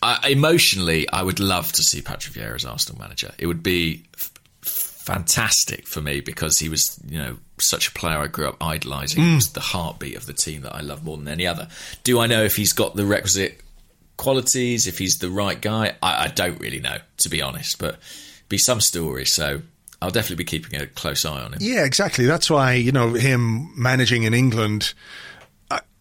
I, 0.04 0.30
emotionally, 0.30 1.08
I 1.10 1.24
would 1.24 1.40
love 1.40 1.72
to 1.72 1.82
see 1.82 2.02
Patrick 2.02 2.36
Vieira 2.36 2.56
as 2.56 2.66
Arsenal 2.66 3.02
manager. 3.02 3.32
It 3.38 3.48
would 3.48 3.64
be 3.64 4.04
f- 4.16 4.32
fantastic 4.62 5.88
for 5.88 6.02
me 6.02 6.20
because 6.22 6.58
he 6.60 6.70
was, 6.70 7.00
you 7.08 7.18
know, 7.18 7.38
such 7.60 7.88
a 7.88 7.92
player 7.92 8.18
I 8.18 8.28
grew 8.28 8.48
up 8.48 8.62
idolising. 8.62 9.24
He 9.24 9.30
mm. 9.30 9.36
was 9.36 9.54
the 9.54 9.62
heartbeat 9.62 10.16
of 10.16 10.26
the 10.26 10.34
team 10.34 10.64
that 10.64 10.76
I 10.76 10.82
love 10.82 11.04
more 11.04 11.18
than 11.18 11.28
any 11.28 11.48
other. 11.48 11.68
Do 12.04 12.20
I 12.20 12.28
know 12.28 12.44
if 12.44 12.56
he's 12.56 12.74
got 12.74 12.96
the 12.96 13.06
requisite 13.06 13.62
qualities, 14.18 14.88
if 14.88 14.98
he's 14.98 15.18
the 15.18 15.30
right 15.30 15.60
guy? 15.60 15.96
I, 16.02 16.26
I 16.26 16.28
don't 16.28 16.60
really 16.60 16.80
know, 16.80 16.98
to 17.18 17.30
be 17.30 17.42
honest, 17.42 17.80
but 17.80 18.00
be 18.50 18.58
some 18.58 18.82
story. 18.82 19.26
So 19.26 19.62
I'll 20.02 20.12
definitely 20.12 20.44
be 20.44 20.46
keeping 20.46 20.82
a 20.82 20.86
close 20.86 21.24
eye 21.26 21.42
on 21.42 21.54
him. 21.54 21.60
Yeah, 21.62 21.86
exactly. 21.86 22.26
That's 22.26 22.50
why 22.50 22.74
you 22.74 22.92
know 22.92 23.14
him 23.14 23.72
managing 23.82 24.24
in 24.24 24.34
England. 24.34 24.94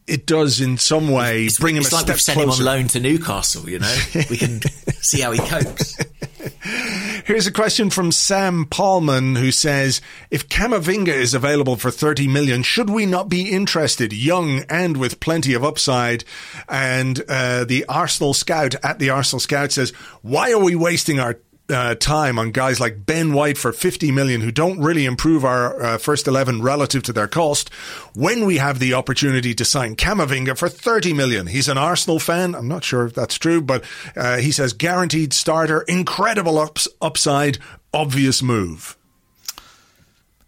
It 0.07 0.27
does 0.27 0.61
in 0.61 0.79
some 0.79 1.09
way 1.09 1.49
bring 1.61 1.77
him 1.77 1.83
it's 1.83 1.93
a 1.93 1.97
like 1.97 2.05
step 2.05 2.15
we've 2.15 2.21
sent 2.21 2.41
him 2.41 2.51
on 2.51 2.65
loan 2.65 2.89
to 2.89 3.01
Newcastle. 3.01 3.69
You 3.69 3.79
know, 3.79 3.97
we 4.29 4.37
can 4.37 4.61
see 5.01 5.21
how 5.21 5.33
he 5.33 5.39
copes. 5.39 5.97
Here's 7.25 7.47
a 7.47 7.53
question 7.53 7.89
from 7.91 8.11
Sam 8.11 8.65
Paulman 8.65 9.37
who 9.37 9.53
says, 9.53 10.01
if 10.31 10.49
Camavinga 10.49 11.09
is 11.09 11.35
available 11.35 11.77
for 11.77 11.91
30 11.91 12.27
million, 12.27 12.63
should 12.65 12.91
we 12.91 13.07
not 13.07 13.29
be 13.29 13.49
interested? 13.51 14.13
Young 14.13 14.65
and 14.69 14.97
with 14.97 15.21
plenty 15.21 15.55
of 15.55 15.63
upside. 15.63 16.25
And 16.69 17.23
uh, 17.29 17.65
the 17.65 17.85
Arsenal 17.89 18.35
scout 18.35 18.75
at 18.85 18.99
the 18.99 19.11
Arsenal 19.11 19.39
scout 19.39 19.71
says, 19.71 19.91
why 20.23 20.53
are 20.53 20.63
we 20.63 20.75
wasting 20.75 21.21
our 21.21 21.39
uh, 21.73 21.95
time 21.95 22.39
on 22.39 22.51
guys 22.51 22.79
like 22.81 23.07
Ben 23.07 23.33
White 23.33 23.59
for 23.59 23.73
50 23.73 24.13
million 24.13 24.41
who 24.41 24.53
don't 24.53 24.81
really 24.81 25.05
improve 25.05 25.45
our 25.45 25.83
uh, 25.83 25.99
first 25.99 26.29
11 26.29 26.63
relative 26.63 27.03
to 27.05 27.13
their 27.13 27.27
cost 27.27 27.73
when 28.15 28.45
we 28.45 28.59
have 28.59 28.79
the 28.79 28.95
opportunity 28.95 29.55
to 29.55 29.65
sign 29.65 29.97
Camavinga 29.97 30.57
for 30.57 30.69
30 30.69 31.13
million. 31.13 31.47
He's 31.47 31.69
an 31.69 31.79
Arsenal 31.79 32.19
fan. 32.19 32.55
I'm 32.55 32.69
not 32.69 32.85
sure 32.85 33.07
if 33.07 33.15
that's 33.15 33.37
true, 33.39 33.61
but 33.61 33.85
uh, 34.15 34.37
he 34.37 34.53
says 34.53 34.73
guaranteed 34.73 35.33
starter, 35.33 35.83
incredible 35.83 36.59
ups- 36.59 36.89
upside, 37.01 37.59
obvious 37.93 38.43
move. 38.43 38.97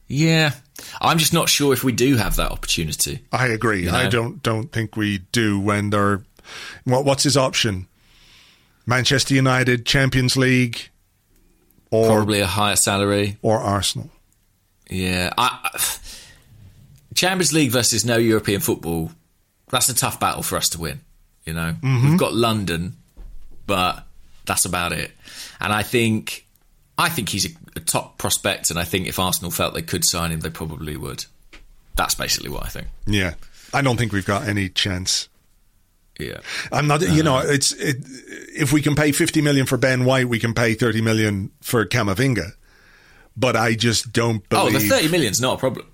Yeah, 0.06 0.52
I'm 1.01 1.18
just 1.18 1.32
not 1.32 1.48
sure 1.48 1.72
if 1.72 1.82
we 1.82 1.92
do 1.92 2.16
have 2.16 2.36
that 2.36 2.52
opportunity. 2.52 3.24
I 3.32 3.48
agree. 3.48 3.84
You 3.84 3.90
I 3.90 4.09
don't 4.09 4.42
don't 4.42 4.70
think 4.70 4.96
we 4.96 5.18
do 5.32 5.59
when 5.59 5.90
they're 5.90 6.22
what 6.84 7.05
what's 7.05 7.22
his 7.22 7.36
option? 7.36 7.88
Manchester 8.86 9.34
United, 9.34 9.86
Champions 9.86 10.36
League, 10.36 10.90
or 11.94 12.06
Probably 12.06 12.40
a 12.40 12.46
higher 12.46 12.76
salary. 12.76 13.36
or 13.42 13.58
Arsenal. 13.58 14.10
Yeah, 14.90 15.32
I, 15.38 15.70
Champions 17.14 17.52
League 17.52 17.70
versus 17.70 18.04
no 18.04 18.16
European 18.16 18.60
football. 18.60 19.10
That's 19.70 19.88
a 19.88 19.94
tough 19.94 20.20
battle 20.20 20.42
for 20.42 20.56
us 20.56 20.68
to 20.70 20.80
win. 20.80 21.00
You 21.44 21.52
know, 21.52 21.74
mm-hmm. 21.80 22.10
we've 22.10 22.18
got 22.18 22.34
London, 22.34 22.96
but 23.66 24.04
that's 24.46 24.64
about 24.64 24.92
it. 24.92 25.10
And 25.60 25.72
I 25.72 25.82
think, 25.82 26.46
I 26.98 27.08
think 27.08 27.28
he's 27.28 27.46
a, 27.46 27.56
a 27.76 27.80
top 27.80 28.18
prospect, 28.18 28.70
and 28.70 28.78
I 28.78 28.84
think 28.84 29.06
if 29.06 29.18
Arsenal 29.18 29.50
felt 29.50 29.74
they 29.74 29.82
could 29.82 30.04
sign 30.04 30.32
him, 30.32 30.40
they 30.40 30.50
probably 30.50 30.96
would. 30.96 31.24
That's 31.96 32.14
basically 32.14 32.50
what 32.50 32.64
I 32.64 32.68
think. 32.68 32.88
Yeah, 33.06 33.34
I 33.72 33.82
don't 33.82 33.96
think 33.96 34.12
we've 34.12 34.26
got 34.26 34.48
any 34.48 34.68
chance. 34.68 35.28
Yeah. 36.19 36.39
I'm 36.70 36.86
not. 36.86 37.01
You 37.03 37.23
know, 37.23 37.39
it's 37.39 37.73
it, 37.73 37.97
if 38.57 38.73
we 38.73 38.81
can 38.82 38.95
pay 38.95 39.11
50 39.12 39.43
million 39.43 39.66
for 39.66 39.77
Ben 39.77 40.05
White, 40.05 40.28
we 40.28 40.39
can 40.39 40.55
pay 40.55 40.74
30 40.74 41.01
million 41.01 41.51
for 41.61 41.85
Camavinga. 41.85 42.53
But 43.36 43.57
I 43.57 43.74
just 43.74 44.12
don't 44.12 44.49
believe. 44.49 44.77
Oh, 44.77 44.78
the 44.78 44.86
thirty 44.89 45.09
million's 45.09 45.41
not 45.41 45.55
a 45.55 45.59
problem. 45.59 45.86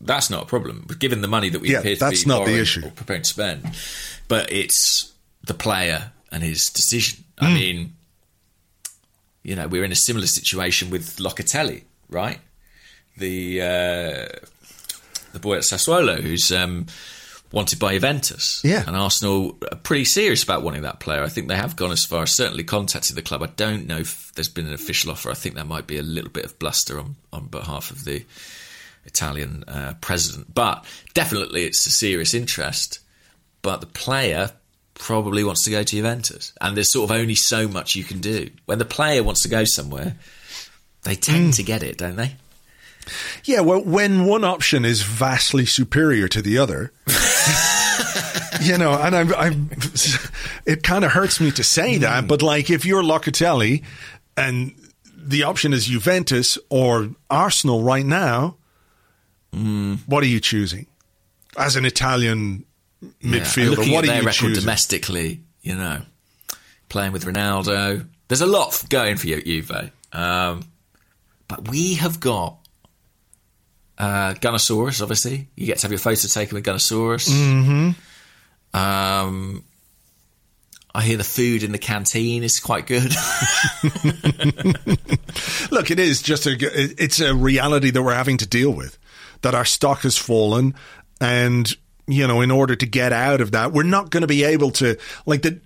That's 0.00 0.30
not 0.30 0.44
a 0.44 0.46
problem. 0.46 0.84
But 0.88 0.98
given 0.98 1.20
the 1.20 1.28
money 1.28 1.50
that 1.50 1.60
we 1.60 1.70
Yeah, 1.70 1.80
appear 1.80 1.94
to 1.96 2.00
that's 2.00 2.24
be 2.24 2.28
not 2.28 2.46
the 2.46 2.58
issue. 2.58 2.86
or 2.86 2.90
preparing 2.92 3.22
to 3.22 3.28
spend, 3.28 3.76
but 4.26 4.50
it's 4.50 5.12
the 5.46 5.52
player 5.54 6.12
and 6.32 6.42
his 6.42 6.64
decision. 6.72 7.24
I 7.38 7.52
mean, 7.52 7.92
you 9.42 9.54
know, 9.54 9.68
we're 9.68 9.84
in 9.84 9.92
a 9.92 9.96
similar 9.96 10.26
situation 10.26 10.88
with 10.88 11.16
Locatelli, 11.18 11.82
right? 12.08 12.38
The 13.18 13.60
uh, 13.60 14.38
the 15.34 15.38
boy 15.40 15.56
at 15.56 15.64
Sassuolo 15.64 16.20
who's 16.22 16.50
um, 16.52 16.86
wanted 17.52 17.78
by 17.78 17.92
Juventus. 17.92 18.60
Yeah. 18.64 18.82
and 18.86 18.96
Arsenal 18.96 19.58
are 19.70 19.76
pretty 19.76 20.04
serious 20.06 20.42
about 20.42 20.62
wanting 20.62 20.82
that 20.82 21.00
player. 21.00 21.22
I 21.22 21.28
think 21.28 21.48
they 21.48 21.56
have 21.56 21.76
gone 21.76 21.92
as 21.92 22.04
far 22.04 22.22
as 22.22 22.34
certainly 22.34 22.64
contacted 22.64 23.14
the 23.14 23.22
club. 23.22 23.42
I 23.42 23.46
don't 23.56 23.86
know 23.86 23.98
if 23.98 24.32
there's 24.34 24.48
been 24.48 24.66
an 24.66 24.72
official 24.74 25.10
offer. 25.10 25.30
I 25.30 25.34
think 25.34 25.54
there 25.54 25.64
might 25.64 25.86
be 25.86 25.98
a 25.98 26.02
little 26.02 26.30
bit 26.30 26.44
of 26.46 26.58
bluster 26.58 26.98
on 26.98 27.16
on 27.32 27.46
behalf 27.46 27.90
of 27.90 28.04
the 28.04 28.24
Italian 29.04 29.64
uh, 29.68 29.94
president, 30.00 30.54
but 30.54 30.84
definitely 31.14 31.64
it's 31.64 31.86
a 31.86 31.90
serious 31.90 32.34
interest. 32.34 33.00
But 33.62 33.80
the 33.80 33.86
player 33.86 34.50
probably 34.94 35.42
wants 35.44 35.64
to 35.64 35.70
go 35.70 35.82
to 35.82 35.96
Juventus, 35.96 36.52
and 36.60 36.76
there's 36.76 36.92
sort 36.92 37.10
of 37.10 37.16
only 37.16 37.34
so 37.34 37.66
much 37.68 37.96
you 37.96 38.04
can 38.04 38.20
do 38.20 38.50
when 38.66 38.78
the 38.78 38.84
player 38.84 39.22
wants 39.22 39.42
to 39.42 39.48
go 39.48 39.64
somewhere. 39.64 40.16
They 41.02 41.16
tend 41.16 41.46
Hmm. 41.46 41.50
to 41.52 41.62
get 41.64 41.82
it, 41.82 41.98
don't 41.98 42.16
they? 42.16 42.36
Yeah, 43.44 43.60
well, 43.60 43.82
when 43.82 44.24
one 44.24 44.44
option 44.44 44.84
is 44.84 45.02
vastly 45.02 45.66
superior 45.66 46.28
to 46.28 46.40
the 46.42 46.58
other, 46.58 46.92
you 48.62 48.78
know, 48.78 48.92
and 48.92 49.16
I'm, 49.16 49.34
I'm 49.34 49.70
it 50.66 50.82
kind 50.82 51.04
of 51.04 51.12
hurts 51.12 51.40
me 51.40 51.50
to 51.52 51.64
say 51.64 51.98
that, 51.98 52.28
but 52.28 52.42
like 52.42 52.70
if 52.70 52.84
you're 52.84 53.02
Locatelli 53.02 53.82
and 54.36 54.74
the 55.16 55.42
option 55.44 55.72
is 55.72 55.86
Juventus 55.86 56.58
or 56.68 57.10
Arsenal 57.30 57.82
right 57.82 58.06
now, 58.06 58.56
what 60.06 60.22
are 60.22 60.28
you 60.28 60.40
choosing 60.40 60.86
as 61.58 61.76
an 61.76 61.84
Italian 61.84 62.64
midfielder? 63.22 63.76
looking 63.76 63.92
what 63.92 64.04
at 64.04 64.10
are 64.10 64.14
you 64.14 64.20
record 64.20 64.32
choosing? 64.32 64.60
domestically, 64.60 65.42
you 65.62 65.74
know, 65.74 66.02
playing 66.88 67.12
with 67.12 67.24
Ronaldo. 67.24 68.06
There's 68.28 68.40
a 68.40 68.46
lot 68.46 68.84
going 68.88 69.16
for 69.16 69.26
you, 69.26 69.36
at 69.36 69.44
Juve. 69.44 69.90
Um, 70.12 70.62
but 71.48 71.68
we 71.68 71.94
have 71.94 72.18
got 72.20 72.56
uh, 74.02 74.34
Gunnosaurus, 74.34 75.00
obviously. 75.00 75.46
You 75.54 75.66
get 75.66 75.78
to 75.78 75.82
have 75.84 75.92
your 75.92 76.00
photo 76.00 76.26
taken 76.26 76.56
with 76.56 76.64
Gunnosaurus. 76.64 77.30
Mm-hmm. 77.30 78.76
Um, 78.76 79.64
I 80.92 81.02
hear 81.02 81.16
the 81.16 81.24
food 81.24 81.62
in 81.62 81.70
the 81.70 81.78
canteen 81.78 82.42
is 82.42 82.58
quite 82.58 82.88
good. 82.88 83.12
Look, 85.70 85.92
it 85.92 86.00
is 86.00 86.20
just 86.20 86.46
a 86.46 86.56
it's 86.60 87.20
a 87.20 87.32
reality 87.32 87.90
that 87.92 88.02
we're 88.02 88.12
having 88.12 88.38
to 88.38 88.46
deal 88.46 88.72
with. 88.72 88.98
That 89.42 89.54
our 89.54 89.64
stock 89.64 90.00
has 90.00 90.18
fallen, 90.18 90.74
and 91.20 91.72
you 92.08 92.26
know, 92.26 92.40
in 92.40 92.50
order 92.50 92.74
to 92.74 92.86
get 92.86 93.12
out 93.12 93.40
of 93.40 93.52
that, 93.52 93.72
we're 93.72 93.84
not 93.84 94.10
going 94.10 94.22
to 94.22 94.26
be 94.26 94.42
able 94.42 94.72
to 94.72 94.98
like 95.26 95.42
the 95.42 95.60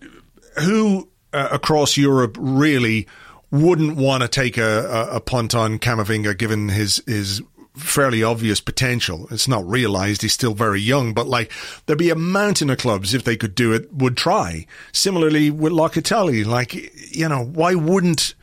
who 0.63 1.09
uh, 1.33 1.49
across 1.53 1.97
Europe 1.97 2.37
really 2.39 3.09
wouldn't 3.51 3.97
want 3.97 4.23
to 4.23 4.29
take 4.29 4.59
a, 4.59 5.09
a, 5.13 5.17
a 5.17 5.21
punt 5.21 5.55
on 5.55 5.79
Camavinga 5.79 6.37
given 6.37 6.69
his 6.69 7.03
his 7.07 7.41
fairly 7.77 8.23
obvious 8.23 8.61
potential. 8.61 9.29
It's 9.31 9.49
not 9.49 9.69
realized 9.69 10.23
he's 10.23 10.33
still 10.33 10.55
very 10.55 10.81
young, 10.81 11.15
but 11.15 11.27
like 11.27 11.53
there'd 11.85 11.99
be 11.99 12.11
a 12.11 12.17
mountain 12.17 12.71
of 12.71 12.79
clubs 12.79 13.15
if 13.15 13.25
they 13.25 13.37
could 13.37 13.55
do 13.55 13.73
it 13.73 13.93
would 13.93 14.17
try. 14.17 14.67
Similarly 14.93 15.51
with 15.51 15.73
Locatelli, 15.73 16.45
like 16.45 16.75
you 17.15 17.29
know, 17.29 17.45
why 17.45 17.75
wouldn't 17.75 18.35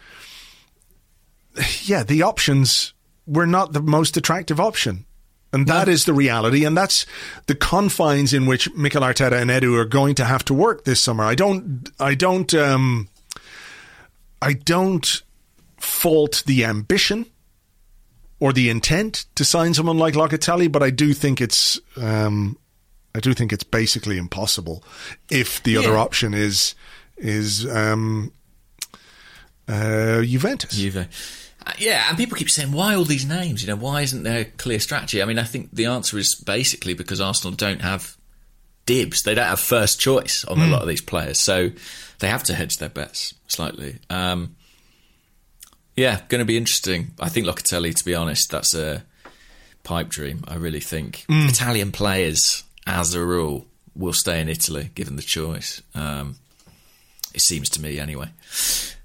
yeah, 1.83 2.03
the 2.03 2.21
options 2.21 2.93
were 3.25 3.47
not 3.47 3.73
the 3.73 3.81
most 3.81 4.17
attractive 4.17 4.59
option. 4.59 5.05
And 5.51 5.67
that 5.67 5.87
is 5.87 6.05
the 6.05 6.13
reality, 6.13 6.65
and 6.65 6.75
that's 6.75 7.05
the 7.45 7.53
confines 7.53 8.33
in 8.33 8.47
which 8.47 8.73
Mikel 8.73 9.03
Arteta 9.03 9.39
and 9.39 9.51
Edu 9.51 9.77
are 9.77 9.85
going 9.85 10.15
to 10.15 10.25
have 10.25 10.43
to 10.45 10.53
work 10.53 10.83
this 10.83 10.99
summer. 10.99 11.23
I 11.23 11.35
don't, 11.35 11.91
I 11.99 12.15
don't, 12.15 12.51
um, 12.55 13.07
I 14.41 14.53
don't 14.53 15.21
fault 15.77 16.41
the 16.47 16.65
ambition 16.65 17.27
or 18.43 18.51
the 18.51 18.69
intent 18.69 19.25
to 19.35 19.45
sign 19.45 19.73
someone 19.73 19.97
like 19.97 20.15
Locatelli, 20.15 20.69
but 20.69 20.83
I 20.83 20.89
do 20.89 21.13
think 21.13 21.39
it's, 21.39 21.79
um, 21.95 22.57
I 23.15 23.21
do 23.21 23.33
think 23.33 23.53
it's 23.53 23.63
basically 23.63 24.17
impossible 24.17 24.83
if 25.31 25.63
the 25.63 25.77
other 25.77 25.95
option 25.97 26.33
is 26.33 26.75
is 27.15 27.65
um, 27.73 28.33
uh, 29.69 30.23
Juventus. 30.23 30.75
Juve. 30.75 31.07
Uh, 31.65 31.71
yeah, 31.77 32.09
and 32.09 32.17
people 32.17 32.35
keep 32.35 32.49
saying, 32.49 32.73
why 32.73 32.95
all 32.95 33.05
these 33.05 33.25
names? 33.25 33.63
You 33.63 33.69
know, 33.69 33.77
why 33.77 34.01
isn't 34.01 34.23
there 34.23 34.41
a 34.41 34.45
clear 34.45 34.81
strategy? 34.81 35.21
I 35.21 35.25
mean, 35.25 35.39
I 35.39 35.45
think 35.45 35.69
the 35.71 35.85
answer 35.85 36.17
is 36.17 36.35
basically 36.45 36.93
because 36.93 37.21
Arsenal 37.21 37.55
don't 37.55 37.81
have 37.81 38.17
dibs. 38.85 39.23
They 39.23 39.35
don't 39.35 39.47
have 39.47 39.61
first 39.61 40.01
choice 40.01 40.43
on 40.43 40.59
a 40.59 40.67
lot 40.67 40.81
of 40.81 40.89
these 40.89 41.01
players. 41.01 41.41
So 41.41 41.71
they 42.19 42.27
have 42.27 42.43
to 42.43 42.53
hedge 42.53 42.75
their 42.75 42.89
bets 42.89 43.35
slightly. 43.47 43.99
Um, 44.09 44.57
yeah, 45.95 46.21
going 46.29 46.39
to 46.39 46.45
be 46.45 46.57
interesting. 46.57 47.11
I 47.19 47.29
think 47.29 47.45
Locatelli, 47.45 47.93
to 47.95 48.05
be 48.05 48.15
honest, 48.15 48.51
that's 48.51 48.73
a 48.73 49.03
pipe 49.83 50.09
dream. 50.09 50.43
I 50.47 50.55
really 50.55 50.79
think 50.79 51.25
Italian 51.29 51.91
players, 51.91 52.63
as 52.87 53.13
a 53.13 53.23
rule, 53.23 53.65
will 53.95 54.13
stay 54.13 54.41
in 54.41 54.49
Italy 54.49 54.89
given 54.95 55.15
the 55.15 55.21
choice. 55.21 55.81
Um, 55.93 56.35
it 57.33 57.41
seems 57.41 57.69
to 57.71 57.81
me, 57.81 57.99
anyway. 57.99 58.29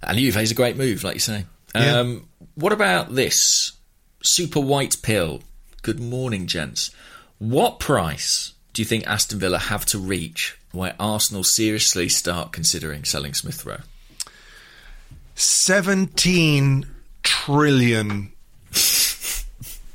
And 0.03 0.19
Juve 0.19 0.37
is 0.37 0.51
a 0.51 0.55
great 0.55 0.77
move, 0.77 1.05
like 1.05 1.15
you 1.15 1.21
say. 1.21 1.45
Yeah. 1.75 1.99
Um, 1.99 2.29
what 2.55 2.73
about 2.73 3.15
this 3.15 3.73
super 4.23 4.61
white 4.61 4.97
pill? 5.03 5.43
Good 5.83 6.01
morning, 6.01 6.47
gents. 6.47 6.91
What 7.39 7.79
price 7.79 8.53
do 8.73 8.83
you 8.83 8.87
think 8.87 9.07
Aston 9.07 9.39
Villa 9.39 9.59
have 9.59 9.85
to 9.87 9.99
reach 9.99 10.59
where 10.73 10.95
Arsenal 10.99 11.45
seriously 11.45 12.09
start 12.09 12.53
considering 12.53 13.05
selling 13.05 13.35
Smith 13.35 13.65
Rowe? 13.65 13.81
17 15.39 16.85
trillion 17.23 18.33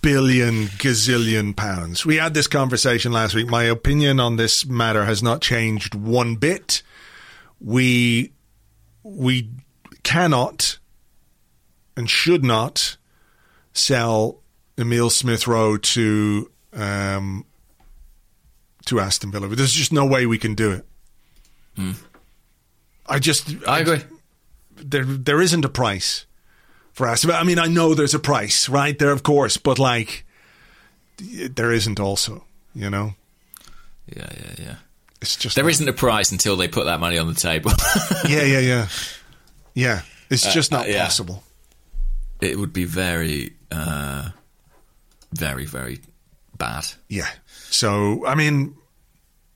billion 0.01 0.65
gazillion 0.65 1.55
pounds. 1.55 2.05
We 2.05 2.15
had 2.15 2.33
this 2.33 2.47
conversation 2.47 3.11
last 3.11 3.35
week. 3.35 3.47
My 3.47 3.63
opinion 3.63 4.19
on 4.21 4.37
this 4.37 4.65
matter 4.65 5.03
has 5.05 5.21
not 5.21 5.41
changed 5.41 5.95
one 5.95 6.35
bit. 6.35 6.81
We 7.59 8.31
we 9.03 9.49
cannot 10.03 10.79
and 11.97 12.09
should 12.09 12.43
not 12.43 12.95
sell 13.73 14.41
Emil 14.77 15.09
Smith 15.09 15.45
Rowe 15.45 15.77
to 15.77 16.49
um, 16.71 17.45
to 18.85 18.99
Aston 19.01 19.31
Villa. 19.31 19.47
There's 19.49 19.73
just 19.73 19.91
no 19.91 20.05
way 20.05 20.25
we 20.25 20.37
can 20.37 20.55
do 20.55 20.71
it. 20.71 20.85
I 23.07 23.19
just 23.19 23.49
Hmm. 23.49 23.69
I 23.69 23.79
agree. 23.79 23.99
There 24.83 25.03
there 25.05 25.41
isn't 25.41 25.65
a 25.65 25.69
price 25.69 26.25
for 26.93 27.07
Aston 27.07 27.29
Villa. 27.29 27.39
I 27.39 27.43
mean, 27.43 27.59
I 27.59 27.67
know 27.67 27.93
there's 27.95 28.13
a 28.13 28.19
price, 28.19 28.69
right 28.69 28.97
there, 28.99 29.11
of 29.11 29.23
course, 29.23 29.57
but 29.57 29.79
like 29.79 30.25
there 31.55 31.71
isn't 31.71 31.99
also. 31.99 32.45
You 32.75 32.89
know, 32.89 33.13
Yeah, 34.15 34.27
yeah, 34.35 34.55
yeah. 34.65 34.75
it's 35.21 35.35
just 35.35 35.55
There 35.55 35.63
not- 35.63 35.79
not 35.79 35.89
a 35.89 35.93
price 35.93 36.31
until 36.31 36.55
they 36.57 36.67
put 36.67 36.85
that 36.85 36.99
money 36.99 37.19
on 37.19 37.27
the 37.27 37.39
table. 37.39 37.71
Yeah, 38.27 38.43
yeah, 38.43 38.59
yeah, 38.59 38.87
yeah. 39.75 40.01
It's 40.29 40.51
just 40.53 40.71
not 40.71 40.85
uh, 40.85 40.89
yeah. 40.89 41.03
possible. 41.03 41.43
it 42.41 42.57
would 42.57 42.73
be 42.73 42.85
very, 42.85 43.53
uh, 43.71 44.29
very, 45.31 45.65
very 45.65 45.99
bad. 46.57 46.85
Yeah. 47.09 47.29
So 47.69 48.25
I 48.25 48.33
mean, 48.35 48.75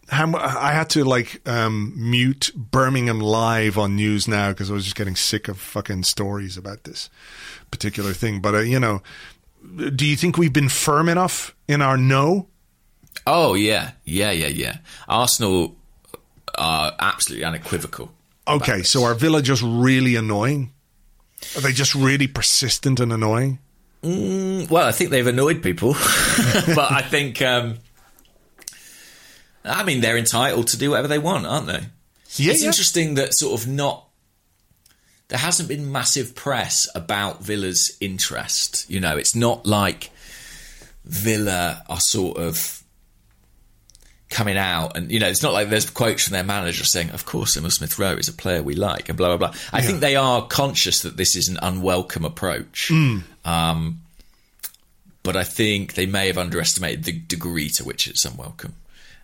how 0.09 0.35
I 0.37 0.71
had 0.71 0.89
to 0.91 1.03
like 1.03 1.47
um, 1.47 1.93
mute 1.95 2.51
Birmingham 2.55 3.19
live 3.19 3.77
on 3.77 3.95
news 3.95 4.27
now 4.27 4.49
because 4.49 4.69
I 4.69 4.73
was 4.73 4.83
just 4.83 4.95
getting 4.95 5.15
sick 5.15 5.47
of 5.47 5.59
fucking 5.59 6.03
stories 6.03 6.57
about 6.57 6.83
this 6.83 7.09
particular 7.71 8.13
thing. 8.13 8.39
But 8.39 8.55
uh, 8.55 8.59
you 8.59 8.79
know, 8.79 9.01
do 9.95 10.05
you 10.05 10.15
think 10.15 10.37
we've 10.37 10.53
been 10.53 10.69
firm 10.69 11.09
enough 11.09 11.55
in 11.67 11.81
our 11.81 11.97
no? 11.97 12.47
Oh 13.25 13.53
yeah, 13.53 13.91
yeah, 14.05 14.31
yeah, 14.31 14.47
yeah. 14.47 14.77
Arsenal 15.07 15.75
are 16.57 16.93
absolutely 16.99 17.45
unequivocal. 17.45 18.11
Okay, 18.47 18.81
so 18.83 19.03
are 19.03 19.13
Villa 19.13 19.41
just 19.41 19.61
really 19.61 20.15
annoying? 20.15 20.71
Are 21.55 21.61
they 21.61 21.73
just 21.73 21.93
really 21.93 22.27
persistent 22.27 22.99
and 22.99 23.11
annoying? 23.11 23.59
Well, 24.03 24.87
I 24.87 24.91
think 24.91 25.09
they've 25.09 25.27
annoyed 25.27 25.61
people, 25.61 25.93
but 26.75 26.91
I 26.91 27.01
think, 27.01 27.41
um, 27.41 27.79
I 29.67 29.83
mean, 29.83 30.01
they're 30.01 30.17
entitled 30.17 30.67
to 30.67 30.77
do 30.77 30.91
whatever 30.91 31.07
they 31.07 31.19
want, 31.19 31.45
aren't 31.45 31.67
they? 31.67 31.81
Yeah, 32.35 32.51
it's 32.51 32.61
yeah. 32.61 32.67
interesting 32.67 33.15
that 33.15 33.33
sort 33.33 33.59
of 33.59 33.67
not. 33.67 34.03
There 35.29 35.39
hasn't 35.39 35.67
been 35.67 35.91
massive 35.91 36.35
press 36.35 36.87
about 36.95 37.43
Villa's 37.43 37.97
interest. 37.99 38.89
You 38.89 38.99
know, 39.01 39.17
it's 39.17 39.35
not 39.35 39.65
like 39.65 40.11
Villa 41.03 41.83
are 41.89 41.99
sort 41.99 42.37
of 42.37 42.83
coming 44.29 44.57
out 44.57 44.97
and 44.97 45.09
you 45.09 45.19
know 45.19 45.27
it's 45.27 45.41
not 45.41 45.53
like 45.53 45.69
there's 45.69 45.89
quotes 45.89 46.25
from 46.25 46.33
their 46.33 46.43
manager 46.43 46.83
saying 46.83 47.09
of 47.11 47.25
course 47.25 47.55
Emil 47.55 47.71
Smith 47.71 47.97
Rowe 47.97 48.17
is 48.17 48.27
a 48.27 48.33
player 48.33 48.61
we 48.61 48.75
like 48.75 49.07
and 49.07 49.17
blah 49.17 49.29
blah 49.29 49.37
blah 49.37 49.59
I 49.71 49.81
think 49.81 50.01
they 50.01 50.17
are 50.17 50.45
conscious 50.45 51.01
that 51.03 51.15
this 51.15 51.37
is 51.37 51.47
an 51.47 51.57
unwelcome 51.61 52.25
approach 52.25 52.91
um, 53.45 54.01
but 55.23 55.37
I 55.37 55.45
think 55.45 55.93
they 55.93 56.05
may 56.05 56.27
have 56.27 56.37
underestimated 56.37 57.05
the 57.05 57.13
degree 57.13 57.69
to 57.69 57.85
which 57.85 58.07
it's 58.07 58.25
unwelcome 58.25 58.73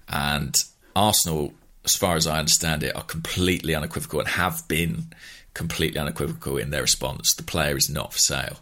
and 0.09 0.55
Arsenal 0.95 1.53
as 1.85 1.95
far 1.95 2.15
as 2.15 2.25
I 2.27 2.39
understand 2.39 2.83
it 2.83 2.95
are 2.95 3.03
completely 3.03 3.75
unequivocal 3.75 4.19
and 4.19 4.29
have 4.29 4.67
been 4.67 5.13
completely 5.53 5.99
unequivocal 5.99 6.57
in 6.57 6.69
their 6.69 6.81
response 6.81 7.33
the 7.35 7.43
player 7.43 7.75
is 7.77 7.89
not 7.89 8.13
for 8.13 8.19
sale 8.19 8.59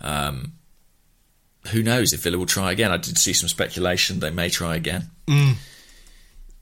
Um, 0.00 0.52
who 1.68 1.82
knows 1.82 2.12
if 2.12 2.22
Villa 2.22 2.38
will 2.38 2.46
try 2.46 2.72
again? 2.72 2.90
I 2.90 2.96
did 2.96 3.18
see 3.18 3.34
some 3.34 3.48
speculation 3.48 4.20
they 4.20 4.30
may 4.30 4.48
try 4.48 4.76
again. 4.76 5.10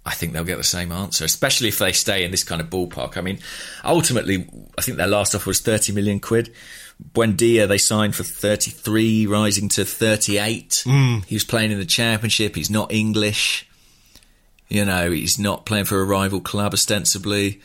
I 0.05 0.12
think 0.12 0.32
they'll 0.32 0.43
get 0.44 0.56
the 0.56 0.64
same 0.64 0.90
answer, 0.90 1.24
especially 1.24 1.68
if 1.68 1.78
they 1.78 1.93
stay 1.93 2.24
in 2.24 2.30
this 2.30 2.43
kind 2.43 2.60
of 2.60 2.68
ballpark. 2.70 3.16
I 3.16 3.20
mean, 3.20 3.39
ultimately, 3.85 4.48
I 4.76 4.82
think 4.82 4.97
their 4.97 5.06
last 5.06 5.35
offer 5.35 5.51
was 5.51 5.60
30 5.60 5.93
million 5.93 6.18
quid. 6.18 6.52
Buendia, 7.12 7.68
they 7.68 7.78
signed 7.78 8.16
for 8.16 8.24
33, 8.24 9.26
rising 9.26 9.68
to 9.70 9.85
38. 9.85 10.82
He 11.26 11.35
was 11.36 11.44
playing 11.44 11.70
in 11.72 11.78
the 11.78 11.85
championship. 11.86 12.56
He's 12.56 12.70
not 12.70 12.90
English. 12.90 13.68
You 14.69 14.85
know, 14.85 15.11
he's 15.11 15.39
not 15.39 15.66
playing 15.66 15.86
for 15.86 16.01
a 16.01 16.05
rival 16.05 16.40
club, 16.40 16.74
ostensibly. 16.74 17.61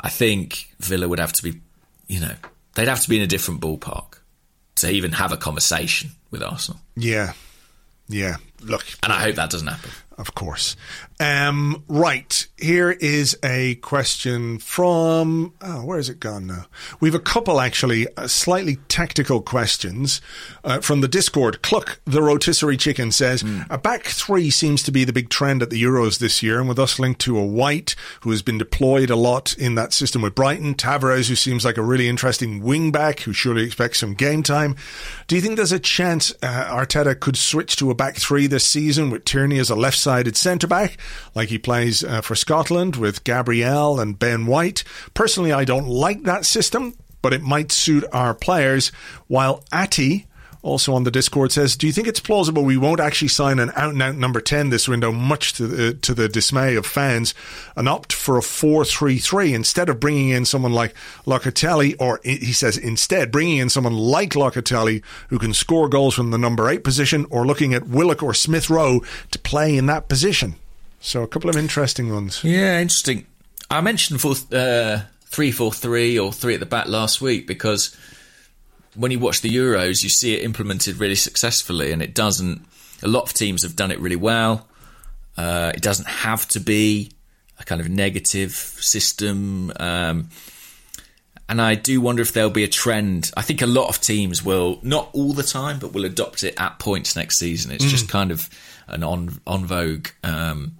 I 0.00 0.08
think 0.08 0.74
Villa 0.80 1.08
would 1.08 1.20
have 1.20 1.32
to 1.34 1.42
be, 1.42 1.60
you 2.08 2.20
know, 2.20 2.34
they'd 2.74 2.88
have 2.88 3.02
to 3.02 3.08
be 3.08 3.16
in 3.16 3.22
a 3.22 3.26
different 3.26 3.60
ballpark 3.60 4.18
to 4.76 4.90
even 4.90 5.12
have 5.12 5.32
a 5.32 5.36
conversation 5.36 6.10
with 6.30 6.42
Arsenal. 6.42 6.80
Yeah, 6.96 7.34
yeah. 8.08 8.36
Look, 8.62 8.84
And 9.02 9.12
I 9.12 9.20
hope 9.22 9.36
that 9.36 9.50
doesn't 9.50 9.68
happen. 9.68 9.90
Of 10.20 10.34
course. 10.34 10.76
Um, 11.18 11.82
right. 11.88 12.46
Here 12.58 12.90
is 12.90 13.38
a 13.42 13.76
question 13.76 14.58
from. 14.58 15.54
Oh, 15.62 15.82
where 15.84 15.96
has 15.96 16.10
it 16.10 16.20
gone 16.20 16.46
now? 16.46 16.66
We 17.00 17.08
have 17.08 17.14
a 17.14 17.20
couple, 17.20 17.58
actually, 17.58 18.06
uh, 18.16 18.26
slightly 18.26 18.76
tactical 18.88 19.40
questions 19.40 20.20
uh, 20.62 20.80
from 20.80 21.00
the 21.00 21.08
Discord. 21.08 21.62
Cluck, 21.62 22.00
the 22.04 22.22
rotisserie 22.22 22.76
chicken, 22.76 23.12
says 23.12 23.42
A 23.70 23.78
back 23.78 24.04
three 24.04 24.50
seems 24.50 24.82
to 24.82 24.92
be 24.92 25.04
the 25.04 25.12
big 25.12 25.30
trend 25.30 25.62
at 25.62 25.70
the 25.70 25.82
Euros 25.82 26.18
this 26.18 26.42
year, 26.42 26.58
and 26.58 26.68
with 26.68 26.78
us 26.78 26.98
linked 26.98 27.20
to 27.22 27.38
a 27.38 27.46
White, 27.46 27.94
who 28.20 28.30
has 28.30 28.42
been 28.42 28.58
deployed 28.58 29.08
a 29.08 29.16
lot 29.16 29.54
in 29.54 29.74
that 29.76 29.94
system 29.94 30.20
with 30.20 30.34
Brighton, 30.34 30.74
Tavares, 30.74 31.28
who 31.30 31.36
seems 31.36 31.64
like 31.64 31.78
a 31.78 31.82
really 31.82 32.08
interesting 32.10 32.62
wing 32.62 32.92
back, 32.92 33.20
who 33.20 33.32
surely 33.32 33.64
expects 33.64 34.00
some 34.00 34.12
game 34.12 34.42
time. 34.42 34.76
Do 35.28 35.36
you 35.36 35.40
think 35.40 35.56
there's 35.56 35.72
a 35.72 35.78
chance 35.78 36.30
uh, 36.42 36.64
Arteta 36.70 37.18
could 37.18 37.38
switch 37.38 37.76
to 37.76 37.90
a 37.90 37.94
back 37.94 38.16
three 38.16 38.46
this 38.50 38.68
season 38.68 39.10
with 39.10 39.24
Tierney 39.24 39.58
as 39.58 39.70
a 39.70 39.74
left 39.74 39.98
sided 39.98 40.36
centre 40.36 40.66
back, 40.66 40.98
like 41.34 41.48
he 41.48 41.58
plays 41.58 42.04
uh, 42.04 42.20
for 42.20 42.34
Scotland 42.34 42.96
with 42.96 43.24
Gabriel 43.24 43.98
and 43.98 44.18
Ben 44.18 44.46
White? 44.46 44.84
Personally, 45.14 45.52
I 45.52 45.64
don't 45.64 45.88
like 45.88 46.24
that 46.24 46.44
system, 46.44 46.94
but 47.22 47.32
it 47.32 47.42
might 47.42 47.72
suit 47.72 48.04
our 48.12 48.34
players. 48.34 48.92
While 49.26 49.64
Ati, 49.72 50.26
also 50.62 50.94
on 50.94 51.04
the 51.04 51.10
Discord 51.10 51.52
says, 51.52 51.76
"Do 51.76 51.86
you 51.86 51.92
think 51.92 52.06
it's 52.06 52.20
plausible 52.20 52.64
we 52.64 52.76
won't 52.76 53.00
actually 53.00 53.28
sign 53.28 53.58
an 53.58 53.72
out 53.74 53.92
and 53.92 54.02
out 54.02 54.16
number 54.16 54.40
ten 54.40 54.70
this 54.70 54.88
window, 54.88 55.12
much 55.12 55.52
to 55.54 55.66
the, 55.66 55.94
to 55.94 56.14
the 56.14 56.28
dismay 56.28 56.76
of 56.76 56.86
fans, 56.86 57.34
and 57.76 57.88
opt 57.88 58.12
for 58.12 58.36
a 58.36 58.42
four-three-three 58.42 59.54
instead 59.54 59.88
of 59.88 60.00
bringing 60.00 60.30
in 60.30 60.44
someone 60.44 60.72
like 60.72 60.94
Locatelli, 61.26 61.94
or 61.98 62.20
he 62.22 62.52
says 62.52 62.76
instead 62.76 63.32
bringing 63.32 63.58
in 63.58 63.70
someone 63.70 63.94
like 63.94 64.30
Locatelli 64.30 65.02
who 65.28 65.38
can 65.38 65.54
score 65.54 65.88
goals 65.88 66.14
from 66.14 66.30
the 66.30 66.38
number 66.38 66.68
eight 66.68 66.84
position, 66.84 67.26
or 67.30 67.46
looking 67.46 67.74
at 67.74 67.88
Willock 67.88 68.22
or 68.22 68.34
Smith 68.34 68.68
Rowe 68.68 69.02
to 69.30 69.38
play 69.38 69.76
in 69.76 69.86
that 69.86 70.08
position." 70.08 70.56
So 71.00 71.22
a 71.22 71.28
couple 71.28 71.48
of 71.48 71.56
interesting 71.56 72.12
ones. 72.12 72.44
Yeah, 72.44 72.80
interesting. 72.80 73.26
I 73.70 73.80
mentioned 73.80 74.20
four, 74.20 74.34
uh, 74.52 75.02
three 75.26 75.52
four 75.52 75.72
three 75.72 76.18
or 76.18 76.32
three 76.32 76.54
at 76.54 76.60
the 76.60 76.66
back 76.66 76.88
last 76.88 77.20
week 77.20 77.46
because 77.46 77.96
when 79.00 79.10
you 79.10 79.18
watch 79.18 79.40
the 79.40 79.48
Euros, 79.48 80.02
you 80.02 80.10
see 80.10 80.34
it 80.34 80.42
implemented 80.42 80.98
really 80.98 81.14
successfully, 81.14 81.90
and 81.90 82.02
it 82.02 82.14
doesn't. 82.14 82.66
A 83.02 83.08
lot 83.08 83.22
of 83.22 83.32
teams 83.32 83.62
have 83.62 83.74
done 83.74 83.90
it 83.90 83.98
really 83.98 84.16
well. 84.16 84.68
Uh, 85.38 85.72
it 85.74 85.80
doesn't 85.80 86.06
have 86.06 86.46
to 86.48 86.60
be 86.60 87.10
a 87.58 87.64
kind 87.64 87.80
of 87.80 87.88
negative 87.88 88.52
system. 88.52 89.72
Um, 89.76 90.28
and 91.48 91.62
I 91.62 91.76
do 91.76 91.98
wonder 92.02 92.20
if 92.20 92.34
there'll 92.34 92.50
be 92.50 92.64
a 92.64 92.68
trend. 92.68 93.30
I 93.38 93.42
think 93.42 93.62
a 93.62 93.66
lot 93.66 93.88
of 93.88 94.02
teams 94.02 94.44
will, 94.44 94.78
not 94.82 95.08
all 95.14 95.32
the 95.32 95.42
time, 95.42 95.78
but 95.78 95.94
will 95.94 96.04
adopt 96.04 96.44
it 96.44 96.60
at 96.60 96.78
points 96.78 97.16
next 97.16 97.38
season. 97.38 97.72
It's 97.72 97.86
just 97.86 98.08
kind 98.08 98.30
of 98.30 98.50
an 98.86 99.02
on 99.02 99.40
on 99.46 99.64
vogue 99.64 100.08
um, 100.22 100.76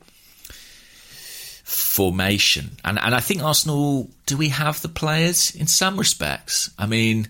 formation. 1.65 2.77
And 2.85 2.99
and 2.99 3.15
I 3.15 3.21
think 3.21 3.43
Arsenal 3.43 4.11
do 4.27 4.37
we 4.37 4.51
have 4.51 4.83
the 4.83 4.91
players 4.91 5.55
in 5.55 5.67
some 5.67 5.97
respects? 5.97 6.71
I 6.79 6.85
mean, 6.85 7.29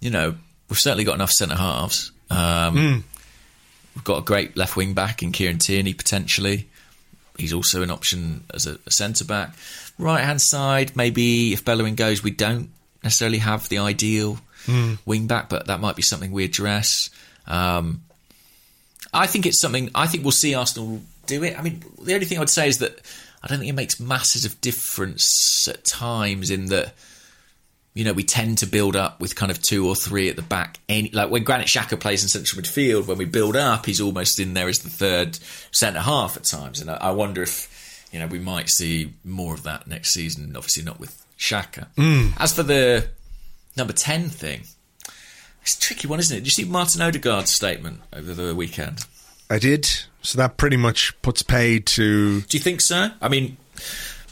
you 0.00 0.10
know, 0.10 0.34
we've 0.68 0.78
certainly 0.78 1.04
got 1.04 1.14
enough 1.14 1.30
centre 1.30 1.56
halves. 1.56 2.12
Um, 2.30 3.04
We've 3.94 4.04
got 4.04 4.18
a 4.18 4.22
great 4.22 4.56
left 4.56 4.76
wing 4.76 4.94
back 4.94 5.24
in 5.24 5.32
Kieran 5.32 5.58
Tierney 5.58 5.92
potentially. 5.92 6.68
He's 7.36 7.52
also 7.52 7.82
an 7.82 7.90
option 7.90 8.44
as 8.54 8.64
a, 8.66 8.78
a 8.86 8.92
centre 8.92 9.24
back. 9.24 9.54
Right 9.98 10.22
hand 10.22 10.40
side, 10.40 10.94
maybe 10.94 11.52
if 11.52 11.64
Bellerin 11.64 11.96
goes, 11.96 12.22
we 12.22 12.30
don't 12.30 12.70
necessarily 13.02 13.38
have 13.38 13.68
the 13.68 13.78
ideal 13.78 14.38
wing 15.06 15.26
back, 15.26 15.48
but 15.48 15.66
that 15.66 15.80
might 15.80 15.96
be 15.96 16.02
something 16.02 16.30
we 16.30 16.44
address. 16.44 17.10
Um, 17.46 18.02
I 19.12 19.26
think 19.26 19.46
it's 19.46 19.60
something. 19.60 19.90
I 19.96 20.06
think 20.06 20.22
we'll 20.22 20.30
see 20.32 20.54
Arsenal 20.54 21.00
do 21.26 21.42
it. 21.42 21.58
I 21.58 21.62
mean, 21.62 21.82
the 22.02 22.14
only 22.14 22.26
thing 22.26 22.38
I 22.38 22.40
would 22.42 22.50
say 22.50 22.68
is 22.68 22.78
that 22.78 23.00
I 23.42 23.48
don't 23.48 23.58
think 23.58 23.70
it 23.70 23.74
makes 23.74 23.98
masses 23.98 24.44
of 24.44 24.60
difference 24.60 25.66
at 25.68 25.84
times 25.84 26.50
in 26.50 26.66
that. 26.66 26.92
You 27.94 28.04
know, 28.04 28.12
we 28.12 28.22
tend 28.22 28.58
to 28.58 28.66
build 28.66 28.94
up 28.94 29.20
with 29.20 29.34
kind 29.34 29.50
of 29.50 29.60
two 29.60 29.88
or 29.88 29.96
three 29.96 30.28
at 30.28 30.36
the 30.36 30.42
back. 30.42 30.78
Any, 30.88 31.10
like 31.10 31.30
when 31.30 31.42
Granit 31.42 31.66
Xhaka 31.66 31.98
plays 31.98 32.22
in 32.22 32.28
central 32.28 32.62
midfield, 32.62 33.06
when 33.06 33.18
we 33.18 33.24
build 33.24 33.56
up, 33.56 33.86
he's 33.86 34.00
almost 34.00 34.38
in 34.38 34.54
there 34.54 34.68
as 34.68 34.78
the 34.80 34.90
third 34.90 35.38
centre 35.72 36.00
half 36.00 36.36
at 36.36 36.44
times. 36.44 36.80
And 36.80 36.90
I, 36.90 36.96
I 36.96 37.10
wonder 37.10 37.42
if, 37.42 38.06
you 38.12 38.20
know, 38.20 38.26
we 38.26 38.38
might 38.38 38.68
see 38.68 39.14
more 39.24 39.54
of 39.54 39.64
that 39.64 39.88
next 39.88 40.12
season. 40.12 40.54
Obviously, 40.54 40.84
not 40.84 41.00
with 41.00 41.24
Xhaka. 41.38 41.88
Hmm. 41.96 42.28
As 42.38 42.54
for 42.54 42.62
the 42.62 43.08
number 43.76 43.92
10 43.92 44.28
thing, 44.28 44.60
it's 45.62 45.76
a 45.76 45.80
tricky 45.80 46.06
one, 46.06 46.18
isn't 46.20 46.36
it? 46.36 46.40
Did 46.40 46.46
you 46.46 46.64
see 46.64 46.70
Martin 46.70 47.02
Odegaard's 47.02 47.52
statement 47.52 48.00
over 48.12 48.32
the 48.32 48.54
weekend? 48.54 49.04
I 49.50 49.58
did. 49.58 49.88
So 50.22 50.38
that 50.38 50.56
pretty 50.56 50.76
much 50.76 51.20
puts 51.22 51.42
paid 51.42 51.86
to. 51.86 52.40
Do 52.42 52.56
you 52.56 52.62
think 52.62 52.80
so? 52.80 53.10
I 53.20 53.28
mean, 53.28 53.56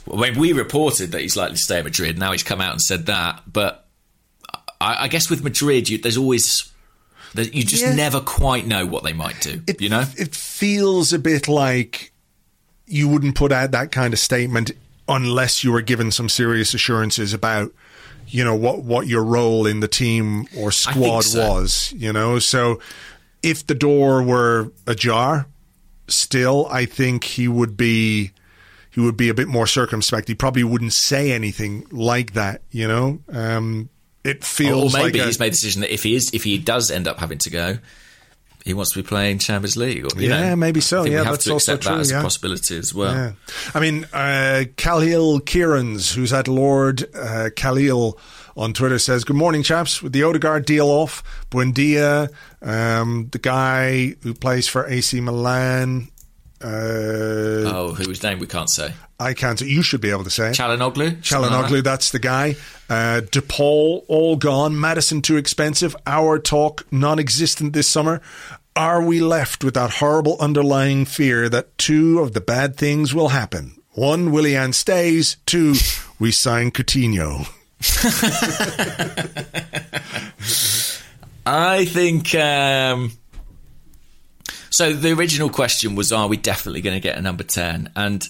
when 0.06 0.38
we 0.38 0.52
reported 0.52 1.12
that 1.12 1.20
he's 1.20 1.36
likely 1.36 1.56
to 1.56 1.62
stay 1.62 1.78
at 1.78 1.84
Madrid, 1.84 2.18
now 2.18 2.32
he's 2.32 2.42
come 2.42 2.60
out 2.60 2.72
and 2.72 2.80
said 2.80 3.06
that. 3.06 3.42
But 3.46 3.86
I, 4.80 5.04
I 5.04 5.08
guess 5.08 5.28
with 5.28 5.42
Madrid, 5.44 5.88
you, 5.88 5.98
there's 5.98 6.16
always 6.16 6.70
you 7.34 7.64
just 7.64 7.82
Yeah. 7.82 7.94
never 7.94 8.20
quite 8.20 8.66
know 8.66 8.86
what 8.86 9.02
they 9.04 9.12
might 9.12 9.40
do. 9.40 9.62
It, 9.66 9.80
you 9.80 9.88
know, 9.88 10.04
it 10.16 10.34
feels 10.34 11.12
a 11.12 11.18
bit 11.18 11.48
like 11.48 12.12
you 12.86 13.08
wouldn't 13.08 13.34
put 13.34 13.52
out 13.52 13.72
that 13.72 13.92
kind 13.92 14.14
of 14.14 14.18
statement 14.20 14.70
unless 15.08 15.62
you 15.62 15.72
were 15.72 15.82
given 15.82 16.10
some 16.10 16.28
serious 16.28 16.72
assurances 16.72 17.34
about, 17.34 17.72
you 18.28 18.42
know, 18.44 18.54
what 18.54 18.82
what 18.84 19.06
your 19.06 19.22
role 19.24 19.66
in 19.66 19.80
the 19.80 19.88
team 19.88 20.46
or 20.56 20.70
squad 20.72 21.22
so. 21.22 21.46
was. 21.52 21.92
You 21.96 22.12
know, 22.12 22.38
so 22.38 22.80
if 23.42 23.66
the 23.66 23.74
door 23.74 24.22
were 24.22 24.70
ajar, 24.86 25.46
still, 26.08 26.66
I 26.70 26.86
think 26.86 27.24
he 27.24 27.48
would 27.48 27.76
be. 27.76 28.30
He 28.97 29.02
would 29.02 29.16
be 29.18 29.28
a 29.28 29.35
bit 29.35 29.47
more 29.47 29.66
circumspect. 29.66 30.27
He 30.27 30.35
probably 30.35 30.64
wouldn't 30.64 30.94
say 30.94 31.32
anything 31.32 31.86
like 31.90 32.32
that, 32.32 32.62
you 32.70 32.89
know. 32.89 33.18
Um, 33.31 33.90
it 34.24 34.36
or, 34.36 34.40
or 34.40 34.43
feels 34.43 34.94
maybe 34.94 35.05
like 35.05 35.14
a- 35.16 35.27
he's 35.27 35.39
made 35.39 35.48
the 35.48 35.56
decision 35.56 35.82
that 35.82 35.93
if 35.93 36.02
he 36.02 36.14
is, 36.14 36.31
if 36.32 36.44
he 36.44 36.56
does 36.56 36.90
end 36.90 37.06
up 37.06 37.18
having 37.18 37.36
to 37.40 37.51
go, 37.51 37.77
he 38.64 38.73
wants 38.73 38.93
to 38.94 39.02
be 39.02 39.06
playing 39.06 39.39
Champions 39.39 39.77
League. 39.77 40.05
Or, 40.06 40.18
you 40.18 40.31
Yeah, 40.31 40.48
know, 40.48 40.56
maybe 40.56 40.81
so. 40.81 41.05
Yeah, 41.05 41.10
we 41.10 41.14
have 41.16 41.24
that's 41.27 41.44
to 41.44 41.52
also 41.52 41.74
accept 41.74 41.82
true, 41.82 41.94
that 41.97 42.01
as 42.01 42.10
yeah. 42.10 42.20
a 42.20 42.23
possibility 42.23 42.78
as 42.78 42.94
well. 42.94 43.14
Yeah. 43.14 43.32
I 43.74 43.81
mean, 43.81 44.06
uh, 44.14 44.64
Khalil 44.78 45.40
Kieran's, 45.40 46.14
who's 46.14 46.32
at 46.32 46.48
Lord 46.48 47.05
uh, 47.14 47.51
Khalil 47.55 48.18
on 48.56 48.73
Twitter, 48.73 48.98
says, 48.98 49.24
Good 49.24 49.36
morning, 49.36 49.62
chaps. 49.62 50.02
With 50.02 50.14
the 50.14 50.23
Odegaard 50.23 50.64
deal 50.64 50.89
off, 50.89 51.23
Buendia, 51.51 52.31
um, 52.62 53.28
the 53.31 53.39
guy 53.39 54.14
who 54.23 54.32
plays 54.32 54.66
for 54.66 54.86
AC 54.86 55.20
Milan, 55.20 56.09
uh, 56.62 56.68
Oh, 56.68 57.94
whose 57.96 58.22
name 58.22 58.38
we 58.38 58.46
can't 58.46 58.70
say? 58.70 58.92
I 59.18 59.34
can't, 59.34 59.60
you 59.60 59.82
should 59.82 60.00
be 60.00 60.10
able 60.10 60.24
to 60.24 60.30
say. 60.30 60.50
it. 60.50 60.56
Calhanoglu. 60.56 61.24
Something 61.24 61.52
like 61.52 61.70
that? 61.70 61.84
that's 61.84 62.10
the 62.10 62.18
guy. 62.18 62.56
Uh, 62.88 63.20
De 63.20 63.42
Paul, 63.42 64.04
all 64.08 64.36
gone. 64.36 64.78
Maddison, 64.78 65.22
too 65.22 65.36
expensive. 65.36 65.96
Our 66.06 66.38
talk, 66.38 66.86
non 66.92 67.18
existent 67.18 67.72
this 67.72 67.88
summer. 67.88 68.20
Are 68.74 69.02
we 69.02 69.20
left 69.20 69.64
with 69.64 69.74
that 69.74 69.94
horrible 69.94 70.36
underlying 70.38 71.06
fear 71.06 71.48
that 71.48 71.76
two 71.78 72.20
of 72.20 72.34
the 72.34 72.42
bad 72.42 72.76
things 72.76 73.14
will 73.14 73.28
happen? 73.28 73.80
One, 73.92 74.30
Willian 74.32 74.74
stays. 74.74 75.38
Two, 75.46 75.74
we 76.18 76.30
sign 76.30 76.70
Coutinho. 76.70 77.48
I 81.46 81.84
think. 81.86 82.34
Um, 82.34 83.12
so 84.77 84.93
the 84.93 85.12
original 85.12 85.48
question 85.48 85.94
was, 85.94 86.12
are 86.12 86.28
we 86.28 86.36
definitely 86.36 86.82
going 86.82 86.97
to 86.97 87.01
get 87.01 87.16
a 87.16 87.23
number 87.23 87.44
ten? 87.44 87.90
And 87.97 88.23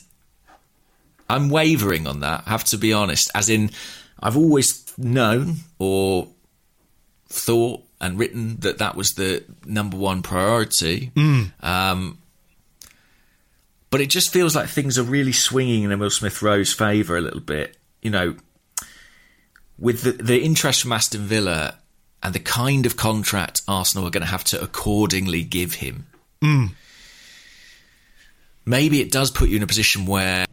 I'm 1.29 1.51
wavering 1.51 2.07
on 2.07 2.21
that. 2.21 2.45
I 2.47 2.51
have 2.51 2.63
to 2.67 2.79
be 2.79 2.93
honest. 2.93 3.29
As 3.35 3.49
in, 3.49 3.73
I've 4.21 4.37
always 4.37 4.93
known 4.97 5.57
or 5.81 6.29
thought 7.29 7.83
and 8.01 8.17
written 8.17 8.59
that 8.61 8.79
that 8.79 8.95
was 8.95 9.11
the 9.17 9.43
number 9.65 9.97
one 9.97 10.23
priority. 10.23 11.11
Um, 11.61 12.19
but 13.91 14.01
it 14.01 14.09
just 14.09 14.33
feels 14.33 14.55
like 14.55 14.69
things 14.69 15.01
are 15.01 15.03
really 15.03 15.33
swinging 15.33 15.83
in 15.83 15.91
Emil 15.91 16.11
Smith 16.11 16.43
Rowe's 16.43 16.73
favour 16.73 17.17
a 17.17 17.21
little 17.21 17.41
bit. 17.41 17.77
You 18.03 18.11
know, 18.13 18.37
with 19.79 20.03
the, 20.03 20.13
the 20.13 20.45
interest 20.45 20.83
from 20.83 20.93
Aston 20.93 21.23
Villa 21.23 21.79
and 22.23 22.33
the 22.33 22.39
kind 22.39 22.87
of 22.87 22.97
contract 22.97 23.63
Arsenal 23.67 24.07
are 24.07 24.11
going 24.11 24.23
to 24.23 24.31
have 24.31 24.45
to 24.45 24.63
accordingly 24.63 25.43
give 25.43 25.75
him, 25.75 26.07
maybe 28.65 29.01
it 29.01 29.11
does 29.11 29.31
put 29.31 29.49
you 29.49 29.57
in 29.57 29.63
a 29.63 29.67
position 29.67 30.07
where 30.07 30.47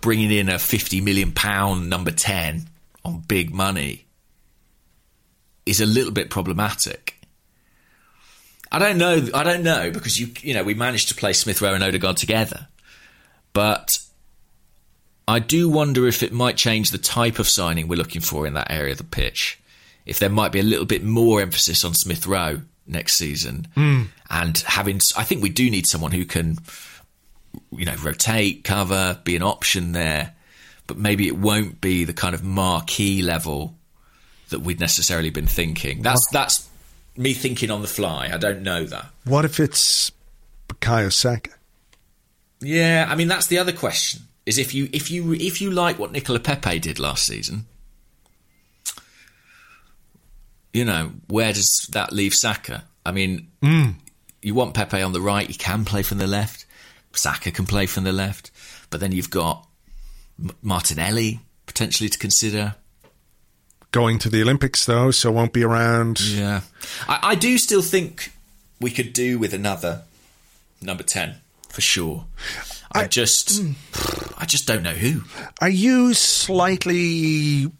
bringing 0.00 0.30
in 0.30 0.48
a 0.48 0.58
fifty 0.58 1.00
million 1.00 1.32
pound 1.32 1.88
number 1.88 2.10
ten 2.10 2.68
on 3.04 3.20
big 3.26 3.52
money 3.52 4.06
is 5.66 5.80
a 5.80 5.86
little 5.86 6.12
bit 6.12 6.30
problematic. 6.30 7.16
I 8.72 8.78
don't 8.78 8.98
know. 8.98 9.28
I 9.34 9.42
don't 9.42 9.62
know 9.62 9.90
because 9.90 10.18
you 10.18 10.28
you 10.40 10.54
know 10.54 10.62
we 10.62 10.74
managed 10.74 11.08
to 11.08 11.14
play 11.14 11.32
Smith 11.32 11.60
Rowe 11.60 11.74
and 11.74 11.82
Odegaard 11.82 12.16
together, 12.16 12.68
but 13.52 13.88
I 15.26 15.38
do 15.38 15.68
wonder 15.68 16.06
if 16.06 16.22
it 16.22 16.32
might 16.32 16.56
change 16.56 16.90
the 16.90 16.98
type 16.98 17.38
of 17.38 17.48
signing 17.48 17.88
we're 17.88 17.96
looking 17.96 18.20
for 18.20 18.46
in 18.46 18.54
that 18.54 18.70
area 18.70 18.92
of 18.92 18.98
the 18.98 19.04
pitch. 19.04 19.60
If 20.06 20.18
there 20.18 20.30
might 20.30 20.52
be 20.52 20.60
a 20.60 20.64
little 20.64 20.86
bit 20.86 21.04
more 21.04 21.40
emphasis 21.40 21.84
on 21.84 21.94
Smith 21.94 22.26
Rowe 22.26 22.62
next 22.86 23.16
season, 23.16 23.66
hmm. 23.74 24.04
and 24.28 24.58
having, 24.58 25.00
I 25.16 25.24
think 25.24 25.42
we 25.42 25.50
do 25.50 25.70
need 25.70 25.86
someone 25.86 26.12
who 26.12 26.24
can, 26.24 26.58
you 27.70 27.84
know, 27.84 27.94
rotate, 28.02 28.64
cover, 28.64 29.18
be 29.24 29.36
an 29.36 29.42
option 29.42 29.92
there, 29.92 30.34
but 30.86 30.96
maybe 30.98 31.26
it 31.28 31.36
won't 31.36 31.80
be 31.80 32.04
the 32.04 32.12
kind 32.12 32.34
of 32.34 32.42
marquee 32.42 33.22
level 33.22 33.74
that 34.50 34.60
we'd 34.60 34.80
necessarily 34.80 35.30
been 35.30 35.46
thinking. 35.46 36.02
That's 36.02 36.24
that's 36.32 36.68
me 37.16 37.32
thinking 37.32 37.70
on 37.70 37.82
the 37.82 37.88
fly. 37.88 38.30
I 38.32 38.38
don't 38.38 38.62
know 38.62 38.84
that. 38.84 39.06
What 39.24 39.44
if 39.44 39.60
it's 39.60 40.10
Bukayo 40.68 41.12
Saka? 41.12 41.50
Yeah, 42.60 43.06
I 43.08 43.14
mean 43.14 43.28
that's 43.28 43.46
the 43.46 43.58
other 43.58 43.72
question. 43.72 44.22
Is 44.46 44.58
if 44.58 44.74
you 44.74 44.88
if 44.92 45.10
you 45.10 45.32
if 45.34 45.60
you 45.60 45.70
like 45.70 45.98
what 45.98 46.12
Nicolas 46.12 46.42
Pepe 46.42 46.78
did 46.78 46.98
last 46.98 47.24
season, 47.24 47.66
you 50.72 50.84
know, 50.84 51.12
where 51.28 51.52
does 51.52 51.88
that 51.92 52.12
leave 52.12 52.34
Saka? 52.34 52.84
I 53.04 53.12
mean, 53.12 53.48
hmm. 53.62 53.90
you 54.42 54.54
want 54.54 54.74
Pepe 54.74 55.00
on 55.02 55.12
the 55.12 55.20
right, 55.20 55.46
he 55.46 55.54
can 55.54 55.84
play 55.84 56.02
from 56.02 56.18
the 56.18 56.26
left. 56.26 56.66
Saka 57.12 57.50
can 57.50 57.66
play 57.66 57.86
from 57.86 58.04
the 58.04 58.12
left, 58.12 58.50
but 58.88 59.00
then 59.00 59.12
you've 59.12 59.30
got 59.30 59.66
Martinelli 60.62 61.40
potentially 61.66 62.08
to 62.08 62.18
consider. 62.18 62.76
Going 63.90 64.20
to 64.20 64.28
the 64.28 64.42
Olympics, 64.42 64.86
though, 64.86 65.10
so 65.10 65.32
won't 65.32 65.52
be 65.52 65.64
around. 65.64 66.20
Yeah, 66.20 66.60
I, 67.08 67.18
I 67.22 67.34
do 67.34 67.58
still 67.58 67.82
think 67.82 68.32
we 68.80 68.92
could 68.92 69.12
do 69.12 69.38
with 69.38 69.52
another 69.52 70.02
number 70.80 71.02
ten 71.02 71.36
for 71.68 71.80
sure. 71.80 72.26
I, 72.92 73.06
just, 73.06 73.60
hmm. 73.60 73.72
I 74.36 74.46
just 74.46 74.66
don't 74.66 74.82
know 74.82 74.92
who. 74.92 75.22
Are 75.60 75.68
you 75.68 76.14
slightly 76.14 77.70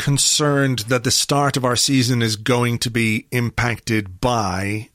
concerned 0.00 0.80
that 0.88 1.04
the 1.04 1.10
start 1.10 1.58
of 1.58 1.64
our 1.64 1.76
season 1.76 2.22
is 2.22 2.36
going 2.36 2.78
to 2.78 2.90
be 2.90 3.26
impacted 3.30 4.18
by 4.18 4.88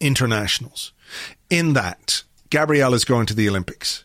internationals? 0.00 0.92
In 1.48 1.74
that, 1.74 2.24
Gabriel 2.50 2.94
is 2.94 3.04
going 3.04 3.26
to 3.26 3.34
the 3.34 3.48
Olympics. 3.48 4.04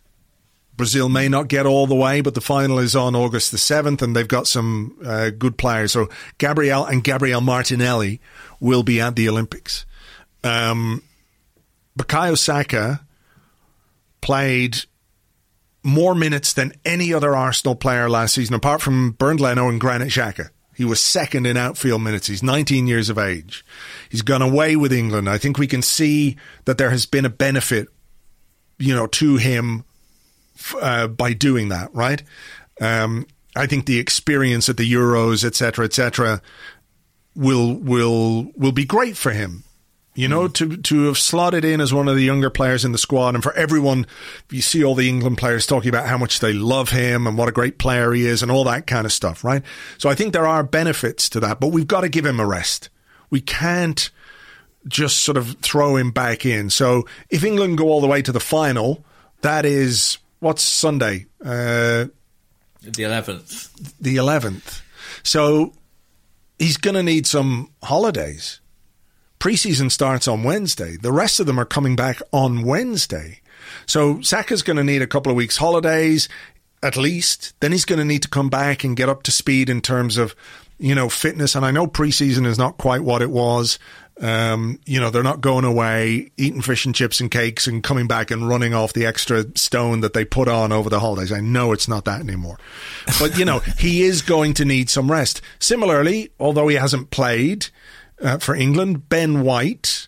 Brazil 0.77 1.09
may 1.09 1.27
not 1.27 1.47
get 1.47 1.65
all 1.65 1.87
the 1.87 1.95
way, 1.95 2.21
but 2.21 2.35
the 2.35 2.41
final 2.41 2.77
is 2.77 2.95
on 2.95 3.15
August 3.15 3.49
the 3.51 3.57
7th, 3.57 4.03
and 4.03 4.15
they've 4.15 4.27
got 4.27 4.45
some 4.47 4.95
uh, 5.03 5.31
good 5.31 5.57
players. 5.57 5.91
So 5.91 6.09
Gabriel 6.37 6.85
and 6.85 7.03
Gabriel 7.03 7.41
Martinelli 7.41 8.21
will 8.59 8.83
be 8.83 9.01
at 9.01 9.15
the 9.15 9.27
Olympics. 9.29 9.85
Um, 10.43 11.01
Bukayo 11.97 12.37
Saka 12.37 13.01
played 14.21 14.85
more 15.83 16.15
minutes 16.15 16.53
than 16.53 16.73
any 16.85 17.13
other 17.13 17.35
Arsenal 17.35 17.75
player 17.75 18.09
last 18.09 18.35
season, 18.35 18.55
apart 18.55 18.81
from 18.81 19.11
Bernd 19.11 19.39
Leno 19.39 19.69
and 19.69 19.79
Granit 19.79 20.09
Xhaka. 20.09 20.49
He 20.75 20.85
was 20.85 21.01
second 21.01 21.45
in 21.45 21.55
outfield 21.55 22.01
minutes. 22.01 22.27
He's 22.27 22.41
19 22.41 22.87
years 22.87 23.09
of 23.09 23.17
age. 23.17 23.63
He's 24.09 24.23
gone 24.23 24.41
away 24.41 24.75
with 24.75 24.91
England. 24.91 25.29
I 25.29 25.37
think 25.37 25.57
we 25.57 25.67
can 25.67 25.83
see 25.83 26.35
that 26.65 26.77
there 26.77 26.89
has 26.89 27.05
been 27.05 27.25
a 27.25 27.29
benefit, 27.29 27.89
you 28.79 28.95
know, 28.95 29.05
to 29.07 29.37
him 29.37 29.83
uh, 30.81 31.07
by 31.07 31.33
doing 31.33 31.69
that, 31.69 31.93
right? 31.93 32.23
Um, 32.81 33.27
I 33.55 33.67
think 33.67 33.85
the 33.85 33.99
experience 33.99 34.67
at 34.67 34.77
the 34.77 34.91
Euros, 34.91 35.43
etc., 35.43 35.53
cetera, 35.53 35.85
et 35.85 35.93
cetera, 35.93 36.41
will 37.35 37.75
will 37.75 38.51
will 38.55 38.71
be 38.71 38.85
great 38.85 39.17
for 39.17 39.31
him. 39.31 39.63
You 40.15 40.27
know, 40.27 40.47
to 40.47 40.77
to 40.77 41.05
have 41.05 41.17
slotted 41.17 41.65
in 41.65 41.81
as 41.81 41.91
one 41.91 42.07
of 42.07 42.15
the 42.15 42.23
younger 42.23 42.51
players 42.51 42.85
in 42.85 42.91
the 42.91 42.99
squad, 42.99 43.33
and 43.33 43.43
for 43.43 43.51
everyone, 43.53 44.05
you 44.51 44.61
see 44.61 44.83
all 44.83 44.93
the 44.93 45.09
England 45.09 45.39
players 45.39 45.65
talking 45.65 45.89
about 45.89 46.05
how 46.05 46.19
much 46.19 46.39
they 46.39 46.53
love 46.53 46.89
him 46.89 47.25
and 47.25 47.35
what 47.35 47.49
a 47.49 47.51
great 47.51 47.79
player 47.79 48.13
he 48.13 48.27
is, 48.27 48.43
and 48.43 48.51
all 48.51 48.63
that 48.65 48.85
kind 48.85 49.05
of 49.07 49.11
stuff, 49.11 49.43
right? 49.43 49.63
So 49.97 50.09
I 50.09 50.15
think 50.15 50.31
there 50.33 50.45
are 50.45 50.61
benefits 50.63 51.27
to 51.29 51.39
that, 51.39 51.59
but 51.59 51.69
we've 51.69 51.87
got 51.87 52.01
to 52.01 52.09
give 52.09 52.27
him 52.27 52.39
a 52.39 52.45
rest. 52.45 52.89
We 53.31 53.41
can't 53.41 54.11
just 54.87 55.23
sort 55.23 55.37
of 55.37 55.57
throw 55.61 55.95
him 55.95 56.11
back 56.11 56.45
in. 56.45 56.69
So 56.69 57.07
if 57.31 57.43
England 57.43 57.79
go 57.79 57.85
all 57.89 58.01
the 58.01 58.07
way 58.07 58.21
to 58.21 58.31
the 58.31 58.39
final, 58.39 59.03
that 59.41 59.65
is 59.65 60.19
what's 60.41 60.61
Sunday, 60.61 61.25
uh, 61.43 62.05
The 62.83 63.03
eleventh. 63.03 63.71
the 63.99 64.17
eleventh. 64.17 64.83
So 65.23 65.73
he's 66.59 66.77
going 66.77 66.95
to 66.95 67.03
need 67.03 67.25
some 67.25 67.71
holidays. 67.81 68.59
Preseason 69.43 69.91
starts 69.91 70.25
on 70.25 70.43
Wednesday. 70.43 70.95
The 70.95 71.11
rest 71.11 71.41
of 71.41 71.47
them 71.47 71.59
are 71.59 71.65
coming 71.65 71.97
back 71.97 72.21
on 72.31 72.63
Wednesday. 72.63 73.41
So 73.85 74.21
Saka's 74.21 74.61
going 74.61 74.77
to 74.77 74.85
need 74.85 75.01
a 75.01 75.07
couple 75.07 75.31
of 75.31 75.35
weeks 75.35 75.57
holidays 75.57 76.29
at 76.81 76.95
least. 76.95 77.53
Then 77.59 77.73
he's 77.73 77.83
going 77.83 77.99
to 77.99 78.05
need 78.05 78.21
to 78.21 78.29
come 78.29 78.47
back 78.49 78.85
and 78.85 78.95
get 78.95 79.09
up 79.09 79.23
to 79.23 79.31
speed 79.31 79.69
in 79.69 79.81
terms 79.81 80.17
of, 80.17 80.33
you 80.79 80.95
know, 80.95 81.09
fitness. 81.09 81.55
And 81.55 81.65
I 81.65 81.71
know 81.71 81.87
preseason 81.87 82.45
is 82.45 82.57
not 82.57 82.77
quite 82.77 83.03
what 83.03 83.21
it 83.21 83.31
was 83.31 83.79
Um, 84.21 84.79
you 84.85 84.99
know, 84.99 85.09
they're 85.09 85.23
not 85.23 85.41
going 85.41 85.65
away, 85.65 86.31
eating 86.37 86.61
fish 86.61 86.85
and 86.85 86.93
chips 86.93 87.19
and 87.19 87.31
cakes 87.31 87.65
and 87.65 87.83
coming 87.83 88.07
back 88.07 88.29
and 88.29 88.47
running 88.47 88.73
off 88.73 88.93
the 88.93 89.05
extra 89.05 89.45
stone 89.55 90.01
that 90.01 90.13
they 90.13 90.23
put 90.23 90.47
on 90.47 90.71
over 90.71 90.89
the 90.89 90.99
holidays. 90.99 91.31
I 91.31 91.39
know 91.39 91.71
it's 91.71 91.87
not 91.87 92.05
that 92.05 92.19
anymore. 92.21 92.59
But, 93.19 93.37
you 93.37 93.45
know, 93.45 93.59
he 93.59 94.03
is 94.03 94.21
going 94.21 94.53
to 94.55 94.65
need 94.65 94.89
some 94.89 95.11
rest. 95.11 95.41
Similarly, 95.59 96.29
although 96.39 96.67
he 96.67 96.75
hasn't 96.75 97.09
played 97.09 97.67
uh, 98.23 98.37
for 98.37 98.55
England, 98.55 99.09
Ben 99.09 99.43
White, 99.43 100.07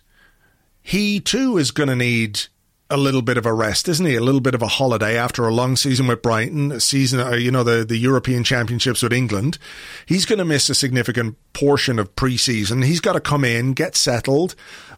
he 0.82 1.20
too 1.20 1.58
is 1.58 1.70
going 1.70 1.88
to 1.88 1.96
need 1.96 2.40
a 2.88 2.96
little 2.96 3.22
bit 3.22 3.36
of 3.36 3.44
a 3.44 3.52
rest, 3.52 3.88
isn't 3.88 4.06
he? 4.06 4.14
A 4.14 4.20
little 4.20 4.40
bit 4.40 4.54
of 4.54 4.62
a 4.62 4.68
holiday 4.68 5.18
after 5.18 5.46
a 5.46 5.52
long 5.52 5.74
season 5.74 6.06
with 6.06 6.22
Brighton, 6.22 6.70
a 6.70 6.80
season, 6.80 7.18
uh, 7.18 7.32
you 7.32 7.50
know, 7.50 7.64
the, 7.64 7.84
the 7.84 7.96
European 7.96 8.44
Championships 8.44 9.02
with 9.02 9.12
England. 9.12 9.58
He's 10.06 10.24
going 10.24 10.38
to 10.38 10.44
miss 10.44 10.70
a 10.70 10.74
significant 10.74 11.36
portion 11.52 11.98
of 11.98 12.14
pre-season. 12.14 12.82
He's 12.82 13.00
got 13.00 13.14
to 13.14 13.20
come 13.20 13.44
in, 13.44 13.72
get 13.72 13.96
settled, 13.96 14.54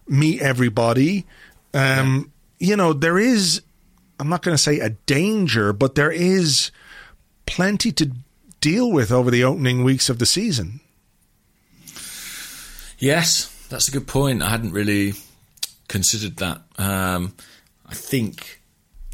meet 0.07 0.43
everybody. 0.43 1.25
Um, 1.73 2.33
You 2.61 2.77
know, 2.77 2.93
there 2.93 3.19
is, 3.19 3.63
I'm 4.19 4.29
not 4.29 4.43
going 4.43 4.57
to 4.57 4.63
say 4.63 4.81
a 4.81 4.91
danger, 5.07 5.73
but 5.73 5.95
there 5.95 6.11
is 6.11 6.73
plenty 7.47 7.93
to 7.93 8.11
deal 8.61 8.91
with 8.91 9.13
over 9.13 9.31
the 9.31 9.45
opening 9.45 9.85
weeks 9.85 10.11
of 10.11 10.19
the 10.19 10.27
season. 10.27 10.81
Yes, 12.99 13.47
that's 13.69 13.89
a 13.89 13.91
good 13.91 14.07
point. 14.07 14.43
I 14.43 14.49
hadn't 14.49 14.73
really 14.73 15.15
considered 15.89 16.37
that. 16.39 16.63
Um, 16.79 17.35
I 17.87 17.95
think, 17.95 18.61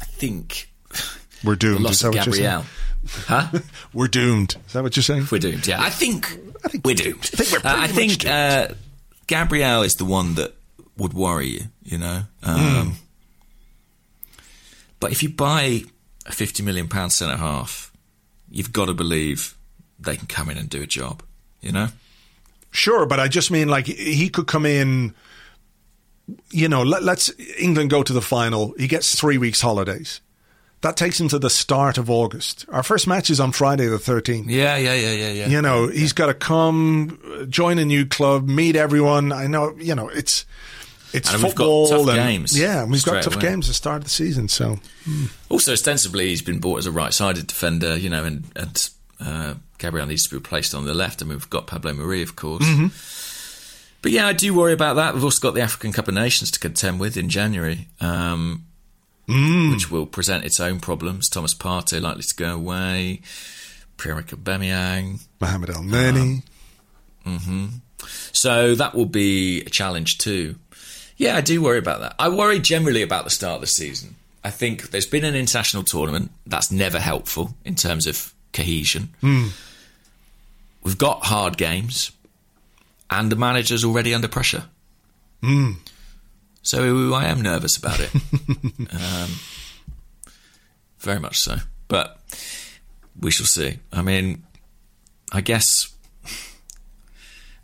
I 0.01 0.05
think 0.05 0.69
We're 1.43 1.55
doomed. 1.65 1.81
Loss 1.81 2.03
of 2.03 2.15
what 2.15 2.25
you're 2.25 2.33
saying? 2.35 2.43
Gabriel. 2.45 2.65
Huh? 3.27 3.59
We're 3.93 4.07
doomed. 4.07 4.55
Is 4.67 4.73
that 4.73 4.81
what 4.83 4.95
you're 4.95 5.03
saying? 5.03 5.27
We're 5.31 5.37
doomed. 5.39 5.67
Yeah, 5.67 5.81
I 5.81 5.89
think, 5.91 6.25
I 6.63 6.69
think- 6.69 6.85
we're 6.85 6.95
doomed. 6.95 7.19
I 7.33 7.37
think 7.43 7.63
we're 7.63 7.69
Uh, 7.69 7.75
I 7.77 7.87
think 7.87 8.25
uh, 8.25 8.67
Gabriel 9.27 9.83
is 9.83 9.93
the 9.95 10.05
one 10.05 10.35
that 10.35 10.53
would 10.97 11.13
worry 11.13 11.47
you. 11.49 11.61
You 11.83 11.99
know, 11.99 12.23
um, 12.41 12.95
but 14.99 15.11
if 15.11 15.21
you 15.21 15.29
buy 15.29 15.83
a 16.25 16.31
fifty 16.31 16.63
million 16.63 16.87
pound 16.87 17.11
centre 17.13 17.37
half, 17.37 17.91
you've 18.49 18.73
got 18.73 18.85
to 18.85 18.95
believe 18.95 19.55
they 19.99 20.17
can 20.17 20.25
come 20.25 20.49
in 20.49 20.57
and 20.57 20.67
do 20.67 20.81
a 20.81 20.87
job. 20.87 21.21
You 21.61 21.71
know. 21.73 21.87
Sure, 22.75 23.05
but 23.05 23.19
I 23.19 23.27
just 23.27 23.49
mean 23.51 23.67
like 23.67 23.87
he 23.87 24.29
could 24.29 24.47
come 24.47 24.65
in. 24.65 25.15
You 26.51 26.67
know, 26.69 26.81
let, 26.83 27.03
let's 27.03 27.31
England 27.57 27.89
go 27.91 28.03
to 28.03 28.11
the 28.13 28.21
final. 28.21 28.73
He 28.77 28.87
gets 28.87 29.19
three 29.19 29.37
weeks 29.37 29.61
holidays. 29.61 30.21
That 30.81 30.97
takes 30.97 31.19
him 31.19 31.27
to 31.29 31.39
the 31.39 31.49
start 31.49 31.97
of 31.97 32.09
August. 32.09 32.65
Our 32.69 32.83
first 32.83 33.07
match 33.07 33.29
is 33.29 33.39
on 33.39 33.51
Friday 33.51 33.87
the 33.87 33.97
thirteenth. 33.97 34.49
Yeah, 34.49 34.75
yeah, 34.77 34.93
yeah, 34.93 35.11
yeah, 35.13 35.31
yeah. 35.31 35.47
You 35.47 35.61
know, 35.61 35.87
he's 35.87 36.13
got 36.13 36.27
to 36.27 36.33
come, 36.33 37.47
join 37.49 37.79
a 37.79 37.85
new 37.85 38.05
club, 38.05 38.47
meet 38.47 38.75
everyone. 38.75 39.31
I 39.31 39.47
know, 39.47 39.75
you 39.79 39.95
know, 39.95 40.09
it's 40.09 40.45
it's 41.13 41.31
And 41.31 41.41
football 41.41 41.87
tough 41.87 42.07
and 42.09 42.17
games 42.17 42.59
yeah, 42.59 42.83
and 42.83 42.91
we've 42.91 43.03
got 43.03 43.23
tough 43.23 43.35
away. 43.35 43.43
games 43.43 43.67
at 43.67 43.69
the 43.69 43.73
start 43.73 43.97
of 43.97 44.03
the 44.03 44.09
season. 44.09 44.47
So 44.47 44.79
Also, 45.49 45.71
ostensibly, 45.73 46.27
he's 46.27 46.41
been 46.41 46.59
bought 46.59 46.79
as 46.79 46.85
a 46.85 46.91
right-sided 46.91 47.47
defender, 47.47 47.95
you 47.97 48.09
know, 48.09 48.25
and, 48.25 48.45
and 48.55 48.89
uh, 49.19 49.53
Gabriel 49.77 50.07
needs 50.07 50.23
to 50.23 50.29
be 50.29 50.37
replaced 50.37 50.73
on 50.73 50.85
the 50.85 50.93
left. 50.93 51.21
I 51.21 51.25
mean, 51.25 51.35
we've 51.35 51.49
got 51.49 51.67
Pablo 51.67 51.93
Mari, 51.93 52.21
of 52.21 52.35
course. 52.35 52.63
Mm-hmm. 52.65 52.87
But 54.01 54.11
yeah, 54.11 54.27
I 54.27 54.33
do 54.33 54.53
worry 54.53 54.73
about 54.73 54.95
that. 54.97 55.13
We've 55.13 55.23
also 55.23 55.41
got 55.41 55.55
the 55.55 55.61
African 55.61 55.91
Cup 55.91 56.07
of 56.07 56.13
Nations 56.13 56.51
to 56.51 56.59
contend 56.59 56.99
with 56.99 57.17
in 57.17 57.29
January, 57.29 57.87
um, 57.99 58.65
Mm. 59.27 59.71
which 59.73 59.89
will 59.89 60.05
present 60.05 60.45
its 60.45 60.59
own 60.59 60.79
problems. 60.79 61.27
Thomas 61.29 61.55
Partey 61.55 61.99
likely 61.99 62.21
to 62.21 62.35
go 62.35 62.53
away. 62.53 63.21
Pierre-Emerick 63.97 64.27
Aubameyang. 64.27 65.19
Mohamed 65.39 65.69
El 65.71 65.81
Neni. 65.81 66.43
So 68.31 68.75
that 68.75 68.93
will 68.93 69.07
be 69.07 69.61
a 69.61 69.69
challenge 69.71 70.19
too. 70.19 70.57
Yeah, 71.17 71.35
I 71.37 71.41
do 71.41 71.59
worry 71.61 71.79
about 71.79 72.01
that. 72.01 72.13
I 72.19 72.29
worry 72.29 72.59
generally 72.59 73.01
about 73.01 73.23
the 73.23 73.31
start 73.31 73.55
of 73.55 73.61
the 73.61 73.67
season. 73.67 74.15
I 74.43 74.51
think 74.51 74.91
there's 74.91 75.07
been 75.07 75.23
an 75.23 75.33
international 75.33 75.81
tournament. 75.81 76.29
That's 76.45 76.71
never 76.71 76.99
helpful 76.99 77.55
in 77.65 77.73
terms 77.73 78.05
of 78.05 78.31
cohesion. 78.55 79.09
We've 80.81 80.97
got 80.97 81.25
hard 81.25 81.57
games, 81.57 82.11
and 83.09 83.31
the 83.31 83.35
manager's 83.35 83.83
already 83.83 84.13
under 84.13 84.27
pressure. 84.27 84.65
So 86.63 87.13
I 87.13 87.25
am 87.25 87.41
nervous 87.41 87.77
about 87.77 87.99
it. 87.99 88.09
um, 88.93 89.29
very 90.99 91.19
much 91.19 91.37
so. 91.37 91.57
But 91.87 92.19
we 93.19 93.29
shall 93.29 93.45
see. 93.45 93.77
I 93.93 94.01
mean, 94.01 94.43
I 95.31 95.41
guess 95.41 95.65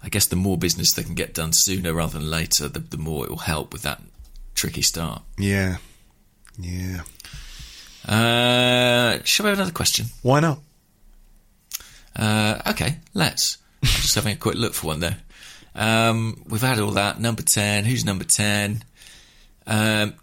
I 0.04 0.10
guess 0.10 0.26
the 0.26 0.36
more 0.36 0.58
business 0.58 0.94
they 0.94 1.04
can 1.04 1.16
get 1.16 1.34
done 1.34 1.52
sooner 1.54 1.94
rather 1.94 2.18
than 2.20 2.30
later, 2.30 2.68
the, 2.68 2.80
the 2.80 2.98
more 2.98 3.26
it 3.26 3.30
will 3.30 3.38
help 3.38 3.74
with 3.74 3.84
that 3.84 4.02
tricky 4.56 4.82
start. 4.82 5.22
Yeah, 5.38 5.78
yeah. 6.60 7.02
Uh, 8.08 9.20
shall 9.24 9.44
we 9.44 9.50
have 9.50 9.60
another 9.60 9.72
question? 9.72 10.08
Why 10.22 10.40
not? 10.40 10.60
Uh, 12.16 12.62
okay, 12.68 12.98
let's. 13.14 13.58
Just 13.84 14.16
having 14.16 14.34
a 14.34 14.38
quick 14.38 14.56
look 14.56 14.74
for 14.74 14.88
one 14.88 15.00
there. 15.00 15.18
Um, 15.76 16.44
we've 16.48 16.62
had 16.62 16.80
all 16.80 16.92
that. 16.92 17.20
Number 17.20 17.42
10. 17.42 17.86
Who's 17.86 18.06
number 18.06 18.26
10? 18.26 18.84
Um, 19.68 20.14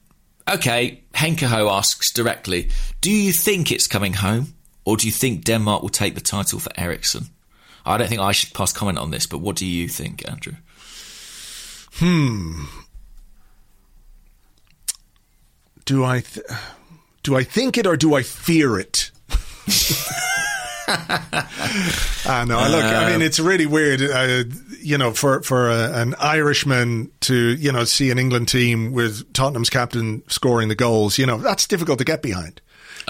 okay, 0.48 1.02
Henkeho 1.14 1.70
asks 1.70 2.12
directly 2.12 2.70
Do 3.00 3.10
you 3.10 3.32
think 3.32 3.72
it's 3.72 3.86
coming 3.86 4.14
home, 4.14 4.54
or 4.84 4.96
do 4.96 5.06
you 5.06 5.12
think 5.12 5.44
Denmark 5.44 5.82
will 5.82 5.88
take 5.88 6.14
the 6.14 6.20
title 6.20 6.58
for 6.58 6.70
Eriksen? 6.76 7.26
I 7.86 7.96
don't 7.96 8.08
think 8.08 8.20
I 8.20 8.32
should 8.32 8.52
pass 8.52 8.72
comment 8.72 8.98
on 8.98 9.10
this, 9.10 9.26
but 9.26 9.38
what 9.38 9.56
do 9.56 9.64
you 9.64 9.88
think, 9.88 10.28
Andrew? 10.28 10.54
Hmm. 11.94 12.64
Do 15.84 16.04
I 16.04 16.20
th- 16.20 16.46
do 17.22 17.34
I 17.34 17.44
think 17.44 17.78
it 17.78 17.86
or 17.86 17.96
do 17.96 18.14
I 18.14 18.22
fear 18.22 18.78
it? 18.78 19.10
I 22.26 22.44
know. 22.46 22.66
look, 22.70 22.84
I 22.84 23.10
mean, 23.10 23.20
it's 23.20 23.38
really 23.38 23.66
weird. 23.66 24.00
Uh, 24.00 24.44
you 24.80 24.96
know, 24.96 25.12
for 25.12 25.42
for 25.42 25.68
a, 25.68 25.92
an 26.00 26.14
Irishman 26.14 27.10
to 27.20 27.34
you 27.34 27.70
know 27.72 27.84
see 27.84 28.10
an 28.10 28.18
England 28.18 28.48
team 28.48 28.92
with 28.92 29.30
Tottenham's 29.34 29.68
captain 29.68 30.22
scoring 30.28 30.68
the 30.68 30.74
goals, 30.74 31.18
you 31.18 31.26
know, 31.26 31.38
that's 31.38 31.66
difficult 31.66 31.98
to 31.98 32.04
get 32.04 32.22
behind. 32.22 32.62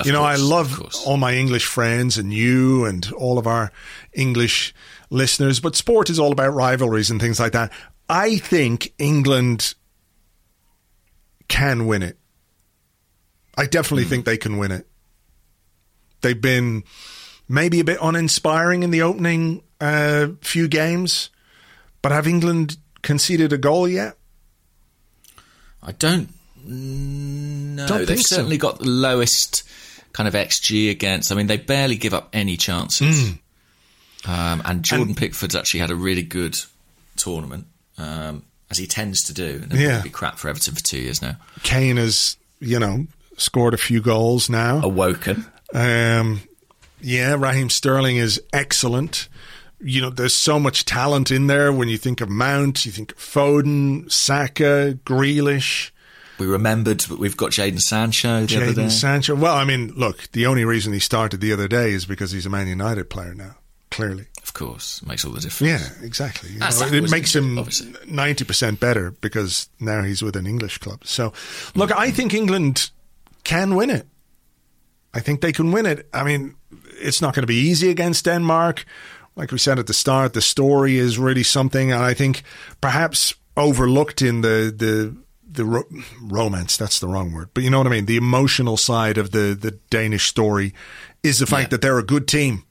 You 0.04 0.12
know, 0.12 0.22
I 0.22 0.36
course, 0.36 0.42
of 0.42 0.48
love 0.48 0.94
all 1.06 1.16
my 1.16 1.34
English 1.34 1.66
friends 1.66 2.18
and 2.18 2.32
you 2.32 2.84
and 2.84 3.10
all 3.12 3.38
of 3.38 3.46
our 3.46 3.70
English 4.12 4.74
listeners, 5.10 5.60
but 5.60 5.76
sport 5.76 6.10
is 6.10 6.18
all 6.18 6.32
about 6.32 6.54
rivalries 6.54 7.10
and 7.10 7.20
things 7.20 7.38
like 7.38 7.52
that. 7.52 7.72
I 8.08 8.38
think 8.38 8.92
England 8.98 9.74
can 11.48 11.86
win 11.86 12.02
it. 12.02 12.18
I 13.56 13.66
definitely 13.66 14.04
think 14.04 14.24
they 14.24 14.36
can 14.36 14.56
win 14.56 14.70
it. 14.70 14.86
They've 16.20 16.40
been 16.40 16.84
maybe 17.48 17.80
a 17.80 17.84
bit 17.84 17.98
uninspiring 18.00 18.82
in 18.82 18.90
the 18.90 19.02
opening 19.02 19.62
uh, 19.80 20.28
few 20.40 20.68
games, 20.68 21.30
but 22.02 22.12
have 22.12 22.26
England 22.26 22.76
conceded 23.02 23.52
a 23.52 23.58
goal 23.58 23.88
yet? 23.88 24.16
I 25.82 25.92
don't 25.92 26.28
know. 26.64 27.86
Don't 27.86 27.98
They've 27.98 28.08
think 28.08 28.20
so. 28.26 28.36
certainly 28.36 28.58
got 28.58 28.78
the 28.78 28.88
lowest 28.88 29.62
kind 30.12 30.26
of 30.28 30.34
XG 30.34 30.90
against. 30.90 31.30
I 31.30 31.34
mean, 31.36 31.46
they 31.46 31.56
barely 31.56 31.96
give 31.96 32.14
up 32.14 32.28
any 32.32 32.56
chances. 32.56 33.32
Um, 34.26 34.62
and 34.64 34.82
Jordan 34.82 35.14
Pickford's 35.14 35.54
actually 35.54 35.80
had 35.80 35.90
a 35.90 35.94
really 35.96 36.22
good 36.22 36.56
tournament, 37.16 37.66
um, 37.96 38.42
as 38.70 38.76
he 38.78 38.86
tends 38.86 39.22
to 39.24 39.32
do. 39.32 39.60
And 39.62 39.72
Yeah. 39.72 39.80
yeah. 39.88 40.02
be 40.02 40.10
crap 40.10 40.38
for 40.38 40.48
Everton 40.48 40.74
for 40.74 40.82
two 40.82 40.98
years 40.98 41.22
now. 41.22 41.36
Kane 41.62 41.96
has, 41.96 42.36
you 42.60 42.78
know, 42.80 43.06
scored 43.36 43.74
a 43.74 43.78
few 43.78 44.00
goals 44.00 44.50
now. 44.50 44.80
Awoken. 44.82 45.46
Um, 45.72 46.40
yeah, 47.00 47.34
Raheem 47.38 47.70
Sterling 47.70 48.16
is 48.16 48.40
excellent. 48.52 49.28
You 49.80 50.00
know, 50.00 50.10
there's 50.10 50.34
so 50.36 50.58
much 50.58 50.84
talent 50.84 51.30
in 51.30 51.46
there. 51.46 51.72
When 51.72 51.88
you 51.88 51.96
think 51.98 52.20
of 52.20 52.28
Mount, 52.28 52.84
you 52.84 52.90
think 52.92 53.12
of 53.12 53.18
Foden, 53.18 54.10
Saka, 54.10 54.98
Grealish, 55.04 55.90
We 56.38 56.46
remembered 56.46 57.00
that 57.00 57.18
we've 57.18 57.36
got 57.36 57.52
Jadon 57.52 57.78
Sancho 57.80 58.44
the 58.46 58.56
other 58.56 58.74
day. 58.74 58.82
Jadon 58.82 58.90
Sancho. 58.90 59.34
Well, 59.36 59.54
I 59.54 59.64
mean, 59.64 59.92
look, 59.96 60.30
the 60.32 60.46
only 60.46 60.64
reason 60.64 60.92
he 60.92 60.98
started 60.98 61.40
the 61.40 61.52
other 61.52 61.68
day 61.68 61.92
is 61.92 62.06
because 62.06 62.32
he's 62.32 62.46
a 62.46 62.50
Man 62.50 62.66
United 62.66 63.08
player 63.08 63.34
now. 63.34 63.54
Clearly, 63.90 64.26
of 64.42 64.52
course, 64.52 65.02
makes 65.06 65.24
all 65.24 65.32
the 65.32 65.40
difference. 65.40 65.82
yeah, 65.82 66.04
exactly. 66.06 66.50
You 66.50 66.58
know, 66.58 66.68
it 66.70 67.10
makes 67.10 67.34
him 67.34 67.66
ninety 68.06 68.44
percent 68.44 68.80
better 68.80 69.12
because 69.12 69.68
now 69.80 70.02
he's 70.02 70.20
with 70.22 70.36
an 70.36 70.46
English 70.46 70.76
club. 70.78 71.06
So, 71.06 71.32
look, 71.74 71.90
I 71.96 72.10
think 72.10 72.34
England 72.34 72.90
can 73.44 73.76
win 73.76 73.88
it. 73.88 74.06
I 75.14 75.20
think 75.20 75.40
they 75.40 75.52
can 75.52 75.72
win 75.72 75.86
it. 75.86 76.06
I 76.12 76.22
mean, 76.22 76.54
it's 77.00 77.20
not 77.22 77.34
going 77.34 77.42
to 77.42 77.46
be 77.46 77.68
easy 77.70 77.90
against 77.90 78.24
Denmark. 78.24 78.84
Like 79.36 79.52
we 79.52 79.58
said 79.58 79.78
at 79.78 79.86
the 79.86 79.92
start, 79.94 80.32
the 80.32 80.40
story 80.42 80.96
is 80.98 81.18
really 81.18 81.44
something, 81.44 81.92
and 81.92 82.02
I 82.02 82.14
think 82.14 82.42
perhaps 82.80 83.34
overlooked 83.56 84.22
in 84.22 84.40
the 84.42 84.72
the 84.76 85.14
the 85.50 85.64
ro- 85.64 85.88
romance. 86.22 86.76
That's 86.76 86.98
the 87.00 87.06
wrong 87.06 87.32
word, 87.32 87.48
but 87.54 87.62
you 87.64 87.70
know 87.70 87.78
what 87.78 87.86
I 87.86 87.90
mean. 87.90 88.06
The 88.06 88.16
emotional 88.16 88.76
side 88.76 89.16
of 89.20 89.30
the 89.30 89.56
the 89.60 89.78
Danish 89.90 90.26
story 90.26 90.72
is 91.22 91.38
the 91.38 91.46
fact 91.46 91.62
Yeah. 91.62 91.68
that 91.68 91.80
they're 91.82 91.98
a 91.98 92.06
good 92.06 92.26
team. 92.26 92.62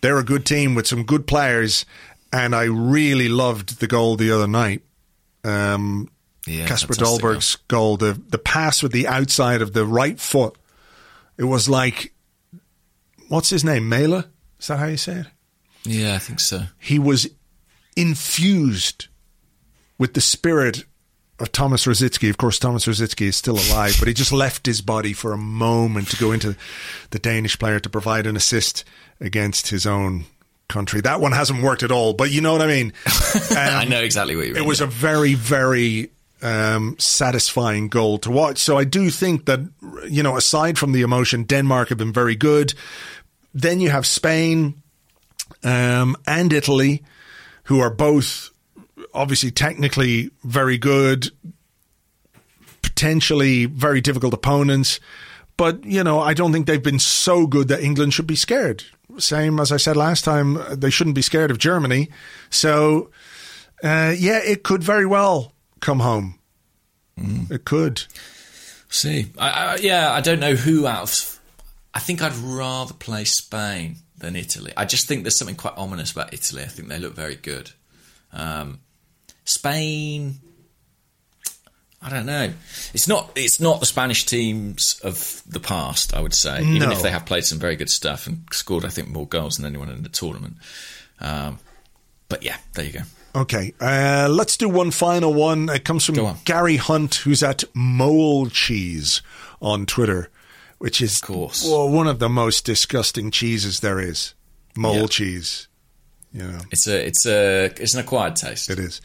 They're 0.00 0.18
a 0.18 0.24
good 0.24 0.44
team 0.44 0.74
with 0.74 0.86
some 0.86 1.04
good 1.04 1.26
players, 1.26 1.84
and 2.32 2.54
I 2.54 2.64
really 2.64 3.28
loved 3.28 3.78
the 3.78 3.86
goal 3.86 4.16
the 4.16 4.32
other 4.32 4.48
night 4.48 4.82
um, 5.44 6.08
Yeah, 6.46 6.68
goal. 6.68 7.18
Dolberg's 7.18 7.56
goal, 7.68 7.96
the 7.98 8.20
the 8.30 8.38
pass 8.38 8.82
with 8.82 8.92
the 8.92 9.06
outside 9.06 9.62
of 9.62 9.72
the 9.72 9.84
right 9.84 10.18
foot, 10.20 10.56
it 11.38 11.44
was 11.44 11.68
like, 11.68 12.12
what's 13.32 13.50
his 13.50 13.64
name, 13.64 13.88
Maehle? 13.90 14.24
Is 14.60 14.66
that 14.66 14.78
how 14.78 14.86
you 14.86 14.96
say 14.96 15.20
it? 15.20 15.26
Yeah, 15.84 16.14
I 16.14 16.18
think 16.18 16.38
so. 16.40 16.64
He 16.78 16.98
was 16.98 17.28
infused 17.96 19.08
with 19.98 20.14
the 20.14 20.20
spirit 20.20 20.84
of 21.40 21.50
Thomas 21.52 21.86
Rosicky. 21.86 22.30
Of 22.30 22.36
course, 22.36 22.58
Thomas 22.58 22.86
Rosicky 22.86 23.26
is 23.26 23.36
still 23.36 23.58
alive, 23.58 23.96
but 23.98 24.06
he 24.08 24.14
just 24.14 24.32
left 24.32 24.66
his 24.66 24.80
body 24.80 25.12
for 25.12 25.32
a 25.32 25.38
moment 25.38 26.08
to 26.10 26.16
go 26.16 26.32
into 26.32 26.56
the 27.10 27.18
Danish 27.18 27.58
player 27.58 27.80
to 27.80 27.88
provide 27.90 28.26
an 28.26 28.36
assist 28.36 28.84
against 29.20 29.68
his 29.68 29.86
own 29.86 30.24
country. 30.68 31.00
That 31.00 31.20
one 31.20 31.32
hasn't 31.32 31.62
worked 31.62 31.82
at 31.82 31.90
all, 31.90 32.12
but 32.14 32.30
you 32.30 32.40
know 32.40 32.52
what 32.52 32.62
I 32.62 32.66
mean. 32.66 32.92
I 33.50 33.82
Um, 33.82 33.88
know 33.88 34.00
exactly 34.00 34.36
what 34.36 34.46
you 34.46 34.54
mean. 34.54 34.62
it 34.62 34.66
was 34.66 34.80
a 34.80 34.86
very, 34.86 35.34
very 35.34 36.10
um, 36.42 36.96
satisfying 36.98 37.88
goal 37.88 38.18
to 38.18 38.30
watch. 38.30 38.58
So 38.58 38.78
I 38.78 38.84
do 38.84 39.10
think 39.10 39.46
that, 39.46 39.60
you 40.08 40.22
know, 40.22 40.36
aside 40.36 40.78
from 40.78 40.92
the 40.92 41.02
emotion, 41.02 41.44
Denmark 41.44 41.88
have 41.88 41.98
been 41.98 42.12
very 42.12 42.36
good. 42.36 42.74
Then 43.54 43.80
you 43.80 43.90
have 43.90 44.06
Spain 44.06 44.82
um, 45.62 46.16
and 46.26 46.52
Italy, 46.52 47.02
who 47.64 47.80
are 47.80 47.90
both 47.90 48.50
obviously 49.14 49.50
technically 49.50 50.30
very 50.42 50.78
good, 50.78 51.30
potentially 52.82 53.66
very 53.66 54.00
difficult 54.00 54.34
opponents. 54.34 55.00
But, 55.56 55.84
you 55.84 56.02
know, 56.02 56.18
I 56.20 56.34
don't 56.34 56.52
think 56.52 56.66
they've 56.66 56.82
been 56.82 56.98
so 56.98 57.46
good 57.46 57.68
that 57.68 57.82
England 57.82 58.14
should 58.14 58.26
be 58.26 58.36
scared. 58.36 58.84
Same 59.18 59.60
as 59.60 59.70
I 59.70 59.76
said 59.76 59.96
last 59.96 60.24
time, 60.24 60.58
they 60.70 60.90
shouldn't 60.90 61.14
be 61.14 61.22
scared 61.22 61.50
of 61.50 61.58
Germany. 61.58 62.08
So, 62.48 63.10
uh, 63.84 64.14
yeah, 64.16 64.40
it 64.42 64.62
could 64.62 64.82
very 64.82 65.04
well 65.04 65.52
come 65.80 66.00
home. 66.00 66.38
It 67.50 67.64
could. 67.64 68.04
See, 68.88 69.26
I, 69.38 69.48
I, 69.50 69.76
yeah, 69.76 70.12
I 70.12 70.20
don't 70.20 70.40
know 70.40 70.54
who 70.54 70.86
out 70.86 71.02
of. 71.02 71.40
I 71.94 71.98
think 71.98 72.22
I'd 72.22 72.34
rather 72.34 72.94
play 72.94 73.24
Spain 73.24 73.96
than 74.16 74.36
Italy. 74.36 74.72
I 74.76 74.84
just 74.84 75.06
think 75.06 75.24
there's 75.24 75.38
something 75.38 75.56
quite 75.56 75.76
ominous 75.76 76.12
about 76.12 76.32
Italy. 76.32 76.62
I 76.62 76.66
think 76.66 76.88
they 76.88 76.98
look 76.98 77.14
very 77.14 77.36
good. 77.36 77.70
Um, 78.32 78.80
Spain, 79.44 80.38
I 82.00 82.10
don't 82.10 82.26
know. 82.26 82.52
It's 82.94 83.06
not. 83.06 83.30
It's 83.36 83.60
not 83.60 83.80
the 83.80 83.86
Spanish 83.86 84.24
teams 84.24 85.00
of 85.04 85.42
the 85.46 85.60
past. 85.60 86.14
I 86.14 86.20
would 86.20 86.34
say, 86.34 86.62
even 86.62 86.90
if 86.90 87.02
they 87.02 87.10
have 87.10 87.26
played 87.26 87.44
some 87.44 87.58
very 87.58 87.76
good 87.76 87.90
stuff 87.90 88.26
and 88.26 88.44
scored, 88.50 88.84
I 88.84 88.88
think, 88.88 89.08
more 89.08 89.26
goals 89.26 89.56
than 89.56 89.66
anyone 89.66 89.88
in 89.88 90.02
the 90.02 90.08
tournament. 90.08 90.56
Um, 91.20 91.58
but 92.28 92.42
yeah, 92.42 92.56
there 92.74 92.84
you 92.84 92.92
go. 92.92 93.02
Okay, 93.34 93.72
uh, 93.80 94.28
let's 94.30 94.56
do 94.56 94.68
one 94.68 94.90
final 94.90 95.32
one. 95.32 95.68
It 95.68 95.84
comes 95.84 96.04
from. 96.04 96.36
Gary 96.44 96.76
Hunt, 96.76 97.16
who's 97.16 97.42
at 97.42 97.64
Mole 97.72 98.48
Cheese 98.48 99.22
on 99.60 99.86
Twitter, 99.86 100.28
which 100.82 101.00
is 101.00 101.16
of 101.16 101.22
course. 101.22 101.64
well, 101.64 101.88
one 101.88 102.08
of 102.08 102.18
the 102.18 102.28
most 102.28 102.64
disgusting 102.64 103.30
cheeses 103.30 103.80
there 103.80 104.00
is. 104.00 104.34
Mole 104.76 104.96
Yeah. 105.02 105.06
cheese, 105.06 105.68
you 106.32 106.42
know. 106.42 106.58
It's 106.70 106.86
a. 106.88 107.06
It's 107.06 107.26
a. 107.26 107.64
It's 107.80 107.94
an 107.94 108.00
acquired 108.00 108.34
taste. 108.36 108.68
It 108.70 108.78
is. 108.78 109.00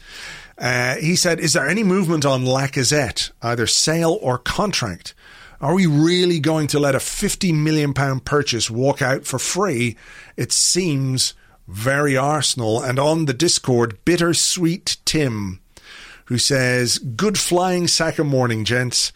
Uh, 0.58 0.96
he 0.96 1.14
said, 1.14 1.38
"Is 1.38 1.52
there 1.52 1.68
any 1.68 1.84
movement 1.84 2.24
on 2.26 2.44
Lacazette, 2.44 3.30
either 3.42 3.66
sale 3.66 4.18
or 4.22 4.38
contract? 4.38 5.14
Are 5.60 5.74
we 5.74 5.86
really 5.86 6.40
going 6.40 6.66
to 6.68 6.78
let 6.80 6.94
a 6.94 7.00
fifty 7.00 7.52
million 7.52 7.92
pound 7.94 8.24
purchase 8.24 8.70
walk 8.70 9.00
out 9.02 9.24
for 9.24 9.38
free? 9.38 9.96
It 10.36 10.52
seems 10.52 11.34
very 11.68 12.16
Arsenal." 12.16 12.82
And 12.82 12.98
on 12.98 13.26
the 13.26 13.34
Discord, 13.34 13.98
bittersweet 14.04 14.96
Tim, 15.04 15.60
who 16.24 16.38
says, 16.38 16.98
"Good 16.98 17.38
flying 17.38 17.86
Saka 17.86 18.24
morning, 18.24 18.64
gents." 18.64 19.12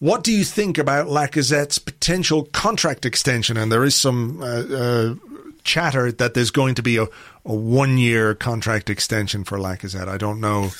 What 0.00 0.24
do 0.24 0.32
you 0.32 0.44
think 0.44 0.78
about 0.78 1.06
Lacazette's 1.06 1.78
potential 1.78 2.44
contract 2.52 3.06
extension? 3.06 3.56
And 3.56 3.70
there 3.70 3.84
is 3.84 3.94
some 3.94 4.42
uh, 4.42 4.46
uh, 4.46 5.14
chatter 5.64 6.12
that 6.12 6.34
there's 6.34 6.50
going 6.50 6.74
to 6.76 6.82
be 6.82 6.96
a, 6.98 7.04
a 7.04 7.54
one 7.54 7.98
year 7.98 8.34
contract 8.34 8.90
extension 8.90 9.44
for 9.44 9.58
Lacazette. 9.58 10.08
I 10.08 10.18
don't 10.18 10.40
know 10.40 10.70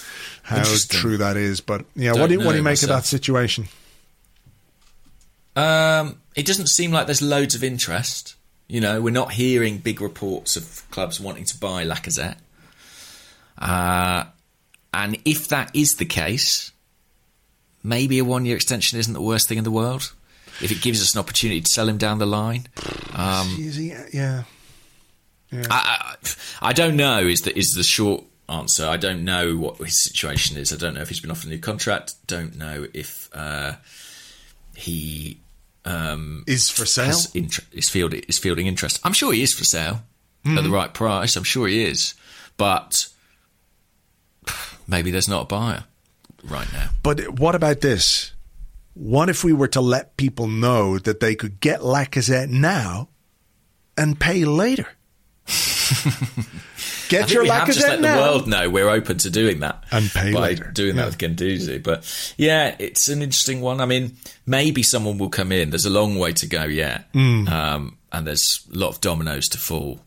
how 0.43 0.63
true 0.89 1.17
that 1.17 1.37
is, 1.37 1.61
but 1.61 1.85
yeah, 1.97 2.13
Don't 2.13 2.21
what 2.21 2.27
do 2.29 2.35
you, 2.35 2.41
what 2.41 2.53
do 2.53 2.59
you 2.59 2.63
make 2.65 2.83
of 2.83 2.89
that 2.89 3.05
situation? 3.05 3.67
Um, 5.57 6.21
it 6.35 6.47
doesn't 6.47 6.69
seem 6.69 6.91
like 6.91 7.07
there's 7.07 7.23
loads 7.23 7.55
of 7.55 7.65
interest. 7.65 8.35
You 8.69 8.81
know, 8.81 9.01
we're 9.01 9.11
not 9.11 9.33
hearing 9.33 9.79
big 9.79 10.01
reports 10.01 10.57
of 10.57 10.85
clubs 10.91 11.21
wanting 11.21 11.45
to 11.45 11.59
buy 11.59 11.85
Lacazette. 11.85 12.37
Uh, 13.59 14.25
and 14.93 15.19
if 15.25 15.49
that 15.49 15.71
is 15.75 15.91
the 15.99 16.05
case, 16.05 16.73
maybe 17.85 18.19
a 18.19 18.25
one 18.25 18.45
year 18.47 18.57
extension 18.57 18.99
isn't 18.99 19.13
the 19.15 19.21
worst 19.23 19.49
thing 19.49 19.59
in 19.59 19.65
the 19.65 19.71
world. 19.71 20.13
If 20.61 20.73
it 20.73 20.81
gives 20.83 21.01
us 21.03 21.15
an 21.15 21.21
opportunity 21.21 21.61
to 21.61 21.69
sell 21.69 21.89
him 21.89 21.99
down 21.99 22.19
the 22.19 22.27
line, 22.27 22.67
um, 23.13 23.57
Is 23.61 23.77
he- 23.77 23.95
yeah, 24.13 24.43
I, 25.53 25.67
I, 25.71 26.17
I 26.69 26.73
don't 26.73 26.97
know. 26.97 27.19
Is 27.27 27.43
the 27.43 27.57
is 27.57 27.75
the 27.77 27.83
short 27.85 28.25
answer? 28.49 28.87
I 28.87 28.97
don't 28.97 29.25
know 29.25 29.57
what 29.57 29.77
his 29.79 30.03
situation 30.05 30.57
is. 30.57 30.73
I 30.73 30.77
don't 30.77 30.95
know 30.95 31.01
if 31.03 31.09
he's 31.09 31.21
been 31.21 31.31
offered 31.31 31.47
a 31.47 31.51
new 31.51 31.59
contract. 31.59 32.15
Don't 32.27 32.57
know 32.57 32.87
if 32.95 33.29
uh, 33.33 33.75
he 34.77 35.39
um, 35.85 36.45
is 36.47 36.69
for 36.71 36.87
sale. 36.87 37.19
inter- 37.35 37.63
is 37.73 37.89
fielding 37.89 38.21
is 38.29 38.39
fielding 38.39 38.67
interest. 38.67 39.01
I'm 39.05 39.13
sure 39.13 39.33
he 39.33 39.43
is 39.43 39.53
for 39.55 39.65
sale 39.65 40.03
at 40.47 40.63
the 40.63 40.71
right 40.71 40.93
price. 40.93 41.37
I'm 41.37 41.43
sure 41.45 41.67
he 41.69 41.85
is, 41.85 42.15
but 42.57 43.09
maybe 44.87 45.11
there's 45.11 45.29
not 45.29 45.43
a 45.43 45.47
buyer 45.47 45.85
right 46.49 46.71
now. 46.73 46.91
But 47.03 47.39
what 47.39 47.55
about 47.55 47.81
this? 47.81 48.33
What 48.95 49.29
if 49.29 49.43
we 49.45 49.53
were 49.53 49.69
to 49.69 49.81
let 49.81 50.17
people 50.17 50.47
know 50.47 50.99
that 50.99 51.21
they 51.21 51.35
could 51.35 51.59
get 51.61 51.81
Lacazette 51.81 52.49
now 52.49 53.09
and 53.97 54.19
pay 54.21 54.45
later? 54.45 54.87
Get 57.11 57.31
your 57.31 57.43
we 57.43 57.49
have 57.51 57.67
just 57.67 57.81
Lacazette 57.81 57.89
let 57.91 58.01
now 58.01 58.17
the 58.17 58.23
world 58.23 58.49
know 58.49 58.71
we're 58.71 58.89
open 58.89 59.19
to 59.19 59.31
doing 59.31 59.61
that 59.61 59.85
And 59.93 60.09
pay 60.11 60.33
by 60.33 60.41
later. 60.41 60.71
doing 60.73 60.97
Yeah. 60.97 61.03
that 61.03 61.07
with 61.07 61.37
Guendouzi. 61.37 61.83
But 61.83 62.35
yeah, 62.39 62.75
it's 62.79 63.09
an 63.09 63.21
interesting 63.23 63.61
one. 63.61 63.81
I 63.81 63.87
mean, 63.87 64.17
maybe 64.47 64.83
someone 64.83 65.19
will 65.19 65.29
come 65.29 65.53
in. 65.53 65.69
There's 65.71 65.85
a 65.85 65.91
long 65.91 66.17
way 66.19 66.33
to 66.33 66.47
go 66.47 66.65
yet, 66.65 67.09
Hmm. 67.13 67.47
um, 67.47 67.99
and 68.11 68.27
there's 68.27 68.61
a 68.75 68.79
lot 68.79 68.89
of 68.89 69.01
dominoes 69.03 69.49
to 69.49 69.59
fall. 69.59 70.01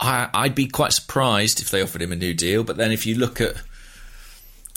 I, 0.00 0.28
I'd 0.34 0.56
be 0.56 0.66
quite 0.66 0.92
surprised 0.92 1.60
if 1.60 1.70
they 1.70 1.80
offered 1.80 2.02
him 2.02 2.10
a 2.12 2.16
new 2.16 2.34
deal. 2.34 2.64
But 2.64 2.76
then 2.78 2.90
if 2.90 3.06
you 3.06 3.14
look 3.14 3.40
at 3.40 3.54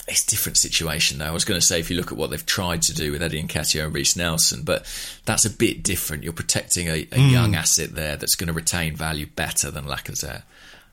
it's 0.08 0.24
a 0.24 0.26
different 0.28 0.56
situation 0.56 1.18
though. 1.18 1.26
I 1.26 1.32
was 1.32 1.44
going 1.44 1.60
to 1.60 1.66
say 1.66 1.80
if 1.80 1.90
you 1.90 1.96
look 1.96 2.12
at 2.12 2.18
what 2.18 2.30
they've 2.30 2.46
tried 2.46 2.82
to 2.82 2.94
do 2.94 3.12
with 3.12 3.22
Eddie 3.22 3.40
and 3.40 3.48
Nketiah 3.48 3.84
and 3.84 3.94
Reiss 3.94 4.16
Nelson, 4.16 4.62
but 4.62 4.86
that's 5.24 5.44
a 5.44 5.50
bit 5.50 5.82
different. 5.82 6.22
You're 6.22 6.32
protecting 6.32 6.88
a, 6.88 7.08
a 7.12 7.16
hmm. 7.16 7.28
young 7.28 7.54
asset 7.54 7.94
there 7.94 8.16
that's 8.16 8.36
going 8.36 8.48
to 8.48 8.52
retain 8.52 8.94
value 8.94 9.26
better 9.26 9.70
than 9.70 9.84
Lacazette. 9.84 10.42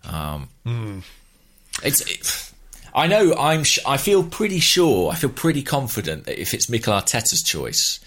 Um, 0.03 0.49
hmm. 0.65 0.99
It's. 1.83 2.01
It, 2.01 2.51
I 2.93 3.07
know. 3.07 3.35
I'm. 3.35 3.63
Sh- 3.63 3.79
I 3.85 3.97
feel 3.97 4.23
pretty 4.23 4.59
sure. 4.59 5.11
I 5.11 5.15
feel 5.15 5.29
pretty 5.29 5.63
confident 5.63 6.25
that 6.25 6.39
if 6.39 6.53
it's 6.53 6.69
Mikel 6.69 6.93
Arteta's 6.93 7.43
choice, 7.43 7.99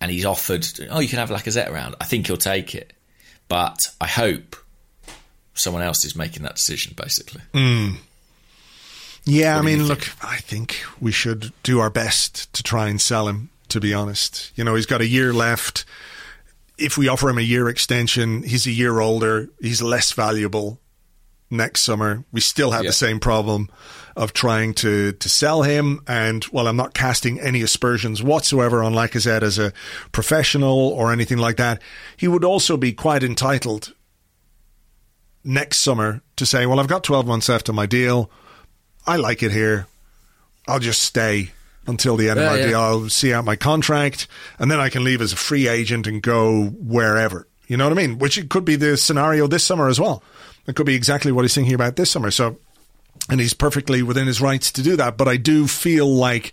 and 0.00 0.10
he's 0.10 0.24
offered, 0.24 0.66
oh, 0.90 1.00
you 1.00 1.08
can 1.08 1.18
have 1.18 1.30
Lacazette 1.30 1.70
around. 1.70 1.96
I 2.00 2.04
think 2.04 2.26
he'll 2.26 2.36
take 2.36 2.74
it, 2.74 2.92
but 3.48 3.78
I 4.00 4.06
hope 4.06 4.56
someone 5.54 5.82
else 5.82 6.04
is 6.04 6.16
making 6.16 6.44
that 6.44 6.56
decision. 6.56 6.94
Basically, 6.96 7.42
hmm. 7.52 7.96
Yeah, 9.26 9.54
I 9.54 9.56
What 9.56 9.62
do 9.62 9.66
mean, 9.68 9.84
look, 9.86 10.08
I 10.22 10.36
think 10.38 10.82
we 11.00 11.10
should 11.12 11.52
do 11.62 11.80
our 11.80 11.90
best 11.90 12.52
to 12.52 12.62
try 12.62 12.88
and 12.88 13.00
sell 13.00 13.26
him, 13.28 13.50
to 13.68 13.80
be 13.80 13.94
honest. 13.94 14.52
You 14.54 14.64
know, 14.64 14.74
he's 14.74 14.86
got 14.86 15.00
a 15.00 15.06
year 15.06 15.32
left. 15.32 15.84
If 16.76 16.98
we 16.98 17.08
offer 17.08 17.30
him 17.30 17.38
a 17.38 17.42
year 17.42 17.68
extension, 17.68 18.42
he's 18.42 18.66
a 18.66 18.70
year 18.70 19.00
older, 19.00 19.48
he's 19.60 19.80
less 19.80 20.12
valuable 20.12 20.78
next 21.50 21.82
summer. 21.82 22.24
We 22.32 22.40
still 22.40 22.72
have 22.72 22.82
Yeah. 22.84 22.90
the 22.90 22.94
same 22.94 23.18
problem 23.20 23.70
of 24.16 24.32
trying 24.32 24.74
to, 24.74 25.12
to 25.12 25.28
sell 25.28 25.62
him. 25.62 26.00
And 26.06 26.44
while 26.44 26.66
I'm 26.68 26.76
not 26.76 26.94
casting 26.94 27.40
any 27.40 27.62
aspersions 27.62 28.22
whatsoever 28.22 28.82
on 28.82 28.92
Lacazette 28.92 29.42
as 29.42 29.58
a 29.58 29.72
professional 30.12 30.68
or 30.90 31.12
anything 31.12 31.38
like 31.38 31.56
that, 31.56 31.80
he 32.16 32.28
would 32.28 32.44
also 32.44 32.76
be 32.76 32.92
quite 32.92 33.22
entitled 33.22 33.94
next 35.44 35.82
summer 35.82 36.22
to 36.36 36.46
say, 36.46 36.66
well, 36.66 36.80
I've 36.80 36.88
got 36.88 37.04
12 37.04 37.26
months 37.26 37.48
left 37.48 37.68
of 37.68 37.74
my 37.74 37.86
deal. 37.86 38.30
I 39.06 39.16
like 39.16 39.42
it 39.42 39.52
here. 39.52 39.86
I'll 40.66 40.78
just 40.78 41.02
stay 41.02 41.50
until 41.86 42.16
the 42.16 42.30
end 42.30 42.40
of 42.40 42.46
my 42.46 42.58
yeah. 42.58 42.66
deal. 42.66 42.80
I'll 42.80 43.08
see 43.08 43.32
out 43.32 43.44
my 43.44 43.56
contract, 43.56 44.26
and 44.58 44.70
then 44.70 44.80
I 44.80 44.88
can 44.88 45.04
leave 45.04 45.20
as 45.20 45.32
a 45.32 45.36
free 45.36 45.68
agent 45.68 46.06
and 46.06 46.22
go 46.22 46.66
wherever. 46.66 47.46
You 47.66 47.76
know 47.76 47.88
what 47.88 47.98
I 47.98 48.06
mean? 48.06 48.18
Which 48.18 48.38
it 48.38 48.50
could 48.50 48.64
be 48.64 48.76
the 48.76 48.96
scenario 48.96 49.46
this 49.46 49.64
summer 49.64 49.88
as 49.88 50.00
well. 50.00 50.22
It 50.66 50.76
could 50.76 50.86
be 50.86 50.94
exactly 50.94 51.32
what 51.32 51.42
he's 51.42 51.54
thinking 51.54 51.74
about 51.74 51.96
this 51.96 52.10
summer. 52.10 52.30
So, 52.30 52.58
and 53.28 53.40
he's 53.40 53.54
perfectly 53.54 54.02
within 54.02 54.26
his 54.26 54.40
rights 54.40 54.72
to 54.72 54.82
do 54.82 54.96
that. 54.96 55.16
But 55.16 55.28
I 55.28 55.36
do 55.36 55.66
feel 55.66 56.06
like 56.06 56.52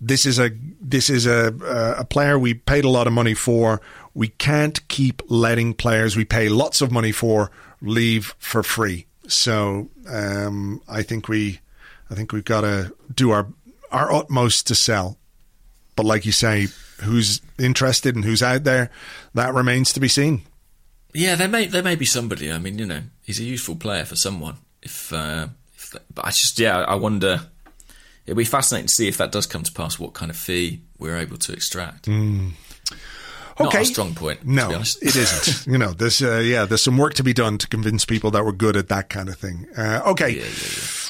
this 0.00 0.26
is 0.26 0.38
a 0.38 0.50
this 0.80 1.10
is 1.10 1.26
a 1.26 1.54
a 1.98 2.04
player 2.04 2.38
we 2.38 2.54
paid 2.54 2.84
a 2.84 2.90
lot 2.90 3.06
of 3.06 3.12
money 3.12 3.34
for. 3.34 3.80
We 4.14 4.28
can't 4.28 4.86
keep 4.88 5.22
letting 5.28 5.74
players 5.74 6.16
we 6.16 6.24
pay 6.24 6.48
lots 6.48 6.80
of 6.80 6.90
money 6.90 7.12
for 7.12 7.50
leave 7.82 8.34
for 8.38 8.62
free. 8.62 9.06
So 9.28 9.90
um, 10.08 10.80
I 10.88 11.02
think 11.02 11.28
we 11.28 11.60
I 12.10 12.14
think 12.14 12.32
we've 12.32 12.44
got 12.44 12.62
to 12.62 12.94
do 13.14 13.30
our 13.30 13.48
our 13.90 14.12
utmost 14.12 14.66
to 14.68 14.74
sell. 14.74 15.18
But 15.94 16.06
like 16.06 16.26
you 16.26 16.32
say, 16.32 16.68
who's 17.02 17.40
interested 17.58 18.14
and 18.14 18.24
who's 18.24 18.42
out 18.42 18.64
there, 18.64 18.90
that 19.34 19.54
remains 19.54 19.92
to 19.94 20.00
be 20.00 20.08
seen. 20.08 20.42
Yeah, 21.14 21.34
there 21.34 21.48
may 21.48 21.66
there 21.66 21.82
may 21.82 21.94
be 21.94 22.04
somebody. 22.04 22.52
I 22.52 22.58
mean, 22.58 22.78
you 22.78 22.86
know, 22.86 23.02
he's 23.24 23.40
a 23.40 23.44
useful 23.44 23.76
player 23.76 24.04
for 24.04 24.16
someone. 24.16 24.56
If, 24.82 25.12
uh, 25.12 25.48
if 25.74 25.94
but 26.12 26.24
I 26.26 26.30
just 26.30 26.58
yeah, 26.58 26.78
I 26.80 26.94
wonder. 26.94 27.40
It'd 28.26 28.36
be 28.36 28.44
fascinating 28.44 28.88
to 28.88 28.92
see 28.92 29.06
if 29.06 29.18
that 29.18 29.30
does 29.30 29.46
come 29.46 29.62
to 29.62 29.72
pass. 29.72 30.00
What 30.00 30.12
kind 30.12 30.30
of 30.30 30.36
fee 30.36 30.82
we're 30.98 31.16
able 31.16 31.36
to 31.38 31.52
extract. 31.52 32.06
Mm. 32.06 32.52
Not 33.58 33.68
Okay. 33.68 33.82
a 33.82 33.84
strong 33.86 34.14
point. 34.14 34.40
to 34.42 34.50
No, 34.52 34.68
be 34.68 34.74
honest. 34.74 35.02
it 35.02 35.16
isn't. 35.16 35.66
you 35.72 35.78
know, 35.78 35.92
there's 35.92 36.22
uh, 36.22 36.38
yeah, 36.38 36.64
there's 36.66 36.82
some 36.82 36.98
work 36.98 37.14
to 37.14 37.22
be 37.22 37.32
done 37.32 37.58
to 37.58 37.66
convince 37.68 38.04
people 38.04 38.30
that 38.32 38.44
we're 38.44 38.52
good 38.52 38.76
at 38.76 38.88
that 38.88 39.08
kind 39.08 39.28
of 39.28 39.36
thing. 39.38 39.66
Uh, 39.76 40.02
okay, 40.06 40.42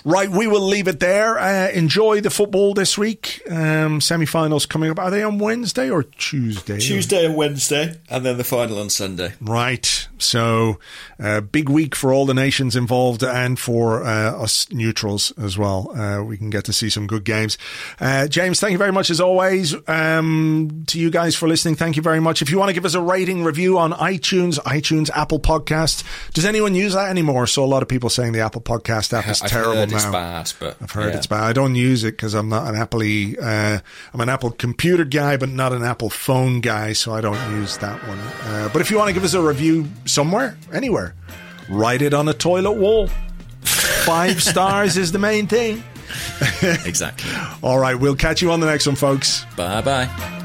right, 0.05 0.31
we 0.31 0.47
will 0.47 0.61
leave 0.63 0.87
it 0.89 1.01
there. 1.01 1.39
Uh, 1.39 1.69
enjoy 1.71 2.21
the 2.21 2.31
football 2.31 2.73
this 2.75 2.97
week. 2.97 3.43
Um, 3.51 4.01
semi-finals 4.01 4.67
coming 4.67 4.91
up. 4.91 4.99
Are 4.99 5.11
they 5.11 5.23
on 5.23 5.39
Wednesday 5.39 5.91
or 5.91 6.03
Tuesday? 6.05 6.79
Tuesday 6.79 7.25
and 7.27 7.35
Wednesday, 7.37 7.97
and 8.09 8.25
then 8.25 8.37
the 8.37 8.45
final 8.45 8.79
on 8.79 8.91
Sunday. 8.91 9.33
Right. 9.41 10.07
So, 10.19 10.79
uh, 11.21 11.41
big 11.43 11.69
week 11.69 11.95
for 11.95 12.13
all 12.13 12.27
the 12.27 12.33
nations 12.35 12.75
involved 12.77 13.23
and 13.23 13.59
for 13.59 14.05
uh, 14.05 14.41
us 14.43 14.71
neutrals 14.71 15.33
as 15.37 15.59
well. 15.59 15.91
Uh, 15.99 16.23
we 16.23 16.37
can 16.39 16.49
get 16.51 16.65
to 16.67 16.73
see 16.73 16.89
some 16.91 17.07
good 17.07 17.25
games. 17.25 17.59
Uh, 18.01 18.27
James, 18.29 18.61
thank 18.61 18.73
you 18.73 18.79
very 18.79 18.93
much 18.93 19.11
as 19.11 19.21
always. 19.21 19.75
Um, 19.89 20.85
to 20.87 20.99
you 20.99 21.11
guys 21.11 21.35
for 21.37 21.49
listening, 21.49 21.75
thank 21.75 21.97
you 21.97 22.03
very 22.03 22.21
much. 22.37 22.43
If 22.43 22.51
you 22.51 22.59
want 22.59 22.69
to 22.69 22.75
give 22.75 22.85
us 22.85 22.95
a 22.95 23.01
rating 23.01 23.45
review 23.45 23.79
on 23.79 23.93
iTunes, 23.93 24.59
iTunes, 24.61 25.11
Apple 25.11 25.41
Podcast, 25.41 26.05
does 26.35 26.45
anyone 26.45 26.75
use 26.75 26.95
that 26.95 27.09
anymore? 27.09 27.47
So 27.47 27.65
a 27.65 27.67
lot 27.67 27.83
of 27.83 27.89
people 27.89 28.11
saying 28.11 28.33
the 28.33 28.41
Apple 28.41 28.61
Podcast 28.61 29.13
app 29.13 29.27
is 29.29 29.43
I've 29.43 29.51
terrible 29.51 29.77
heard 29.77 29.91
now. 29.91 29.97
it's 29.97 30.07
bad, 30.07 30.53
but 30.59 30.77
I've 30.83 30.91
heard 30.91 31.13
yeah. 31.13 31.17
it's 31.17 31.27
bad. 31.27 31.43
I 31.43 31.53
don't 31.53 31.75
use 31.75 32.05
it 32.05 32.13
because 32.13 32.35
I'm 32.35 32.49
not 32.49 32.69
an 32.69 32.77
Apple. 32.79 33.01
Uh, 33.01 33.79
I'm 34.13 34.21
an 34.21 34.29
Apple 34.29 34.51
computer 34.51 35.05
guy, 35.05 35.37
but 35.37 35.49
not 35.49 35.73
an 35.73 35.83
Apple 35.83 36.11
phone 36.11 36.61
guy, 36.61 36.93
so 36.93 37.15
I 37.15 37.21
don't 37.21 37.51
use 37.53 37.79
that 37.79 38.07
one. 38.07 38.19
Uh, 38.19 38.69
but 38.73 38.83
if 38.83 38.91
you 38.91 38.99
want 38.99 39.09
to 39.09 39.15
give 39.15 39.25
us 39.25 39.35
a 39.35 39.41
review 39.41 39.87
somewhere, 40.05 40.57
anywhere, 40.73 41.15
write 41.69 42.03
it 42.03 42.13
on 42.13 42.29
a 42.29 42.35
toilet 42.35 42.73
wall. 42.73 43.09
Five 43.63 44.43
stars 44.51 44.97
is 44.97 45.13
the 45.13 45.19
main 45.19 45.47
thing. 45.47 45.83
exactly. 46.85 47.31
All 47.63 47.79
right, 47.79 47.99
we'll 47.99 48.17
catch 48.17 48.43
you 48.43 48.53
on 48.53 48.61
the 48.61 48.67
next 48.67 48.87
one, 48.87 48.97
folks. 48.97 49.45
Bye 49.57 49.81
bye. 49.81 50.45